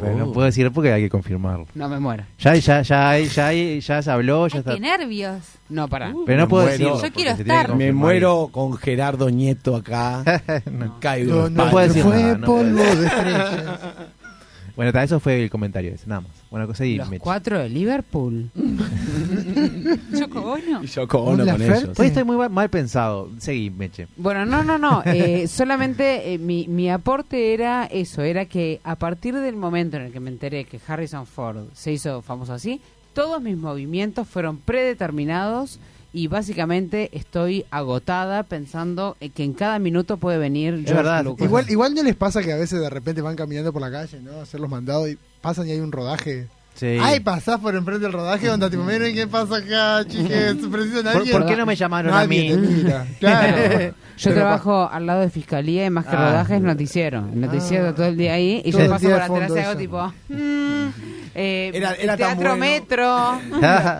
Pero 0.00 0.14
Oh. 0.14 0.18
no 0.18 0.32
puedo 0.32 0.44
decir 0.46 0.70
porque 0.70 0.92
hay 0.92 1.02
que 1.02 1.08
confirmarlo. 1.10 1.66
No 1.74 1.88
me 1.88 1.98
muero. 1.98 2.24
Ya, 2.38 2.54
ya, 2.56 2.82
ya, 2.82 3.18
ya, 3.18 3.52
ya, 3.52 4.02
se 4.02 4.10
habló, 4.10 4.46
ya 4.48 4.56
Ay, 4.56 4.60
está. 4.60 4.74
qué 4.74 4.80
nervios. 4.80 5.42
No, 5.68 5.88
para. 5.88 6.12
Pero 6.26 6.40
no 6.40 6.48
puedo. 6.48 6.68
Yo 6.76 7.00
quiero 7.14 7.30
estar. 7.30 7.74
Me 7.74 7.92
muero 7.92 8.48
con 8.52 8.74
Gerardo 8.76 9.30
Nieto 9.30 9.76
acá. 9.76 10.22
Caigo. 11.00 11.30
Lo 11.34 11.44
de 11.44 11.50
nuestro 11.50 11.70
puedo 11.70 11.86
decir 11.88 12.02
fue 12.02 12.22
nada, 12.22 12.38
no 12.38 12.46
polvo 12.46 12.82
de 12.84 13.06
estrellas. 13.06 13.80
Bueno, 14.76 14.92
ta, 14.92 15.02
eso 15.02 15.18
fue 15.18 15.42
el 15.42 15.50
comentario 15.50 15.92
ese, 15.92 16.06
nada 16.06 16.20
más. 16.20 16.30
Buena 16.50 16.66
cosa 16.66 16.86
y 16.86 16.96
Los 16.96 17.10
me 17.10 17.18
cuatro 17.18 17.58
de 17.58 17.68
Liverpool. 17.68 18.50
Choco 20.18 20.40
Ono. 20.52 20.82
Y 20.82 20.86
yo 20.86 21.06
con 21.06 21.22
uno 21.34 21.42
Hola, 21.42 21.52
con 21.52 21.60
Fer. 21.60 21.76
ellos. 21.76 21.98
Hoy 21.98 22.06
estoy 22.06 22.24
muy 22.24 22.36
mal, 22.36 22.50
mal 22.50 22.70
pensado. 22.70 23.30
Seguí, 23.38 23.70
Meche. 23.70 24.08
Bueno, 24.16 24.46
no, 24.46 24.62
no, 24.64 24.78
no. 24.78 25.02
eh, 25.06 25.46
solamente 25.46 26.32
eh, 26.32 26.38
mi, 26.38 26.66
mi 26.68 26.90
aporte 26.90 27.52
era 27.52 27.84
eso, 27.86 28.22
era 28.22 28.46
que 28.46 28.80
a 28.82 28.96
partir 28.96 29.34
del 29.34 29.56
momento 29.56 29.98
en 29.98 30.04
el 30.04 30.12
que 30.12 30.20
me 30.20 30.30
enteré 30.30 30.64
que 30.64 30.80
Harrison 30.86 31.26
Ford 31.26 31.66
se 31.74 31.92
hizo 31.92 32.22
famoso 32.22 32.54
así, 32.54 32.80
todos 33.12 33.42
mis 33.42 33.56
movimientos 33.56 34.26
fueron 34.26 34.58
predeterminados 34.58 35.80
y 36.12 36.28
básicamente 36.28 37.10
estoy 37.12 37.66
agotada 37.70 38.42
pensando 38.44 39.16
eh, 39.20 39.28
que 39.28 39.44
en 39.44 39.52
cada 39.52 39.78
minuto 39.78 40.16
puede 40.16 40.38
venir 40.38 40.72
George 40.76 40.94
verdad. 40.94 41.24
Lucas. 41.24 41.44
Igual, 41.44 41.70
igual 41.70 41.94
no 41.94 42.02
les 42.02 42.16
pasa 42.16 42.42
que 42.42 42.52
a 42.52 42.56
veces 42.56 42.80
de 42.80 42.88
repente 42.88 43.20
van 43.20 43.36
caminando 43.36 43.72
por 43.72 43.82
la 43.82 43.90
calle, 43.90 44.20
¿no? 44.20 44.32
A 44.32 44.42
hacer 44.42 44.60
los 44.60 44.70
mandados 44.70 45.10
y 45.10 45.18
pasan 45.40 45.66
y 45.68 45.72
hay 45.72 45.80
un 45.80 45.92
rodaje. 45.92 46.46
Sí. 46.74 46.96
Ay, 47.00 47.18
pasás 47.18 47.58
por 47.58 47.74
enfrente 47.74 48.04
del 48.04 48.12
rodaje, 48.12 48.48
onda, 48.50 48.70
tipo, 48.70 48.84
miren 48.84 49.12
qué 49.12 49.26
pasa 49.26 49.56
acá, 49.56 50.06
chiques, 50.08 50.54
preciso 50.70 51.02
¿Por, 51.02 51.04
nadie. 51.04 51.32
por 51.32 51.44
qué 51.46 51.56
no 51.56 51.66
me 51.66 51.74
llamaron 51.74 52.12
Nadie 52.12 52.52
a 52.52 52.54
te 52.54 52.56
mí? 52.60 52.68
mira. 52.84 53.06
Claro. 53.18 53.56
Yo 54.18 54.30
Pero 54.30 54.34
trabajo 54.36 54.88
al 54.90 55.06
lado 55.06 55.20
de 55.20 55.30
fiscalía 55.30 55.86
y 55.86 55.90
más 55.90 56.04
que 56.06 56.16
Ah. 56.16 56.30
rodaje 56.30 56.56
es 56.56 56.60
noticiero. 56.62 57.24
El 57.32 57.40
noticiero 57.40 57.88
Ah. 57.88 57.94
todo 57.94 58.06
el 58.06 58.16
día 58.16 58.32
ahí 58.34 58.62
y 58.64 58.70
Todo 58.72 58.80
yo 58.80 58.84
el 58.86 58.90
paso 58.90 59.06
día 59.06 59.10
por 59.10 59.18
de 59.18 59.24
atrás 59.24 59.38
fondo 59.48 59.56
y 59.56 59.60
hago 59.60 59.70
eso. 59.70 59.78
tipo... 59.78 60.12
mm, 60.28 60.88
eh, 61.36 61.70
Era- 61.74 61.94
era 61.94 62.16
tan 62.16 62.36
teatro 62.36 62.56
bueno. 62.56 62.56
metro. 62.56 63.40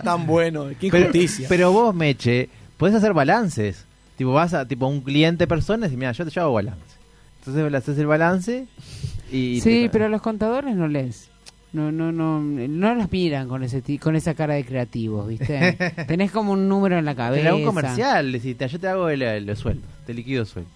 Tan 0.03 0.25
bueno. 0.27 0.65
Qué 0.79 0.89
Pero, 0.89 0.97
injusticia. 1.05 1.45
pero 1.47 1.71
vos, 1.71 1.95
Meche, 1.95 2.49
podés 2.77 2.95
hacer 2.95 3.13
balances. 3.13 3.85
Tipo, 4.17 4.33
vas 4.33 4.53
a 4.53 4.65
tipo 4.65 4.87
un 4.87 4.99
cliente 5.01 5.47
persona 5.47 5.87
y 5.87 5.95
mira, 5.95 6.11
yo 6.11 6.25
te 6.25 6.31
yo 6.31 6.41
hago 6.41 6.53
balance. 6.53 6.81
Entonces 7.39 7.71
le 7.71 7.77
haces 7.77 7.97
el 7.97 8.07
balance 8.07 8.67
y... 9.31 9.61
Sí, 9.61 9.83
te- 9.83 9.89
pero 9.89 10.05
a 10.05 10.09
los 10.09 10.21
contadores 10.21 10.75
no 10.75 10.89
les. 10.89 11.28
No, 11.71 11.91
no, 11.91 12.11
no, 12.11 12.39
no 12.41 12.95
los 12.95 13.11
miran 13.11 13.47
con 13.47 13.63
ese 13.63 13.81
con 13.99 14.15
esa 14.15 14.33
cara 14.33 14.55
de 14.55 14.65
creativos, 14.65 15.27
¿viste? 15.27 15.77
Tenés 16.07 16.31
como 16.31 16.53
un 16.53 16.67
número 16.67 16.97
en 16.97 17.05
la 17.05 17.13
cabeza. 17.15 17.43
Pero 17.43 17.53
a 17.53 17.57
un 17.57 17.63
comercial, 17.65 18.31
decís, 18.31 18.57
te- 18.57 18.67
yo 18.67 18.79
te 18.79 18.87
hago 18.87 19.07
el, 19.09 19.21
el 19.21 19.55
sueldo, 19.55 19.85
te 20.07 20.13
liquido 20.15 20.45
sueldo. 20.45 20.69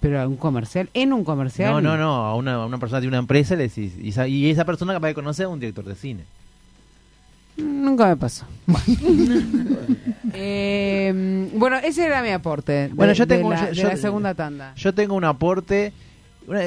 Pero 0.00 0.20
a 0.20 0.26
un 0.28 0.36
comercial, 0.36 0.90
en 0.94 1.12
un 1.12 1.24
comercial. 1.24 1.70
No, 1.72 1.80
no, 1.80 1.96
no, 1.96 2.12
a 2.26 2.34
una, 2.34 2.54
a 2.54 2.66
una 2.66 2.76
persona 2.78 3.00
de 3.00 3.08
una 3.08 3.18
empresa 3.18 3.54
le 3.56 3.62
decís, 3.68 3.92
y 4.02 4.08
esa, 4.10 4.26
y 4.28 4.50
esa 4.50 4.64
persona 4.66 4.92
capaz 4.92 5.08
de 5.08 5.14
conocer 5.14 5.46
a 5.46 5.48
un 5.48 5.60
director 5.60 5.84
de 5.84 5.94
cine. 5.94 6.24
Nunca 7.56 8.06
me 8.08 8.16
pasó. 8.16 8.44
Eh, 10.34 11.48
bueno, 11.54 11.76
ese 11.78 12.06
era 12.06 12.22
mi 12.22 12.30
aporte. 12.30 12.72
de- 12.72 12.88
Bueno, 12.88 13.12
yo 13.12 13.26
de 13.26 13.36
tengo- 13.36 13.50
la, 13.50 13.60
yo- 13.60 13.66
de 13.68 13.74
yo- 13.74 13.88
la 13.88 13.96
segunda 13.96 14.34
tanda. 14.34 14.72
Yo 14.76 14.94
tengo 14.94 15.14
un 15.14 15.24
aporte, 15.24 15.92
una, 16.46 16.60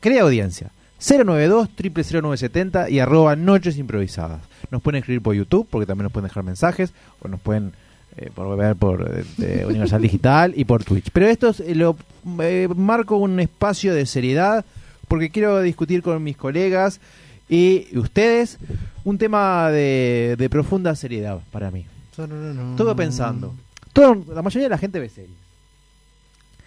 crea 0.00 0.22
audiencia. 0.22 0.70
092 1.00 1.68
0970 1.76 2.90
y 2.90 3.00
arroba 3.00 3.34
noches 3.36 3.78
improvisadas. 3.78 4.42
Nos 4.70 4.82
pueden 4.82 4.98
escribir 4.98 5.22
por 5.22 5.34
YouTube, 5.34 5.66
porque 5.68 5.86
también 5.86 6.04
nos 6.04 6.12
pueden 6.12 6.28
dejar 6.28 6.44
mensajes, 6.44 6.92
o 7.20 7.28
nos 7.28 7.40
pueden 7.40 7.72
eh, 8.16 8.30
por 8.34 8.56
ver 8.56 8.76
por 8.76 9.24
eh, 9.40 9.64
Universal 9.68 10.02
Digital 10.02 10.52
y 10.54 10.64
por 10.64 10.84
Twitch. 10.84 11.10
Pero 11.12 11.26
esto 11.26 11.48
es, 11.48 11.60
eh, 11.60 11.74
lo 11.74 11.96
eh, 12.40 12.68
marco 12.74 13.16
un 13.16 13.40
espacio 13.40 13.94
de 13.94 14.06
seriedad, 14.06 14.64
porque 15.08 15.30
quiero 15.30 15.60
discutir 15.62 16.02
con 16.02 16.22
mis 16.22 16.36
colegas 16.36 17.00
y 17.48 17.88
ustedes 17.98 18.58
un 19.04 19.18
tema 19.18 19.70
de, 19.70 20.36
de 20.38 20.50
profunda 20.50 20.94
seriedad 20.94 21.40
para 21.50 21.70
mí. 21.70 21.86
No, 22.16 22.26
no, 22.26 22.36
no, 22.36 22.54
no. 22.54 22.70
Estuve 22.72 22.94
pensando. 22.94 23.54
Todo, 23.92 24.22
la 24.34 24.42
mayoría 24.42 24.66
de 24.66 24.70
la 24.70 24.78
gente 24.78 25.00
ve 25.00 25.08
series. 25.08 25.36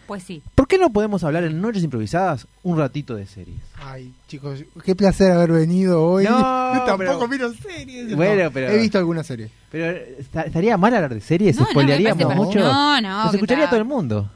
Pues 0.07 0.23
sí. 0.23 0.41
¿Por 0.73 0.79
qué 0.79 0.85
no 0.87 0.91
podemos 0.91 1.23
hablar 1.23 1.43
en 1.43 1.61
Noches 1.61 1.83
Improvisadas 1.83 2.47
un 2.63 2.79
ratito 2.79 3.13
de 3.15 3.27
series? 3.27 3.61
Ay, 3.75 4.11
chicos, 4.27 4.63
qué 4.83 4.95
placer 4.95 5.31
haber 5.31 5.51
venido 5.51 6.03
hoy. 6.03 6.23
No, 6.23 6.31
Tampoco 6.87 6.97
pero- 6.97 7.27
miro 7.27 7.53
series. 7.53 8.15
Bueno, 8.15 8.45
No, 8.45 8.51
pero- 8.51 8.71
He 8.71 8.79
visto 8.79 8.97
alguna 8.97 9.23
serie. 9.23 9.51
Pero 9.71 9.91
esta- 10.19 10.41
estaría 10.41 10.75
mal 10.77 10.91
hablar 10.95 11.13
de 11.13 11.21
series, 11.21 11.59
No, 11.59 11.67
spoilearíamos 11.67 12.35
mucho. 12.35 12.57
No, 12.59 12.99
no, 13.01 13.21
Nos 13.25 13.29
que 13.31 13.37
escucharía 13.37 13.65
está- 13.65 13.69
todo 13.69 13.81
el 13.81 13.85
mundo. 13.87 14.31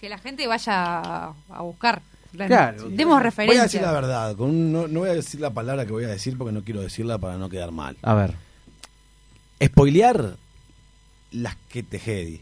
Que 0.00 0.08
la 0.08 0.16
gente 0.16 0.46
vaya 0.46 1.32
a, 1.50 1.60
buscar. 1.60 2.00
Claro. 2.34 2.88
Demos 2.88 3.16
Voy 3.16 3.22
referencia. 3.24 3.60
a 3.60 3.64
decir 3.64 3.82
la 3.82 3.92
verdad. 3.92 4.34
Con 4.34 4.48
un- 4.48 4.72
no, 4.72 4.88
no 4.88 5.00
voy 5.00 5.10
a 5.10 5.14
decir 5.14 5.40
la 5.40 5.50
palabra 5.50 5.84
que 5.84 5.92
voy 5.92 6.04
a 6.04 6.08
decir 6.08 6.38
porque 6.38 6.52
no 6.54 6.64
quiero 6.64 6.80
decirla 6.80 7.18
para 7.18 7.36
no 7.36 7.50
quedar 7.50 7.70
mal. 7.70 7.98
A 8.00 8.14
ver. 8.14 8.32
Spoilear 9.62 10.36
las 11.32 11.54
que 11.68 11.82
te 11.82 11.98
jedi. 11.98 12.40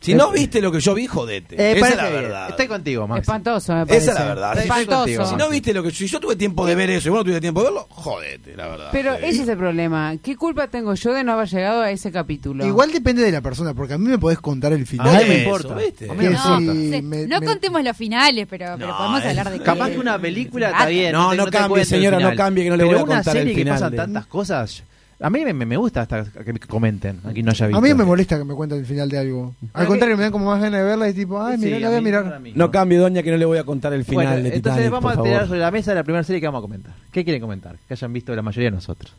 Si 0.00 0.14
no 0.14 0.30
viste 0.32 0.62
lo 0.62 0.72
que 0.72 0.80
yo 0.80 0.94
vi, 0.94 1.06
jodete. 1.06 1.56
Eh, 1.56 1.76
Esa 1.76 1.88
es 1.90 1.96
la 1.96 2.08
bien. 2.08 2.22
verdad. 2.22 2.48
Estoy 2.50 2.68
contigo, 2.68 3.06
Max. 3.06 3.20
Espantoso, 3.20 3.74
me 3.74 3.84
parece. 3.86 4.02
Esa 4.10 4.12
es 4.12 4.18
la 4.18 4.24
verdad. 4.24 4.52
Si- 4.54 4.60
Espantoso. 4.60 5.26
Si 5.26 5.36
no 5.36 5.48
viste 5.50 5.74
lo 5.74 5.82
que 5.82 5.90
si 5.90 6.06
yo 6.06 6.18
tuve 6.18 6.36
tiempo 6.36 6.64
de 6.66 6.74
ver 6.74 6.88
eso 6.90 7.08
y 7.08 7.10
vos 7.10 7.18
no 7.18 7.24
tuviste 7.24 7.40
tiempo 7.42 7.60
de 7.60 7.64
verlo, 7.66 7.86
jodete, 7.90 8.56
la 8.56 8.68
verdad. 8.68 8.88
Pero 8.92 9.16
Sí. 9.18 9.24
ese 9.26 9.42
es 9.42 9.48
el 9.48 9.58
problema. 9.58 10.14
¿Qué 10.22 10.36
culpa 10.36 10.68
tengo 10.68 10.94
yo 10.94 11.12
de 11.12 11.22
no 11.22 11.32
haber 11.32 11.48
llegado 11.48 11.82
a 11.82 11.90
ese 11.90 12.10
capítulo? 12.10 12.66
Igual 12.66 12.92
depende 12.92 13.22
de 13.22 13.30
la 13.30 13.42
persona, 13.42 13.74
porque 13.74 13.92
a 13.94 13.98
mí 13.98 14.08
me 14.08 14.18
podés 14.18 14.38
contar 14.38 14.72
el 14.72 14.86
final. 14.86 15.08
A 15.08 15.12
mí 15.12 15.18
no 15.18 15.28
me 15.28 15.34
Eso, 15.34 15.44
importa. 15.44 15.74
¿viste? 15.74 16.04
A 16.10 16.14
mí 16.14 16.24
no 16.24 16.30
me 16.30 16.30
Que 16.30 16.30
No, 16.34 16.60
importa. 16.60 17.02
me- 17.02 17.26
no 17.26 17.40
me- 17.40 17.46
contemos 17.46 17.84
los 17.84 17.96
finales, 17.96 18.46
pero, 18.48 18.66
pero 18.78 18.88
No, 18.88 18.96
podemos 18.96 19.22
eh, 19.22 19.28
hablar 19.28 19.50
de 19.50 19.58
Capaz 19.60 19.86
que- 19.88 19.92
que 19.92 19.98
una 19.98 20.18
película 20.18 20.68
Ah, 20.68 20.70
está 20.70 20.86
bien. 20.86 21.12
No, 21.12 21.34
no 21.34 21.46
cambie, 21.48 21.84
señora, 21.84 22.18
no 22.18 22.34
cambie, 22.34 22.64
que 22.64 22.70
no 22.70 22.76
le 22.76 22.84
Pero 22.84 22.90
voy 22.92 23.00
a 23.00 23.04
una 23.04 23.14
contar 23.16 23.36
el 23.36 23.40
serie 23.42 23.54
que 23.54 23.60
final 23.60 23.74
pasan 23.74 23.90
de- 23.90 23.96
tantas 23.98 24.26
cosas. 24.26 24.82
A 25.22 25.28
mí 25.28 25.44
me, 25.44 25.76
gusta 25.76 26.00
hasta 26.00 26.24
que 26.24 26.52
me 26.52 26.58
comenten. 26.60 27.20
Aquí 27.24 27.42
no 27.42 27.50
haya 27.50 27.66
visto. 27.66 27.78
A 27.78 27.82
mí 27.82 27.92
me 27.92 28.04
molesta 28.04 28.38
que 28.38 28.44
me 28.44 28.54
cuenten 28.54 28.78
el 28.78 28.86
final 28.86 29.08
de 29.10 29.18
algo. 29.18 29.54
Al 29.74 29.86
contrario, 29.86 30.16
me 30.16 30.22
dan 30.22 30.32
como 30.32 30.46
más 30.46 30.60
ganas 30.62 30.80
de 30.80 30.86
verla 30.86 31.08
y 31.10 31.12
tipo, 31.14 31.42
ay, 31.42 31.58
Sí, 31.58 31.66
mira, 31.66 31.78
la 31.80 31.88
voy 31.88 31.96
a 31.96 32.00
mí- 32.00 32.04
mirar. 32.06 32.40
mí 32.40 32.52
No 32.54 32.70
cambie, 32.70 32.96
doña, 32.96 33.22
que 33.22 33.30
no 33.30 33.36
le 33.36 33.44
voy 33.44 33.58
a 33.58 33.64
contar 33.64 33.92
el 33.92 34.04
final 34.06 34.26
Bueno, 34.26 34.30
de 34.48 34.54
entonces 34.56 34.62
Titanic, 34.84 34.90
vamos 34.90 35.14
por 35.14 35.20
a 35.20 35.30
tirar 35.30 35.46
sobre 35.46 35.60
la 35.60 35.70
mesa 35.70 35.92
la 35.94 36.04
primera 36.04 36.24
serie 36.24 36.40
que 36.40 36.46
vamos 36.46 36.60
a 36.60 36.62
comentar. 36.62 36.94
¿Qué 37.12 37.22
quieren 37.22 37.42
comentar? 37.42 37.76
Que 37.86 37.94
hayan 37.94 38.12
visto 38.12 38.34
la 38.34 38.40
mayoría 38.40 38.70
de 38.70 38.76
nosotros. 38.76 39.12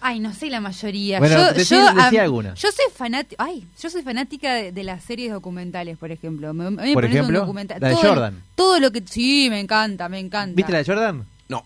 Ay, 0.00 0.20
no 0.20 0.32
sé 0.32 0.48
la 0.50 0.60
mayoría. 0.60 1.18
Bueno, 1.18 1.36
yo, 1.36 1.42
decí- 1.54 1.76
yo, 1.76 1.94
decí 1.94 2.16
am, 2.18 2.24
alguna. 2.24 2.54
yo 2.54 2.68
soy 2.72 2.84
fanática, 2.94 3.42
ay, 3.44 3.66
yo 3.82 3.88
soy 3.90 4.02
fanática 4.02 4.54
de, 4.54 4.72
de 4.72 4.82
las 4.84 5.02
series 5.04 5.30
documentales, 5.32 5.96
por 5.98 6.10
ejemplo. 6.10 6.52
Me, 6.54 6.66
a 6.66 6.70
mí 6.70 6.76
me 6.76 6.92
Por 6.94 7.04
un 7.04 7.10
ejemplo, 7.10 7.40
documental- 7.40 7.80
la 7.80 7.88
de 7.88 7.94
todo- 7.94 8.02
Jordan. 8.08 8.34
Todo 8.54 8.80
lo 8.80 8.90
que 8.92 9.02
sí, 9.06 9.48
me 9.50 9.60
encanta, 9.60 10.08
me 10.08 10.18
encanta. 10.18 10.54
¿Viste 10.56 10.72
la 10.72 10.78
de 10.78 10.84
Jordan? 10.84 11.24
No. 11.48 11.64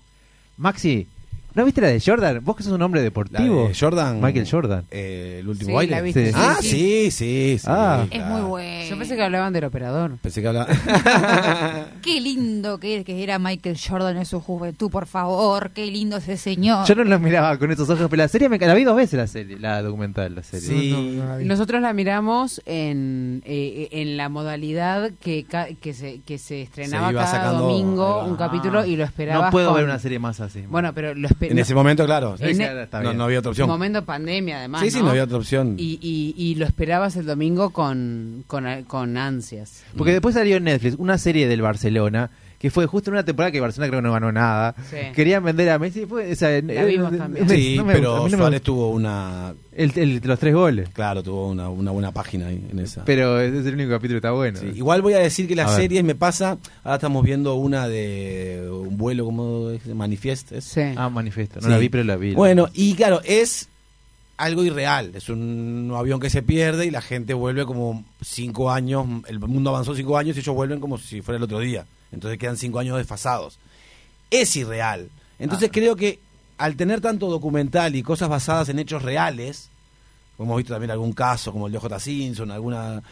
Maxi, 0.56 1.06
¿no 1.54 1.64
viste 1.64 1.80
la 1.80 1.88
de 1.88 2.00
Jordan? 2.00 2.40
Vos 2.44 2.56
que 2.56 2.62
sos 2.62 2.72
un 2.72 2.82
hombre 2.82 3.00
La 3.00 3.04
deportivo. 3.04 3.68
de 3.68 3.74
Jordan. 3.74 4.20
Michael 4.20 4.48
Jordan. 4.50 4.84
Eh, 4.90 5.38
el 5.40 5.48
último 5.48 5.70
Sí, 5.70 5.74
baile. 5.74 5.96
la 5.96 6.02
viste, 6.02 6.26
Sí. 6.28 6.32
ah, 6.36 6.56
sí. 6.60 7.10
sí, 7.10 7.58
sí. 7.58 7.66
Ah. 7.66 8.06
Es 8.10 8.24
muy 8.24 8.40
bueno. 8.42 8.84
Yo 8.88 8.96
pensé 8.98 9.16
que 9.16 9.22
hablaban 9.22 9.52
del 9.52 9.64
operador. 9.64 10.16
Pensé 10.22 10.40
que 10.42 10.48
hablaba. 10.48 10.68
Qué 12.02 12.20
lindo 12.20 12.78
que, 12.78 13.04
que 13.04 13.22
era 13.22 13.38
Michael 13.38 13.76
Jordan 13.78 14.16
en 14.16 14.26
su 14.26 14.40
juventud, 14.40 14.90
por 14.90 15.06
favor. 15.06 15.70
Qué 15.70 15.86
lindo 15.86 16.16
ese 16.18 16.36
señor. 16.36 16.86
Yo 16.86 16.94
no 16.94 17.04
la 17.04 17.18
miraba 17.18 17.58
con 17.58 17.70
esos 17.70 17.88
ojos, 17.90 18.06
pero 18.08 18.22
la 18.22 18.28
serie 18.28 18.48
me 18.48 18.58
la 18.58 18.74
vi 18.74 18.84
dos 18.84 18.96
veces 18.96 19.18
la 19.18 19.26
serie, 19.26 19.58
la 19.58 19.82
documental, 19.82 20.34
la 20.34 20.42
serie. 20.42 20.68
Sí. 20.68 20.90
No, 20.92 21.22
no 21.24 21.28
la 21.28 21.36
vi. 21.38 21.44
Nosotros 21.44 21.80
la 21.82 21.92
miramos 21.92 22.62
en, 22.66 23.42
eh, 23.44 23.88
en 23.92 24.16
la 24.16 24.28
modalidad 24.28 25.10
que, 25.20 25.44
ca- 25.44 25.68
que, 25.80 25.94
se, 25.94 26.20
que 26.20 26.38
se 26.38 26.62
estrenaba 26.62 27.08
Se 27.08 27.14
cada 27.14 27.26
sacando- 27.26 27.62
domingo 27.64 28.24
un 28.24 28.36
capítulo 28.36 28.84
y 28.84 28.96
lo 28.96 29.04
esperabas 29.04 29.46
No 29.46 29.50
puedo 29.50 29.68
con- 29.68 29.76
ver 29.76 29.84
una 29.84 29.98
serie 29.98 30.18
más 30.18 30.40
así. 30.40 30.62
Bueno, 30.68 30.92
pero 30.94 31.14
lo 31.14 31.26
En 31.40 31.56
no- 31.56 31.62
ese 31.62 31.74
momento, 31.74 32.04
claro. 32.04 32.34
En 32.38 32.60
e- 32.60 32.88
no, 33.02 33.12
no 33.12 33.24
había 33.24 33.38
otra 33.40 33.50
opción. 33.50 33.68
momento 33.68 34.04
pandemia 34.04 34.58
además, 34.58 34.82
Sí, 34.82 34.90
sí, 34.90 35.00
no 35.00 35.10
había 35.10 35.24
otra 35.24 35.38
opción. 35.38 35.74
Y, 35.78 35.98
y, 36.00 36.34
y 36.36 36.54
lo 36.56 36.66
esperabas 36.66 37.16
el 37.16 37.26
domingo 37.26 37.70
con, 37.70 38.44
con, 38.46 38.84
con 38.84 39.16
ansias. 39.16 39.84
Porque 39.96 40.12
después 40.12 40.34
salió 40.34 40.56
en 40.56 40.64
Netflix 40.64 40.96
una 40.98 41.18
serie 41.18 41.48
del 41.48 41.62
Barcelona 41.62 42.30
que 42.58 42.70
fue 42.70 42.86
justo 42.86 43.10
en 43.10 43.14
una 43.14 43.24
temporada 43.24 43.52
que 43.52 43.60
Barcelona 43.60 43.88
creo 43.88 44.00
que 44.02 44.06
no 44.08 44.12
ganó 44.12 44.32
nada. 44.32 44.74
Sí. 44.90 44.96
Querían 45.14 45.44
vender 45.44 45.70
a 45.70 45.78
Messi. 45.78 46.06
Fue, 46.06 46.32
o 46.32 46.34
sea, 46.34 46.50
La 46.60 46.82
eh, 46.82 46.84
vimos 46.86 47.12
eh, 47.12 47.16
también. 47.16 47.48
Sí, 47.48 47.76
no 47.76 47.84
me 47.84 47.92
pero 47.94 48.28
no 48.28 48.36
Suárez 48.36 48.62
tuvo 48.62 48.90
una. 48.90 49.54
El, 49.72 49.92
el- 49.96 50.20
los 50.24 50.38
tres 50.40 50.54
goles. 50.54 50.88
Claro, 50.92 51.22
tuvo 51.22 51.48
una, 51.50 51.68
una 51.68 51.92
buena 51.92 52.10
página 52.10 52.48
ahí 52.48 52.60
en 52.70 52.80
esa. 52.80 53.04
Pero 53.04 53.40
ese 53.40 53.60
es 53.60 53.66
el 53.66 53.74
único 53.74 53.90
capítulo 53.90 54.14
que 54.20 54.26
está 54.26 54.32
bueno. 54.32 54.58
Sí, 54.58 54.72
Igual 54.74 55.02
voy 55.02 55.12
a 55.14 55.18
decir 55.18 55.46
que 55.46 55.54
las 55.54 55.68
A 55.68 55.70
ver. 55.76 55.82
series 55.82 56.02
me 56.02 56.16
pasa. 56.16 56.58
Ahora 56.82 56.96
estamos 56.96 57.22
viendo 57.24 57.54
una 57.54 57.86
de 57.86 58.68
un 58.70 58.96
vuelo 58.98 59.24
como 59.24 59.70
es? 59.70 59.86
Manifest. 59.86 60.50
¿es? 60.50 60.64
Sí. 60.64 60.80
Ah, 60.96 61.08
manifiesto. 61.08 61.60
No 61.60 61.66
Sí. 61.66 61.70
la 61.72 61.78
vi, 61.78 61.88
pero 61.88 62.02
la 62.02 62.16
vi. 62.16 62.34
Bueno, 62.34 62.68
y 62.74 62.94
claro, 62.94 63.20
es 63.24 63.68
algo 64.36 64.64
irreal. 64.64 65.12
Es 65.14 65.28
un 65.28 65.92
avión 65.96 66.18
que 66.18 66.28
se 66.28 66.42
pierde 66.42 66.86
y 66.86 66.90
la 66.90 67.02
gente 67.02 67.34
vuelve 67.34 67.64
como 67.66 68.04
cinco 68.20 68.72
años. 68.72 69.06
El 69.28 69.38
mundo 69.38 69.70
avanzó 69.70 69.94
cinco 69.94 70.18
años 70.18 70.36
y 70.36 70.40
ellos 70.40 70.56
vuelven 70.56 70.80
como 70.80 70.98
si 70.98 71.22
fuera 71.22 71.36
el 71.36 71.44
otro 71.44 71.60
día. 71.60 71.86
Entonces 72.12 72.38
quedan 72.38 72.56
cinco 72.56 72.78
años 72.78 72.96
desfasados. 72.96 73.58
Es 74.30 74.54
irreal. 74.56 75.10
Entonces 75.38 75.70
creo 75.72 75.96
que 75.96 76.20
al 76.58 76.76
tener 76.76 77.00
tanto 77.00 77.28
documental 77.28 77.94
y 77.94 78.02
cosas 78.02 78.28
basadas 78.28 78.68
en 78.68 78.78
hechos 78.78 79.02
reales, 79.02 79.70
hemos 80.38 80.56
visto 80.56 80.74
también 80.74 80.90
algún 80.90 81.12
caso 81.12 81.52
como 81.52 81.66
el 81.66 81.72
de 81.72 81.78
J. 81.78 82.00
Simpson, 82.00 82.50
alguna 82.50 83.02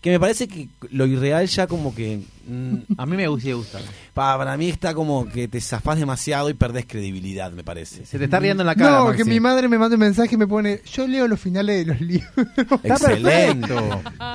que 0.00 0.10
me 0.10 0.18
parece 0.18 0.48
que 0.48 0.68
lo 0.92 1.06
irreal 1.06 1.46
ya 1.46 1.66
como 1.66 1.94
que... 1.94 2.20
mm, 2.48 2.74
A 2.96 3.04
mí 3.04 3.16
me 3.18 3.28
gustando. 3.28 3.86
pa- 4.14 4.38
para 4.38 4.56
mí 4.56 4.68
está 4.70 4.94
como 4.94 5.28
que 5.28 5.46
te 5.46 5.60
zafás 5.60 5.98
demasiado 5.98 6.48
y 6.48 6.54
perdés 6.54 6.86
credibilidad, 6.86 7.52
me 7.52 7.62
parece. 7.64 8.06
Se 8.06 8.18
te 8.18 8.24
está 8.24 8.40
riendo 8.40 8.62
en 8.62 8.66
la 8.68 8.74
cara. 8.74 8.98
No, 8.98 9.04
Maxi. 9.06 9.18
que 9.18 9.28
mi 9.28 9.40
madre 9.40 9.68
me 9.68 9.76
manda 9.78 9.96
un 9.96 10.00
mensaje 10.00 10.34
y 10.36 10.38
me 10.38 10.46
pone, 10.46 10.80
yo 10.90 11.06
leo 11.06 11.28
los 11.28 11.38
finales 11.38 11.84
de 11.84 11.92
los 11.92 12.00
libros. 12.00 12.30
Excelente. 12.82 13.74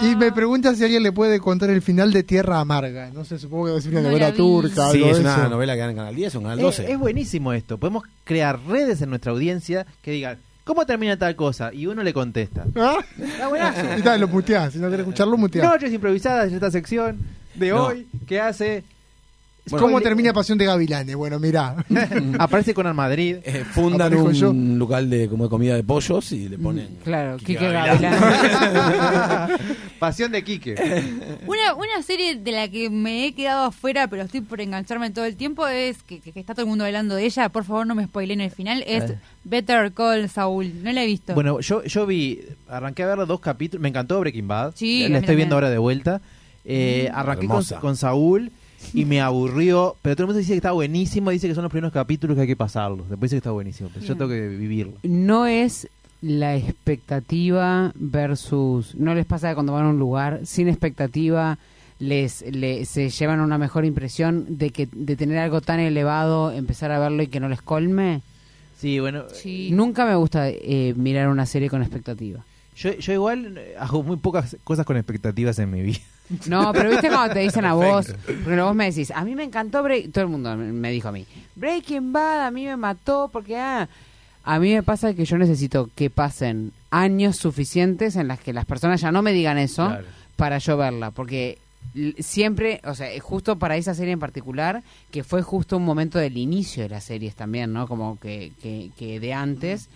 Y 0.02 0.16
me 0.16 0.32
pregunta 0.32 0.76
si 0.76 0.84
alguien 0.84 1.04
le 1.04 1.12
puede 1.12 1.40
contar 1.40 1.70
el 1.70 1.82
final 1.82 2.12
de 2.14 2.24
Tierra 2.24 2.60
Amarga. 2.60 3.10
No 3.12 3.26
sé, 3.26 3.40
supongo 3.40 3.66
que 3.66 3.72
va 3.72 3.78
a 3.78 3.82
ser 3.82 3.92
una 3.92 4.02
No 4.02 4.10
novela 4.10 4.32
vi. 4.32 4.38
turca. 4.38 4.92
Sí, 4.92 4.98
algo 4.98 5.10
es 5.10 5.16
de 5.18 5.22
una 5.22 5.36
eso. 5.36 5.50
novela 5.50 5.74
que 5.74 5.80
dan 5.80 5.90
en 5.92 5.96
Canal 5.96 6.16
10 6.16 6.36
o 6.36 6.38
en 6.38 6.44
Canal 6.44 6.60
Es, 6.60 6.64
12. 6.66 6.92
es 6.92 7.00
buenísimo 7.00 7.54
esto. 7.54 7.78
Podemos 7.78 8.04
crear 8.24 8.60
redes 8.68 9.02
en 9.02 9.10
nuestra 9.10 9.32
audiencia 9.32 9.86
que 10.02 10.12
digan, 10.12 10.38
¿cómo 10.66 10.86
termina 10.86 11.18
tal 11.18 11.38
cosa? 11.38 11.74
Y 11.74 11.86
uno 11.88 12.04
le 12.04 12.14
contesta. 12.14 12.66
¿Ah? 12.76 12.98
Está 13.18 13.48
buenazo. 13.48 13.80
Y 13.98 14.02
tal, 14.02 14.20
lo 14.20 14.28
muteás. 14.28 14.74
Si 14.74 14.80
no 14.80 14.88
querés 14.90 15.06
escucharlo, 15.06 15.38
muteás. 15.38 15.66
Noches 15.72 15.94
improvisadas 15.94 16.50
en 16.50 16.56
esta 16.56 16.70
sección 16.72 17.20
de 17.56 17.70
No. 17.70 17.86
hoy 17.86 18.08
que 18.28 18.42
hace... 18.42 18.84
¿Cómo 19.70 20.00
termina 20.02 20.32
Pasión 20.32 20.58
de 20.58 20.66
Gavilanes? 20.66 21.16
Bueno, 21.16 21.40
mirá. 21.40 21.76
Aparece 22.40 22.74
con 22.74 22.94
Madrid. 22.96 23.38
Eh, 23.44 23.64
fundan 23.72 24.14
Aparezco 24.14 24.26
un 24.28 24.34
yo. 24.34 24.54
local 24.78 25.10
de 25.10 25.28
como 25.28 25.46
de 25.46 25.50
comida 25.50 25.76
de 25.76 25.84
pollos 25.84 26.32
y 26.32 26.48
le 26.50 26.58
ponen... 26.60 26.98
Claro, 27.04 27.38
Quique 27.38 27.58
Quique. 27.58 28.10
Pasión 30.00 30.32
de 30.32 30.44
Quique. 30.44 30.76
Una, 31.48 31.74
una 31.76 32.02
serie 32.04 32.36
de 32.36 32.52
la 32.52 32.68
que 32.68 32.90
me 32.90 33.26
he 33.26 33.34
quedado 33.34 33.66
afuera, 33.66 34.08
pero 34.08 34.24
estoy 34.24 34.42
por 34.42 34.62
engancharme 34.62 35.10
todo 35.12 35.26
el 35.26 35.36
tiempo, 35.36 35.68
es 35.68 36.02
que, 36.04 36.20
que- 36.20 36.32
que 36.32 36.40
está 36.40 36.54
todo 36.54 36.64
el 36.66 36.70
mundo 36.70 36.86
hablando 36.86 37.16
de 37.16 37.26
ella. 37.26 37.50
Por 37.50 37.64
favor, 37.64 37.88
no 37.88 37.96
me 37.96 38.06
spoileen 38.06 38.42
el 38.42 38.52
final. 38.52 38.84
Es 38.86 39.10
Eh. 39.12 39.18
Better 39.44 39.92
Call 39.94 40.30
Saul. 40.30 40.84
No 40.84 40.92
la 40.92 41.04
he 41.04 41.06
visto. 41.08 41.34
Bueno, 41.34 41.60
yo, 41.60 41.84
yo 41.84 42.06
vi, 42.06 42.42
arranqué 42.68 43.04
a 43.04 43.16
ver 43.16 43.26
dos 43.28 43.40
capítulos, 43.40 43.82
me 43.82 43.90
encantó 43.90 44.20
Breaking 44.20 44.48
Bad, 44.48 44.74
Sí, 44.76 45.08
la 45.08 45.20
estoy 45.20 45.36
viendo 45.36 45.56
ahora 45.56 45.70
de 45.70 45.78
vuelta. 45.78 46.22
Eh, 46.66 47.10
arranqué 47.14 47.48
con, 47.48 47.64
con 47.80 47.96
Saúl 47.96 48.52
y 48.94 49.06
me 49.06 49.22
aburrió, 49.22 49.96
pero 50.02 50.16
todo 50.16 50.24
el 50.24 50.28
mundo 50.28 50.40
dice 50.40 50.52
que 50.54 50.58
está 50.58 50.72
buenísimo, 50.72 51.32
dice 51.32 51.48
que 51.48 51.56
son 51.56 51.64
los 51.64 51.72
primeros 51.72 51.94
capítulos 51.94 52.36
que 52.36 52.42
hay 52.42 52.48
que 52.48 52.56
pasarlos, 52.56 53.10
después 53.10 53.32
dice 53.32 53.36
que 53.36 53.40
está 53.40 53.52
buenísimo, 53.52 53.90
pero 53.94 54.06
yo 54.06 54.16
tengo 54.16 54.30
que 54.30 54.48
vivirlo. 54.48 54.94
no 55.04 55.46
es 55.48 55.88
la 56.22 56.56
expectativa 56.56 57.92
versus 57.96 58.96
no 58.96 59.14
les 59.14 59.26
pasa 59.26 59.50
que 59.50 59.54
cuando 59.56 59.74
van 59.74 59.86
a 59.86 59.90
un 59.90 60.00
lugar 60.00 60.42
sin 60.46 60.68
expectativa 60.68 61.58
les, 62.00 62.42
le- 62.52 62.86
se 62.86 63.10
llevan 63.10 63.40
una 63.42 63.58
mejor 63.58 63.86
impresión 63.86 64.46
de 64.58 64.70
que 64.72 64.88
de 64.92 65.16
tener 65.16 65.38
algo 65.38 65.62
tan 65.62 65.80
elevado 65.80 66.52
empezar 66.52 66.92
a 66.92 67.00
verlo 67.00 67.22
y 67.24 67.28
que 67.28 67.40
no 67.40 67.50
les 67.50 67.62
colme 67.62 68.22
Sí, 68.78 69.00
bueno, 69.00 69.24
Sí. 69.34 69.70
nunca 69.72 70.06
me 70.06 70.16
gusta 70.16 70.50
eh, 70.50 70.94
mirar 70.98 71.30
una 71.30 71.46
serie 71.46 71.70
con 71.70 71.82
expectativa 71.82 72.44
yo, 72.76 72.94
yo 72.94 73.14
igual 73.14 73.58
eh, 73.58 73.76
hago 73.80 74.04
muy 74.04 74.18
pocas 74.18 74.58
cosas 74.64 74.86
con 74.86 74.98
expectativas 74.98 75.58
en 75.60 75.72
mi 75.72 75.82
vida. 75.82 76.00
no 76.48 76.74
pero 76.74 76.90
viste 76.90 77.08
cuando 77.10 77.34
te 77.36 77.42
dicen 77.42 77.66
a 77.66 77.74
vos 77.76 78.08
porque 78.44 78.60
vos 78.60 78.74
me 78.76 78.86
decís 78.90 79.12
a 79.12 79.24
mí 79.24 79.36
me 79.36 79.44
encantó 79.44 79.84
Break 79.84 80.12
todo 80.12 80.24
el 80.24 80.30
mundo 80.32 80.56
me 80.58 80.90
dijo 80.92 81.08
a 81.10 81.12
mí 81.12 81.26
Breaking 81.56 82.12
Bad 82.14 82.48
a 82.48 82.52
mí 82.52 82.66
me 82.66 82.76
mató 82.78 83.30
porque 83.32 83.58
ah 83.58 83.88
a 84.44 84.60
mí 84.60 84.74
me 84.74 84.82
pasa 84.84 85.14
que 85.14 85.24
yo 85.26 85.38
necesito 85.38 85.90
que 85.96 86.10
pasen 86.10 86.72
años 86.92 87.36
suficientes 87.38 88.16
en 88.16 88.28
las 88.28 88.40
que 88.40 88.54
las 88.54 88.66
personas 88.66 89.02
ya 89.02 89.12
no 89.12 89.22
me 89.22 89.34
digan 89.34 89.58
eso 89.60 89.86
Claro. 89.88 90.06
para 90.36 90.58
yo 90.60 90.78
verla, 90.78 91.12
porque 91.12 91.58
siempre, 92.20 92.82
o 92.84 92.94
sea, 92.96 93.08
justo 93.22 93.58
para 93.58 93.78
esa 93.78 93.94
serie 93.94 94.14
en 94.14 94.20
particular, 94.20 94.84
que 95.12 95.24
fue 95.24 95.42
justo 95.42 95.78
un 95.78 95.86
momento 95.86 96.20
del 96.20 96.38
inicio 96.38 96.84
de 96.84 96.90
las 96.90 97.04
series 97.06 97.36
también, 97.36 97.74
¿no? 97.74 97.88
Como 97.88 98.20
que, 98.20 98.52
que, 98.62 98.92
que 98.98 99.20
de 99.20 99.34
antes, 99.34 99.88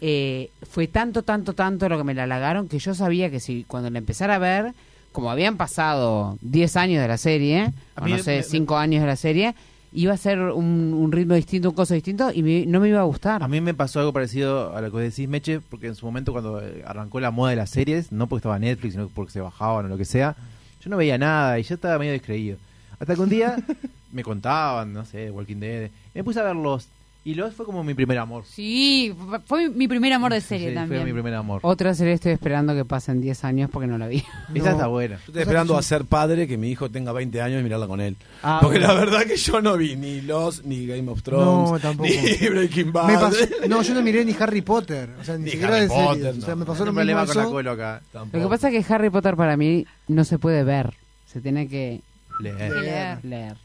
eh, 0.00 0.50
fue 0.68 0.86
tanto, 0.86 1.22
tanto, 1.22 1.52
tanto 1.54 1.88
lo 1.88 1.98
que 1.98 2.04
me 2.04 2.14
la 2.14 2.24
halagaron 2.24 2.68
que 2.68 2.78
yo 2.78 2.94
sabía 2.94 3.30
que 3.30 3.40
si 3.40 3.64
cuando 3.64 3.90
la 3.90 3.98
empezara 3.98 4.36
a 4.36 4.38
ver, 4.38 4.72
como 5.12 5.30
habían 5.30 5.56
pasado 5.56 6.38
10 6.40 6.76
años 6.76 7.00
de 7.02 7.08
la 7.08 7.16
serie, 7.18 7.72
A 7.96 8.02
o 8.04 8.08
no 8.08 8.18
sé, 8.18 8.36
me- 8.38 8.42
5 8.42 8.76
años 8.76 9.00
de 9.02 9.06
la 9.06 9.16
serie, 9.16 9.54
iba 9.92 10.12
a 10.12 10.16
ser 10.16 10.40
un, 10.40 10.92
un 10.92 11.12
ritmo 11.12 11.34
distinto, 11.34 11.68
un 11.70 11.74
coso 11.76 11.94
distinto, 11.94 12.32
y 12.32 12.42
me- 12.42 12.66
no 12.66 12.80
me 12.80 12.88
iba 12.88 13.00
a 13.00 13.04
gustar. 13.04 13.42
A 13.42 13.46
mí 13.48 13.60
me 13.60 13.74
pasó 13.74 14.00
algo 14.00 14.12
parecido 14.12 14.76
a 14.76 14.80
lo 14.80 14.88
que 14.88 14.92
vos 14.92 15.02
decís, 15.02 15.28
Meche, 15.28 15.60
porque 15.60 15.86
en 15.86 15.94
su 15.94 16.04
momento 16.04 16.32
cuando 16.32 16.60
eh, 16.60 16.82
arrancó 16.84 17.20
la 17.20 17.30
moda 17.30 17.50
de 17.50 17.56
las 17.56 17.70
series, 17.70 18.10
no 18.10 18.26
porque 18.26 18.40
estaba 18.40 18.58
Netflix, 18.58 18.94
sino 18.94 19.08
porque 19.08 19.30
se 19.32 19.40
bajaban 19.40 19.86
o 19.86 19.88
lo 19.88 19.96
que 19.96 20.04
sea, 20.04 20.34
yo 20.82 20.90
no 20.90 20.96
veía 20.96 21.16
nada 21.16 21.58
y 21.60 21.62
yo 21.62 21.76
estaba 21.76 21.96
medio 21.98 22.12
descreído. 22.12 22.58
Hasta 22.98 23.14
que 23.14 23.20
un 23.20 23.28
día 23.28 23.56
me 24.12 24.22
contaban, 24.24 24.92
no 24.92 25.04
sé, 25.04 25.30
Walking 25.30 25.56
Dead, 25.60 25.90
me 26.12 26.24
puse 26.24 26.40
a 26.40 26.42
ver 26.42 26.56
Lost, 26.56 26.88
y 27.24 27.34
Lost 27.34 27.56
fue 27.56 27.64
como 27.64 27.82
mi 27.82 27.94
primer 27.94 28.18
amor. 28.18 28.44
Sí, 28.46 29.14
fue- 29.46 29.70
mi 29.70 29.88
primer 29.88 30.12
amor 30.12 30.32
de 30.32 30.40
serie 30.42 30.68
Sí, 30.70 30.74
también. 30.74 31.00
Fue 31.02 31.06
mi 31.06 31.12
primer 31.14 31.34
amor. 31.34 31.60
Otra 31.62 31.94
serie 31.94 32.12
estoy 32.12 32.32
esperando 32.32 32.74
que 32.74 32.84
pasen 32.84 33.20
10 33.20 33.44
años 33.44 33.70
porque 33.72 33.86
no 33.86 33.96
la 33.98 34.06
vi. 34.08 34.22
Esa 34.54 34.72
está 34.72 34.86
buena. 34.88 35.16
Yo 35.16 35.22
estoy 35.28 35.42
esperando 35.42 35.76
a 35.76 35.82
ser 35.82 36.04
padre, 36.04 36.46
que 36.46 36.56
mi 36.58 36.70
hijo 36.70 36.90
tenga 36.90 37.12
20 37.12 37.40
años 37.40 37.60
y 37.60 37.64
mirarla 37.64 37.86
con 37.86 38.00
él. 38.00 38.16
Ah, 38.42 38.58
Porque 38.60 38.78
bueno. 38.78 38.94
la 38.94 39.00
verdad 39.00 39.22
que 39.26 39.36
yo 39.36 39.60
no 39.62 39.76
vi 39.76 39.96
ni 39.96 40.20
Lost, 40.20 40.64
ni 40.64 40.86
Game 40.86 41.10
of 41.10 41.22
Thrones, 41.22 41.70
No, 41.72 41.78
tampoco. 41.80 42.08
ni 42.10 42.48
Breaking 42.48 42.92
Bad. 42.92 43.06
Me 43.06 43.14
pasó- 43.14 43.36
no, 43.68 43.82
yo 43.82 43.94
no 43.94 44.02
miré 44.02 44.24
ni 44.24 44.34
Harry 44.38 44.60
Potter. 44.62 45.10
O 45.20 45.24
sea, 45.24 45.38
ni, 45.38 45.44
Ni 45.44 45.50
siquiera 45.52 45.76
Harry 45.76 45.82
de 45.86 45.88
series. 45.88 46.06
Potter, 46.08 46.34
O 46.36 46.40
sea, 46.40 46.50
no. 46.50 46.56
me 46.56 46.64
pasó 46.66 46.84
No 46.84 46.92
lo 46.92 47.00
hay 47.00 47.06
mismo 47.06 47.20
problema 47.24 47.26
con 47.34 47.36
la 47.44 47.50
colo 47.50 47.70
acá. 47.70 48.02
Tampoco. 48.12 48.36
Lo 48.36 48.42
que 48.44 48.50
pasa 48.50 48.68
es 48.70 48.86
que 48.86 48.92
Harry 48.94 49.10
Potter 49.10 49.34
para 49.36 49.56
mí 49.56 49.86
no 50.08 50.24
se 50.24 50.38
puede 50.38 50.62
ver, 50.64 50.92
se 51.26 51.40
tiene 51.40 51.68
que 51.68 52.00
Leer. 52.40 52.70
Leer. 52.72 53.24
leer. 53.24 53.56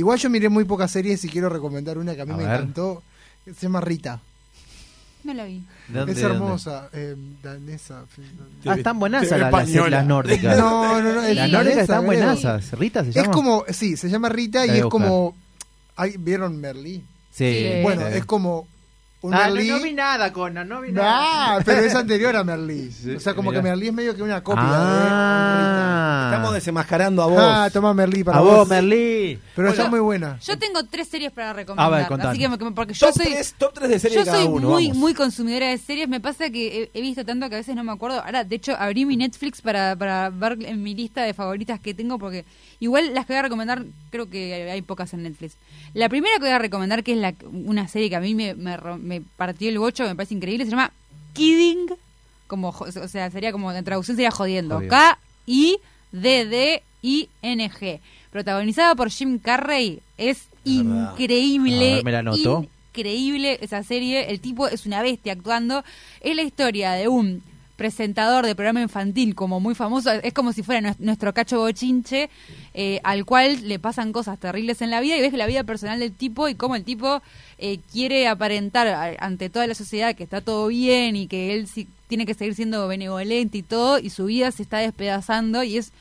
Igual 0.00 0.18
yo 0.18 0.30
miré 0.30 0.48
muy 0.48 0.64
pocas 0.64 0.90
series 0.90 1.22
y 1.24 1.28
quiero 1.28 1.48
recomendar 1.48 1.98
una 1.98 2.14
que 2.14 2.22
a 2.22 2.24
mí 2.24 2.32
A 2.32 2.36
me 2.36 2.44
ver. 2.44 2.54
encantó. 2.54 3.02
Se 3.44 3.52
llama 3.66 3.80
Rita. 3.80 4.20
No 5.24 5.34
la 5.34 5.44
vi. 5.44 5.62
¿De 5.88 5.98
dónde- 5.98 6.12
es 6.14 6.22
hermosa. 6.22 6.88
eh, 6.94 7.14
danesa. 7.42 8.04
Ah, 8.64 8.74
están 8.76 8.98
buenas 8.98 9.30
las, 9.30 9.38
las, 9.52 9.90
las 9.90 10.06
nórdicas. 10.06 10.56
No, 10.58 11.00
no, 11.02 11.12
no. 11.12 11.22
es 11.22 11.36
Las 11.36 11.50
nórdicas 11.50 11.78
están 11.82 12.06
buenasas. 12.06 12.72
Rita 12.72 13.02
se 13.04 13.10
Es 13.10 13.16
llama. 13.16 13.30
como, 13.32 13.64
sí, 13.68 13.96
se 13.98 14.08
llama 14.08 14.30
Rita 14.30 14.60
La 14.64 14.74
y 14.74 14.78
es 14.78 14.84
buscar. 14.84 14.90
como. 15.08 15.36
¿Vieron 16.20 16.58
Merlí? 16.58 17.04
Sí. 17.30 17.52
Sí. 17.52 17.82
Bueno, 17.82 18.02
Sí. 18.10 18.16
es 18.18 18.24
como 18.24 18.66
Ah, 19.22 19.48
no, 19.48 19.54
Merlí. 19.54 19.68
no 19.68 19.80
vi 19.80 19.92
nada, 19.92 20.32
Conan, 20.32 20.66
no 20.66 20.80
vi 20.80 20.92
nada. 20.92 21.62
Pero 21.64 21.80
es 21.82 21.94
anterior 21.94 22.34
a 22.36 22.42
Merlí. 22.42 22.90
Sí, 22.90 23.16
o 23.16 23.20
sea, 23.20 23.34
como 23.34 23.50
mirá. 23.50 23.60
que 23.62 23.68
Merlí 23.68 23.88
es 23.88 23.92
medio 23.92 24.16
que 24.16 24.22
una 24.22 24.42
copia 24.42 24.62
Ah. 24.64 26.30
Estamos 26.32 26.54
desenmascarando 26.54 27.22
a 27.22 27.26
de 27.26 27.32
vos. 27.32 27.38
Ah, 27.42 27.68
toma 27.72 27.92
Merlí 27.92 28.24
para 28.24 28.38
A 28.38 28.40
vos. 28.40 28.56
vos, 28.60 28.68
Merlí. 28.68 29.38
Pero 29.54 29.68
está 29.68 29.82
Bueno, 29.82 29.90
muy 29.90 30.00
buena. 30.00 30.38
Yo 30.40 30.58
tengo 30.58 30.82
tres 30.84 31.08
series 31.08 31.32
para 31.32 31.52
recomendar. 31.52 31.86
A 31.92 31.96
ver, 31.96 32.06
contanos. 32.06 32.30
así 32.32 32.38
que 32.40 32.48
porque 32.72 32.94
yo 32.94 33.06
Top 33.08 33.16
soy 33.16 33.26
3, 33.32 33.54
top 33.58 33.72
3 33.74 33.90
de 33.90 33.98
serie 33.98 34.14
yo 34.16 34.20
de 34.20 34.26
cada 34.26 34.38
soy 34.38 34.46
uno, 34.48 34.68
muy 34.70 34.84
vamos. 34.86 34.98
muy 34.98 35.14
consumidora 35.14 35.66
de 35.68 35.78
series. 35.78 36.08
Me 36.08 36.20
pasa 36.20 36.48
que 36.50 36.82
he, 36.94 36.98
he 36.98 37.00
visto 37.02 37.24
tanto 37.24 37.48
que 37.48 37.56
a 37.56 37.58
veces 37.58 37.74
no 37.76 37.84
me 37.84 37.92
acuerdo. 37.92 38.22
Ahora, 38.24 38.44
de 38.44 38.56
hecho, 38.56 38.74
abrí 38.78 39.04
mi 39.04 39.16
Netflix 39.16 39.60
para, 39.60 39.96
para 39.96 40.30
ver 40.30 40.56
en 40.62 40.82
mi 40.82 40.94
lista 40.94 41.22
de 41.22 41.34
favoritas 41.34 41.78
que 41.80 41.92
tengo 41.94 42.18
porque 42.18 42.44
igual 42.80 43.14
las 43.14 43.26
que 43.26 43.34
voy 43.34 43.38
a 43.38 43.42
recomendar 43.42 43.84
creo 44.10 44.28
que 44.28 44.70
hay 44.70 44.82
pocas 44.82 45.12
en 45.14 45.22
Netflix. 45.22 45.54
La 45.94 46.08
primera 46.08 46.34
que 46.36 46.40
voy 46.42 46.50
a 46.50 46.58
recomendar 46.58 47.04
que 47.04 47.12
es 47.12 47.18
la, 47.18 47.34
una 47.52 47.86
serie 47.88 48.08
que 48.10 48.16
a 48.16 48.20
mí 48.20 48.34
me, 48.34 48.54
me, 48.54 48.76
ro- 48.76 48.98
me 48.98 49.20
partió 49.36 49.68
el 49.68 49.78
bocho, 49.78 50.04
me 50.04 50.14
parece 50.16 50.34
increíble, 50.34 50.64
se 50.64 50.70
llama 50.70 50.90
Kidding. 51.34 51.86
Como, 52.46 52.70
o 52.70 53.08
sea, 53.08 53.30
sería 53.30 53.52
como, 53.52 53.70
en 53.72 53.84
traducción 53.84 54.16
sería 54.16 54.30
jodiendo. 54.32 54.76
Jodido. 54.76 54.90
K-I-D-D-I-N-G. 56.50 58.00
Protagonizada 58.30 58.94
por 58.94 59.10
Jim 59.10 59.38
Carrey. 59.38 60.00
Es 60.16 60.46
increíble. 60.64 61.94
Ver, 61.96 62.04
me 62.04 62.12
la 62.12 62.18
anoto. 62.20 62.66
Increíble 62.92 63.58
esa 63.60 63.82
serie. 63.82 64.30
El 64.30 64.40
tipo 64.40 64.66
es 64.68 64.86
una 64.86 65.02
bestia 65.02 65.32
actuando. 65.32 65.84
Es 66.20 66.34
la 66.36 66.42
historia 66.42 66.92
de 66.92 67.08
un 67.08 67.42
presentador 67.80 68.44
de 68.44 68.54
programa 68.54 68.82
infantil 68.82 69.34
como 69.34 69.58
muy 69.58 69.74
famoso, 69.74 70.10
es 70.12 70.34
como 70.34 70.52
si 70.52 70.62
fuera 70.62 70.82
nues- 70.86 70.98
nuestro 70.98 71.32
cacho 71.32 71.60
bochinche, 71.60 72.28
eh, 72.74 73.00
al 73.04 73.24
cual 73.24 73.66
le 73.66 73.78
pasan 73.78 74.12
cosas 74.12 74.38
terribles 74.38 74.82
en 74.82 74.90
la 74.90 75.00
vida 75.00 75.16
y 75.16 75.22
ves 75.22 75.32
la 75.32 75.46
vida 75.46 75.64
personal 75.64 75.98
del 75.98 76.12
tipo 76.12 76.46
y 76.50 76.54
cómo 76.56 76.76
el 76.76 76.84
tipo 76.84 77.22
eh, 77.56 77.78
quiere 77.90 78.28
aparentar 78.28 79.16
ante 79.18 79.48
toda 79.48 79.66
la 79.66 79.74
sociedad 79.74 80.14
que 80.14 80.24
está 80.24 80.42
todo 80.42 80.66
bien 80.66 81.16
y 81.16 81.26
que 81.26 81.54
él 81.54 81.68
sí 81.68 81.88
tiene 82.06 82.26
que 82.26 82.34
seguir 82.34 82.54
siendo 82.54 82.86
benevolente 82.86 83.56
y 83.56 83.62
todo 83.62 83.98
y 83.98 84.10
su 84.10 84.26
vida 84.26 84.50
se 84.52 84.62
está 84.62 84.76
despedazando 84.80 85.64
y 85.64 85.78
es 85.78 85.92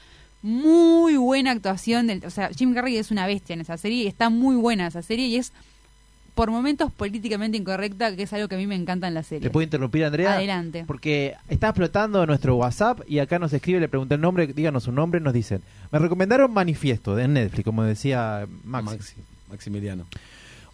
muy 0.41 1.15
buena 1.15 1.51
actuación, 1.51 2.07
del, 2.07 2.25
o 2.25 2.29
sea, 2.29 2.49
Jim 2.49 2.73
Carrey 2.73 2.97
es 2.97 3.09
una 3.09 3.25
bestia 3.25 3.53
en 3.53 3.61
esa 3.61 3.77
serie 3.77 4.03
y 4.03 4.07
está 4.07 4.29
muy 4.29 4.57
buena 4.57 4.87
esa 4.87 5.01
serie 5.01 5.27
y 5.27 5.37
es 5.37 5.53
por 6.39 6.51
momentos 6.51 6.89
políticamente 6.93 7.57
incorrecta, 7.57 8.15
que 8.15 8.23
es 8.23 8.31
algo 8.31 8.47
que 8.47 8.55
a 8.55 8.57
mí 8.57 8.65
me 8.65 8.75
encanta 8.75 9.09
en 9.09 9.13
la 9.13 9.23
serie. 9.23 9.43
¿Le 9.43 9.49
puedo 9.49 9.61
interrumpir, 9.65 10.05
Andrea? 10.05 10.35
Adelante. 10.35 10.85
Porque 10.87 11.35
está 11.49 11.67
explotando 11.67 12.25
nuestro 12.25 12.55
WhatsApp 12.55 13.01
y 13.09 13.19
acá 13.19 13.39
nos 13.39 13.51
escribe, 13.51 13.81
le 13.81 13.89
pregunté 13.89 14.15
el 14.15 14.21
nombre, 14.21 14.47
díganos 14.47 14.83
su 14.83 14.93
nombre, 14.93 15.19
nos 15.19 15.33
dicen. 15.33 15.61
Me 15.91 15.99
recomendaron 15.99 16.53
Manifiesto 16.53 17.13
de 17.13 17.27
Netflix, 17.27 17.65
como 17.65 17.83
decía 17.83 18.47
Max. 18.63 18.85
Maxi, 18.85 19.15
Maximiliano. 19.49 20.05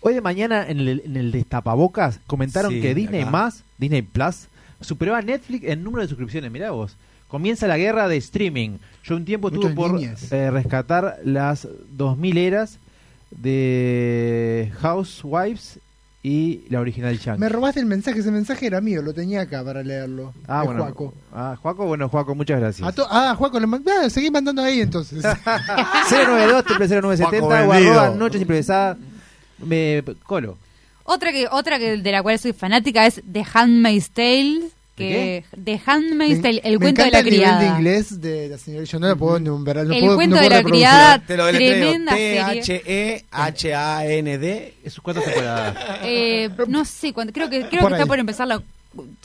Hoy 0.02 0.14
de 0.14 0.22
mañana 0.22 0.70
en 0.70 0.82
el, 0.82 1.02
en 1.04 1.18
el 1.18 1.32
Destapabocas 1.32 2.20
comentaron 2.28 2.72
Sí, 2.72 2.82
que 2.82 2.94
Disney 2.94 3.22
acá. 3.22 3.32
más, 3.32 3.64
Disney 3.80 4.04
Plus, 4.04 4.46
superó 4.82 5.16
a 5.16 5.24
Netflix 5.24 5.66
en 5.66 5.84
número 5.84 6.04
de 6.04 6.10
suscripciones. 6.10 6.52
Mirá 6.52 6.70
vos. 6.70 6.96
Comienza 7.28 7.66
la 7.66 7.80
guerra 7.80 8.08
de 8.08 8.18
streaming. 8.18 8.78
Yo 9.04 9.16
un 9.16 9.26
tiempo 9.26 9.50
Muchos 9.50 9.74
tuve 9.74 9.74
por 9.74 10.00
eh, 10.00 10.52
rescatar 10.52 11.18
las 11.24 11.68
2000 11.98 12.38
eras 12.38 12.78
de 13.32 14.72
Housewives 14.82 15.80
y 16.24 16.64
la 16.70 16.80
original 16.80 17.18
Yankee. 17.20 17.40
Me 17.40 17.50
robaste 17.50 17.80
el 17.80 17.86
mensaje, 17.86 18.20
ese 18.20 18.32
mensaje 18.32 18.66
era 18.66 18.82
mío, 18.82 19.02
lo 19.04 19.14
tenía 19.14 19.42
acá 19.42 19.64
para 19.64 19.84
leerlo. 19.84 20.34
Ah, 20.48 20.62
de 20.62 20.66
bueno. 20.66 20.84
Juaco. 20.84 21.14
Ah, 21.32 21.56
Juaco, 21.62 21.86
bueno, 21.86 22.10
Juaco, 22.10 22.34
muchas 22.34 22.60
gracias. 22.60 22.88
A 22.88 22.92
to- 22.92 23.08
ah, 23.10 23.36
Juaco, 23.38 23.60
le 23.60 23.68
mand- 23.68 23.88
ah, 23.88 24.10
seguí 24.10 24.32
mandando 24.32 24.64
ahí 24.64 24.82
entonces. 24.82 25.24
092 26.10 26.64
0970 26.68 27.38
Juaco 27.46 27.48
o 27.70 27.72
arroba 27.74 28.10
noches 28.16 28.42
improvisadas. 28.42 28.98
Me, 29.60 30.04
Colo. 30.24 30.58
Otra 31.04 31.32
que 31.32 31.48
otra 31.52 31.78
que 31.78 31.98
de 31.98 32.12
la 32.12 32.24
cual 32.24 32.40
soy 32.40 32.54
fanática 32.54 33.06
es 33.06 33.22
The 33.32 33.46
Handmaid's 33.54 34.10
Tale, 34.10 34.62
que 34.96 35.44
The 35.64 35.82
Handmaid's 35.86 36.42
Tale, 36.42 36.62
el 36.64 36.74
me 36.74 36.80
cuento 36.80 37.04
de 37.04 37.12
la 37.12 37.20
el 37.20 37.26
nivel 37.26 37.40
de 37.40 37.46
criada. 37.46 37.78
inglés 37.78 38.22
de 38.22 38.50
la 38.50 38.58
señora. 38.58 38.84
Yo 38.86 39.00
no 39.00 39.08
la 39.08 39.16
puedo 39.16 39.40
nombrar. 39.40 39.86
No 39.86 39.94
El 39.94 40.00
puedo, 40.02 40.16
cuento 40.16 40.36
no 40.38 40.42
de 40.42 40.50
la 40.50 40.64
criada, 40.64 41.20
Te 41.20 41.36
lo 41.38 41.46
deletreo. 41.46 41.72
tremenda 41.82 42.12
serie. 42.14 42.62
T-H-E-H-A-N-D. 43.36 44.74
¿Es 44.84 45.00
cuántas 45.02 45.26
temporadas? 45.26 45.76
Eh, 46.04 46.50
no 46.68 46.86
sé, 46.86 47.14
cuándo, 47.14 47.34
creo 47.34 47.50
que 47.50 47.68
creo 47.68 47.82
Por 47.82 47.90
que 47.92 47.96
ahí. 47.96 48.02
está 48.02 48.06
por 48.08 48.20
empezar 48.20 48.48
la 48.48 48.62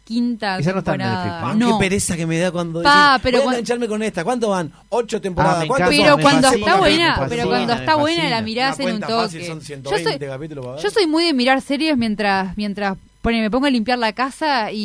quinta 0.04 0.58
Esa 0.58 0.72
no 0.72 0.80
está 0.80 0.94
en 0.94 0.98
temporada. 0.98 1.40
Ah, 1.50 1.54
no. 1.54 1.78
Qué 1.78 1.84
pereza 1.84 2.16
que 2.16 2.26
me 2.26 2.38
da 2.38 2.50
cuando 2.50 2.82
Pa, 2.82 3.12
decís, 3.12 3.22
pero 3.22 3.38
voy 3.38 3.46
a 3.48 3.50
engancharme 3.58 3.86
con 3.86 4.02
esta. 4.02 4.24
¿Cuánto 4.24 4.48
van? 4.48 4.72
Ocho 4.88 5.20
temporadas. 5.20 5.62
Ah, 5.62 5.66
¿Cuántos. 5.68 5.88
Pero 5.90 6.12
son? 6.14 6.20
cuando 6.22 6.48
está 6.48 6.76
buena, 6.76 7.26
pero 7.28 7.46
cuando 7.48 7.72
está 7.74 7.94
buena 7.94 8.28
la 8.28 8.42
mirás 8.42 8.80
en 8.80 8.94
un 8.96 9.00
fácil 9.00 9.42
toque. 9.42 9.46
Yo 9.46 9.60
120 9.60 10.02
soy, 10.18 10.18
capítulos, 10.28 10.82
yo 10.82 10.90
soy 10.90 11.06
muy 11.06 11.24
de 11.24 11.32
mirar 11.34 11.60
series 11.62 11.96
mientras 11.96 12.56
mientras 12.56 12.96
pone, 13.22 13.40
me 13.40 13.50
pongo 13.50 13.66
a 13.66 13.70
limpiar 13.70 13.98
la 13.98 14.12
casa 14.12 14.72
y, 14.72 14.76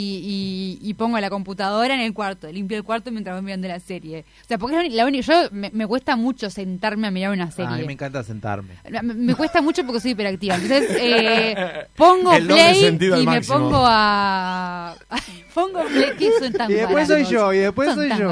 y- 0.81 0.89
y 0.89 0.93
pongo 0.95 1.17
la 1.19 1.29
computadora 1.29 1.93
en 1.95 2.01
el 2.01 2.13
cuarto, 2.13 2.51
limpio 2.51 2.77
el 2.77 2.83
cuarto 2.83 3.09
mientras 3.11 3.35
voy 3.35 3.43
mirando 3.45 3.67
la 3.67 3.79
serie. 3.79 4.25
O 4.43 4.47
sea, 4.47 4.57
porque 4.57 4.85
es 4.87 4.93
la 4.93 5.05
única, 5.05 5.25
yo 5.25 5.49
me, 5.51 5.69
me 5.73 5.87
cuesta 5.87 6.15
mucho 6.15 6.49
sentarme 6.49 7.07
a 7.07 7.11
mirar 7.11 7.31
una 7.31 7.45
Ah, 7.45 7.47
a 7.47 7.51
serie. 7.51 7.77
mí 7.77 7.85
me 7.87 7.93
encanta 7.93 8.23
sentarme. 8.23 8.73
Me, 8.89 9.01
me 9.01 9.35
cuesta 9.35 9.61
mucho 9.61 9.85
porque 9.85 10.01
soy 10.01 10.11
hiperactiva. 10.11 10.55
Entonces, 10.55 10.89
eh, 10.99 11.85
pongo 11.95 12.33
El 12.33 12.47
play 12.47 12.85
y 13.21 13.25
me 13.25 13.41
pongo 13.41 13.83
a. 13.87 14.95
pongo 15.53 15.83
play. 15.85 16.11
¿Qué 16.17 16.31
son 16.39 16.51
tan 16.53 16.69
Y 16.69 16.73
después 16.75 17.07
soy 17.07 17.25
yo, 17.25 17.53
y 17.53 17.59
después 17.59 17.87
Son 17.89 17.97
soy 17.97 18.09
tan 18.09 18.19
yo. 18.19 18.27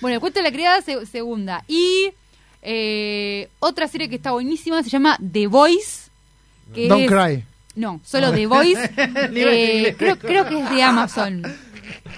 Bueno, 0.00 0.14
el 0.14 0.20
cuento 0.20 0.38
de 0.40 0.44
la 0.44 0.52
criada, 0.52 0.80
se- 0.82 1.04
segunda. 1.06 1.62
Y 1.68 2.10
eh, 2.62 3.48
otra 3.58 3.88
serie 3.88 4.08
que 4.08 4.16
está 4.16 4.32
buenísima 4.32 4.82
se 4.82 4.90
llama 4.90 5.18
The 5.32 5.46
Voice. 5.46 6.10
Que 6.74 6.88
Don't 6.88 7.02
es- 7.04 7.10
cry. 7.10 7.44
No, 7.76 8.00
solo 8.04 8.32
The 8.32 8.46
Voice. 8.46 8.90
Eh, 8.96 9.94
creo, 9.98 10.18
creo 10.18 10.46
que 10.48 10.60
es 10.60 10.70
de 10.70 10.82
Amazon. 10.82 11.42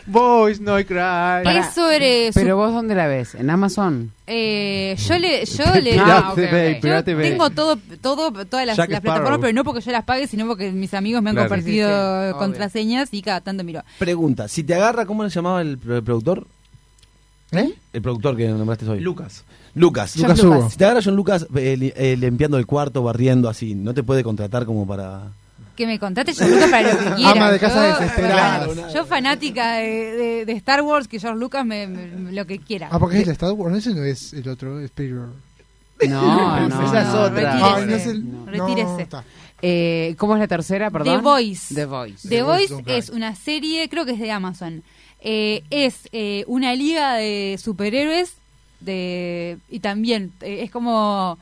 Boys, 0.07 0.61
no 0.61 0.75
hay 0.75 0.85
cry. 0.85 0.99
Es 1.47 1.75
sobre. 1.75 2.33
su- 2.33 2.41
Pero 2.41 2.57
vos, 2.57 2.73
¿dónde 2.73 2.95
la 2.95 3.07
ves? 3.07 3.35
¿En 3.35 3.49
Amazon? 3.51 4.11
eh, 4.27 4.97
yo 4.99 5.19
le. 5.19 5.45
Yo 5.45 5.65
le 5.75 5.93
Pirate 5.93 6.11
Ah, 6.11 6.31
ok, 6.33 6.39
ok. 6.39 6.51
Bay, 6.53 6.75
Yo 6.75 6.81
Pirate 6.81 7.15
Bay. 7.15 7.31
tengo 7.31 7.51
todo, 7.51 7.79
todo, 8.01 8.33
todas 8.47 8.67
las, 8.67 8.77
Jack 8.77 8.91
las 8.91 8.99
Sparrow. 8.99 9.01
plataformas, 9.23 9.41
pero 9.41 9.53
no 9.55 9.65
porque 9.65 9.81
yo 9.81 9.93
las 9.93 10.05
pague, 10.05 10.27
sino 10.27 10.47
porque 10.47 10.71
mis 10.73 10.93
amigos 10.95 11.23
me 11.23 11.31
han 11.31 11.37
Claro. 11.37 11.49
compartido 11.51 11.89
Sí, 11.89 11.95
sí, 11.95 12.01
sí, 12.01 12.23
obvio. 12.33 12.39
contraseñas 12.39 13.09
y 13.15 13.23
cada 13.23 13.41
tanto 13.41 13.65
miro. 13.65 13.83
Pregunta, 13.99 14.49
si 14.49 14.65
te 14.65 14.75
agarra, 14.75 15.07
¿cómo 15.07 15.23
le 15.25 15.31
llamaba 15.31 15.61
el, 15.63 15.79
pro- 15.79 15.97
el 15.99 16.03
productor? 16.03 16.47
¿Eh? 17.53 17.73
El 17.93 18.03
productor 18.03 18.37
que 18.37 18.49
nombraste 18.49 18.89
hoy. 18.89 19.01
Lucas. 19.01 19.45
Lucas. 19.75 20.17
Lucas 20.17 20.43
Lucas. 20.43 20.61
Hugo. 20.61 20.71
Si 20.71 20.77
te 20.77 20.85
agarra 20.85 21.01
John 21.05 21.17
Lucas 21.17 21.47
eh, 21.55 21.77
li- 21.79 21.93
eh, 21.97 22.17
limpiando 22.19 22.59
el 22.59 22.67
cuarto, 22.67 23.03
barriendo 23.03 23.49
así, 23.49 23.75
¿no 23.75 23.95
te 23.95 24.03
puede 24.03 24.23
contratar 24.25 24.67
como 24.67 24.87
para...? 24.87 25.31
Que 25.83 25.87
me 25.89 25.99
contrate 25.99 26.33
George 26.33 26.55
Lucas 26.55 26.71
para 26.71 26.93
lo 26.93 26.99
que 26.99 27.05
quiera. 27.17 27.31
Ama 27.33 27.51
de 27.51 27.59
casa 27.59 28.93
Yo- 28.95 29.05
fanática 29.05 29.73
de, 29.79 29.89
de- 29.89 30.45
de 30.47 30.53
Star 30.53 30.81
Wars, 30.83 31.09
que 31.09 31.19
George 31.19 31.41
Lucas 31.41 31.67
me, 31.67 31.89
me- 31.89 32.31
lo 32.31 32.47
que 32.47 32.59
quiera. 32.61 32.89
Ah, 32.93 33.01
porque 33.01 33.17
es 33.19 33.25
el 33.25 33.31
Star 33.33 33.51
Wars. 33.53 33.73
No, 33.73 33.79
ese 33.79 33.91
no 33.95 34.05
es 34.05 34.33
el 34.33 34.49
otro, 34.49 34.79
es 34.79 34.85
Spielberg. 34.87 35.31
No, 36.09 36.69
no. 36.69 36.85
Esa 36.87 37.01
es 37.03 37.09
no. 37.09 37.21
otra. 37.23 37.35
retírese. 37.35 37.75
Ay, 37.75 37.87
no 37.87 37.95
es 37.97 38.07
el- 38.07 38.33
No. 38.33 38.45
no, 38.47 38.53
Retírese. 38.53 39.03
está. 39.03 39.25
Eh, 39.61 40.15
¿Cómo 40.19 40.35
es 40.35 40.41
la 40.41 40.47
tercera, 40.49 40.91
perdón? 40.91 41.17
The 41.17 41.23
Voice. 41.23 41.75
The 41.75 41.87
Voice. 41.87 42.29
The 42.29 42.37
The 42.37 42.43
Voice 42.43 42.75
es 42.87 43.09
una 43.11 43.35
serie, 43.35 43.89
creo 43.89 44.05
que 44.05 44.13
es 44.13 44.21
de 44.21 44.31
Amazon. 44.31 44.83
Eh, 45.21 45.63
es 45.71 46.09
eh, 46.13 46.45
una 46.47 46.75
liga 46.77 47.15
de 47.15 47.59
superhéroes 47.61 48.35
de 48.81 49.59
y 49.69 49.81
también 49.81 50.33
eh, 50.43 50.63
es 50.63 50.71
como 50.71 51.39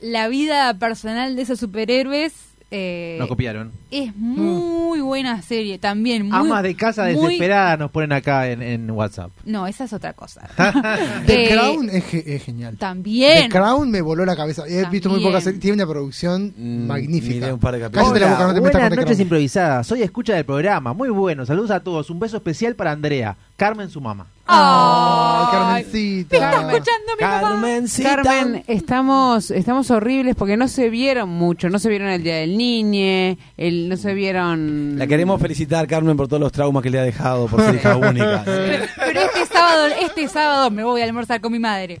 la 0.00 0.28
vida 0.28 0.72
personal 0.74 1.36
de 1.36 1.42
esos 1.42 1.58
superhéroes. 1.60 2.32
Eh, 2.72 3.16
Nos 3.18 3.28
copiaron. 3.28 3.70
Es 3.92 4.16
muy 4.16 5.00
buena 5.00 5.40
serie 5.42 5.78
también. 5.78 6.28
Muy, 6.28 6.36
Amas 6.36 6.62
de 6.62 6.74
casa 6.74 7.04
muy- 7.04 7.14
desesperada 7.14 7.76
nos 7.76 7.90
ponen 7.90 8.12
acá 8.12 8.48
en, 8.50 8.62
en 8.62 8.90
WhatsApp. 8.90 9.30
No, 9.44 9.66
esa 9.66 9.84
es 9.84 9.92
otra 9.92 10.12
cosa. 10.14 10.48
The 11.26 11.44
Eh, 11.44 11.48
Crown 11.54 11.90
es, 11.90 12.04
ge- 12.04 12.24
es 12.36 12.42
genial. 12.44 12.76
También. 12.78 13.44
The 13.44 13.48
Crown 13.48 13.90
me 13.90 14.00
voló 14.00 14.24
la 14.24 14.34
cabeza. 14.36 14.64
He 14.66 14.84
visto 14.88 15.08
muy 15.08 15.22
pocas 15.22 15.44
series. 15.44 15.60
Tiene 15.60 15.76
una 15.82 15.86
producción 15.86 16.52
Mm, 16.56 16.86
magnífica. 16.86 17.52
un 17.52 17.60
par 17.60 17.74
de 17.74 17.80
capítulos. 17.80 18.08
Cállate 18.12 18.20
la 18.26 18.32
boca, 18.32 18.46
no 18.48 18.54
te 18.54 18.60
metas 18.60 18.80
buenas 18.82 18.98
noches 18.98 19.20
improvisadas. 19.20 19.86
Soy 19.86 20.02
escucha 20.02 20.34
del 20.34 20.44
programa. 20.44 20.92
Muy 20.92 21.08
bueno. 21.10 21.44
Saludos 21.46 21.70
a 21.70 21.80
todos. 21.80 22.08
Un 22.10 22.18
beso 22.20 22.36
especial 22.38 22.74
para 22.74 22.92
Andrea, 22.92 23.36
Carmen, 23.56 23.88
su 23.90 24.00
mamá. 24.00 24.26
Ay, 24.44 25.46
Carmencita. 25.52 26.38
me 26.38 26.44
está 26.46 26.60
escuchando 26.60 27.12
mi 27.18 27.22
mamá. 27.24 27.40
Carmencita. 27.40 28.22
Carmen, 28.22 28.64
estamos, 28.66 29.50
estamos 29.50 29.90
horribles 29.90 30.34
porque 30.36 30.56
no 30.56 30.68
se 30.68 30.90
vieron 30.90 31.28
mucho, 31.30 31.68
no 31.70 31.78
se 31.78 31.88
vieron 31.88 32.08
el 32.08 32.22
Día 32.22 32.36
del 32.36 32.56
Niñe, 32.58 33.38
el, 33.56 33.81
no 33.88 33.96
se 33.96 34.14
vieron... 34.14 34.98
La 34.98 35.06
queremos 35.06 35.40
felicitar, 35.40 35.86
Carmen, 35.86 36.16
por 36.16 36.28
todos 36.28 36.40
los 36.40 36.52
traumas 36.52 36.82
que 36.82 36.90
le 36.90 36.98
ha 36.98 37.02
dejado 37.02 37.46
por 37.46 37.60
ser 37.60 37.74
hija 37.76 37.96
única. 37.96 38.42
Pero 38.44 39.20
este 39.20 39.46
sábado, 39.46 39.86
este 40.00 40.28
sábado 40.28 40.70
me 40.70 40.84
voy 40.84 41.00
a 41.00 41.04
almorzar 41.04 41.40
con 41.40 41.52
mi 41.52 41.58
madre. 41.58 42.00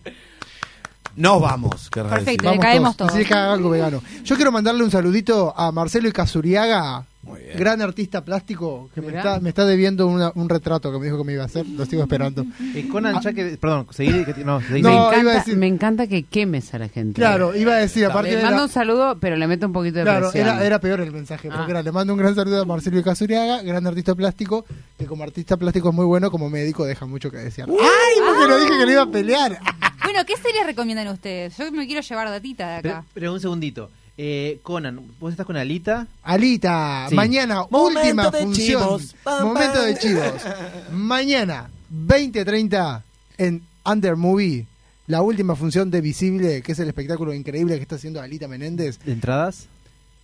Nos 1.16 1.40
vamos, 1.42 1.90
Perfecto. 1.90 2.24
decir. 2.24 2.42
le 2.42 2.58
caemos 2.58 2.96
todos. 2.96 3.10
todos. 3.10 3.20
Así 3.20 3.28
que 3.28 3.34
haga 3.34 3.52
algo 3.52 3.70
vegano. 3.70 4.02
Yo 4.24 4.36
quiero 4.36 4.50
mandarle 4.50 4.82
un 4.82 4.90
saludito 4.90 5.52
a 5.56 5.70
Marcelo 5.70 6.08
Icazuriaga, 6.08 7.04
Muy 7.24 7.40
bien. 7.40 7.56
gran 7.56 7.80
artista 7.80 8.24
plástico, 8.24 8.90
que 8.94 9.00
me 9.00 9.16
está, 9.16 9.38
me 9.38 9.50
está 9.50 9.64
debiendo 9.64 10.08
una- 10.08 10.32
un 10.34 10.48
retrato 10.48 10.90
que 10.90 10.98
me 10.98 11.04
dijo 11.04 11.18
que 11.18 11.24
me 11.24 11.32
iba 11.34 11.44
a 11.44 11.46
hacer. 11.46 11.64
Lo 11.66 11.86
sigo 11.86 12.02
esperando. 12.02 12.44
Eh, 12.74 12.88
Conan, 12.90 13.20
ya 13.22 13.32
que. 13.32 13.56
Perdón, 13.58 13.86
seguí. 13.90 14.24
que- 14.24 14.44
No, 14.44 14.60
seguí. 14.60 14.82
No, 14.82 14.88
me, 14.90 14.94
iba 14.96 15.04
a 15.04 15.14
encanta, 15.20 15.32
decir- 15.34 15.56
me 15.56 15.66
encanta 15.68 16.06
que 16.08 16.24
quemes 16.24 16.74
a 16.74 16.78
la 16.80 16.88
gente. 16.88 17.20
Claro, 17.20 17.54
iba 17.54 17.74
a 17.74 17.76
decir, 17.76 18.04
aparte 18.06 18.30
Le 18.34 18.42
mando 18.42 18.56
la- 18.58 18.62
un 18.64 18.68
saludo, 18.68 19.18
pero 19.20 19.36
le 19.36 19.46
meto 19.46 19.66
un 19.66 19.72
poquito 19.72 19.98
de 19.98 20.04
Claro, 20.04 20.30
presión. 20.32 20.48
era, 20.56 20.64
era 20.66 20.80
peor 20.80 21.00
el 21.00 21.12
mensaje, 21.12 21.48
porque 21.48 21.64
Ah. 21.64 21.70
era, 21.70 21.82
le 21.82 21.92
mando 21.92 22.12
un 22.12 22.18
gran 22.18 22.34
saludo 22.34 22.62
a 22.62 22.64
Marcelo 22.64 22.98
Icazuriaga, 22.98 23.62
gran 23.62 23.86
artista 23.86 24.14
plástico, 24.16 24.64
que 24.98 25.06
como 25.06 25.22
artista 25.22 25.56
plástico 25.56 25.90
es 25.90 25.94
muy 25.94 26.06
bueno, 26.06 26.28
como 26.30 26.50
médico 26.50 26.84
deja 26.84 27.06
mucho 27.06 27.30
que 27.30 27.36
desear. 27.36 27.68
¡Ay! 27.70 28.20
Porque 28.26 28.48
lo 28.48 28.58
dije 28.58 28.78
que 28.80 28.86
le 28.86 28.92
iba 28.92 29.02
a 29.02 29.10
pelear. 29.10 29.60
Bueno, 30.02 30.26
¿qué 30.26 30.36
series 30.36 30.66
recomiendan 30.66 31.06
ustedes? 31.08 31.56
Yo 31.56 31.70
me 31.70 31.86
quiero 31.86 32.02
llevar 32.02 32.28
datita 32.28 32.76
de 32.76 32.82
Pero, 32.82 32.94
acá. 32.96 33.06
pero 33.14 33.32
un 33.32 33.38
segundito. 33.40 33.88
Eh, 34.18 34.60
Conan, 34.62 35.00
¿vos 35.18 35.30
estás 35.32 35.46
con 35.46 35.56
Alita? 35.56 36.06
Alita, 36.22 37.06
Sí. 37.08 37.14
mañana, 37.14 37.64
Momento 37.70 38.00
última 38.00 38.30
de 38.30 38.42
función. 38.42 38.66
chivos. 38.66 39.14
Pam, 39.24 39.46
Momento 39.48 39.72
pam. 39.74 39.84
de 39.86 39.98
chivos. 39.98 40.32
Mañana, 40.92 41.70
20.30 41.90 43.02
en 43.38 43.62
Under 43.84 44.16
Movie, 44.16 44.66
la 45.06 45.22
última 45.22 45.56
función 45.56 45.90
de 45.90 46.00
Visible, 46.00 46.62
que 46.62 46.72
es 46.72 46.78
el 46.78 46.88
espectáculo 46.88 47.32
increíble 47.34 47.76
que 47.76 47.82
está 47.82 47.96
haciendo 47.96 48.20
Alita 48.20 48.48
Menéndez, 48.48 48.98
¿De 49.04 49.12
entradas? 49.12 49.66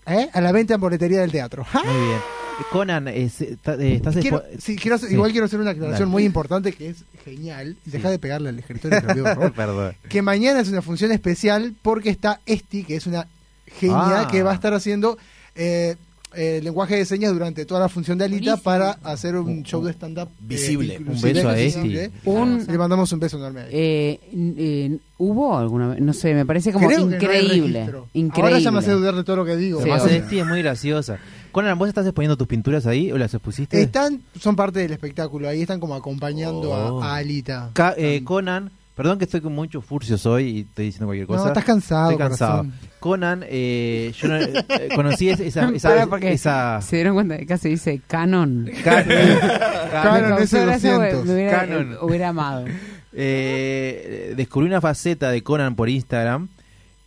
¿eh? 0.07 0.29
a 0.33 0.41
la 0.41 0.53
venta 0.53 0.75
en 0.75 0.81
boletería 0.81 1.21
del 1.23 1.33
teatro. 1.33 1.67
Muy 1.73 1.83
bien. 2.07 2.19
Eh, 2.19 2.65
Conan, 2.71 3.09
está- 3.09 3.75
eh, 3.77 3.95
estás. 3.95 4.17
Quiero, 4.17 4.43
sí, 4.59 4.77
quiero 4.77 4.97
hacer- 4.97 5.09
Sí. 5.09 5.15
Igual 5.15 5.31
quiero 5.31 5.47
hacer 5.47 5.61
una 5.61 5.71
aclaración 5.71 6.09
Dale. 6.09 6.13
muy 6.13 6.25
importante 6.25 6.73
que 6.73 6.91
es 6.91 7.05
genial. 7.25 7.77
Deja 7.85 8.11
de 8.11 8.19
pegarle 8.19 8.49
al 8.51 8.59
escritorio, 8.59 9.01
te 9.01 9.07
lo 9.07 9.15
pido, 9.15 9.25
por 9.27 9.35
favor. 9.35 9.53
Perdón. 9.55 9.95
que 10.09 10.23
mañana 10.23 10.61
es 10.61 10.69
una 10.69 10.83
función 10.83 11.11
especial 11.13 11.75
porque 11.83 12.11
está 12.11 12.41
Esti, 12.47 12.85
que 12.85 12.97
es 12.97 13.07
una 13.07 13.27
genia 13.71 14.23
Ah. 14.23 14.29
que 14.31 14.43
va 14.43 14.53
a 14.53 14.55
estar 14.55 14.73
haciendo 14.75 15.19
eh, 15.55 15.97
eh, 16.35 16.61
lenguaje 16.63 16.95
de 16.97 17.07
señas 17.07 17.33
durante 17.33 17.65
toda 17.65 17.81
la 17.81 17.89
función 17.89 18.19
de 18.19 18.27
Alita 18.27 18.57
Buenísimo. 18.57 18.63
para 18.65 18.91
hacer 19.03 19.35
un 19.37 19.63
show 19.63 19.83
de 19.83 19.93
stand-up 19.95 20.29
eh, 20.29 20.35
Visible. 20.41 20.99
Un 20.99 21.21
beso 21.23 21.49
a. 21.49 21.59
Esti. 21.59 22.11
Un- 22.27 22.67
Le 22.69 22.79
mandamos 22.79 23.11
un 23.13 23.19
beso 23.19 23.39
enorme. 23.39 23.63
Eh, 23.71 24.21
eh, 24.33 24.99
¿Hubo 25.17 25.57
alguna 25.57 25.89
vez? 25.89 26.01
No 26.01 26.13
sé, 26.13 26.35
me 26.35 26.45
parece 26.45 26.71
como 26.71 26.87
Creo 26.87 27.09
que 27.09 27.27
no 27.27 27.33
hay 27.33 27.39
increíble. 27.41 27.81
increíble. 28.13 28.43
Ahora 28.43 28.59
ya 28.59 28.71
me 28.71 28.79
hace 28.81 28.91
dudar 28.93 29.15
de 29.15 29.25
todo 29.25 29.37
lo 29.37 29.45
que 29.47 29.57
digo. 29.57 29.81
Además, 29.81 30.03
Sí. 30.07 30.17
Esti 30.17 30.39
es 30.41 30.47
muy 30.47 30.61
graciosa. 30.63 31.19
Conan, 31.51 31.79
¿vos 31.79 31.89
estás 31.89 32.05
exponiendo 32.05 32.37
tus 32.37 32.47
pinturas 32.47 32.87
ahí 32.87 33.11
o 33.11 33.17
las 33.17 33.33
expusiste? 33.33 33.81
Están, 33.81 34.21
son 34.39 34.55
parte 34.55 34.81
del 34.81 34.93
espectáculo, 34.93 35.49
ahí 35.49 35.63
están 35.63 35.81
como 35.81 35.95
acompañando 35.95 36.75
a- 36.75 36.93
Oh. 36.93 37.03
a, 37.03 37.17
Alita. 37.17 37.71
Ca- 37.73 37.95
eh, 37.97 38.21
Conan, 38.23 38.71
perdón 38.99 39.17
que 39.19 39.25
estoy 39.25 39.41
con 39.41 39.55
muchos 39.55 39.83
furcios 39.85 40.27
hoy 40.27 40.45
y 40.49 40.61
estoy 40.61 40.85
diciendo 40.87 41.07
cualquier 41.07 41.27
cosa. 41.27 41.43
No, 41.45 41.49
estás 41.49 41.65
cansado, 41.65 42.11
Estoy 42.11 42.27
cansado. 42.29 42.57
corazón. 42.65 42.75
Conan, 43.01 43.45
eh, 43.49 44.13
yo 44.21 44.29
no- 44.29 44.37
eh, 44.37 44.89
conocí 44.95 45.31
esa, 45.31 45.43
esa, 45.45 45.69
esa, 45.71 46.05
esa- 46.29 46.81
se 46.83 46.97
dieron 46.97 47.15
cuenta 47.15 47.37
de 47.39 47.47
que 47.47 47.57
se 47.57 47.69
dice 47.71 48.03
canon. 48.07 48.69
Ca- 48.85 49.05
Canon 49.93 50.29
causó 50.29 50.43
ese 50.43 50.65
gracia, 50.67 50.93
200. 50.95 51.25
me 51.27 51.33
hubiera, 51.35 51.61
Canon. 51.61 51.93
eh, 51.93 51.97
hubiera 52.03 52.29
amado. 52.29 52.65
eh, 53.13 54.35
descubrí 54.37 54.67
una 54.67 54.81
faceta 54.81 55.31
de 55.31 55.43
Conan 55.43 55.75
por 55.77 55.89
Instagram 55.89 56.49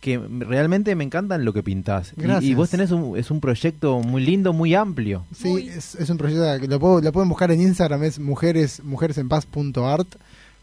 que 0.00 0.18
realmente 0.18 0.96
me 0.96 1.04
encantan 1.04 1.44
lo 1.44 1.52
que 1.52 1.62
pintás. 1.62 2.12
Y- 2.16 2.22
Y, 2.22 2.24
Gracias. 2.24 2.56
vos 2.56 2.70
tenés 2.70 2.90
un, 2.90 3.16
es 3.16 3.30
un 3.30 3.40
proyecto 3.40 4.00
muy 4.00 4.24
lindo, 4.24 4.52
muy 4.52 4.74
amplio. 4.74 5.24
Sí, 5.32 5.68
es, 5.68 5.94
es 5.94 6.10
un 6.10 6.18
proyecto 6.18 6.60
que 6.60 6.66
lo, 6.66 6.80
puedo- 6.80 7.00
lo 7.00 7.12
pueden 7.12 7.28
buscar 7.28 7.52
en 7.52 7.60
Instagram, 7.60 8.02
es 8.02 8.18
mujeres 8.18 8.82
mujeresenpaz.art, 8.82 10.16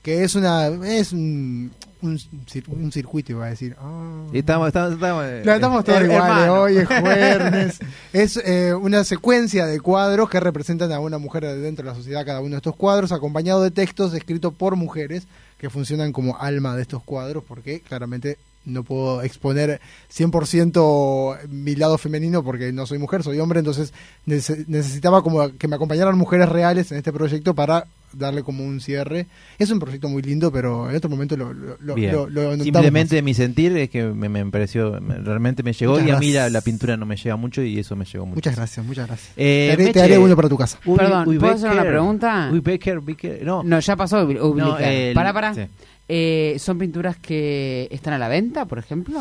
que 0.10 0.24
es 0.24 0.34
una 0.34 0.68
es 0.88 1.12
un, 1.14 1.72
un, 2.02 2.18
cir- 2.48 2.68
un 2.68 2.92
circuito, 2.92 3.32
iba 3.34 3.46
a 3.46 3.50
decir. 3.50 3.76
Ah. 3.80 4.26
Y 4.34 4.40
estamos, 4.40 4.68
estamos, 4.68 4.94
estamos, 4.94 5.24
eh, 5.26 5.44
No, 5.46 5.54
estamos 5.54 5.84
todos 5.86 6.02
iguales, 6.04 6.50
hoy 6.50 6.78
es 6.78 6.88
jueves. 7.00 7.80
es 8.12 8.38
eh, 8.44 8.74
una 8.74 9.04
secuencia 9.04 9.68
de 9.68 9.80
cuadros 9.80 10.28
que 10.30 10.40
representan 10.40 10.92
a 10.92 11.00
una 11.00 11.20
mujer 11.20 11.44
dentro 11.58 11.84
de 11.86 11.92
la 11.92 11.96
sociedad, 11.96 12.26
cada 12.26 12.40
uno 12.40 12.52
de 12.52 12.58
estos 12.58 12.76
cuadros, 12.76 13.12
acompañado 13.12 13.62
de 13.62 13.70
textos 13.70 14.14
escritos 14.16 14.52
por 14.54 14.76
mujeres 14.76 15.28
que 15.60 15.70
funcionan 15.70 16.12
como 16.12 16.38
alma 16.40 16.76
de 16.76 16.82
estos 16.82 17.04
cuadros, 17.04 17.44
porque 17.48 17.82
claramente 17.82 18.38
no 18.66 18.84
puedo 18.84 19.22
exponer 19.22 19.80
100% 20.12 21.48
mi 21.50 21.76
lado 21.76 21.98
femenino 21.98 22.44
porque 22.44 22.72
no 22.72 22.86
soy 22.86 22.98
mujer, 22.98 23.24
soy 23.24 23.40
hombre, 23.40 23.60
entonces 23.60 23.94
nece- 24.26 24.66
necesitaba 24.68 25.22
como 25.22 25.56
que 25.58 25.68
me 25.68 25.76
acompañaran 25.76 26.18
mujeres 26.18 26.50
reales 26.50 26.92
en 26.92 26.98
este 26.98 27.12
proyecto 27.14 27.54
para 27.54 27.86
darle 28.14 28.44
como 28.44 28.64
un 28.64 28.80
cierre. 28.82 29.28
Es 29.58 29.70
un 29.72 29.80
proyecto 29.80 30.10
muy 30.10 30.22
lindo, 30.22 30.52
pero 30.52 30.90
en 30.90 30.96
otro 30.96 31.10
momento 31.10 31.38
lo, 31.38 31.54
lo, 31.54 31.78
lo- 31.80 32.30
lo- 32.30 32.64
Simplemente 32.64 33.22
mi 33.22 33.34
sentir 33.34 33.76
es 33.78 33.90
que 33.90 34.04
me, 34.04 34.30
me 34.30 34.46
pareció, 34.48 35.00
me- 35.02 35.18
realmente 35.18 35.64
me 35.64 35.74
llegó 35.74 35.94
Muchas 35.94 36.08
y 36.08 36.12
a 36.12 36.20
mí 36.20 36.28
la, 36.28 36.34
gracias. 36.42 36.52
la 36.54 36.62
pintura 36.62 36.98
no 36.98 37.06
me 37.06 37.16
llega 37.16 37.36
mucho 37.36 37.62
y 37.62 37.80
eso 37.80 37.96
me 37.96 38.06
llegó 38.06 38.26
mucho. 38.26 38.36
Muchas 38.36 38.56
gracias, 38.56 38.86
muchas 38.86 39.08
gracias. 39.08 39.32
Eh, 39.38 39.66
te, 39.68 39.74
haré, 39.74 39.84
te 39.84 39.90
Meche, 39.90 40.02
haré 40.02 40.18
uno 40.18 40.36
para 40.36 40.50
tu 40.50 40.58
casa. 40.58 40.80
Uy, 40.86 40.98
Perdón, 40.98 41.28
uy, 41.28 41.38
¿puedo 41.40 41.54
hacer 41.54 41.72
una 41.72 41.84
pregunta? 41.84 42.50
Uy, 42.52 42.60
Becker, 42.60 43.00
Becker, 43.02 43.44
no. 43.46 43.64
No, 43.64 43.80
ya 43.80 43.96
pasó. 43.96 44.28
Ubi- 44.28 44.56
No, 44.56 44.78
el- 44.78 45.14
para, 45.14 45.34
para. 45.34 45.54
sí. 45.54 45.62
Eh, 46.12 46.56
¿Son 46.58 46.80
pinturas 46.80 47.18
que 47.18 47.88
están 47.92 48.16
a 48.16 48.18
la 48.18 48.28
venta, 48.28 48.66
por 48.66 48.80
ejemplo? 48.80 49.20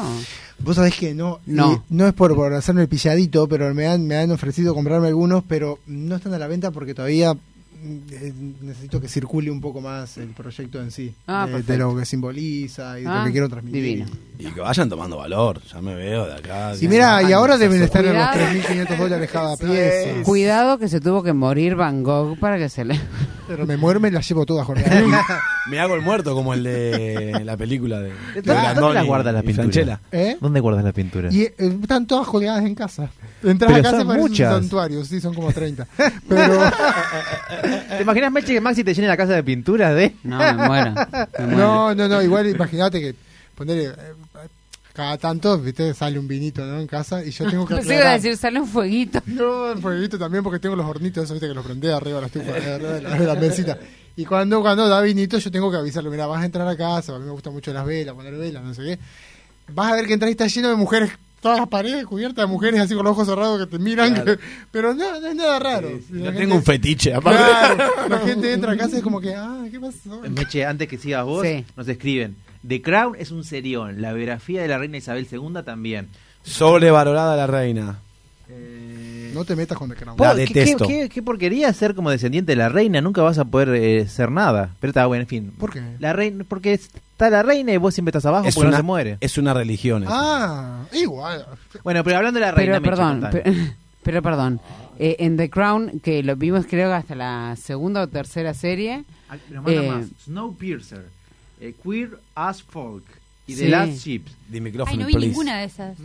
Vos 0.60 0.76
sabés 0.76 0.94
que 0.96 1.12
no, 1.14 1.38
No. 1.44 1.84
y 1.90 1.94
no 1.94 2.06
es 2.08 2.14
por, 2.14 2.34
por 2.34 2.50
hacerme 2.54 2.80
el 2.80 2.88
pilladito, 2.88 3.46
pero 3.46 3.74
me 3.74 3.86
han, 3.86 4.06
me 4.06 4.16
han 4.16 4.30
ofrecido 4.30 4.74
comprarme 4.74 5.08
algunos, 5.08 5.44
pero 5.46 5.78
no 5.86 6.16
están 6.16 6.32
a 6.32 6.38
la 6.38 6.46
venta 6.46 6.70
porque 6.70 6.94
todavía 6.94 7.34
eh, 8.10 8.32
necesito 8.60 9.00
que 9.00 9.08
circule 9.08 9.50
un 9.50 9.60
poco 9.60 9.80
más 9.80 10.18
el 10.18 10.28
proyecto 10.28 10.80
en 10.80 10.90
sí, 10.90 11.14
Ah, 11.26 11.46
de, 11.46 11.76
lo 11.78 11.96
que 11.96 12.04
simboliza 12.04 12.98
y 12.98 13.02
de 13.02 13.08
Ah, 13.08 13.20
lo 13.20 13.24
que 13.26 13.32
quiero 13.32 13.48
transmitir. 13.48 13.82
divino. 13.82 14.06
Y 14.38 14.46
que 14.52 14.60
vayan 14.60 14.88
tomando 14.88 15.16
valor, 15.16 15.60
ya 15.62 15.80
me 15.80 15.94
veo 15.94 16.26
de 16.26 16.34
acá. 16.34 16.72
Y 16.80 16.86
mira, 16.88 17.22
y 17.22 17.32
ahora 17.32 17.58
deben 17.58 17.82
estar 17.82 18.04
en 18.04 18.14
los 18.14 18.28
Cuidado. 18.28 18.52
3.500 18.88 18.96
dólares 18.98 19.30
cada 19.32 19.56
pieza. 19.56 20.22
Cuidado 20.24 20.78
que 20.78 20.88
se 20.88 21.00
tuvo 21.00 21.22
que 21.22 21.32
morir 21.32 21.74
Van 21.74 22.02
Gogh 22.02 22.38
para 22.38 22.58
que 22.58 22.68
se 22.68 22.84
le... 22.84 23.00
Pero 23.48 23.66
me 23.66 23.76
muero, 23.78 23.98
me 23.98 24.10
las 24.10 24.28
llevo 24.28 24.44
todas, 24.44 24.66
Jorge. 24.66 24.84
Me 25.70 25.78
hago 25.80 25.94
el 25.96 26.00
muerto 26.00 26.34
como 26.34 26.54
el 26.54 26.62
de 26.64 27.42
la 27.44 27.54
película 27.58 28.00
de, 28.00 28.08
de 28.08 28.40
¿Dónde, 28.42 28.94
las 28.94 29.04
guardas 29.06 29.34
pinturas? 29.42 29.54
Franchella. 29.54 30.00
¿Eh? 30.12 30.36
¿Dónde 30.40 30.60
guardas 30.60 30.82
las 30.82 30.94
pinturas? 30.94 31.34
Y 31.34 31.42
eh, 31.42 31.54
están 31.58 32.06
todas 32.06 32.26
colgadas 32.26 32.64
en 32.64 32.74
casa. 32.74 33.10
Entras 33.42 33.70
Pero 33.74 33.86
a 33.86 33.90
casa 33.90 34.02
y 34.02 34.04
muchas. 34.18 34.54
un 34.54 34.60
santuario, 34.62 35.04
sí, 35.04 35.20
son 35.20 35.34
como 35.34 35.52
30. 35.52 35.86
Pero 36.26 36.44
¿Te 37.88 38.02
imaginas, 38.02 38.32
Meche, 38.32 38.52
que 38.54 38.60
Maxi 38.60 38.84
te 38.84 38.94
llene 38.94 39.08
la 39.08 39.16
casa 39.16 39.34
de 39.34 39.42
pinturas 39.44 39.94
de...? 39.94 40.14
No, 40.24 40.38
me 40.38 40.52
muero. 40.54 40.92
me 41.38 41.46
muero. 41.46 41.56
No, 41.56 41.94
no, 41.94 42.08
no, 42.08 42.22
igual 42.22 42.46
imagínate 42.48 43.00
que 43.00 43.14
ponerle 43.54 43.92
cada 44.92 45.16
tanto, 45.16 45.56
viste, 45.58 45.94
sale 45.94 46.18
un 46.18 46.26
vinito, 46.26 46.64
¿no? 46.66 46.80
En 46.80 46.88
casa 46.88 47.24
y 47.24 47.30
yo 47.30 47.48
tengo 47.48 47.66
que 47.66 47.74
Pensé 47.76 47.88
que 47.90 47.94
iba 47.94 48.02
a 48.02 48.06
aclarar. 48.14 48.20
decir, 48.20 48.36
sale 48.36 48.60
un 48.60 48.66
fueguito. 48.66 49.22
No, 49.26 49.70
el 49.72 49.78
fueguito 49.78 50.18
también 50.18 50.42
porque 50.42 50.58
tengo 50.58 50.74
los 50.74 50.86
hornitos, 50.86 51.22
esos, 51.24 51.34
viste, 51.34 51.46
que 51.48 51.54
los 51.54 51.64
prendé 51.64 51.92
arriba 51.92 52.16
de 52.16 52.20
la 52.22 52.26
estufa, 52.26 52.58
eh, 52.58 52.74
arriba 52.74 52.92
de 52.94 53.02
la, 53.02 53.10
de 53.16 53.26
la 53.26 53.34
mesita. 53.36 53.78
Y 54.16 54.24
cuando, 54.24 54.60
cuando 54.60 54.88
da 54.88 55.00
vinito 55.00 55.38
yo 55.38 55.50
tengo 55.52 55.70
que 55.70 55.76
avisarle, 55.76 56.10
mira, 56.10 56.26
vas 56.26 56.42
a 56.42 56.46
entrar 56.46 56.66
a 56.66 56.76
casa, 56.76 57.14
a 57.14 57.18
mí 57.20 57.24
me 57.26 57.30
gustan 57.30 57.52
mucho 57.52 57.72
las 57.72 57.86
velas, 57.86 58.14
poner 58.16 58.34
velas, 58.34 58.64
no 58.64 58.74
sé 58.74 58.82
qué. 58.82 58.98
Vas 59.72 59.92
a 59.92 59.94
ver 59.94 60.06
que 60.06 60.14
entras 60.14 60.30
y 60.30 60.32
está 60.32 60.48
lleno 60.48 60.68
de 60.70 60.74
mujeres, 60.74 61.10
todas 61.40 61.58
las 61.58 61.68
paredes 61.68 62.04
cubiertas 62.06 62.44
de 62.44 62.46
mujeres 62.46 62.80
así 62.80 62.94
con 62.94 63.04
los 63.04 63.12
ojos 63.12 63.26
cerrados 63.28 63.58
que 63.60 63.66
te 63.66 63.78
miran, 63.82 64.14
Claro. 64.14 64.36
que- 64.36 64.44
pero 64.70 64.94
no, 64.94 65.20
no 65.20 65.26
es 65.28 65.34
nada 65.36 65.58
raro. 65.58 65.88
La 65.90 66.18
Yo 66.18 66.24
gente- 66.26 66.40
tengo 66.40 66.54
un 66.56 66.62
fetiche, 66.62 67.14
aparte. 67.14 67.42
Claro, 67.76 67.92
la 68.08 68.18
gente 68.20 68.52
entra 68.52 68.72
a 68.72 68.76
casa 68.76 68.94
y 68.94 68.98
es 68.98 69.02
como 69.02 69.20
que, 69.20 69.34
ah, 69.34 69.64
¿qué 69.70 69.78
pasó? 69.80 70.20
Meche, 70.28 70.64
antes 70.66 70.88
que 70.88 70.98
sigas 70.98 71.24
vos, 71.24 71.46
Sí. 71.46 71.64
nos 71.76 71.86
escriben. 71.88 72.36
The 72.66 72.82
Crown 72.82 73.14
es 73.18 73.30
un 73.30 73.44
serión. 73.44 74.02
La 74.02 74.12
biografía 74.12 74.62
de 74.62 74.68
la 74.68 74.78
reina 74.78 74.96
Isabel 74.96 75.26
II 75.30 75.62
también. 75.64 76.08
Sobrevalorada 76.42 77.36
la 77.36 77.46
reina. 77.46 78.00
No 79.34 79.44
te 79.44 79.54
metas 79.56 79.76
con 79.78 79.88
The 79.90 79.96
Crown. 79.96 80.16
La 80.18 80.34
¿Qué- 80.34 80.40
detesto. 80.54 80.86
Qué, 80.86 81.00
qué- 81.02 81.08
qué 81.08 81.22
porquería 81.22 81.72
ser 81.72 81.94
como 81.94 82.10
descendiente 82.10 82.52
de 82.52 82.56
la 82.56 82.68
reina. 82.68 83.00
Nunca 83.00 83.22
vas 83.22 83.38
a 83.38 83.44
poder 83.44 83.70
eh, 83.74 84.06
ser 84.08 84.30
nada. 84.30 84.74
Pero 84.80 84.90
está 84.90 85.06
bueno, 85.06 85.22
en 85.22 85.28
fin. 85.28 85.52
¿Por 85.58 85.72
qué? 85.72 85.82
La 85.98 86.12
reina, 86.12 86.44
porque 86.48 86.72
está 86.74 87.30
la 87.30 87.42
reina 87.42 87.72
y 87.72 87.76
vos 87.76 87.94
siempre 87.94 88.10
estás 88.10 88.26
abajo 88.26 88.46
Es 88.48 88.54
porque 88.54 88.68
una, 88.68 88.76
no 88.78 88.82
se 88.82 88.86
muere. 88.86 89.16
es 89.20 89.38
una 89.38 89.54
religión. 89.54 90.02
eso. 90.04 90.12
Ah, 90.14 90.84
igual. 90.92 91.46
Bueno, 91.84 92.02
pero 92.04 92.16
hablando 92.18 92.40
de 92.40 92.46
la 92.46 92.52
reina, 92.52 92.80
Pero 92.80 92.84
perdón, 92.96 93.28
pero, 93.30 93.52
pero 94.02 94.22
perdón. 94.22 94.60
Eh, 95.00 95.16
en 95.20 95.36
The 95.36 95.48
Crown, 95.48 96.00
que 96.00 96.22
lo 96.24 96.34
vimos 96.36 96.66
creo 96.68 96.88
que 96.90 96.94
hasta 96.94 97.14
la 97.14 97.54
segunda 97.56 98.02
o 98.02 98.08
tercera 98.08 98.52
serie. 98.54 99.04
Ah, 99.28 99.36
pero 99.48 99.62
manda 99.62 99.82
eh, 99.84 99.88
más. 99.90 100.06
Snowpiercer, 100.24 101.06
eh, 101.60 101.74
Queer 101.84 102.18
as 102.34 102.62
Folk 102.62 103.04
y 103.46 103.54
Sí. 103.54 103.60
The 103.60 103.68
Last 103.68 103.92
Ship. 104.04 104.22
The 104.50 104.58
Ay, 104.86 104.96
no 104.98 105.06
vi 105.06 105.12
please. 105.12 105.28
ninguna 105.28 105.58
de 105.58 105.64
esas. 105.66 105.96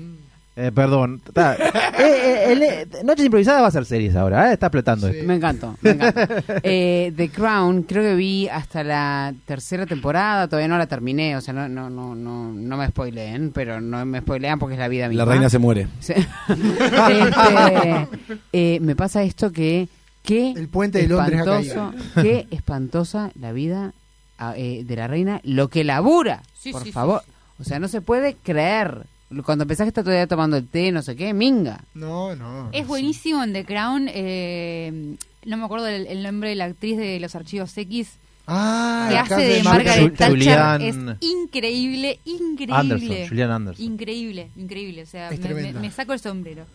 Eh, 0.55 0.71
perdón. 0.73 1.19
Está- 1.25 1.55
eh, 1.55 1.61
eh, 1.99 2.45
el- 2.51 2.61
eh, 2.63 2.87
Noches 3.03 3.25
Improvisadas 3.25 3.63
va 3.63 3.67
a 3.67 3.71
ser 3.71 3.85
series 3.85 4.15
ahora. 4.15 4.49
¿eh? 4.49 4.53
Está 4.53 4.67
explotando 4.67 5.07
Sí. 5.07 5.13
esto. 5.15 5.27
Me 5.27 5.35
encantó, 5.35 5.75
me 5.81 5.91
encantó. 5.91 6.31
Eh, 6.63 7.11
The 7.15 7.29
Crown, 7.29 7.83
creo 7.83 8.03
que 8.03 8.13
vi 8.15 8.47
hasta 8.47 8.83
la 8.83 9.33
tercera 9.45 9.85
temporada, 9.87 10.47
todavía 10.47 10.67
no 10.67 10.77
la 10.77 10.85
terminé, 10.85 11.35
o 11.35 11.41
sea, 11.41 11.53
no 11.55 11.67
no 11.67 11.89
no 11.89 12.13
no, 12.13 12.51
no 12.53 12.77
me 12.77 12.87
spoileen, 12.87 13.51
pero 13.51 13.81
no 13.81 14.05
me 14.05 14.19
spoilean 14.19 14.59
porque 14.59 14.75
es 14.75 14.79
la 14.79 14.87
vida 14.87 15.09
misma. 15.09 15.25
La 15.25 15.31
reina 15.31 15.49
se 15.49 15.57
muere. 15.57 15.87
Sí. 15.99 16.13
Este, 16.47 18.07
eh, 18.53 18.79
me 18.81 18.95
pasa 18.95 19.23
esto 19.23 19.51
que 19.51 19.87
qué 20.23 20.51
El 20.51 20.67
puente 20.69 20.99
de 20.99 21.07
Londres 21.07 21.43
qué 22.21 22.47
espantosa 22.51 23.31
la 23.39 23.51
vida 23.51 23.93
ah, 24.37 24.53
eh, 24.55 24.83
de 24.85 24.95
la 24.95 25.07
reina, 25.07 25.41
lo 25.43 25.67
que 25.69 25.83
labura, 25.83 26.43
Sí, 26.57 26.71
por 26.71 26.81
sí, 26.81 26.87
sí, 26.89 26.91
favor. 26.93 27.23
O 27.59 27.63
sea, 27.63 27.79
no 27.79 27.87
se 27.87 28.01
puede 28.01 28.35
creer. 28.35 29.05
Cuando 29.45 29.65
pensás 29.65 29.85
que 29.85 29.89
está 29.89 30.03
todavía 30.03 30.27
tomando 30.27 30.57
el 30.57 30.67
té, 30.67 30.91
no 30.91 31.01
sé 31.01 31.15
qué, 31.15 31.33
minga. 31.33 31.83
No, 31.93 32.35
no. 32.35 32.69
Es 32.71 32.85
buenísimo 32.87 33.43
en 33.43 33.53
The 33.53 33.65
Crown. 33.65 34.09
eh, 34.13 35.15
no 35.45 35.57
me 35.57 35.65
acuerdo 35.65 35.87
el, 35.87 36.07
el 36.07 36.23
nombre 36.23 36.49
de 36.49 36.55
la 36.55 36.65
actriz 36.65 36.97
de 36.97 37.19
los 37.19 37.35
archivos 37.35 37.77
X. 37.77 38.13
Ah, 38.45 39.07
que 39.09 39.17
hace 39.17 39.41
de 39.41 39.63
Mar- 39.63 39.75
Margaret 39.77 40.15
Thatcher. 40.17 40.29
Julian- 40.29 40.81
Es 40.81 40.95
increíble, 41.21 42.19
increíble. 42.25 42.75
Anderson, 42.75 43.27
Julian 43.29 43.51
Anderson. 43.51 43.85
Increíble, 43.85 44.49
increíble. 44.57 45.03
O 45.03 45.05
sea, 45.05 45.29
Es 45.29 45.39
me, 45.39 45.47
me- 45.47 45.53
tremenda. 45.53 45.79
me 45.79 45.91
saco 45.91 46.11
el 46.13 46.19
sombrero. 46.19 46.65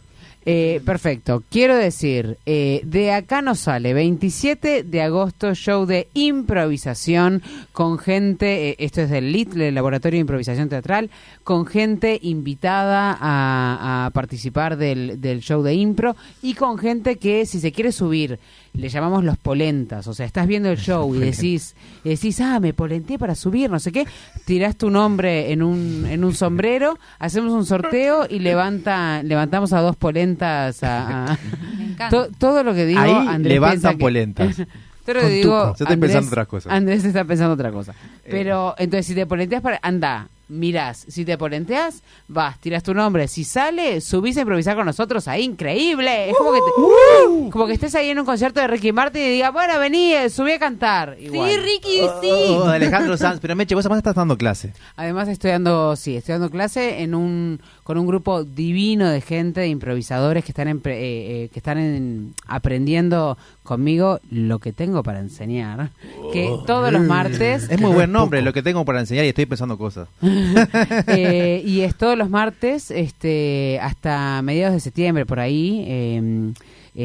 Eh, 0.51 0.81
perfecto. 0.83 1.43
Quiero 1.51 1.77
decir, 1.77 2.39
eh, 2.47 2.81
de 2.83 3.13
acá 3.13 3.43
nos 3.43 3.59
sale 3.59 3.93
27 3.93 4.83
de 4.83 5.03
agosto, 5.03 5.55
show 5.55 5.85
de 5.85 6.09
improvisación 6.15 7.43
con 7.73 7.99
gente, 7.99 8.71
eh, 8.71 8.77
esto 8.79 9.03
es 9.03 9.11
del 9.11 9.31
LIT, 9.31 9.55
el 9.57 9.75
Laboratorio 9.75 10.17
de 10.17 10.23
Improvisación 10.23 10.71
Teatral, 10.71 11.11
con 11.45 11.67
gente 11.67 12.19
invitada 12.23 13.19
a, 13.21 14.11
participar 14.15 14.79
del 14.79 15.41
show 15.43 15.63
de 15.63 15.75
impro 15.75 16.17
y 16.41 16.55
con 16.55 16.79
gente 16.79 17.17
que 17.17 17.45
si 17.45 17.61
se 17.61 17.71
quiere 17.71 17.93
subir, 17.93 18.39
le 18.79 18.89
llamamos 18.89 19.25
los 19.25 19.37
polentas, 19.37 20.07
o 20.07 20.15
sea, 20.15 20.25
estás 20.25 20.47
viendo 20.47 20.71
el 20.71 20.79
show 20.79 21.15
y 21.15 21.19
decís, 21.19 21.75
y 22.05 22.11
decís, 22.11 22.41
ah, 22.41 22.61
me 22.61 22.73
polenteé 22.73 23.19
para 23.19 23.35
subir, 23.35 23.69
no 23.69 23.81
sé 23.81 23.91
qué, 23.91 24.07
tirás 24.45 24.77
tu 24.77 24.89
nombre 24.89 25.53
en 25.53 25.63
un, 25.63 26.07
en 26.09 26.23
un 26.25 26.33
sombrero, 26.35 26.97
hacemos 27.19 27.53
un 27.53 27.67
sorteo 27.67 28.27
y 28.31 28.39
levanta, 28.39 29.23
levantamos 29.25 29.73
a 29.73 29.81
dos 29.81 29.97
polentas 29.97 30.83
a... 30.85 31.33
a- 31.33 31.39
Me 31.77 31.85
encanta. 31.93 32.09
To- 32.11 32.29
todo 32.39 32.63
lo 32.63 32.73
que 32.73 32.87
digo, 32.87 33.01
Ahí 33.01 33.13
Andrés 33.29 33.55
levantan 33.55 33.93
que- 33.97 34.01
polentas. 34.01 34.57
Todo 35.05 35.15
lo 35.15 35.21
Con 35.23 35.29
que 35.31 35.35
digo. 35.37 35.65
Yo 35.79 35.85
estoy 35.85 35.97
pensando 35.97 36.29
otras 36.29 36.47
cosas. 36.49 36.71
Andrés 36.73 37.03
está 37.03 37.25
pensando 37.25 37.55
otra 37.55 37.73
cosa. 37.73 37.93
Eh. 37.93 38.29
Pero 38.31 38.75
entonces 38.77 39.07
si 39.07 39.15
te 39.15 39.25
polenteas 39.25 39.63
para 39.63 39.79
anda, 39.83 40.29
mirás, 40.49 41.05
si 41.09 41.25
te 41.25 41.37
polenteas, 41.39 42.03
vas, 42.29 42.59
tiras 42.61 42.83
tu 42.83 42.95
nombre, 42.95 43.29
si 43.29 43.45
sale, 43.45 44.01
subís 44.01 44.37
a 44.37 44.41
improvisar 44.41 44.77
con 44.77 44.87
nosotros, 44.87 45.29
ahí 45.29 45.45
increíble. 45.45 46.31
Es 46.31 46.37
como 46.37 46.53
que 46.53 46.61
te- 46.61 47.51
como 47.51 47.67
que 47.67 47.73
estés 47.75 47.95
ahí 47.95 48.11
en 48.11 48.19
un 48.19 48.25
concierto 48.27 48.61
de 48.61 48.67
Ricky 48.67 48.93
Martin 48.93 49.23
y 49.23 49.29
digas, 49.31 49.53
"Bueno, 49.53 49.79
vení, 49.79 50.13
eh, 50.15 50.31
subí 50.31 50.53
a 50.53 50.59
cantar." 50.59 51.17
Igual. 51.21 51.51
Sí, 51.51 51.57
Ricky, 51.59 52.01
sí. 52.21 52.31
Oh, 52.33 52.69
de 52.69 52.77
Alejandro 52.77 53.17
Sanz. 53.17 53.41
Pero 53.41 53.55
Meche, 53.57 53.75
vos 53.75 53.85
además 53.85 53.99
estás 53.99 54.15
dando 54.15 54.37
clase. 54.37 54.73
Además 54.97 55.29
estoy 55.29 55.51
dando, 55.51 55.97
sí, 55.97 56.17
estoy 56.17 56.33
dando 56.35 56.51
clase 56.51 57.03
en 57.03 57.15
un 57.15 57.61
con 57.85 57.97
un 57.97 58.07
grupo 58.07 58.45
divino 58.45 59.09
de 59.09 59.21
gente, 59.23 59.61
de 59.63 59.69
improvisadores 59.69 60.45
que 60.45 60.51
están 60.53 60.69
en, 60.69 60.81
pre- 60.81 60.99
eh, 60.99 61.45
eh, 61.45 61.49
que 61.51 61.59
están 61.59 61.79
en- 61.79 62.35
aprendiendo 62.47 63.39
conmigo 63.63 64.21
lo 64.31 64.59
que 64.59 64.73
tengo 64.73 65.03
para 65.03 65.21
enseñar, 65.21 65.91
que 66.33 66.55
todos 66.67 66.93
los 66.93 67.03
martes 67.03 67.69
Es 67.71 67.81
muy 67.81 67.93
buen 67.93 68.13
nombre 68.13 68.43
lo 68.43 68.53
que 68.53 68.63
tengo 68.63 68.85
para 68.85 69.01
enseñar 69.01 69.25
y 69.25 69.29
estoy 69.29 69.47
pensando 69.47 69.79
cosas. 69.79 70.09
Eh, 71.09 71.63
y 71.65 71.81
es 71.81 71.95
todos 71.95 72.17
los 72.17 72.31
martes 72.31 72.91
este 72.91 73.79
hasta 73.81 74.41
mediados 74.43 74.75
de 74.75 74.81
septiembre 74.81 75.27
por 75.27 75.41
ahí 75.41 75.85
eh, 75.87 76.53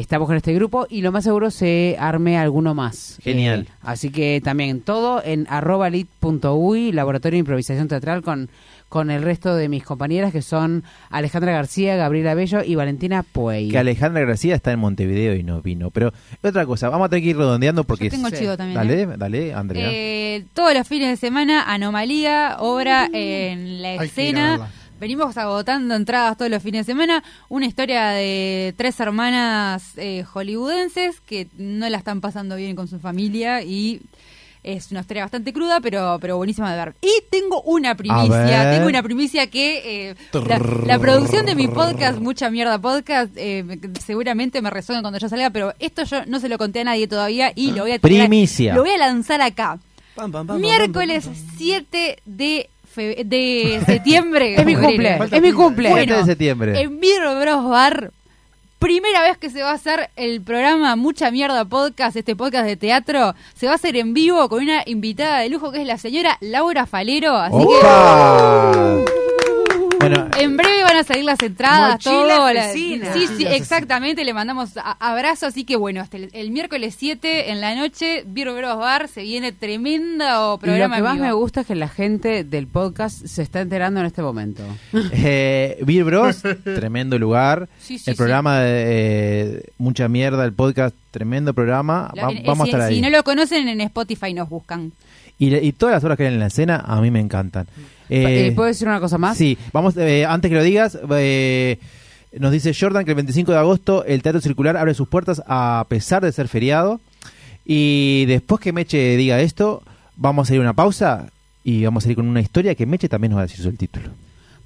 estamos 0.00 0.26
con 0.26 0.36
este 0.36 0.52
grupo 0.52 0.86
y 0.90 1.02
lo 1.02 1.12
más 1.12 1.24
seguro 1.24 1.50
se 1.50 1.96
arme 1.98 2.36
alguno 2.36 2.74
más. 2.74 3.18
Genial. 3.22 3.66
Eh, 3.68 3.72
así 3.82 4.10
que 4.10 4.40
también 4.42 4.80
todo 4.80 5.22
en 5.24 5.46
arroba 5.48 5.88
lit.uy, 5.88 6.92
Laboratorio 6.92 7.36
de 7.36 7.40
Improvisación 7.40 7.88
Teatral 7.88 8.22
con, 8.22 8.50
con 8.94 9.10
el 9.10 9.22
resto 9.24 9.56
de 9.56 9.68
mis 9.68 9.82
compañeras 9.82 10.30
que 10.30 10.40
son 10.40 10.84
Alejandra 11.10 11.50
García, 11.50 11.96
Gabriela 11.96 12.34
Bello 12.34 12.62
y 12.62 12.76
Valentina 12.76 13.24
Puey. 13.24 13.68
Que 13.68 13.78
Alejandra 13.78 14.24
García 14.24 14.54
está 14.54 14.70
en 14.70 14.78
Montevideo 14.78 15.34
y 15.34 15.42
no 15.42 15.60
vino. 15.60 15.90
Pero 15.90 16.12
otra 16.44 16.64
cosa, 16.64 16.90
vamos 16.90 17.06
a 17.06 17.08
tener 17.08 17.24
que 17.24 17.30
ir 17.30 17.36
redondeando 17.36 17.82
porque... 17.82 18.04
Yo 18.04 18.10
tengo 18.12 18.28
Sí. 18.30 18.36
chivo 18.36 18.56
también, 18.56 18.76
Dale, 18.76 19.02
¿eh? 19.02 19.08
dale, 19.18 19.52
Andrea. 19.52 19.88
Eh, 19.90 20.44
todos 20.54 20.72
los 20.74 20.86
fines 20.86 21.08
de 21.08 21.16
semana, 21.16 21.64
Anomalía, 21.66 22.58
obra 22.60 23.08
en 23.12 23.82
la 23.82 23.96
escena. 23.96 24.70
Venimos 25.00 25.36
agotando 25.38 25.96
entradas 25.96 26.36
todos 26.36 26.52
los 26.52 26.62
fines 26.62 26.86
de 26.86 26.92
semana. 26.92 27.24
Una 27.48 27.66
historia 27.66 28.10
de 28.10 28.74
tres 28.76 29.00
hermanas 29.00 29.94
eh, 29.96 30.22
hollywoodenses 30.22 31.20
que 31.20 31.48
no 31.58 31.88
la 31.90 31.98
están 31.98 32.20
pasando 32.20 32.54
bien 32.54 32.76
con 32.76 32.86
su 32.86 33.00
familia 33.00 33.60
y 33.64 34.02
es 34.64 34.90
una 34.90 35.00
historia 35.00 35.22
bastante 35.24 35.52
cruda, 35.52 35.80
pero, 35.80 36.18
pero 36.20 36.36
buenísima 36.36 36.72
de 36.74 36.84
ver. 36.84 36.94
Y 37.02 37.10
tengo 37.30 37.62
una 37.62 37.94
primicia, 37.94 38.26
tengo 38.72 38.86
una 38.88 39.02
primicia 39.02 39.46
que 39.48 40.08
eh, 40.10 40.14
la, 40.48 40.58
la 40.86 40.98
producción 40.98 41.46
de 41.46 41.54
mi 41.54 41.68
podcast, 41.68 42.18
Mucha 42.18 42.50
Mierda 42.50 42.78
Podcast, 42.80 43.30
eh, 43.36 43.62
me- 43.62 43.78
seguramente 44.00 44.60
me 44.62 44.70
resuena 44.70 45.02
cuando 45.02 45.18
yo 45.18 45.28
salga, 45.28 45.50
pero 45.50 45.74
esto 45.78 46.04
yo 46.04 46.24
no 46.26 46.40
se 46.40 46.48
lo 46.48 46.58
conté 46.58 46.80
a 46.80 46.84
nadie 46.84 47.06
todavía 47.06 47.52
y 47.54 47.72
lo 47.72 47.82
voy 47.82 47.92
a 47.92 47.98
tirar- 47.98 48.26
Primicia. 48.28 48.74
Lo 48.74 48.82
voy 48.82 48.90
a 48.90 48.98
lanzar 48.98 49.40
acá. 49.42 49.78
Pam, 50.14 50.32
pam, 50.32 50.46
pam, 50.46 50.60
Miércoles 50.60 51.28
7 51.58 52.18
de, 52.24 52.70
de 53.24 53.82
septiembre. 53.84 54.54
Es 54.58 54.64
mi 54.64 54.74
cumple, 54.76 55.18
es 55.30 55.42
mi 55.42 55.52
cumple. 55.52 55.90
Bueno, 55.90 56.16
de 56.18 56.24
septiembre. 56.24 56.80
En 56.80 57.00
Beer 57.00 57.22
Bros 57.40 57.68
Bar, 57.68 58.12
primera 58.84 59.22
vez 59.22 59.38
que 59.38 59.48
se 59.48 59.62
va 59.62 59.70
a 59.70 59.74
hacer 59.76 60.10
el 60.14 60.42
programa 60.42 60.94
Mucha 60.94 61.30
Mierda 61.30 61.64
Podcast, 61.64 62.18
este 62.18 62.36
podcast 62.36 62.66
de 62.66 62.76
teatro, 62.76 63.34
se 63.54 63.64
va 63.64 63.72
a 63.72 63.76
hacer 63.76 63.96
en 63.96 64.12
vivo 64.12 64.46
con 64.50 64.62
una 64.62 64.82
invitada 64.84 65.38
de 65.38 65.48
lujo 65.48 65.72
que 65.72 65.80
es 65.80 65.86
la 65.86 65.96
señora 65.96 66.36
Laura 66.42 66.84
Falero. 66.84 67.34
Así. 67.34 67.64
Bueno, 70.08 70.28
en 70.38 70.56
breve 70.56 70.82
van 70.82 70.96
a 70.96 71.04
salir 71.04 71.24
las 71.24 71.40
entradas, 71.40 71.98
todo. 72.02 72.52
la- 72.52 72.72
sí, 72.72 73.00
sí, 73.36 73.46
exactamente. 73.46 74.24
Le 74.24 74.32
mandamos 74.34 74.70
abrazo. 74.98 75.46
Así 75.46 75.64
que 75.64 75.76
bueno, 75.76 76.00
hasta 76.00 76.16
el, 76.16 76.30
el 76.32 76.50
miércoles 76.50 76.94
7 76.98 77.50
en 77.50 77.60
la 77.60 77.74
noche, 77.74 78.24
Beer 78.26 78.52
Bros 78.52 78.78
Bar, 78.78 79.08
se 79.08 79.22
viene 79.22 79.52
tremendo 79.52 80.24
Y 80.24 80.28
lo 80.28 80.58
programa. 80.58 80.96
que 80.96 81.02
más 81.02 81.14
vivo. 81.14 81.24
me 81.26 81.32
gusta 81.32 81.60
es 81.62 81.66
que 81.66 81.74
la 81.74 81.88
gente 81.88 82.44
del 82.44 82.66
podcast 82.66 83.24
se 83.26 83.42
está 83.42 83.60
enterando 83.60 84.00
en 84.00 84.06
este 84.06 84.22
momento. 84.22 84.62
eh, 85.12 85.78
Beer 85.84 86.04
Bros, 86.04 86.42
tremendo 86.62 87.18
lugar. 87.18 87.68
Sí, 87.80 87.98
sí, 87.98 88.10
el 88.10 88.16
programa 88.16 88.60
de 88.60 88.84
eh, 88.86 89.62
Mucha 89.78 90.08
Mierda, 90.08 90.44
el 90.44 90.52
podcast, 90.52 90.94
tremendo 91.10 91.54
programa. 91.54 92.10
La- 92.14 92.24
Va- 92.26 92.32
eh, 92.32 92.42
vamos 92.46 92.66
si, 92.68 92.74
a 92.74 92.76
estar 92.76 92.88
ahí. 92.88 92.96
si 92.96 93.00
no 93.00 93.10
lo 93.10 93.22
conocen, 93.24 93.68
en 93.68 93.80
Spotify 93.80 94.34
nos 94.34 94.48
buscan. 94.48 94.92
y, 95.38 95.54
y 95.56 95.72
todas 95.72 95.94
las 95.94 96.04
horas 96.04 96.16
que 96.16 96.26
hay 96.26 96.32
en 96.32 96.38
la 96.40 96.46
escena 96.46 96.76
a 96.86 97.00
mí 97.00 97.10
me 97.10 97.20
encantan. 97.20 97.66
Eh, 98.10 98.48
Eh, 98.48 98.52
¿Puedo 98.54 98.68
decir 98.68 98.86
una 98.88 99.00
cosa 99.00 99.18
más? 99.18 99.36
Sí, 99.36 99.56
vamos, 99.72 99.96
eh, 99.96 100.24
antes 100.26 100.50
que 100.50 100.54
lo 100.56 100.62
digas, 100.62 100.98
eh, 101.10 101.78
nos 102.38 102.52
dice 102.52 102.72
Jordan 102.78 103.04
que 103.04 103.12
el 103.12 103.16
25 103.16 103.52
de 103.52 103.58
agosto 103.58 104.04
el 104.04 104.22
Teatro 104.22 104.40
Circular 104.40 104.76
abre 104.76 104.94
sus 104.94 105.08
puertas 105.08 105.42
a 105.46 105.86
pesar 105.88 106.22
de 106.22 106.32
ser 106.32 106.48
feriado. 106.48 107.00
Y 107.64 108.24
después 108.26 108.60
que 108.60 108.72
Meche 108.72 109.16
diga 109.16 109.40
esto, 109.40 109.82
vamos 110.16 110.50
a 110.50 110.54
ir 110.54 110.58
a 110.60 110.62
una 110.62 110.74
pausa 110.74 111.30
y 111.62 111.84
vamos 111.84 112.04
a 112.04 112.10
ir 112.10 112.16
con 112.16 112.28
una 112.28 112.40
historia 112.40 112.74
que 112.74 112.84
Meche 112.86 113.08
también 113.08 113.30
nos 113.30 113.38
va 113.38 113.44
a 113.44 113.46
decir 113.46 113.66
el 113.66 113.78
título. 113.78 114.10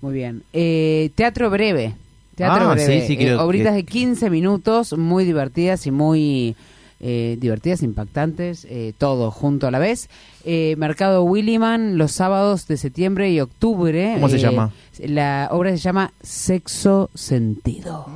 Muy 0.01 0.15
bien. 0.15 0.43
Eh, 0.53 1.11
teatro 1.15 1.49
breve. 1.51 1.95
Teatro 2.35 2.71
Ah, 2.71 2.75
breve. 2.75 3.01
sí, 3.07 3.17
sí, 3.17 3.25
Eh, 3.25 3.35
obritas 3.37 3.71
que- 3.73 3.77
de 3.79 3.85
15 3.85 4.31
minutos, 4.31 4.97
muy 4.97 5.25
divertidas 5.25 5.87
y 5.87 5.91
muy 5.91 6.57
eh, 7.01 7.37
divertidas, 7.41 7.83
impactantes, 7.83 8.67
eh, 8.69 8.93
todo 8.99 9.31
junto 9.31 9.67
a 9.67 9.71
la 9.71 9.79
vez. 9.79 10.09
Eh, 10.45 10.75
Mercado 10.79 11.23
Williman, 11.25 11.99
los 11.99 12.13
sábados 12.13 12.67
de 12.67 12.77
septiembre 12.77 13.31
y 13.31 13.41
octubre. 13.41 14.13
¿Cómo 14.15 14.29
se 14.29 14.37
Eh, 14.37 14.41
llama? 14.41 14.71
La 15.01 15.49
obra 15.53 15.71
se 15.71 15.79
llama 15.79 16.13
Sexo 16.23 17.11
Sentido. 17.15 18.07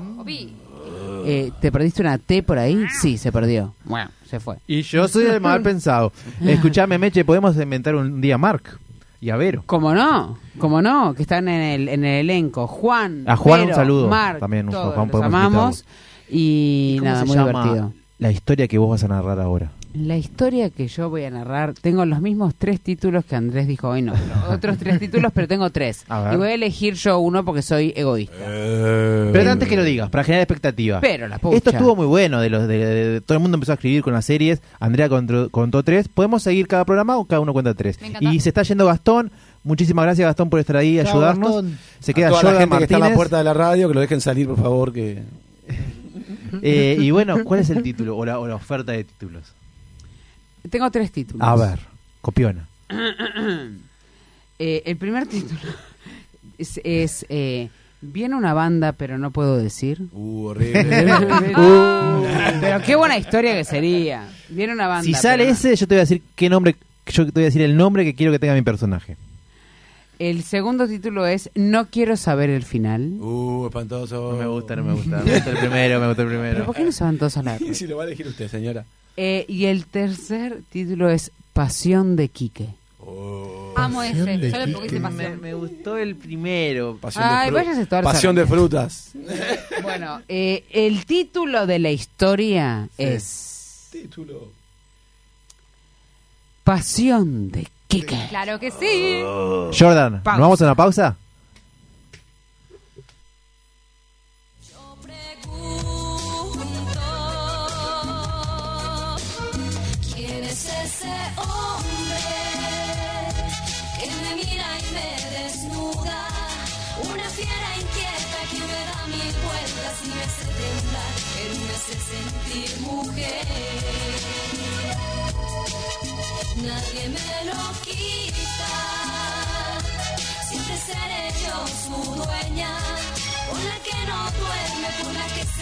Eh, 1.25 1.53
¿Te 1.61 1.71
perdiste 1.71 2.03
una 2.03 2.19
T 2.19 2.43
por 2.43 2.59
ahí? 2.59 2.85
Sí, 3.01 3.17
se 3.17 3.31
perdió. 3.31 3.75
Bueno, 3.85 4.11
se 4.29 4.41
fue. 4.41 4.57
Y 4.67 4.83
yo 4.83 5.07
soy 5.07 5.27
el 5.27 5.41
mal 5.41 5.63
pensado. 5.63 6.13
Escuchame, 6.45 6.99
Meche, 6.99 7.25
podemos 7.25 7.57
inventar 7.57 7.95
un 7.95 8.21
día 8.21 8.39
Mark 8.39 8.79
y 9.21 9.31
a 9.31 9.37
Vero. 9.37 9.63
¿Cómo 9.67 9.95
no? 9.95 10.37
¿Cómo 10.59 10.83
no? 10.83 11.15
Que 11.15 11.23
están 11.23 11.47
en 11.49 11.61
el, 11.61 11.89
en 11.89 12.05
el 12.05 12.29
elenco. 12.29 12.67
Juan, 12.67 13.23
A 13.29 13.37
Juan 13.37 13.63
un 13.69 13.75
saludo. 13.75 14.11
También 14.41 14.67
un 14.67 14.73
todos 14.73 14.95
Juan, 14.95 15.09
los 15.13 15.23
amamos. 15.23 15.85
Y, 16.29 16.97
¿Cómo 16.99 17.11
nada, 17.11 17.25
muy 17.25 17.37
llama 17.37 17.51
divertido. 17.65 17.93
La 18.23 18.31
historia 18.31 18.69
que 18.69 18.79
vos 18.79 18.89
vas 18.89 19.03
a 19.03 19.09
narrar 19.09 19.41
ahora. 19.41 19.73
La 19.95 20.17
historia 20.17 20.71
que 20.71 20.87
yo 20.87 21.11
voy 21.11 21.25
a 21.25 21.31
narrar, 21.31 21.75
tengo 21.75 22.07
los 22.07 22.21
mismos 22.21 22.55
tres 22.57 22.81
títulos 22.81 23.25
que 23.25 23.35
Andrés 23.37 23.67
dijo 23.67 23.89
hoy, 23.89 24.01
no, 24.01 24.13
pero 24.15 24.55
otros 24.55 24.79
tres 24.79 25.01
títulos, 25.01 25.33
pero 25.35 25.49
tengo 25.49 25.69
tres. 25.71 26.05
Y 26.33 26.37
voy 26.37 26.49
a 26.49 26.55
elegir 26.55 26.95
yo 26.95 27.19
uno 27.19 27.45
porque 27.45 27.63
soy 27.63 27.93
egoísta. 27.97 28.37
Pero 28.39 29.51
antes 29.51 29.69
que 29.69 29.77
lo 29.77 29.83
digas, 29.83 30.09
para 30.09 30.23
generar 30.25 30.45
expectativa. 30.45 31.01
Pero 31.01 31.27
la 31.27 31.39
pucha. 31.39 31.57
Esto 31.57 31.71
estuvo 31.71 31.97
muy 31.97 32.07
bueno, 32.07 32.41
de 32.41 32.49
los 32.49 32.69
de, 32.69 32.79
de- 32.79 33.09
de- 33.11 33.21
todo 33.21 33.37
el 33.37 33.43
mundo 33.43 33.57
empezó 33.57 33.73
a 33.73 33.75
escribir 33.75 34.03
con 34.03 34.13
las 34.15 34.25
series, 34.25 34.63
Andrea 34.79 35.09
contó, 35.09 35.51
contó 35.51 35.83
tres, 35.83 36.07
podemos 36.09 36.45
seguir 36.45 36.69
cada 36.69 36.85
programa 36.85 37.19
o 37.19 37.25
cada 37.25 37.41
uno 37.41 37.53
cuenta 37.53 37.75
tres. 37.75 37.99
Y 38.21 38.39
se 38.41 38.51
está 38.51 38.63
yendo 38.63 38.87
Gastón, 38.87 39.33
muchísimas 39.65 40.05
gracias 40.05 40.27
Gastón 40.27 40.49
por 40.49 40.61
estar 40.61 40.77
ahí, 40.77 40.97
Chao, 41.03 41.11
ayudarnos. 41.17 41.49
Gastón. 41.57 41.79
Se 41.99 42.15
queda 42.15 42.29
a 42.29 42.31
toda 42.31 42.53
la 42.53 42.61
gente 42.61 42.77
que 42.79 42.85
está 42.85 42.95
en 42.95 43.01
la 43.03 43.15
puerta 43.15 43.37
de 43.39 43.45
la 43.45 43.53
radio, 43.53 43.89
que 43.89 43.95
lo 43.95 44.01
dejen 44.01 44.21
salir, 44.21 44.47
por 44.47 44.59
favor, 44.59 44.93
que... 44.93 45.23
Eh, 46.61 46.97
y 47.01 47.11
bueno, 47.11 47.45
¿cuál 47.45 47.61
es 47.61 47.71
el 47.71 47.83
título 47.83 48.17
o 48.17 48.25
la, 48.25 48.39
o 48.39 48.47
la 48.47 48.57
oferta 48.57 48.93
de 48.93 49.05
títulos? 49.05 49.55
Tengo 50.69 50.91
tres 50.91 51.11
títulos. 51.11 51.47
A 51.47 51.57
ver, 51.57 51.81
copiona. 52.21 52.69
Eh, 54.59 54.83
el 54.87 54.97
primer 54.97 55.27
título 55.27 55.59
es, 56.59 56.81
es, 56.85 57.27
eh, 57.29 57.69
Viene 58.05 58.35
una 58.35 58.53
banda, 58.53 58.93
pero 58.93 59.17
no 59.17 59.31
puedo 59.31 59.57
decir. 59.57 60.03
Uh, 60.13 60.47
horrible. 60.47 60.83
Uh, 61.57 62.25
pero 62.61 62.81
qué 62.83 62.97
buena 62.97 63.17
historia 63.17 63.55
que 63.55 63.65
sería. 63.65 64.29
Viene 64.49 64.73
una 64.73 64.89
banda. 64.89 65.05
Si 65.05 65.15
sale 65.15 65.45
pero 65.45 65.53
ese, 65.53 65.77
yo 65.77 65.87
te 65.87 65.95
voy 65.95 66.01
a 66.01 66.03
decir 66.03 66.23
qué 66.35 66.49
nombre, 66.49 66.77
yo 67.07 67.25
te 67.27 67.33
voy 67.33 67.43
a 67.43 67.47
decir 67.47 67.63
el 67.63 67.77
nombre 67.77 68.05
que 68.05 68.15
quiero 68.15 68.33
que 68.33 68.39
tenga 68.39 68.55
mi 68.55 68.63
personaje. 68.63 69.17
El 70.31 70.45
segundo 70.45 70.87
título 70.87 71.27
es 71.27 71.51
No 71.57 71.89
quiero 71.91 72.17
saber 72.17 72.49
el 72.49 72.63
final. 72.63 73.15
Uh, 73.21 73.67
espantoso. 73.67 74.31
No 74.33 74.39
me 74.39 74.47
gusta, 74.47 74.77
no 74.77 74.85
me 74.85 74.93
gusta. 74.93 75.17
Me 75.25 75.33
gusta 75.35 75.51
el 75.51 75.57
primero, 75.59 75.99
me 76.01 76.07
gusta 76.07 76.23
el 76.23 76.29
¿Pero 76.29 76.41
primero. 76.41 76.65
por 76.67 76.77
qué 76.77 76.85
no 76.85 76.93
se 76.93 77.03
van 77.03 77.19
todos 77.19 77.37
a 77.39 77.43
la 77.43 77.59
si 77.73 77.87
lo 77.89 77.97
va 77.97 78.05
a 78.05 78.07
elegir 78.07 78.29
usted, 78.29 78.49
señora. 78.49 78.85
Eh, 79.17 79.45
y 79.49 79.65
el 79.65 79.87
tercer 79.87 80.61
título 80.71 81.11
es 81.11 81.33
Pasión 81.53 82.15
de 82.15 82.29
Quique. 82.29 82.69
Amo 83.75 84.01
ese. 84.05 84.25
De 84.39 84.51
Yo 84.53 84.59
le 84.65 84.75
Quique. 84.75 85.01
Me, 85.01 85.11
pasión. 85.11 85.41
me 85.41 85.55
gustó 85.55 85.99
el 85.99 86.15
primero. 86.15 86.97
Pasión 87.01 87.25
Ay, 87.27 87.51
de, 87.51 87.59
fru- 87.89 88.03
Pasión 88.05 88.37
de 88.37 88.47
frutas. 88.47 89.11
Bueno, 89.83 90.23
eh, 90.29 90.63
el 90.71 91.05
título 91.05 91.67
de 91.67 91.81
la 91.81 91.91
historia 91.91 92.89
Sí. 92.97 93.03
es 93.03 93.89
Título. 93.91 94.53
Pasión 96.63 97.51
de 97.51 97.67
Quique. 97.93 98.17
Claro 98.31 98.59
que 98.59 98.71
sí. 98.71 99.21
Jordan, 99.79 100.23
¿nos 100.25 100.39
vamos 100.39 100.63
a 100.63 100.65
una 100.65 100.75
pausa? 100.75 101.15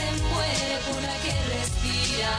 Se 0.00 0.08
muere, 0.28 0.74
por 0.86 1.00
la 1.02 1.16
que 1.22 1.32
respira. 1.54 2.32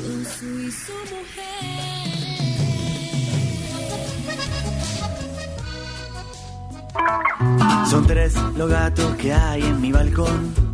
Yo 0.00 0.12
soy 0.38 0.66
su 0.70 0.96
mujer. 1.12 1.54
Son 7.90 8.02
tres 8.06 8.34
los 8.56 8.68
gatos 8.70 9.16
que 9.16 9.32
hay 9.32 9.62
en 9.62 9.80
mi 9.80 9.92
balcón. 9.92 10.73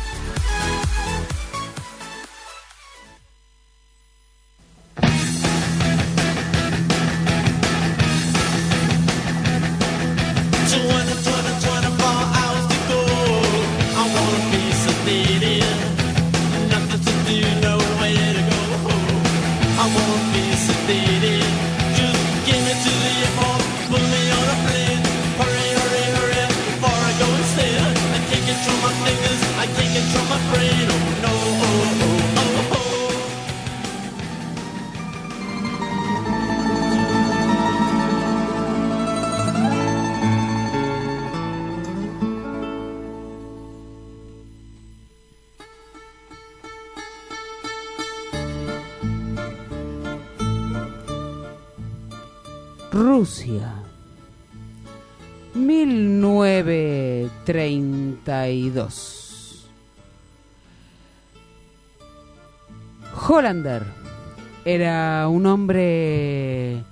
Era 64.65 65.27
un 65.27 65.47
hombre 65.47 66.83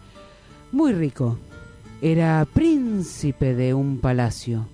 muy 0.71 0.93
rico. 0.93 1.37
Era 2.01 2.47
príncipe 2.51 3.53
de 3.53 3.75
un 3.75 3.99
palacio. 3.99 4.65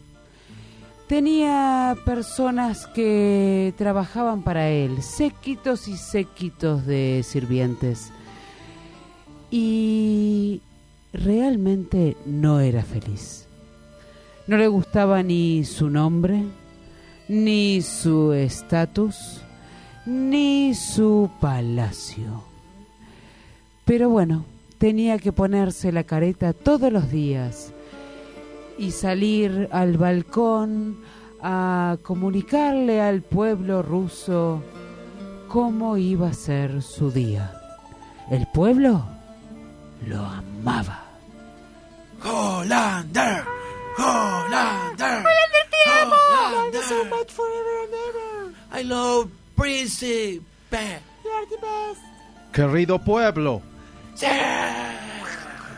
Tenía 1.09 1.97
personas 2.05 2.87
que 2.87 3.73
trabajaban 3.77 4.41
para 4.41 4.69
él, 4.69 5.01
séquitos 5.01 5.89
y 5.89 5.97
séquitos 5.97 6.85
de 6.85 7.23
sirvientes. 7.25 8.09
Y 9.51 10.61
realmente 11.11 12.15
no 12.25 12.61
era 12.61 12.83
feliz. 12.83 13.47
No 14.47 14.55
le 14.55 14.67
gustaba 14.69 15.23
ni 15.23 15.65
su 15.65 15.89
nombre, 15.89 16.45
ni 17.27 17.81
su 17.81 18.31
estatus, 18.31 19.41
ni 20.05 20.73
su 20.73 21.29
palacio. 21.39 22.43
Pero 23.85 24.09
bueno, 24.09 24.45
tenía 24.77 25.19
que 25.19 25.31
ponerse 25.31 25.91
la 25.91 26.03
careta 26.03 26.53
todos 26.53 26.91
los 26.91 27.09
días 27.09 27.71
y 28.77 28.91
salir 28.91 29.69
al 29.71 29.97
balcón 29.97 30.99
a 31.41 31.97
comunicarle 32.03 33.01
al 33.01 33.21
pueblo 33.21 33.81
ruso 33.81 34.61
cómo 35.47 35.97
iba 35.97 36.29
a 36.29 36.33
ser 36.33 36.81
su 36.81 37.11
día. 37.11 37.53
El 38.29 38.47
pueblo 38.47 39.05
lo 40.07 40.19
amaba. 40.19 41.03
Hollander, 42.23 43.43
Hollander. 43.97 45.23
Hollander, 45.23 45.65
te 45.69 46.01
amo. 46.01 46.15
Hollander. 46.33 46.83
so 46.83 47.05
much 47.05 47.31
forever 47.31 47.83
and 47.83 47.93
ever. 48.09 48.53
I 48.71 48.81
love 48.83 49.29
Príncipe. 49.55 50.41
You 51.23 51.31
are 51.31 51.45
the 51.49 51.57
best. 51.57 52.01
Querido 52.51 52.99
pueblo, 52.99 53.61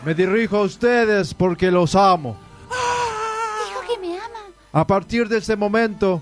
me 0.05 0.13
dirijo 0.13 0.57
a 0.57 0.61
ustedes 0.61 1.33
porque 1.33 1.71
los 1.71 1.95
amo. 1.95 2.37
Dijo 2.69 3.81
que 3.87 3.99
me 3.99 4.15
ama. 4.15 4.53
A 4.71 4.85
partir 4.85 5.27
de 5.27 5.37
este 5.37 5.55
momento, 5.55 6.21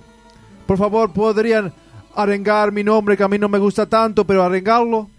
por 0.65 0.77
favor, 0.77 1.11
podrían 1.11 1.73
arengar 2.15 2.71
mi 2.71 2.83
nombre 2.83 3.17
que 3.17 3.23
a 3.23 3.27
mí 3.27 3.37
no 3.37 3.49
me 3.49 3.59
gusta 3.59 3.85
tanto, 3.85 4.25
pero 4.25 4.43
arengarlo. 4.43 5.09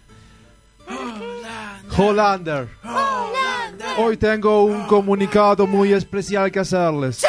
Hollander. 1.96 2.68
Hoy 3.98 4.16
tengo 4.16 4.64
un 4.64 4.86
comunicado 4.86 5.66
muy 5.66 5.92
especial 5.92 6.50
que 6.50 6.60
hacerles. 6.60 7.24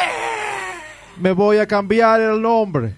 Me 1.18 1.32
voy 1.32 1.58
a 1.58 1.66
cambiar 1.66 2.20
el 2.20 2.40
nombre. 2.40 2.94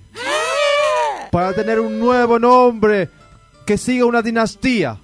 Para 1.30 1.52
tener 1.52 1.78
un 1.78 1.98
nuevo 1.98 2.38
nombre 2.38 3.08
que 3.64 3.78
siga 3.78 4.04
una 4.04 4.22
dinastía. 4.22 4.98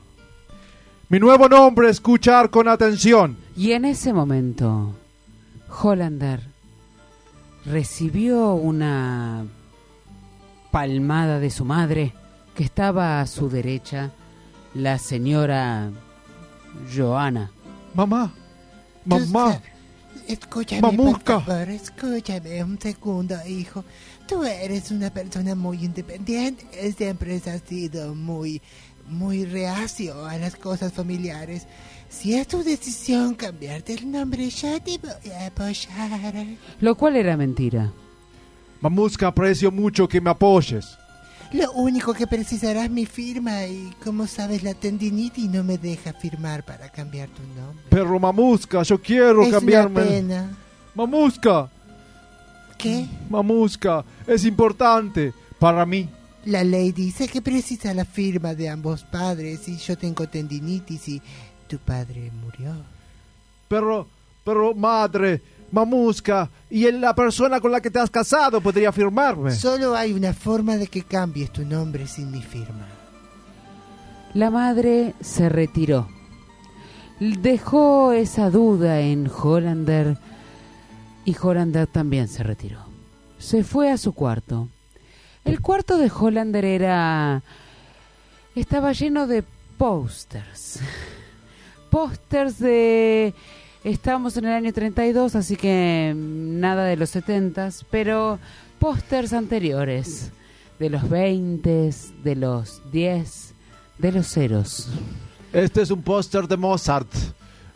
Mi 1.09 1.21
nuevo 1.21 1.49
nombre, 1.49 1.89
escuchar 1.89 2.51
con 2.51 2.67
atención. 2.67 3.37
Y 3.57 3.73
en 3.73 3.85
ese 3.85 4.13
momento, 4.13 4.93
Hollander 5.83 6.41
recibió 7.65 8.55
una 8.55 9.45
palmada 10.73 11.39
de 11.39 11.51
su 11.51 11.65
madre, 11.65 12.13
que 12.55 12.65
estaba 12.65 13.21
a 13.21 13.27
su 13.27 13.49
derecha, 13.49 14.11
la 14.75 14.99
señora 14.99 15.91
Joana. 16.95 17.53
Mamá, 17.95 18.33
mamá, 19.05 19.61
Escúchame, 20.27 20.97
por 20.97 21.21
favor, 21.23 21.69
escúchame 21.69 22.65
un 22.65 22.81
segundo, 22.81 23.37
hijo. 23.47 23.85
Tú 24.27 24.43
eres 24.43 24.91
una 24.91 25.11
persona 25.11 25.55
muy 25.55 25.85
independiente, 25.85 26.67
siempre 26.97 27.37
has 27.37 27.63
sido 27.69 28.15
muy, 28.15 28.61
muy 29.09 29.45
reacio 29.45 30.27
a 30.27 30.37
las 30.37 30.57
cosas 30.57 30.93
familiares. 30.93 31.67
Si 32.09 32.35
es 32.35 32.49
tu 32.49 32.63
decisión 32.65 33.35
cambiarte 33.35 33.95
el 33.95 34.11
nombre, 34.11 34.49
yo 34.51 34.81
te 34.83 34.99
voy 34.99 35.33
a 35.33 35.47
apoyar. 35.47 36.47
Lo 36.81 36.97
cual 36.97 37.17
era 37.17 37.37
mentira. 37.37 37.93
Mamuska, 38.81 39.29
aprecio 39.29 39.71
mucho 39.71 40.09
que 40.09 40.21
me 40.21 40.31
apoyes. 40.31 40.99
Lo 41.53 41.71
único 41.73 42.13
que 42.13 42.27
precisarás 42.27 42.87
es 42.87 42.91
mi 42.91 43.07
firma 43.07 43.65
y, 43.67 43.93
como 44.03 44.27
sabes, 44.27 44.65
la 44.65 44.75
tendinitis 44.75 45.49
no 45.49 45.63
me 45.63 45.79
deja 45.79 46.13
firmar 46.13 46.65
para 46.65 46.89
cambiar 46.91 47.29
tu 47.29 47.43
nombre. 47.43 47.85
Pero 47.89 48.19
Mamuska, 48.19 48.83
yo 48.83 49.01
quiero 49.01 49.43
es 49.43 49.53
cambiarme. 49.53 50.01
una 50.01 50.11
pena. 50.11 50.57
Mamuska. 50.95 51.71
¿Qué? 52.79 53.07
Mamuska, 53.31 54.05
es 54.27 54.45
importante 54.45 55.33
para 55.59 55.87
mí. 55.87 56.09
La 56.45 56.63
ley 56.63 56.93
dice 56.93 57.27
que 57.27 57.43
precisa 57.43 57.93
la 57.93 58.05
firma 58.05 58.55
de 58.55 58.69
ambos 58.69 59.03
padres 59.05 59.69
y 59.69 59.77
yo 59.79 59.99
tengo 59.99 60.29
tendinitis 60.29 61.09
y 61.09 61.23
tu 61.67 61.79
padre 61.79 62.31
murió. 62.31 62.73
Pero, 63.69 64.07
pero 64.45 64.73
madre, 64.75 65.43
Mamuska, 65.73 66.49
y 66.71 66.91
la 66.93 67.15
persona 67.15 67.61
con 67.61 67.73
la 67.73 67.81
que 67.81 67.91
te 67.91 67.99
has 67.99 68.11
casado 68.11 68.61
podría 68.61 68.93
firmarme. 68.93 69.51
Solo 69.51 69.97
hay 69.97 70.13
una 70.13 70.33
forma 70.33 70.77
de 70.77 70.87
que 70.87 71.03
cambies 71.03 71.53
tu 71.53 71.65
nombre 71.65 72.07
sin 72.07 72.31
mi 72.31 72.43
firma. 72.43 72.87
La 74.35 74.51
madre 74.51 75.15
se 75.21 75.49
retiró. 75.49 76.09
dejó 77.19 78.13
esa 78.13 78.51
duda 78.51 79.01
en 79.01 79.29
Hollander 79.29 80.19
y 81.27 81.37
Hollander 81.37 81.87
también 81.89 82.29
se 82.29 82.43
retiró. 82.43 82.79
Se 83.39 83.65
fue 83.65 83.91
a 83.91 83.99
su 83.99 84.13
cuarto. 84.13 84.69
El 85.45 85.61
cuarto 85.61 85.99
de 85.99 86.09
Hollander 86.09 86.65
era 86.65 87.43
estaba 88.55 88.93
lleno 88.93 89.27
de 89.27 89.45
pósters. 89.77 90.81
Pósters 91.91 92.59
de 92.59 93.35
estábamos 93.85 94.37
en 94.37 94.47
el 94.47 94.53
año 94.53 94.73
32, 94.73 95.35
así 95.35 95.57
que 95.57 96.15
nada 96.17 96.85
de 96.85 96.97
los 96.97 97.11
70 97.11 97.71
pero 97.91 98.39
pósters 98.79 99.33
anteriores 99.33 100.31
de 100.79 100.91
los 100.91 101.09
20, 101.09 101.91
de 102.23 102.37
los 102.37 102.83
10, 102.93 103.55
de 103.99 104.13
los 104.13 104.29
ceros. 104.29 104.89
Este 105.53 105.83
es 105.83 105.91
un 105.91 106.03
póster 106.03 106.47
de 106.47 106.57
Mozart, 106.57 107.09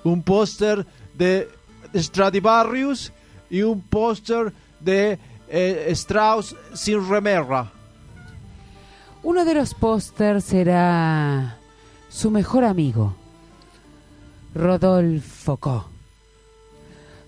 un 0.05 0.22
póster 0.22 0.86
de 1.14 1.48
Stradivarius 1.94 3.12
y 3.51 3.62
un 3.62 3.81
póster 3.81 4.52
de 4.81 5.18
eh, 5.48 5.86
Strauss 5.90 6.56
sin 6.72 7.09
remera. 7.09 7.72
Uno 9.22 9.44
de 9.44 9.55
los 9.55 9.74
pósters 9.74 10.52
era 10.52 11.59
su 12.09 12.31
mejor 12.31 12.64
amigo, 12.64 13.14
Rodolfo 14.55 15.56
Co. 15.59 15.86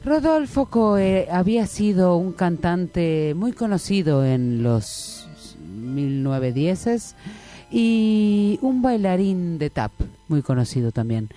Rodolfo 0.05 0.67
Co 0.67 0.99
eh, 0.99 1.29
había 1.31 1.67
sido 1.67 2.17
un 2.17 2.33
cantante 2.33 3.35
muy 3.37 3.53
conocido 3.53 4.25
en 4.25 4.63
los 4.63 5.29
1910s 5.71 7.15
y 7.71 8.59
un 8.63 8.83
bailarín 8.83 9.59
de 9.59 9.71
tap 9.71 9.93
muy 10.29 10.43
conocido 10.43 10.93
también. 10.93 11.29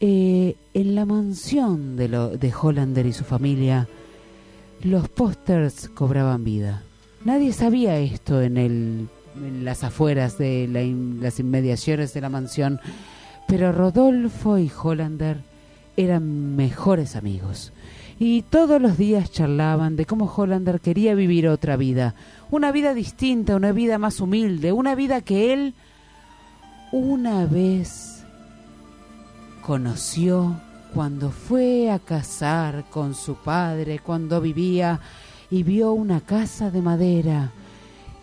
Eh, 0.00 0.54
en 0.74 0.94
la 0.94 1.04
mansión 1.04 1.96
de, 1.96 2.08
lo, 2.08 2.28
de 2.28 2.52
Hollander 2.52 3.04
y 3.06 3.12
su 3.12 3.24
familia, 3.24 3.88
los 4.82 5.08
pósters 5.08 5.88
cobraban 5.88 6.44
vida. 6.44 6.82
Nadie 7.24 7.52
sabía 7.52 7.98
esto 7.98 8.40
en, 8.40 8.56
el, 8.58 9.08
en 9.36 9.64
las 9.64 9.82
afueras 9.82 10.38
de 10.38 10.68
las 11.20 11.40
inmediaciones 11.40 12.14
de 12.14 12.20
la 12.20 12.28
mansión, 12.28 12.78
pero 13.48 13.72
Rodolfo 13.72 14.58
y 14.58 14.70
Hollander 14.70 15.38
eran 15.96 16.54
mejores 16.54 17.16
amigos. 17.16 17.72
Y 18.20 18.42
todos 18.42 18.80
los 18.80 18.98
días 18.98 19.32
charlaban 19.32 19.96
de 19.96 20.06
cómo 20.06 20.26
Hollander 20.26 20.80
quería 20.80 21.16
vivir 21.16 21.48
otra 21.48 21.76
vida, 21.76 22.14
una 22.52 22.70
vida 22.70 22.94
distinta, 22.94 23.56
una 23.56 23.72
vida 23.72 23.98
más 23.98 24.20
humilde, 24.20 24.72
una 24.72 24.94
vida 24.94 25.22
que 25.22 25.52
él 25.52 25.74
una 26.92 27.46
vez 27.46 28.17
conoció 29.68 30.58
cuando 30.94 31.30
fue 31.30 31.90
a 31.90 31.98
casar 31.98 32.86
con 32.88 33.14
su 33.14 33.34
padre, 33.34 33.98
cuando 33.98 34.40
vivía 34.40 34.98
y 35.50 35.62
vio 35.62 35.92
una 35.92 36.22
casa 36.22 36.70
de 36.70 36.80
madera 36.80 37.52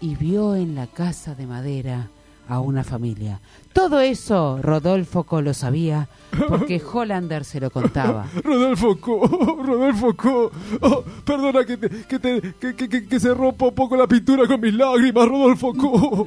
y 0.01 0.15
vio 0.15 0.55
en 0.55 0.73
la 0.73 0.87
casa 0.87 1.35
de 1.35 1.45
madera 1.45 2.09
a 2.47 2.59
una 2.61 2.83
familia. 2.83 3.39
Todo 3.75 3.99
eso 3.99 4.57
Rodolfo 4.61 5.25
Co 5.25 5.41
lo 5.41 5.53
sabía 5.53 6.07
porque 6.47 6.81
Hollander 6.81 7.43
se 7.43 7.59
lo 7.59 7.69
contaba. 7.69 8.25
Rodolfo 8.43 8.97
Co, 8.99 9.27
Rodolfo 9.61 10.15
Co. 10.15 10.49
Oh, 10.81 11.03
perdona 11.25 11.65
que, 11.65 11.75
te- 11.77 11.89
que, 12.07 12.17
te- 12.19 12.53
que, 12.59 12.73
que- 12.73 12.87
que- 12.89 13.05
que 13.05 13.19
se 13.19 13.33
rompa 13.33 13.65
un 13.67 13.75
poco 13.75 13.97
la 13.97 14.07
pintura 14.07 14.47
con 14.47 14.61
mis 14.61 14.73
lágrimas, 14.73 15.27
Rodolfo 15.27 15.73
Co. 15.73 16.25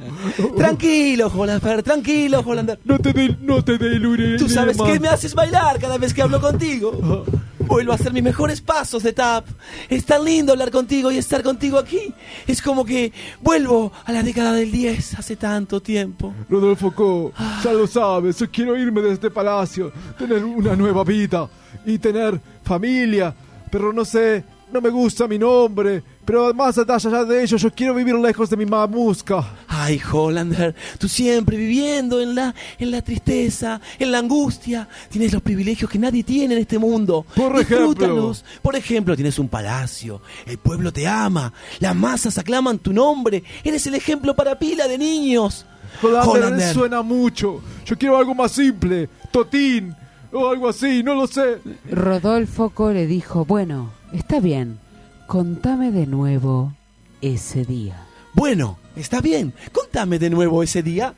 Tranquilo, 0.55 1.27
Hollander, 1.35 1.81
tranquilo, 1.83 2.39
Hollander. 2.45 2.79
No 2.85 2.99
te 2.99 3.13
de, 3.13 3.35
no 3.41 3.63
te 3.63 3.77
delure. 3.79 4.37
Tú 4.37 4.47
sabes 4.47 4.77
que 4.77 4.99
me 4.99 5.07
haces 5.07 5.33
bailar 5.33 5.79
cada 5.79 5.97
vez 5.97 6.13
que 6.13 6.21
hablo 6.21 6.39
contigo. 6.39 7.25
Vuelvo 7.59 7.91
a 7.91 7.95
hacer 7.95 8.11
mis 8.13 8.23
mejores 8.23 8.61
pasos 8.61 9.03
de 9.03 9.13
tap. 9.13 9.45
Es 9.89 10.03
tan 10.05 10.23
lindo 10.25 10.53
hablar 10.53 10.71
contigo 10.71 11.11
y 11.11 11.19
estar 11.19 11.43
contigo 11.43 11.77
aquí. 11.77 12.13
Es 12.47 12.63
como 12.63 12.83
que 12.83 13.13
vuelvo 13.41 13.91
a 14.05 14.11
la 14.11 14.23
década 14.23 14.53
del 14.53 14.71
10, 14.71 15.19
hace 15.19 15.35
tanto 15.35 15.79
tiempo. 15.79 16.33
Rodolfo 16.49 16.91
Co, 16.95 17.31
ya 17.63 17.73
lo 17.73 17.87
sabes, 17.87 18.37
yo 18.37 18.49
quiero 18.49 18.77
irme 18.77 19.01
de 19.01 19.13
este 19.13 19.29
palacio, 19.29 19.91
tener 20.17 20.43
una 20.43 20.75
nueva 20.75 21.03
vida 21.03 21.49
y 21.85 21.97
tener 21.97 22.39
familia, 22.63 23.33
pero 23.71 23.93
no 23.93 24.03
sé, 24.05 24.43
no 24.71 24.81
me 24.81 24.89
gusta 24.89 25.27
mi 25.27 25.37
nombre, 25.39 26.03
pero 26.25 26.53
más 26.53 26.77
allá 26.77 27.25
de 27.25 27.41
ello, 27.41 27.57
yo 27.57 27.71
quiero 27.71 27.95
vivir 27.95 28.13
lejos 28.13 28.49
de 28.51 28.57
mi 28.57 28.65
mamusca. 28.65 29.43
Ay, 29.67 29.99
Hollander, 30.11 30.75
tú 30.99 31.07
siempre 31.07 31.57
viviendo 31.57 32.21
en 32.21 32.35
la, 32.35 32.53
en 32.77 32.91
la 32.91 33.01
tristeza, 33.01 33.81
en 33.97 34.11
la 34.11 34.19
angustia. 34.19 34.87
Tienes 35.09 35.33
los 35.33 35.41
privilegios 35.41 35.89
que 35.89 35.97
nadie 35.97 36.23
tiene 36.23 36.53
en 36.53 36.61
este 36.61 36.77
mundo. 36.77 37.25
Por 37.35 37.57
Disfrútalos. 37.57 38.45
Por 38.61 38.75
ejemplo, 38.75 39.15
tienes 39.15 39.39
un 39.39 39.49
palacio, 39.49 40.21
el 40.45 40.59
pueblo 40.59 40.93
te 40.93 41.07
ama, 41.07 41.51
las 41.79 41.95
masas 41.95 42.37
aclaman 42.37 42.77
tu 42.77 42.93
nombre, 42.93 43.43
eres 43.63 43.87
el 43.87 43.95
ejemplo 43.95 44.35
para 44.35 44.59
pila 44.59 44.87
de 44.87 44.99
niños. 44.99 45.65
Hollander, 46.01 46.27
Hollander. 46.27 46.73
suena 46.73 47.01
mucho, 47.01 47.61
yo 47.85 47.97
quiero 47.97 48.17
algo 48.17 48.35
más 48.35 48.51
simple, 48.51 49.09
Totín, 49.31 49.95
o 50.31 50.47
algo 50.47 50.69
así, 50.69 51.03
no 51.03 51.15
lo 51.15 51.27
sé. 51.27 51.59
Rodolfo 51.91 52.69
Co 52.69 52.91
le 52.91 53.07
dijo, 53.07 53.45
bueno, 53.45 53.91
está 54.13 54.39
bien, 54.39 54.79
contame 55.27 55.91
de 55.91 56.07
nuevo 56.07 56.73
ese 57.21 57.65
día. 57.65 58.05
Bueno, 58.33 58.77
está 58.95 59.21
bien, 59.21 59.53
contame 59.71 60.19
de 60.19 60.29
nuevo 60.29 60.63
ese 60.63 60.83
día. 60.83 61.15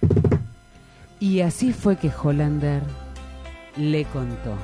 Y 1.20 1.42
así 1.42 1.72
fue 1.74 1.98
que 1.98 2.10
Hollander 2.10 2.82
le 3.78 4.06
contó. 4.06 4.56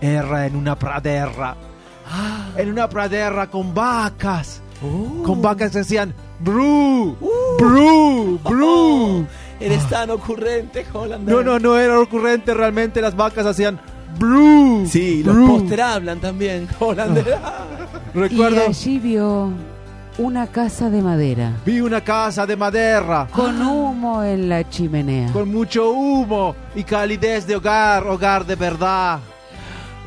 Era 0.00 0.46
en 0.46 0.56
una 0.56 0.78
pradera. 0.78 1.56
Ah. 2.06 2.50
En 2.56 2.70
una 2.70 2.88
pradera 2.88 3.50
con 3.50 3.74
vacas. 3.74 4.60
Oh. 4.82 5.22
Con 5.22 5.40
vacas 5.40 5.72
que 5.72 5.78
decían 5.78 6.14
Bru, 6.40 7.16
Bru, 7.58 8.38
Bru. 8.44 9.26
Eres 9.58 9.88
tan 9.88 10.10
ocurrente, 10.10 10.84
Hollander. 10.92 11.34
No, 11.34 11.42
no, 11.42 11.58
no 11.58 11.78
era 11.78 11.98
ocurrente. 11.98 12.52
Realmente 12.52 13.00
las 13.00 13.16
vacas 13.16 13.46
hacían 13.46 13.80
Bru. 14.18 14.84
Sí, 14.86 15.22
los 15.22 15.34
Bru. 15.34 15.46
póster 15.58 15.80
hablan 15.80 16.20
también, 16.20 16.68
Hollander. 16.78 17.38
Recuerdo, 18.14 18.56
Y 18.56 18.68
allí 18.68 18.98
vio 18.98 19.50
una 20.18 20.46
casa 20.46 20.88
de 20.88 21.02
madera 21.02 21.52
vi 21.66 21.80
una 21.82 22.00
casa 22.00 22.46
de 22.46 22.56
madera. 22.56 23.28
con 23.32 23.60
humo 23.60 24.22
en 24.22 24.48
la 24.48 24.68
chimenea. 24.68 25.30
Con 25.32 25.50
mucho 25.52 25.90
humo 25.90 26.54
y 26.74 26.82
calidez 26.84 27.46
de 27.46 27.56
hogar, 27.56 28.06
hogar 28.06 28.44
de 28.46 28.56
verdad. 28.56 29.18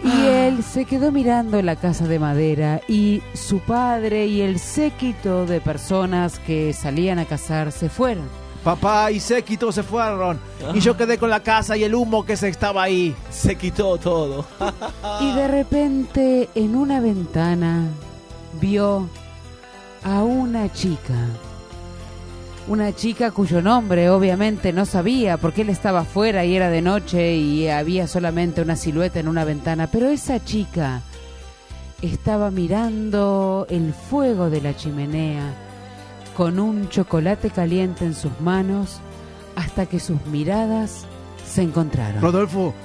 Y 0.03 0.26
él 0.26 0.63
se 0.63 0.85
quedó 0.85 1.11
mirando 1.11 1.61
la 1.61 1.76
casa 1.76 2.07
de 2.07 2.19
madera 2.19 2.81
y 2.88 3.21
su 3.34 3.59
padre 3.59 4.27
y 4.27 4.41
el 4.41 4.59
séquito 4.59 5.45
de 5.45 5.59
personas 5.59 6.39
que 6.39 6.73
salían 6.73 7.19
a 7.19 7.26
cazar 7.26 7.71
se 7.71 7.89
fueron. 7.89 8.26
Papá 8.63 9.11
y 9.11 9.19
Séquito 9.19 9.71
se 9.71 9.84
fueron. 9.84 10.39
Y 10.73 10.80
yo 10.81 10.97
quedé 10.97 11.17
con 11.17 11.30
la 11.30 11.41
casa 11.41 11.77
y 11.77 11.84
el 11.84 11.95
humo 11.95 12.26
que 12.26 12.35
se 12.35 12.49
estaba 12.49 12.84
ahí. 12.84 13.15
Se 13.30 13.55
quitó 13.55 13.97
todo. 13.97 14.45
Y 15.21 15.31
de 15.34 15.47
repente 15.47 16.49
en 16.55 16.76
una 16.76 16.99
ventana 16.99 17.88
vio 18.59 19.07
a 20.03 20.23
una 20.23 20.71
chica. 20.71 21.15
Una 22.69 22.95
chica 22.95 23.31
cuyo 23.31 23.63
nombre 23.63 24.11
obviamente 24.11 24.71
no 24.71 24.85
sabía 24.85 25.37
porque 25.37 25.63
él 25.63 25.69
estaba 25.69 26.01
afuera 26.01 26.45
y 26.45 26.55
era 26.55 26.69
de 26.69 26.83
noche 26.83 27.35
y 27.35 27.67
había 27.67 28.05
solamente 28.05 28.61
una 28.61 28.75
silueta 28.75 29.19
en 29.19 29.27
una 29.27 29.43
ventana. 29.43 29.87
Pero 29.87 30.07
esa 30.07 30.45
chica 30.45 31.01
estaba 32.03 32.51
mirando 32.51 33.65
el 33.71 33.91
fuego 33.91 34.51
de 34.51 34.61
la 34.61 34.75
chimenea 34.75 35.51
con 36.37 36.59
un 36.59 36.89
chocolate 36.89 37.49
caliente 37.49 38.05
en 38.05 38.13
sus 38.13 38.39
manos 38.39 38.99
hasta 39.55 39.87
que 39.87 39.99
sus 39.99 40.23
miradas 40.27 41.07
se 41.43 41.63
encontraron. 41.63 42.21
Rodolfo, 42.21 42.75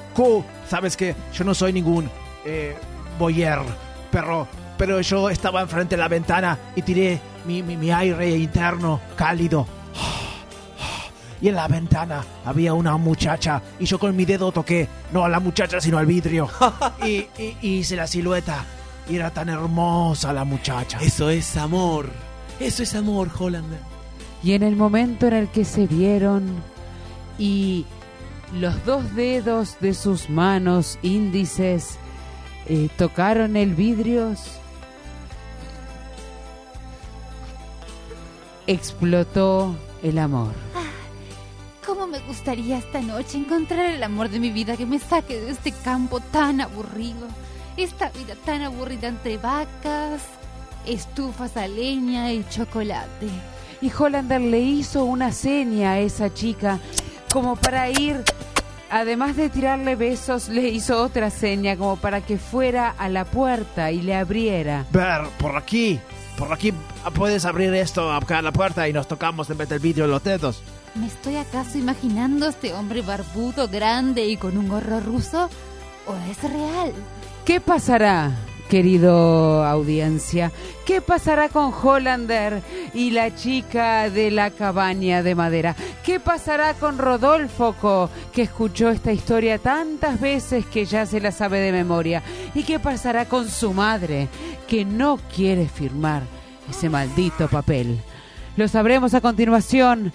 sabes 0.66 0.97
que 0.97 1.15
yo 1.35 1.44
no 1.44 1.52
soy 1.52 1.74
ningún 1.74 2.09
eh, 2.47 2.74
boyer, 3.19 3.59
pero, 4.11 4.48
pero 4.79 5.01
yo 5.01 5.31
estaba 5.31 5.61
enfrente 5.63 5.97
de 5.97 6.03
la 6.03 6.09
ventana 6.09 6.59
y 6.77 6.83
tiré 6.83 7.21
mi, 7.47 7.63
mi, 7.63 7.77
mi 7.77 7.91
aire 7.91 8.31
interno 8.37 9.01
cálido. 9.17 9.67
Y 11.41 11.49
en 11.49 11.57
la 11.57 11.69
ventana 11.69 12.25
había 12.45 12.73
una 12.73 12.97
muchacha 12.97 13.61
y 13.79 13.85
yo 13.85 13.99
con 13.99 14.17
mi 14.17 14.25
dedo 14.25 14.51
toqué, 14.51 14.89
no 15.13 15.25
a 15.25 15.29
la 15.29 15.41
muchacha 15.41 15.81
sino 15.81 15.99
al 15.99 16.07
vidrio. 16.07 16.49
y, 17.05 17.27
y- 17.39 17.57
y 17.61 17.69
hice 17.79 17.97
la 17.97 18.07
silueta 18.07 18.65
y 19.11 19.17
era 19.17 19.31
tan 19.31 19.51
hermosa 19.51 20.33
la 20.33 20.45
muchacha. 20.45 20.99
Eso 21.03 21.29
es 21.29 21.57
amor. 21.57 22.09
Eso 22.61 22.83
es 22.83 22.95
amor, 22.95 23.29
Hollander. 23.39 23.81
Y 24.43 24.53
en 24.53 24.63
el 24.63 24.77
momento 24.77 25.27
en 25.27 25.35
el 25.35 25.49
que 25.49 25.65
se 25.67 25.87
vieron 25.87 26.47
y 27.39 27.85
los 28.55 28.83
dos 28.87 29.15
dedos 29.15 29.77
de 29.81 29.93
sus 29.93 30.31
manos 30.31 30.99
índices 31.03 31.99
eh, 32.69 32.89
tocaron 32.97 33.57
el 33.57 33.75
vidrio, 33.75 34.35
explotó 38.66 39.74
el 40.03 40.19
amor. 40.19 40.53
¿Cómo 41.86 42.07
me 42.07 42.19
gustaría 42.20 42.78
esta 42.78 43.01
noche 43.03 43.39
encontrar 43.39 43.86
el 43.91 44.03
amor 44.03 44.31
de 44.31 44.41
mi 44.41 44.51
vida 44.51 44.77
que 44.77 44.86
me 44.86 44.99
saque 44.99 45.39
de 45.41 45.51
este 45.51 45.70
campo 45.73 46.20
tan 46.20 46.61
aburrido. 46.61 47.28
Esta 47.77 48.09
vida 48.11 48.35
tan 48.45 48.62
aburrida 48.62 49.09
entre 49.09 49.36
vacas, 49.36 50.23
estufas 50.86 51.57
a 51.57 51.66
leña 51.66 52.32
y 52.32 52.45
chocolate. 52.49 53.28
Y 53.82 53.91
Hollander 53.91 54.41
le 54.41 54.61
hizo 54.61 55.05
una 55.05 55.31
seña 55.31 55.93
a 55.93 55.99
esa 55.99 56.32
chica 56.32 56.78
como 57.32 57.57
para 57.57 57.91
ir, 57.91 58.23
además 58.91 59.36
de 59.36 59.51
tirarle 59.51 59.97
besos, 59.97 60.49
le 60.49 60.69
hizo 60.69 61.03
otra 61.03 61.28
seña 61.31 61.77
como 61.77 61.97
para 61.97 62.20
que 62.20 62.39
fuera 62.39 62.95
a 62.97 63.09
la 63.09 63.24
puerta 63.24 63.91
y 63.91 64.01
le 64.01 64.15
abriera. 64.15 64.86
Ver, 64.91 65.23
por 65.39 65.57
aquí. 65.57 66.01
Por 66.36 66.52
aquí 66.52 66.73
puedes 67.15 67.44
abrir 67.44 67.73
esto 67.74 68.12
acá 68.12 68.43
la 68.43 68.52
puerta 68.52 68.89
y 68.89 68.93
nos 68.93 69.06
tocamos 69.06 69.48
en 69.51 69.59
vez 69.59 69.69
del 69.69 69.78
vidrio 69.78 70.05
en 70.05 70.11
los 70.11 70.24
dedos. 70.24 70.62
¿Me 70.94 71.06
estoy 71.06 71.36
acaso 71.36 71.78
imaginando 71.78 72.47
a 72.47 72.51
este 72.51 72.73
hombre 72.73 73.02
barbudo, 73.02 73.69
grande 73.69 74.27
y 74.27 74.36
con 74.36 74.56
un 74.56 74.69
gorro 74.69 75.01
ruso? 75.01 75.48
¿O 76.06 76.15
es 76.31 76.43
real? 76.43 76.93
¿Qué 77.44 77.61
pasará, 77.61 78.32
querido 78.69 79.65
audiencia? 79.65 80.53
¿Qué 80.85 81.01
pasará 81.01 81.49
con 81.49 81.73
Hollander 81.73 82.62
y 82.93 83.11
la 83.11 83.35
chica 83.35 84.11
de 84.11 84.31
la 84.31 84.51
cabaña 84.51 85.23
de 85.23 85.35
madera? 85.35 85.77
¿Qué 86.05 86.20
pasará 86.20 86.74
con 86.74 86.99
Rodolfo, 86.99 88.11
que 88.32 88.43
escuchó 88.43 88.91
esta 88.91 89.12
historia 89.12 89.59
tantas 89.59 90.20
veces 90.20 90.66
que 90.66 90.85
ya 90.85 91.07
se 91.07 91.20
la 91.20 91.32
sabe 91.32 91.61
de 91.61 91.73
memoria? 91.73 92.23
¿Y 92.55 92.65
qué 92.65 92.78
pasará 92.78 93.27
con 93.27 93.49
su 93.49 93.73
madre, 93.73 94.28
que 94.66 94.85
no 94.85 95.19
quiere 95.35 95.69
firmar 95.69 96.23
ese 96.69 96.89
maldito 96.89 97.49
papel? 97.49 98.01
Lo 98.57 98.69
sabremos 98.69 99.15
a 99.15 99.20
continuación 99.20 100.12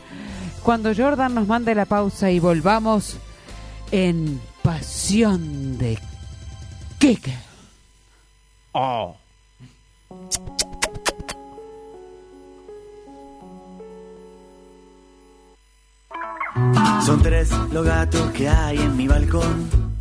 cuando 0.64 0.94
Jordan 0.96 1.34
nos 1.34 1.48
mande 1.48 1.76
la 1.76 1.86
pausa 1.86 2.32
y 2.32 2.40
volvamos 2.40 3.18
en 3.92 4.40
Pasión 4.62 5.78
de 5.78 5.98
Kike. 7.00 7.49
Oh. 8.72 9.18
Son 17.06 17.22
tres 17.24 17.52
los 17.72 17.86
gatos 17.86 18.32
que 18.32 18.48
hay 18.48 18.78
en 18.78 18.96
mi 18.96 19.08
balcón. 19.08 19.89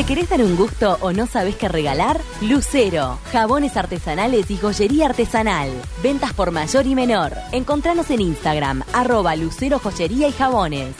¿Te 0.00 0.06
querés 0.06 0.30
dar 0.30 0.40
un 0.40 0.56
gusto 0.56 0.96
o 1.02 1.12
no 1.12 1.26
sabes 1.26 1.56
qué 1.56 1.68
regalar? 1.68 2.18
Lucero, 2.40 3.18
jabones 3.32 3.76
artesanales 3.76 4.50
y 4.50 4.56
joyería 4.56 5.04
artesanal. 5.04 5.68
Ventas 6.02 6.32
por 6.32 6.52
mayor 6.52 6.86
y 6.86 6.94
menor. 6.94 7.34
Encontranos 7.52 8.08
en 8.08 8.22
Instagram, 8.22 8.82
arroba 8.94 9.36
Lucero 9.36 9.78
Joyería 9.78 10.26
y 10.28 10.32
Jabones. 10.32 10.94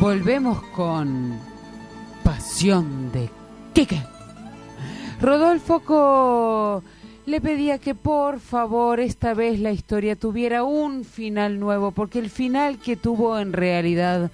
Volvemos 0.00 0.62
con 0.76 1.38
Pasión 2.22 3.10
de 3.12 3.30
Kike. 3.72 4.02
Rodolfo 5.20 5.80
Co- 5.80 6.82
le 7.26 7.40
pedía 7.40 7.78
que 7.78 7.94
por 7.94 8.40
favor 8.40 9.00
esta 9.00 9.34
vez 9.34 9.58
la 9.58 9.72
historia 9.72 10.16
tuviera 10.16 10.64
un 10.64 11.04
final 11.04 11.58
nuevo, 11.58 11.90
porque 11.90 12.18
el 12.18 12.30
final 12.30 12.78
que 12.78 12.96
tuvo 12.96 13.38
en 13.38 13.52
realidad 13.52 14.30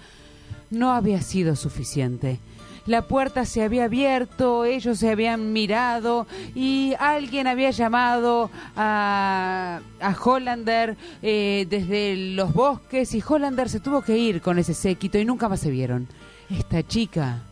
no 0.70 0.92
había 0.92 1.20
sido 1.20 1.56
suficiente. 1.56 2.40
La 2.86 3.02
puerta 3.02 3.44
se 3.44 3.62
había 3.62 3.84
abierto, 3.84 4.64
ellos 4.64 4.98
se 4.98 5.10
habían 5.10 5.52
mirado 5.52 6.26
y 6.54 6.94
alguien 6.98 7.46
había 7.46 7.70
llamado 7.70 8.50
a, 8.74 9.80
a 10.00 10.16
Hollander 10.16 10.96
eh, 11.22 11.66
desde 11.68 12.16
los 12.34 12.52
bosques 12.52 13.14
y 13.14 13.22
Hollander 13.26 13.68
se 13.68 13.80
tuvo 13.80 14.02
que 14.02 14.16
ir 14.16 14.40
con 14.40 14.58
ese 14.58 14.74
séquito 14.74 15.18
y 15.18 15.24
nunca 15.24 15.48
más 15.48 15.60
se 15.60 15.70
vieron. 15.70 16.08
Esta 16.48 16.82
chica, 16.82 17.42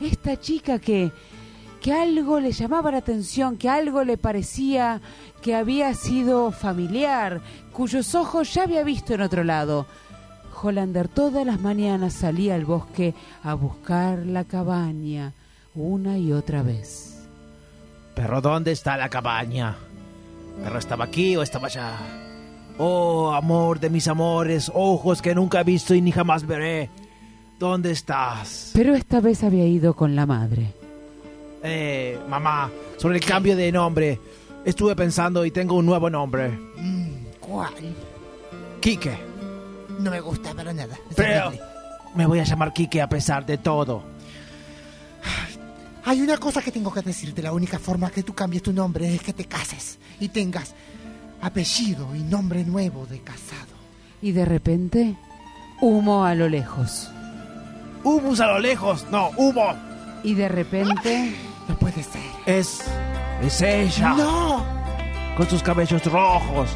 esta 0.00 0.40
chica 0.40 0.78
que, 0.78 1.12
que 1.80 1.92
algo 1.92 2.40
le 2.40 2.52
llamaba 2.52 2.90
la 2.90 2.98
atención, 2.98 3.56
que 3.56 3.68
algo 3.68 4.04
le 4.04 4.16
parecía 4.16 5.00
que 5.42 5.54
había 5.54 5.94
sido 5.94 6.50
familiar, 6.50 7.40
cuyos 7.72 8.14
ojos 8.14 8.52
ya 8.54 8.64
había 8.64 8.82
visto 8.82 9.14
en 9.14 9.22
otro 9.22 9.44
lado. 9.44 9.86
Hollander 10.60 11.06
todas 11.08 11.46
las 11.46 11.60
mañanas 11.60 12.14
salía 12.14 12.56
al 12.56 12.64
bosque 12.64 13.14
a 13.44 13.54
buscar 13.54 14.26
la 14.26 14.44
cabaña 14.44 15.32
una 15.74 16.18
y 16.18 16.32
otra 16.32 16.62
vez. 16.62 17.26
Pero 18.14 18.40
¿dónde 18.40 18.72
está 18.72 18.96
la 18.96 19.08
cabaña? 19.08 19.76
¿Pero 20.64 20.78
estaba 20.78 21.04
aquí 21.04 21.36
o 21.36 21.42
estaba 21.42 21.68
allá? 21.68 21.92
Oh, 22.78 23.32
amor 23.32 23.78
de 23.78 23.90
mis 23.90 24.08
amores, 24.08 24.70
ojos 24.74 25.22
que 25.22 25.34
nunca 25.34 25.60
he 25.60 25.64
visto 25.64 25.94
y 25.94 26.00
ni 26.00 26.10
jamás 26.10 26.44
veré. 26.44 26.90
¿Dónde 27.58 27.92
estás? 27.92 28.70
Pero 28.74 28.94
esta 28.94 29.20
vez 29.20 29.44
había 29.44 29.66
ido 29.66 29.94
con 29.94 30.16
la 30.16 30.26
madre. 30.26 30.77
Eh, 31.62 32.18
mamá, 32.28 32.70
sobre 32.96 33.18
el 33.18 33.24
cambio 33.24 33.56
de 33.56 33.72
nombre. 33.72 34.20
Estuve 34.64 34.94
pensando 34.94 35.44
y 35.44 35.50
tengo 35.50 35.74
un 35.76 35.86
nuevo 35.86 36.10
nombre. 36.10 36.58
¿Cuál? 37.40 37.72
Quique. 38.80 39.16
No 39.98 40.10
me 40.10 40.20
gusta 40.20 40.54
para 40.54 40.72
nada. 40.72 40.96
Pero 41.16 41.52
me 42.14 42.26
voy 42.26 42.40
a 42.40 42.44
llamar 42.44 42.72
Quique 42.72 43.00
a 43.00 43.08
pesar 43.08 43.44
de 43.46 43.58
todo. 43.58 44.02
Hay 46.04 46.22
una 46.22 46.38
cosa 46.38 46.62
que 46.62 46.72
tengo 46.72 46.92
que 46.92 47.02
decirte. 47.02 47.42
La 47.42 47.52
única 47.52 47.78
forma 47.78 48.10
que 48.10 48.22
tú 48.22 48.34
cambies 48.34 48.62
tu 48.62 48.72
nombre 48.72 49.14
es 49.14 49.22
que 49.22 49.32
te 49.32 49.44
cases 49.44 49.98
y 50.20 50.28
tengas 50.28 50.74
apellido 51.42 52.14
y 52.14 52.20
nombre 52.20 52.64
nuevo 52.64 53.06
de 53.06 53.20
casado. 53.20 53.76
Y 54.22 54.32
de 54.32 54.44
repente, 54.44 55.16
humo 55.80 56.24
a 56.24 56.34
lo 56.34 56.48
lejos. 56.48 57.10
¡Humus 58.04 58.40
a 58.40 58.46
lo 58.46 58.58
lejos! 58.58 59.06
¡No, 59.10 59.30
humo! 59.36 59.74
Y 60.22 60.34
de 60.34 60.48
repente, 60.48 61.34
No 61.68 61.76
puede 61.76 62.02
ser. 62.02 62.22
Es. 62.46 62.84
Es 63.42 63.62
ella. 63.62 64.14
¡No! 64.14 64.64
Con 65.36 65.48
sus 65.48 65.62
cabellos 65.62 66.04
rojos. 66.06 66.70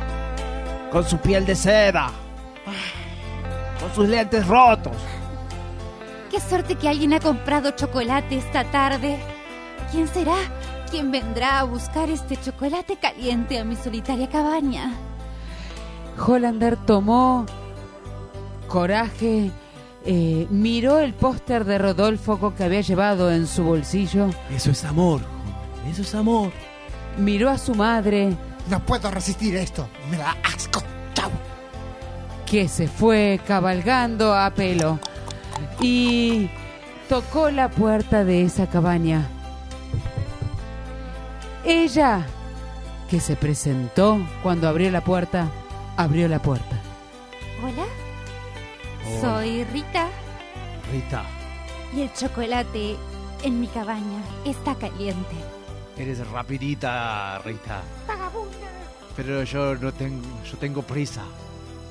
Con 0.91 1.05
su 1.05 1.19
piel 1.19 1.45
de 1.45 1.55
seda. 1.57 2.11
Con 3.81 3.95
sus 3.95 4.09
lentes 4.09 4.47
rotos. 4.47 4.97
Qué 6.31 6.41
suerte 6.41 6.77
que 6.77 6.89
alguien 6.89 7.13
ha 7.15 7.21
comprado 7.21 7.73
chocolate 7.73 8.37
esta 8.39 8.65
tarde. 8.65 9.19
¿Quién 9.91 10.09
será? 10.09 10.37
¿Quién 10.91 11.11
vendrá 11.11 11.61
a 11.61 11.65
buscar 11.65 12.09
este 12.11 12.37
chocolate 12.37 12.97
caliente 12.97 13.59
a 13.59 13.65
mi 13.65 13.77
solitaria 13.77 14.29
cabaña? 14.29 14.93
Hollander 16.19 16.77
tomó 16.77 17.47
coraje, 18.69 19.51
eh, 20.05 20.47
miró 20.51 20.99
el 20.99 21.15
póster 21.15 21.65
de 21.65 21.79
Rodolfo 21.79 22.55
que 22.57 22.65
había 22.65 22.81
llevado 22.81 23.31
en 23.33 23.47
su 23.47 23.63
bolsillo, 23.65 24.29
Eso 24.55 24.71
es 24.71 24.85
amor, 24.85 25.21
eso 25.91 26.03
es 26.03 26.15
amor. 26.15 26.51
miró 27.19 27.51
a 27.51 27.59
su 27.59 27.75
madre, 27.75 28.37
No 28.69 28.81
puedo 28.85 29.11
resistir 29.11 29.57
esto. 29.57 29.89
Me 30.11 30.17
da 30.17 30.37
asco. 30.43 30.83
Chau. 31.15 31.31
que 32.47 32.69
se 32.69 32.87
fue 32.89 33.41
cabalgando 33.47 34.35
a 34.35 34.51
pelo 34.51 34.99
y 35.81 36.49
tocó 37.09 37.51
la 37.51 37.69
puerta 37.71 38.25
de 38.25 38.43
esa 38.43 38.67
cabaña. 38.69 39.27
Ella, 41.65 42.27
que 43.09 43.21
se 43.21 43.37
presentó 43.37 44.19
cuando 44.43 44.69
abrió 44.69 44.91
la 44.91 45.03
puerta, 45.03 45.49
abrió 45.97 46.29
la 46.29 46.41
puerta. 46.41 46.77
¿Hola? 47.63 47.85
Soy 49.21 49.65
Rita 49.65 50.09
Rita, 50.93 51.25
y 51.95 52.03
el 52.03 52.13
chocolate 52.13 52.97
en 53.43 53.61
mi 53.61 53.67
cabaña 53.67 54.23
está 54.45 54.75
caliente. 54.75 55.37
eres 55.97 56.27
rapidita, 56.29 57.39
Rita. 57.45 57.83
Pero 59.17 59.43
yo 59.45 59.75
no 59.77 59.93
tengo, 59.93 60.23
yo 60.51 60.57
tengo 60.59 60.83
prisa, 60.83 61.23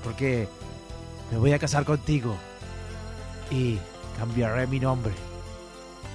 porque 0.03 0.47
me 1.31 1.38
voy 1.38 1.53
a 1.53 1.59
casar 1.59 1.85
contigo 1.85 2.35
y 3.49 3.77
cambiaré 4.17 4.67
mi 4.67 4.79
nombre. 4.79 5.13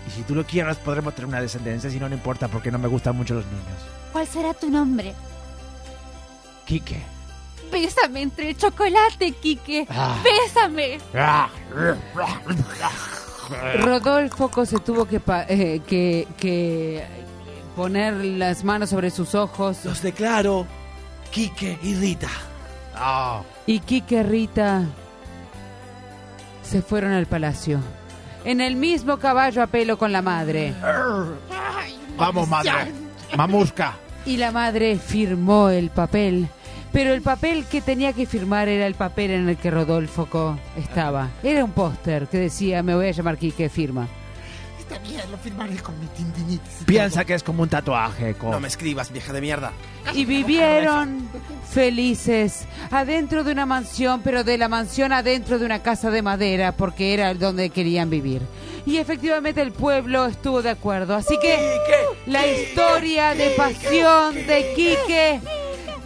Y 0.07 0.11
si 0.11 0.23
tú 0.23 0.35
lo 0.35 0.45
quieres, 0.45 0.77
podremos 0.79 1.15
tener 1.15 1.29
una 1.29 1.41
descendencia, 1.41 1.91
si 1.91 1.99
no, 1.99 2.09
no 2.09 2.15
importa, 2.15 2.49
porque 2.49 2.71
no 2.71 2.79
me 2.79 2.89
gustan 2.89 3.17
mucho 3.17 3.35
los 3.35 3.47
niños. 3.47 3.79
¿Cuál 4.13 4.27
será 4.27 4.55
tu 4.55 4.71
nombre? 4.71 5.15
Quique. 6.65 7.16
Bésame 7.71 8.23
entre 8.23 8.51
el 8.51 8.57
chocolate, 8.57 9.33
Quique. 9.33 9.87
Ah. 9.91 10.17
Bésame. 10.23 10.99
Rodolfo 13.81 14.65
se 14.67 14.79
tuvo 14.81 15.07
que, 15.07 15.21
pa- 15.21 15.45
eh, 15.49 15.81
que, 15.87 16.27
que 16.37 17.05
poner 17.77 18.15
las 18.15 18.65
manos 18.65 18.91
sobre 18.91 19.11
sus 19.11 19.35
ojos. 19.35 19.85
Los 19.85 20.03
declaro 20.03 20.67
Quique 21.31 21.79
y 21.83 21.95
Rita. 21.95 22.29
Ah, 22.95 23.43
Y 23.67 23.81
Quique 23.81 24.17
y 24.17 24.23
Rita 24.23 24.85
se 26.63 26.83
fueron 26.83 27.13
al 27.13 27.27
palacio. 27.27 27.81
En 28.45 28.61
el 28.61 28.77
mismo 28.77 29.19
caballo 29.19 29.63
a 29.63 29.67
pelo 29.67 29.99
con 29.99 30.13
la 30.13 30.23
madre. 30.23 30.73
Vamos, 32.17 32.49
madre. 32.49 32.93
Mamusca. 33.37 33.95
Y 34.25 34.37
la 34.39 34.51
madre 34.51 34.99
firmó 34.99 35.69
el 35.69 35.91
papel. 35.91 36.49
Pero 36.97 37.13
el 37.13 37.21
papel 37.21 37.67
que 37.67 37.83
tenía 37.83 38.15
que 38.15 38.25
firmar 38.25 38.69
era 38.69 38.87
el 38.87 38.95
papel 38.95 39.31
en 39.33 39.49
el 39.51 39.59
que 39.59 39.71
Rodolfo 39.71 40.25
Co 40.27 40.59
estaba. 40.79 41.29
Era 41.43 41.63
un 41.63 41.73
póster 41.73 42.27
que 42.27 42.39
decía, 42.39 42.83
me 42.83 42.95
voy 42.95 43.09
a 43.09 43.11
llamar 43.11 43.37
Quique, 43.37 43.69
firma. 43.69 44.09
Está 44.79 44.99
bien, 45.01 45.21
lo 45.31 45.37
firmaré 45.37 45.77
con 45.77 45.99
mi 46.01 46.07
tindinitis. 46.07 46.85
Piensa 46.87 47.27
que 47.27 47.35
es 47.35 47.43
como 47.43 47.65
un 47.65 47.69
tatuaje. 47.69 48.33
co- 48.35 48.51
No 48.51 48.61
me 48.61 48.69
escribas, 48.69 49.13
vieja 49.13 49.35
de 49.35 49.43
mierda. 49.43 49.73
Y 50.15 50.25
vivieron 50.25 51.29
felices 51.71 52.65
adentro 52.91 53.45
de 53.45 53.53
una 53.53 53.67
mansión, 53.67 54.23
pero 54.23 54.43
de 54.43 54.57
la 54.57 54.69
mansión 54.71 55.13
adentro 55.13 55.59
de 55.59 55.67
una 55.67 55.83
casa 55.83 56.11
de 56.11 56.23
madera, 56.23 56.73
porque 56.73 57.13
era 57.13 57.35
donde 57.35 57.69
querían 57.69 58.09
vivir. 58.09 58.41
Y 58.87 58.97
efectivamente 58.97 59.61
el 59.61 59.73
pueblo 59.73 60.25
estuvo 60.27 60.63
de 60.63 60.71
acuerdo. 60.71 61.15
Así 61.15 61.37
que 61.43 61.59
la 62.27 62.47
historia 62.47 63.35
de 63.35 63.51
pasión 63.51 64.35
de 64.47 64.73
Quique 64.75 65.41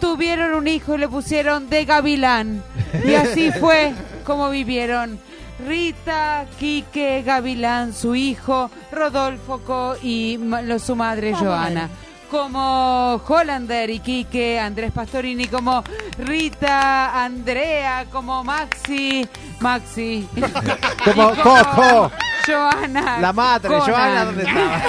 tuvieron 0.01 0.53
un 0.55 0.67
hijo 0.67 0.95
y 0.95 0.97
le 0.97 1.07
pusieron 1.07 1.69
de 1.69 1.85
Gavilán. 1.85 2.61
Y 3.05 3.13
así 3.13 3.51
fue 3.59 3.93
como 4.25 4.49
vivieron. 4.49 5.17
Rita, 5.65 6.47
Quique, 6.59 7.21
Gavilán, 7.23 7.93
su 7.93 8.15
hijo, 8.15 8.69
Rodolfo 8.91 9.59
Co 9.59 9.95
y 10.01 10.39
su 10.79 10.95
madre 10.95 11.33
Joana 11.35 11.87
como 12.31 13.21
Hollander 13.27 13.89
y 13.89 13.99
Quique, 13.99 14.57
Andrés 14.57 14.93
Pastorini 14.93 15.47
como 15.47 15.83
Rita, 16.17 17.23
Andrea 17.25 18.05
como 18.09 18.41
Maxi, 18.41 19.27
Maxi, 19.59 20.25
Como 21.03 21.35
Coco. 21.35 22.11
Joana, 22.45 23.19
La 23.19 23.33
madre, 23.33 23.69
Conan. 23.69 23.89
Joana, 23.89 24.25
¿dónde 24.25 24.43
estaba? 24.43 24.81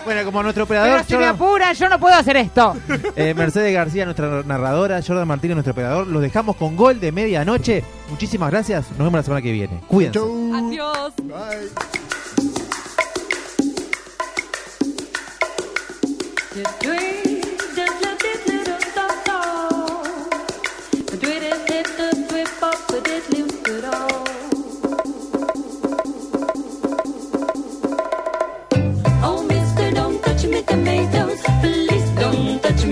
bueno, 0.04 0.24
como 0.24 0.42
nuestro 0.42 0.66
Pero 0.66 0.80
operador, 0.82 1.04
si 1.06 1.16
me 1.16 1.26
apuran, 1.26 1.74
yo 1.74 1.88
no 1.88 1.98
puedo 1.98 2.14
hacer 2.14 2.36
esto. 2.36 2.76
eh, 3.16 3.34
Mercedes 3.34 3.74
García, 3.74 4.04
nuestra 4.04 4.42
narradora, 4.44 5.00
Jordan 5.06 5.28
Martínez, 5.28 5.56
nuestro 5.56 5.72
operador, 5.72 6.06
los 6.06 6.22
dejamos 6.22 6.56
con 6.56 6.76
gol 6.76 7.00
de 7.00 7.12
medianoche. 7.12 7.84
Muchísimas 8.08 8.50
gracias. 8.50 8.88
Nos 8.90 8.98
vemos 8.98 9.14
la 9.14 9.22
semana 9.22 9.42
que 9.42 9.52
viene. 9.52 9.80
Cuídense. 9.88 10.18
Adiós. 10.18 11.12
Oh, 11.32 11.50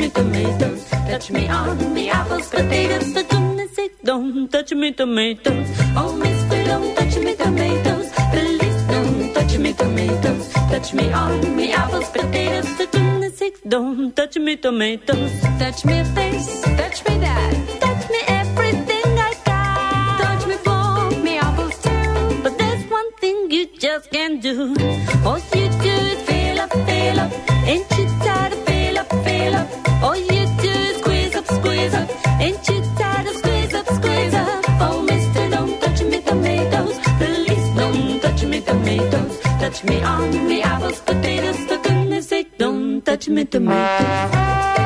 me 0.09 0.15
tomatoes. 0.15 0.89
Touch 0.89 1.31
me 1.31 1.49
on 1.49 1.95
the 1.95 2.11
apples, 2.11 2.49
potatoes, 2.49 3.13
for 3.13 3.23
goodness 3.23 3.75
sake, 3.75 3.93
don't 4.05 4.51
touch 4.51 4.73
me 4.73 4.93
tomatoes. 4.93 5.69
Oh, 5.97 6.17
mister, 6.17 6.65
don't 6.65 6.97
touch 6.97 7.17
me 7.19 7.35
tomatoes. 7.35 8.11
Please 8.33 8.83
don't 8.89 9.35
touch 9.35 9.59
me 9.59 9.73
tomatoes. 9.73 10.53
Touch 10.71 10.95
me 10.95 11.13
on 11.13 11.41
the 11.57 11.73
apples, 11.73 12.09
potatoes, 12.11 12.69
for 12.77 12.87
goodness 12.87 13.39
sake, 13.39 13.59
don't 13.69 14.15
touch 14.17 14.37
me 14.39 14.57
tomatoes. 14.57 15.33
Touch 15.59 15.85
me 15.85 16.05
face, 16.15 16.63
touch 16.63 17.05
me 17.07 17.19
that, 17.19 17.53
touch 17.81 18.11
me 18.11 18.21
everything 18.29 19.19
I 19.29 19.35
got. 19.45 20.21
Touch 20.23 20.47
me 20.47 20.57
for 20.67 21.23
me 21.23 21.39
apples 21.39 21.77
too, 21.83 22.43
but 22.43 22.57
there's 22.59 22.85
one 22.91 23.13
thing 23.21 23.51
you 23.51 23.67
just 23.79 24.11
can't 24.11 24.41
do. 24.43 24.75
All 25.27 25.39
you 25.55 25.69
do 25.85 25.95
is 26.13 26.23
fill 26.23 26.61
up, 26.61 26.73
fill 26.73 27.21
up, 27.21 27.33
ain't 27.67 27.91
you 27.99 28.07
tired 28.25 28.48
Touch 39.79 39.91
me 39.91 40.03
on 40.03 40.31
the 40.49 40.61
apples, 40.61 41.01
potatoes, 41.03 41.57
for 41.69 41.77
goodness 41.77 42.27
sake, 42.27 42.59
don't 42.59 43.01
touch 43.07 43.29
me 43.29 43.45
tomatoes. 43.45 44.78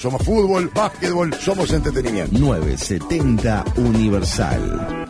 Somos 0.00 0.22
fútbol, 0.22 0.70
básquetbol, 0.74 1.34
somos 1.34 1.70
entretenimiento. 1.72 2.38
970 2.38 3.64
Universal. 3.76 5.06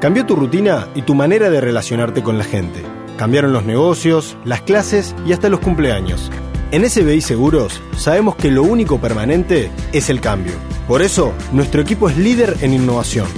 Cambió 0.00 0.24
tu 0.24 0.34
rutina 0.34 0.88
y 0.94 1.02
tu 1.02 1.14
manera 1.14 1.50
de 1.50 1.60
relacionarte 1.60 2.22
con 2.22 2.38
la 2.38 2.44
gente. 2.44 2.80
Cambiaron 3.18 3.52
los 3.52 3.66
negocios, 3.66 4.38
las 4.46 4.62
clases 4.62 5.14
y 5.26 5.34
hasta 5.34 5.50
los 5.50 5.60
cumpleaños. 5.60 6.30
En 6.70 6.88
SBI 6.88 7.20
Seguros 7.20 7.82
sabemos 7.98 8.36
que 8.36 8.50
lo 8.50 8.62
único 8.62 8.98
permanente 8.98 9.70
es 9.92 10.08
el 10.08 10.22
cambio. 10.22 10.54
Por 10.88 11.02
eso, 11.02 11.34
nuestro 11.52 11.82
equipo 11.82 12.08
es 12.08 12.16
líder 12.16 12.56
en 12.62 12.72
innovación, 12.72 13.28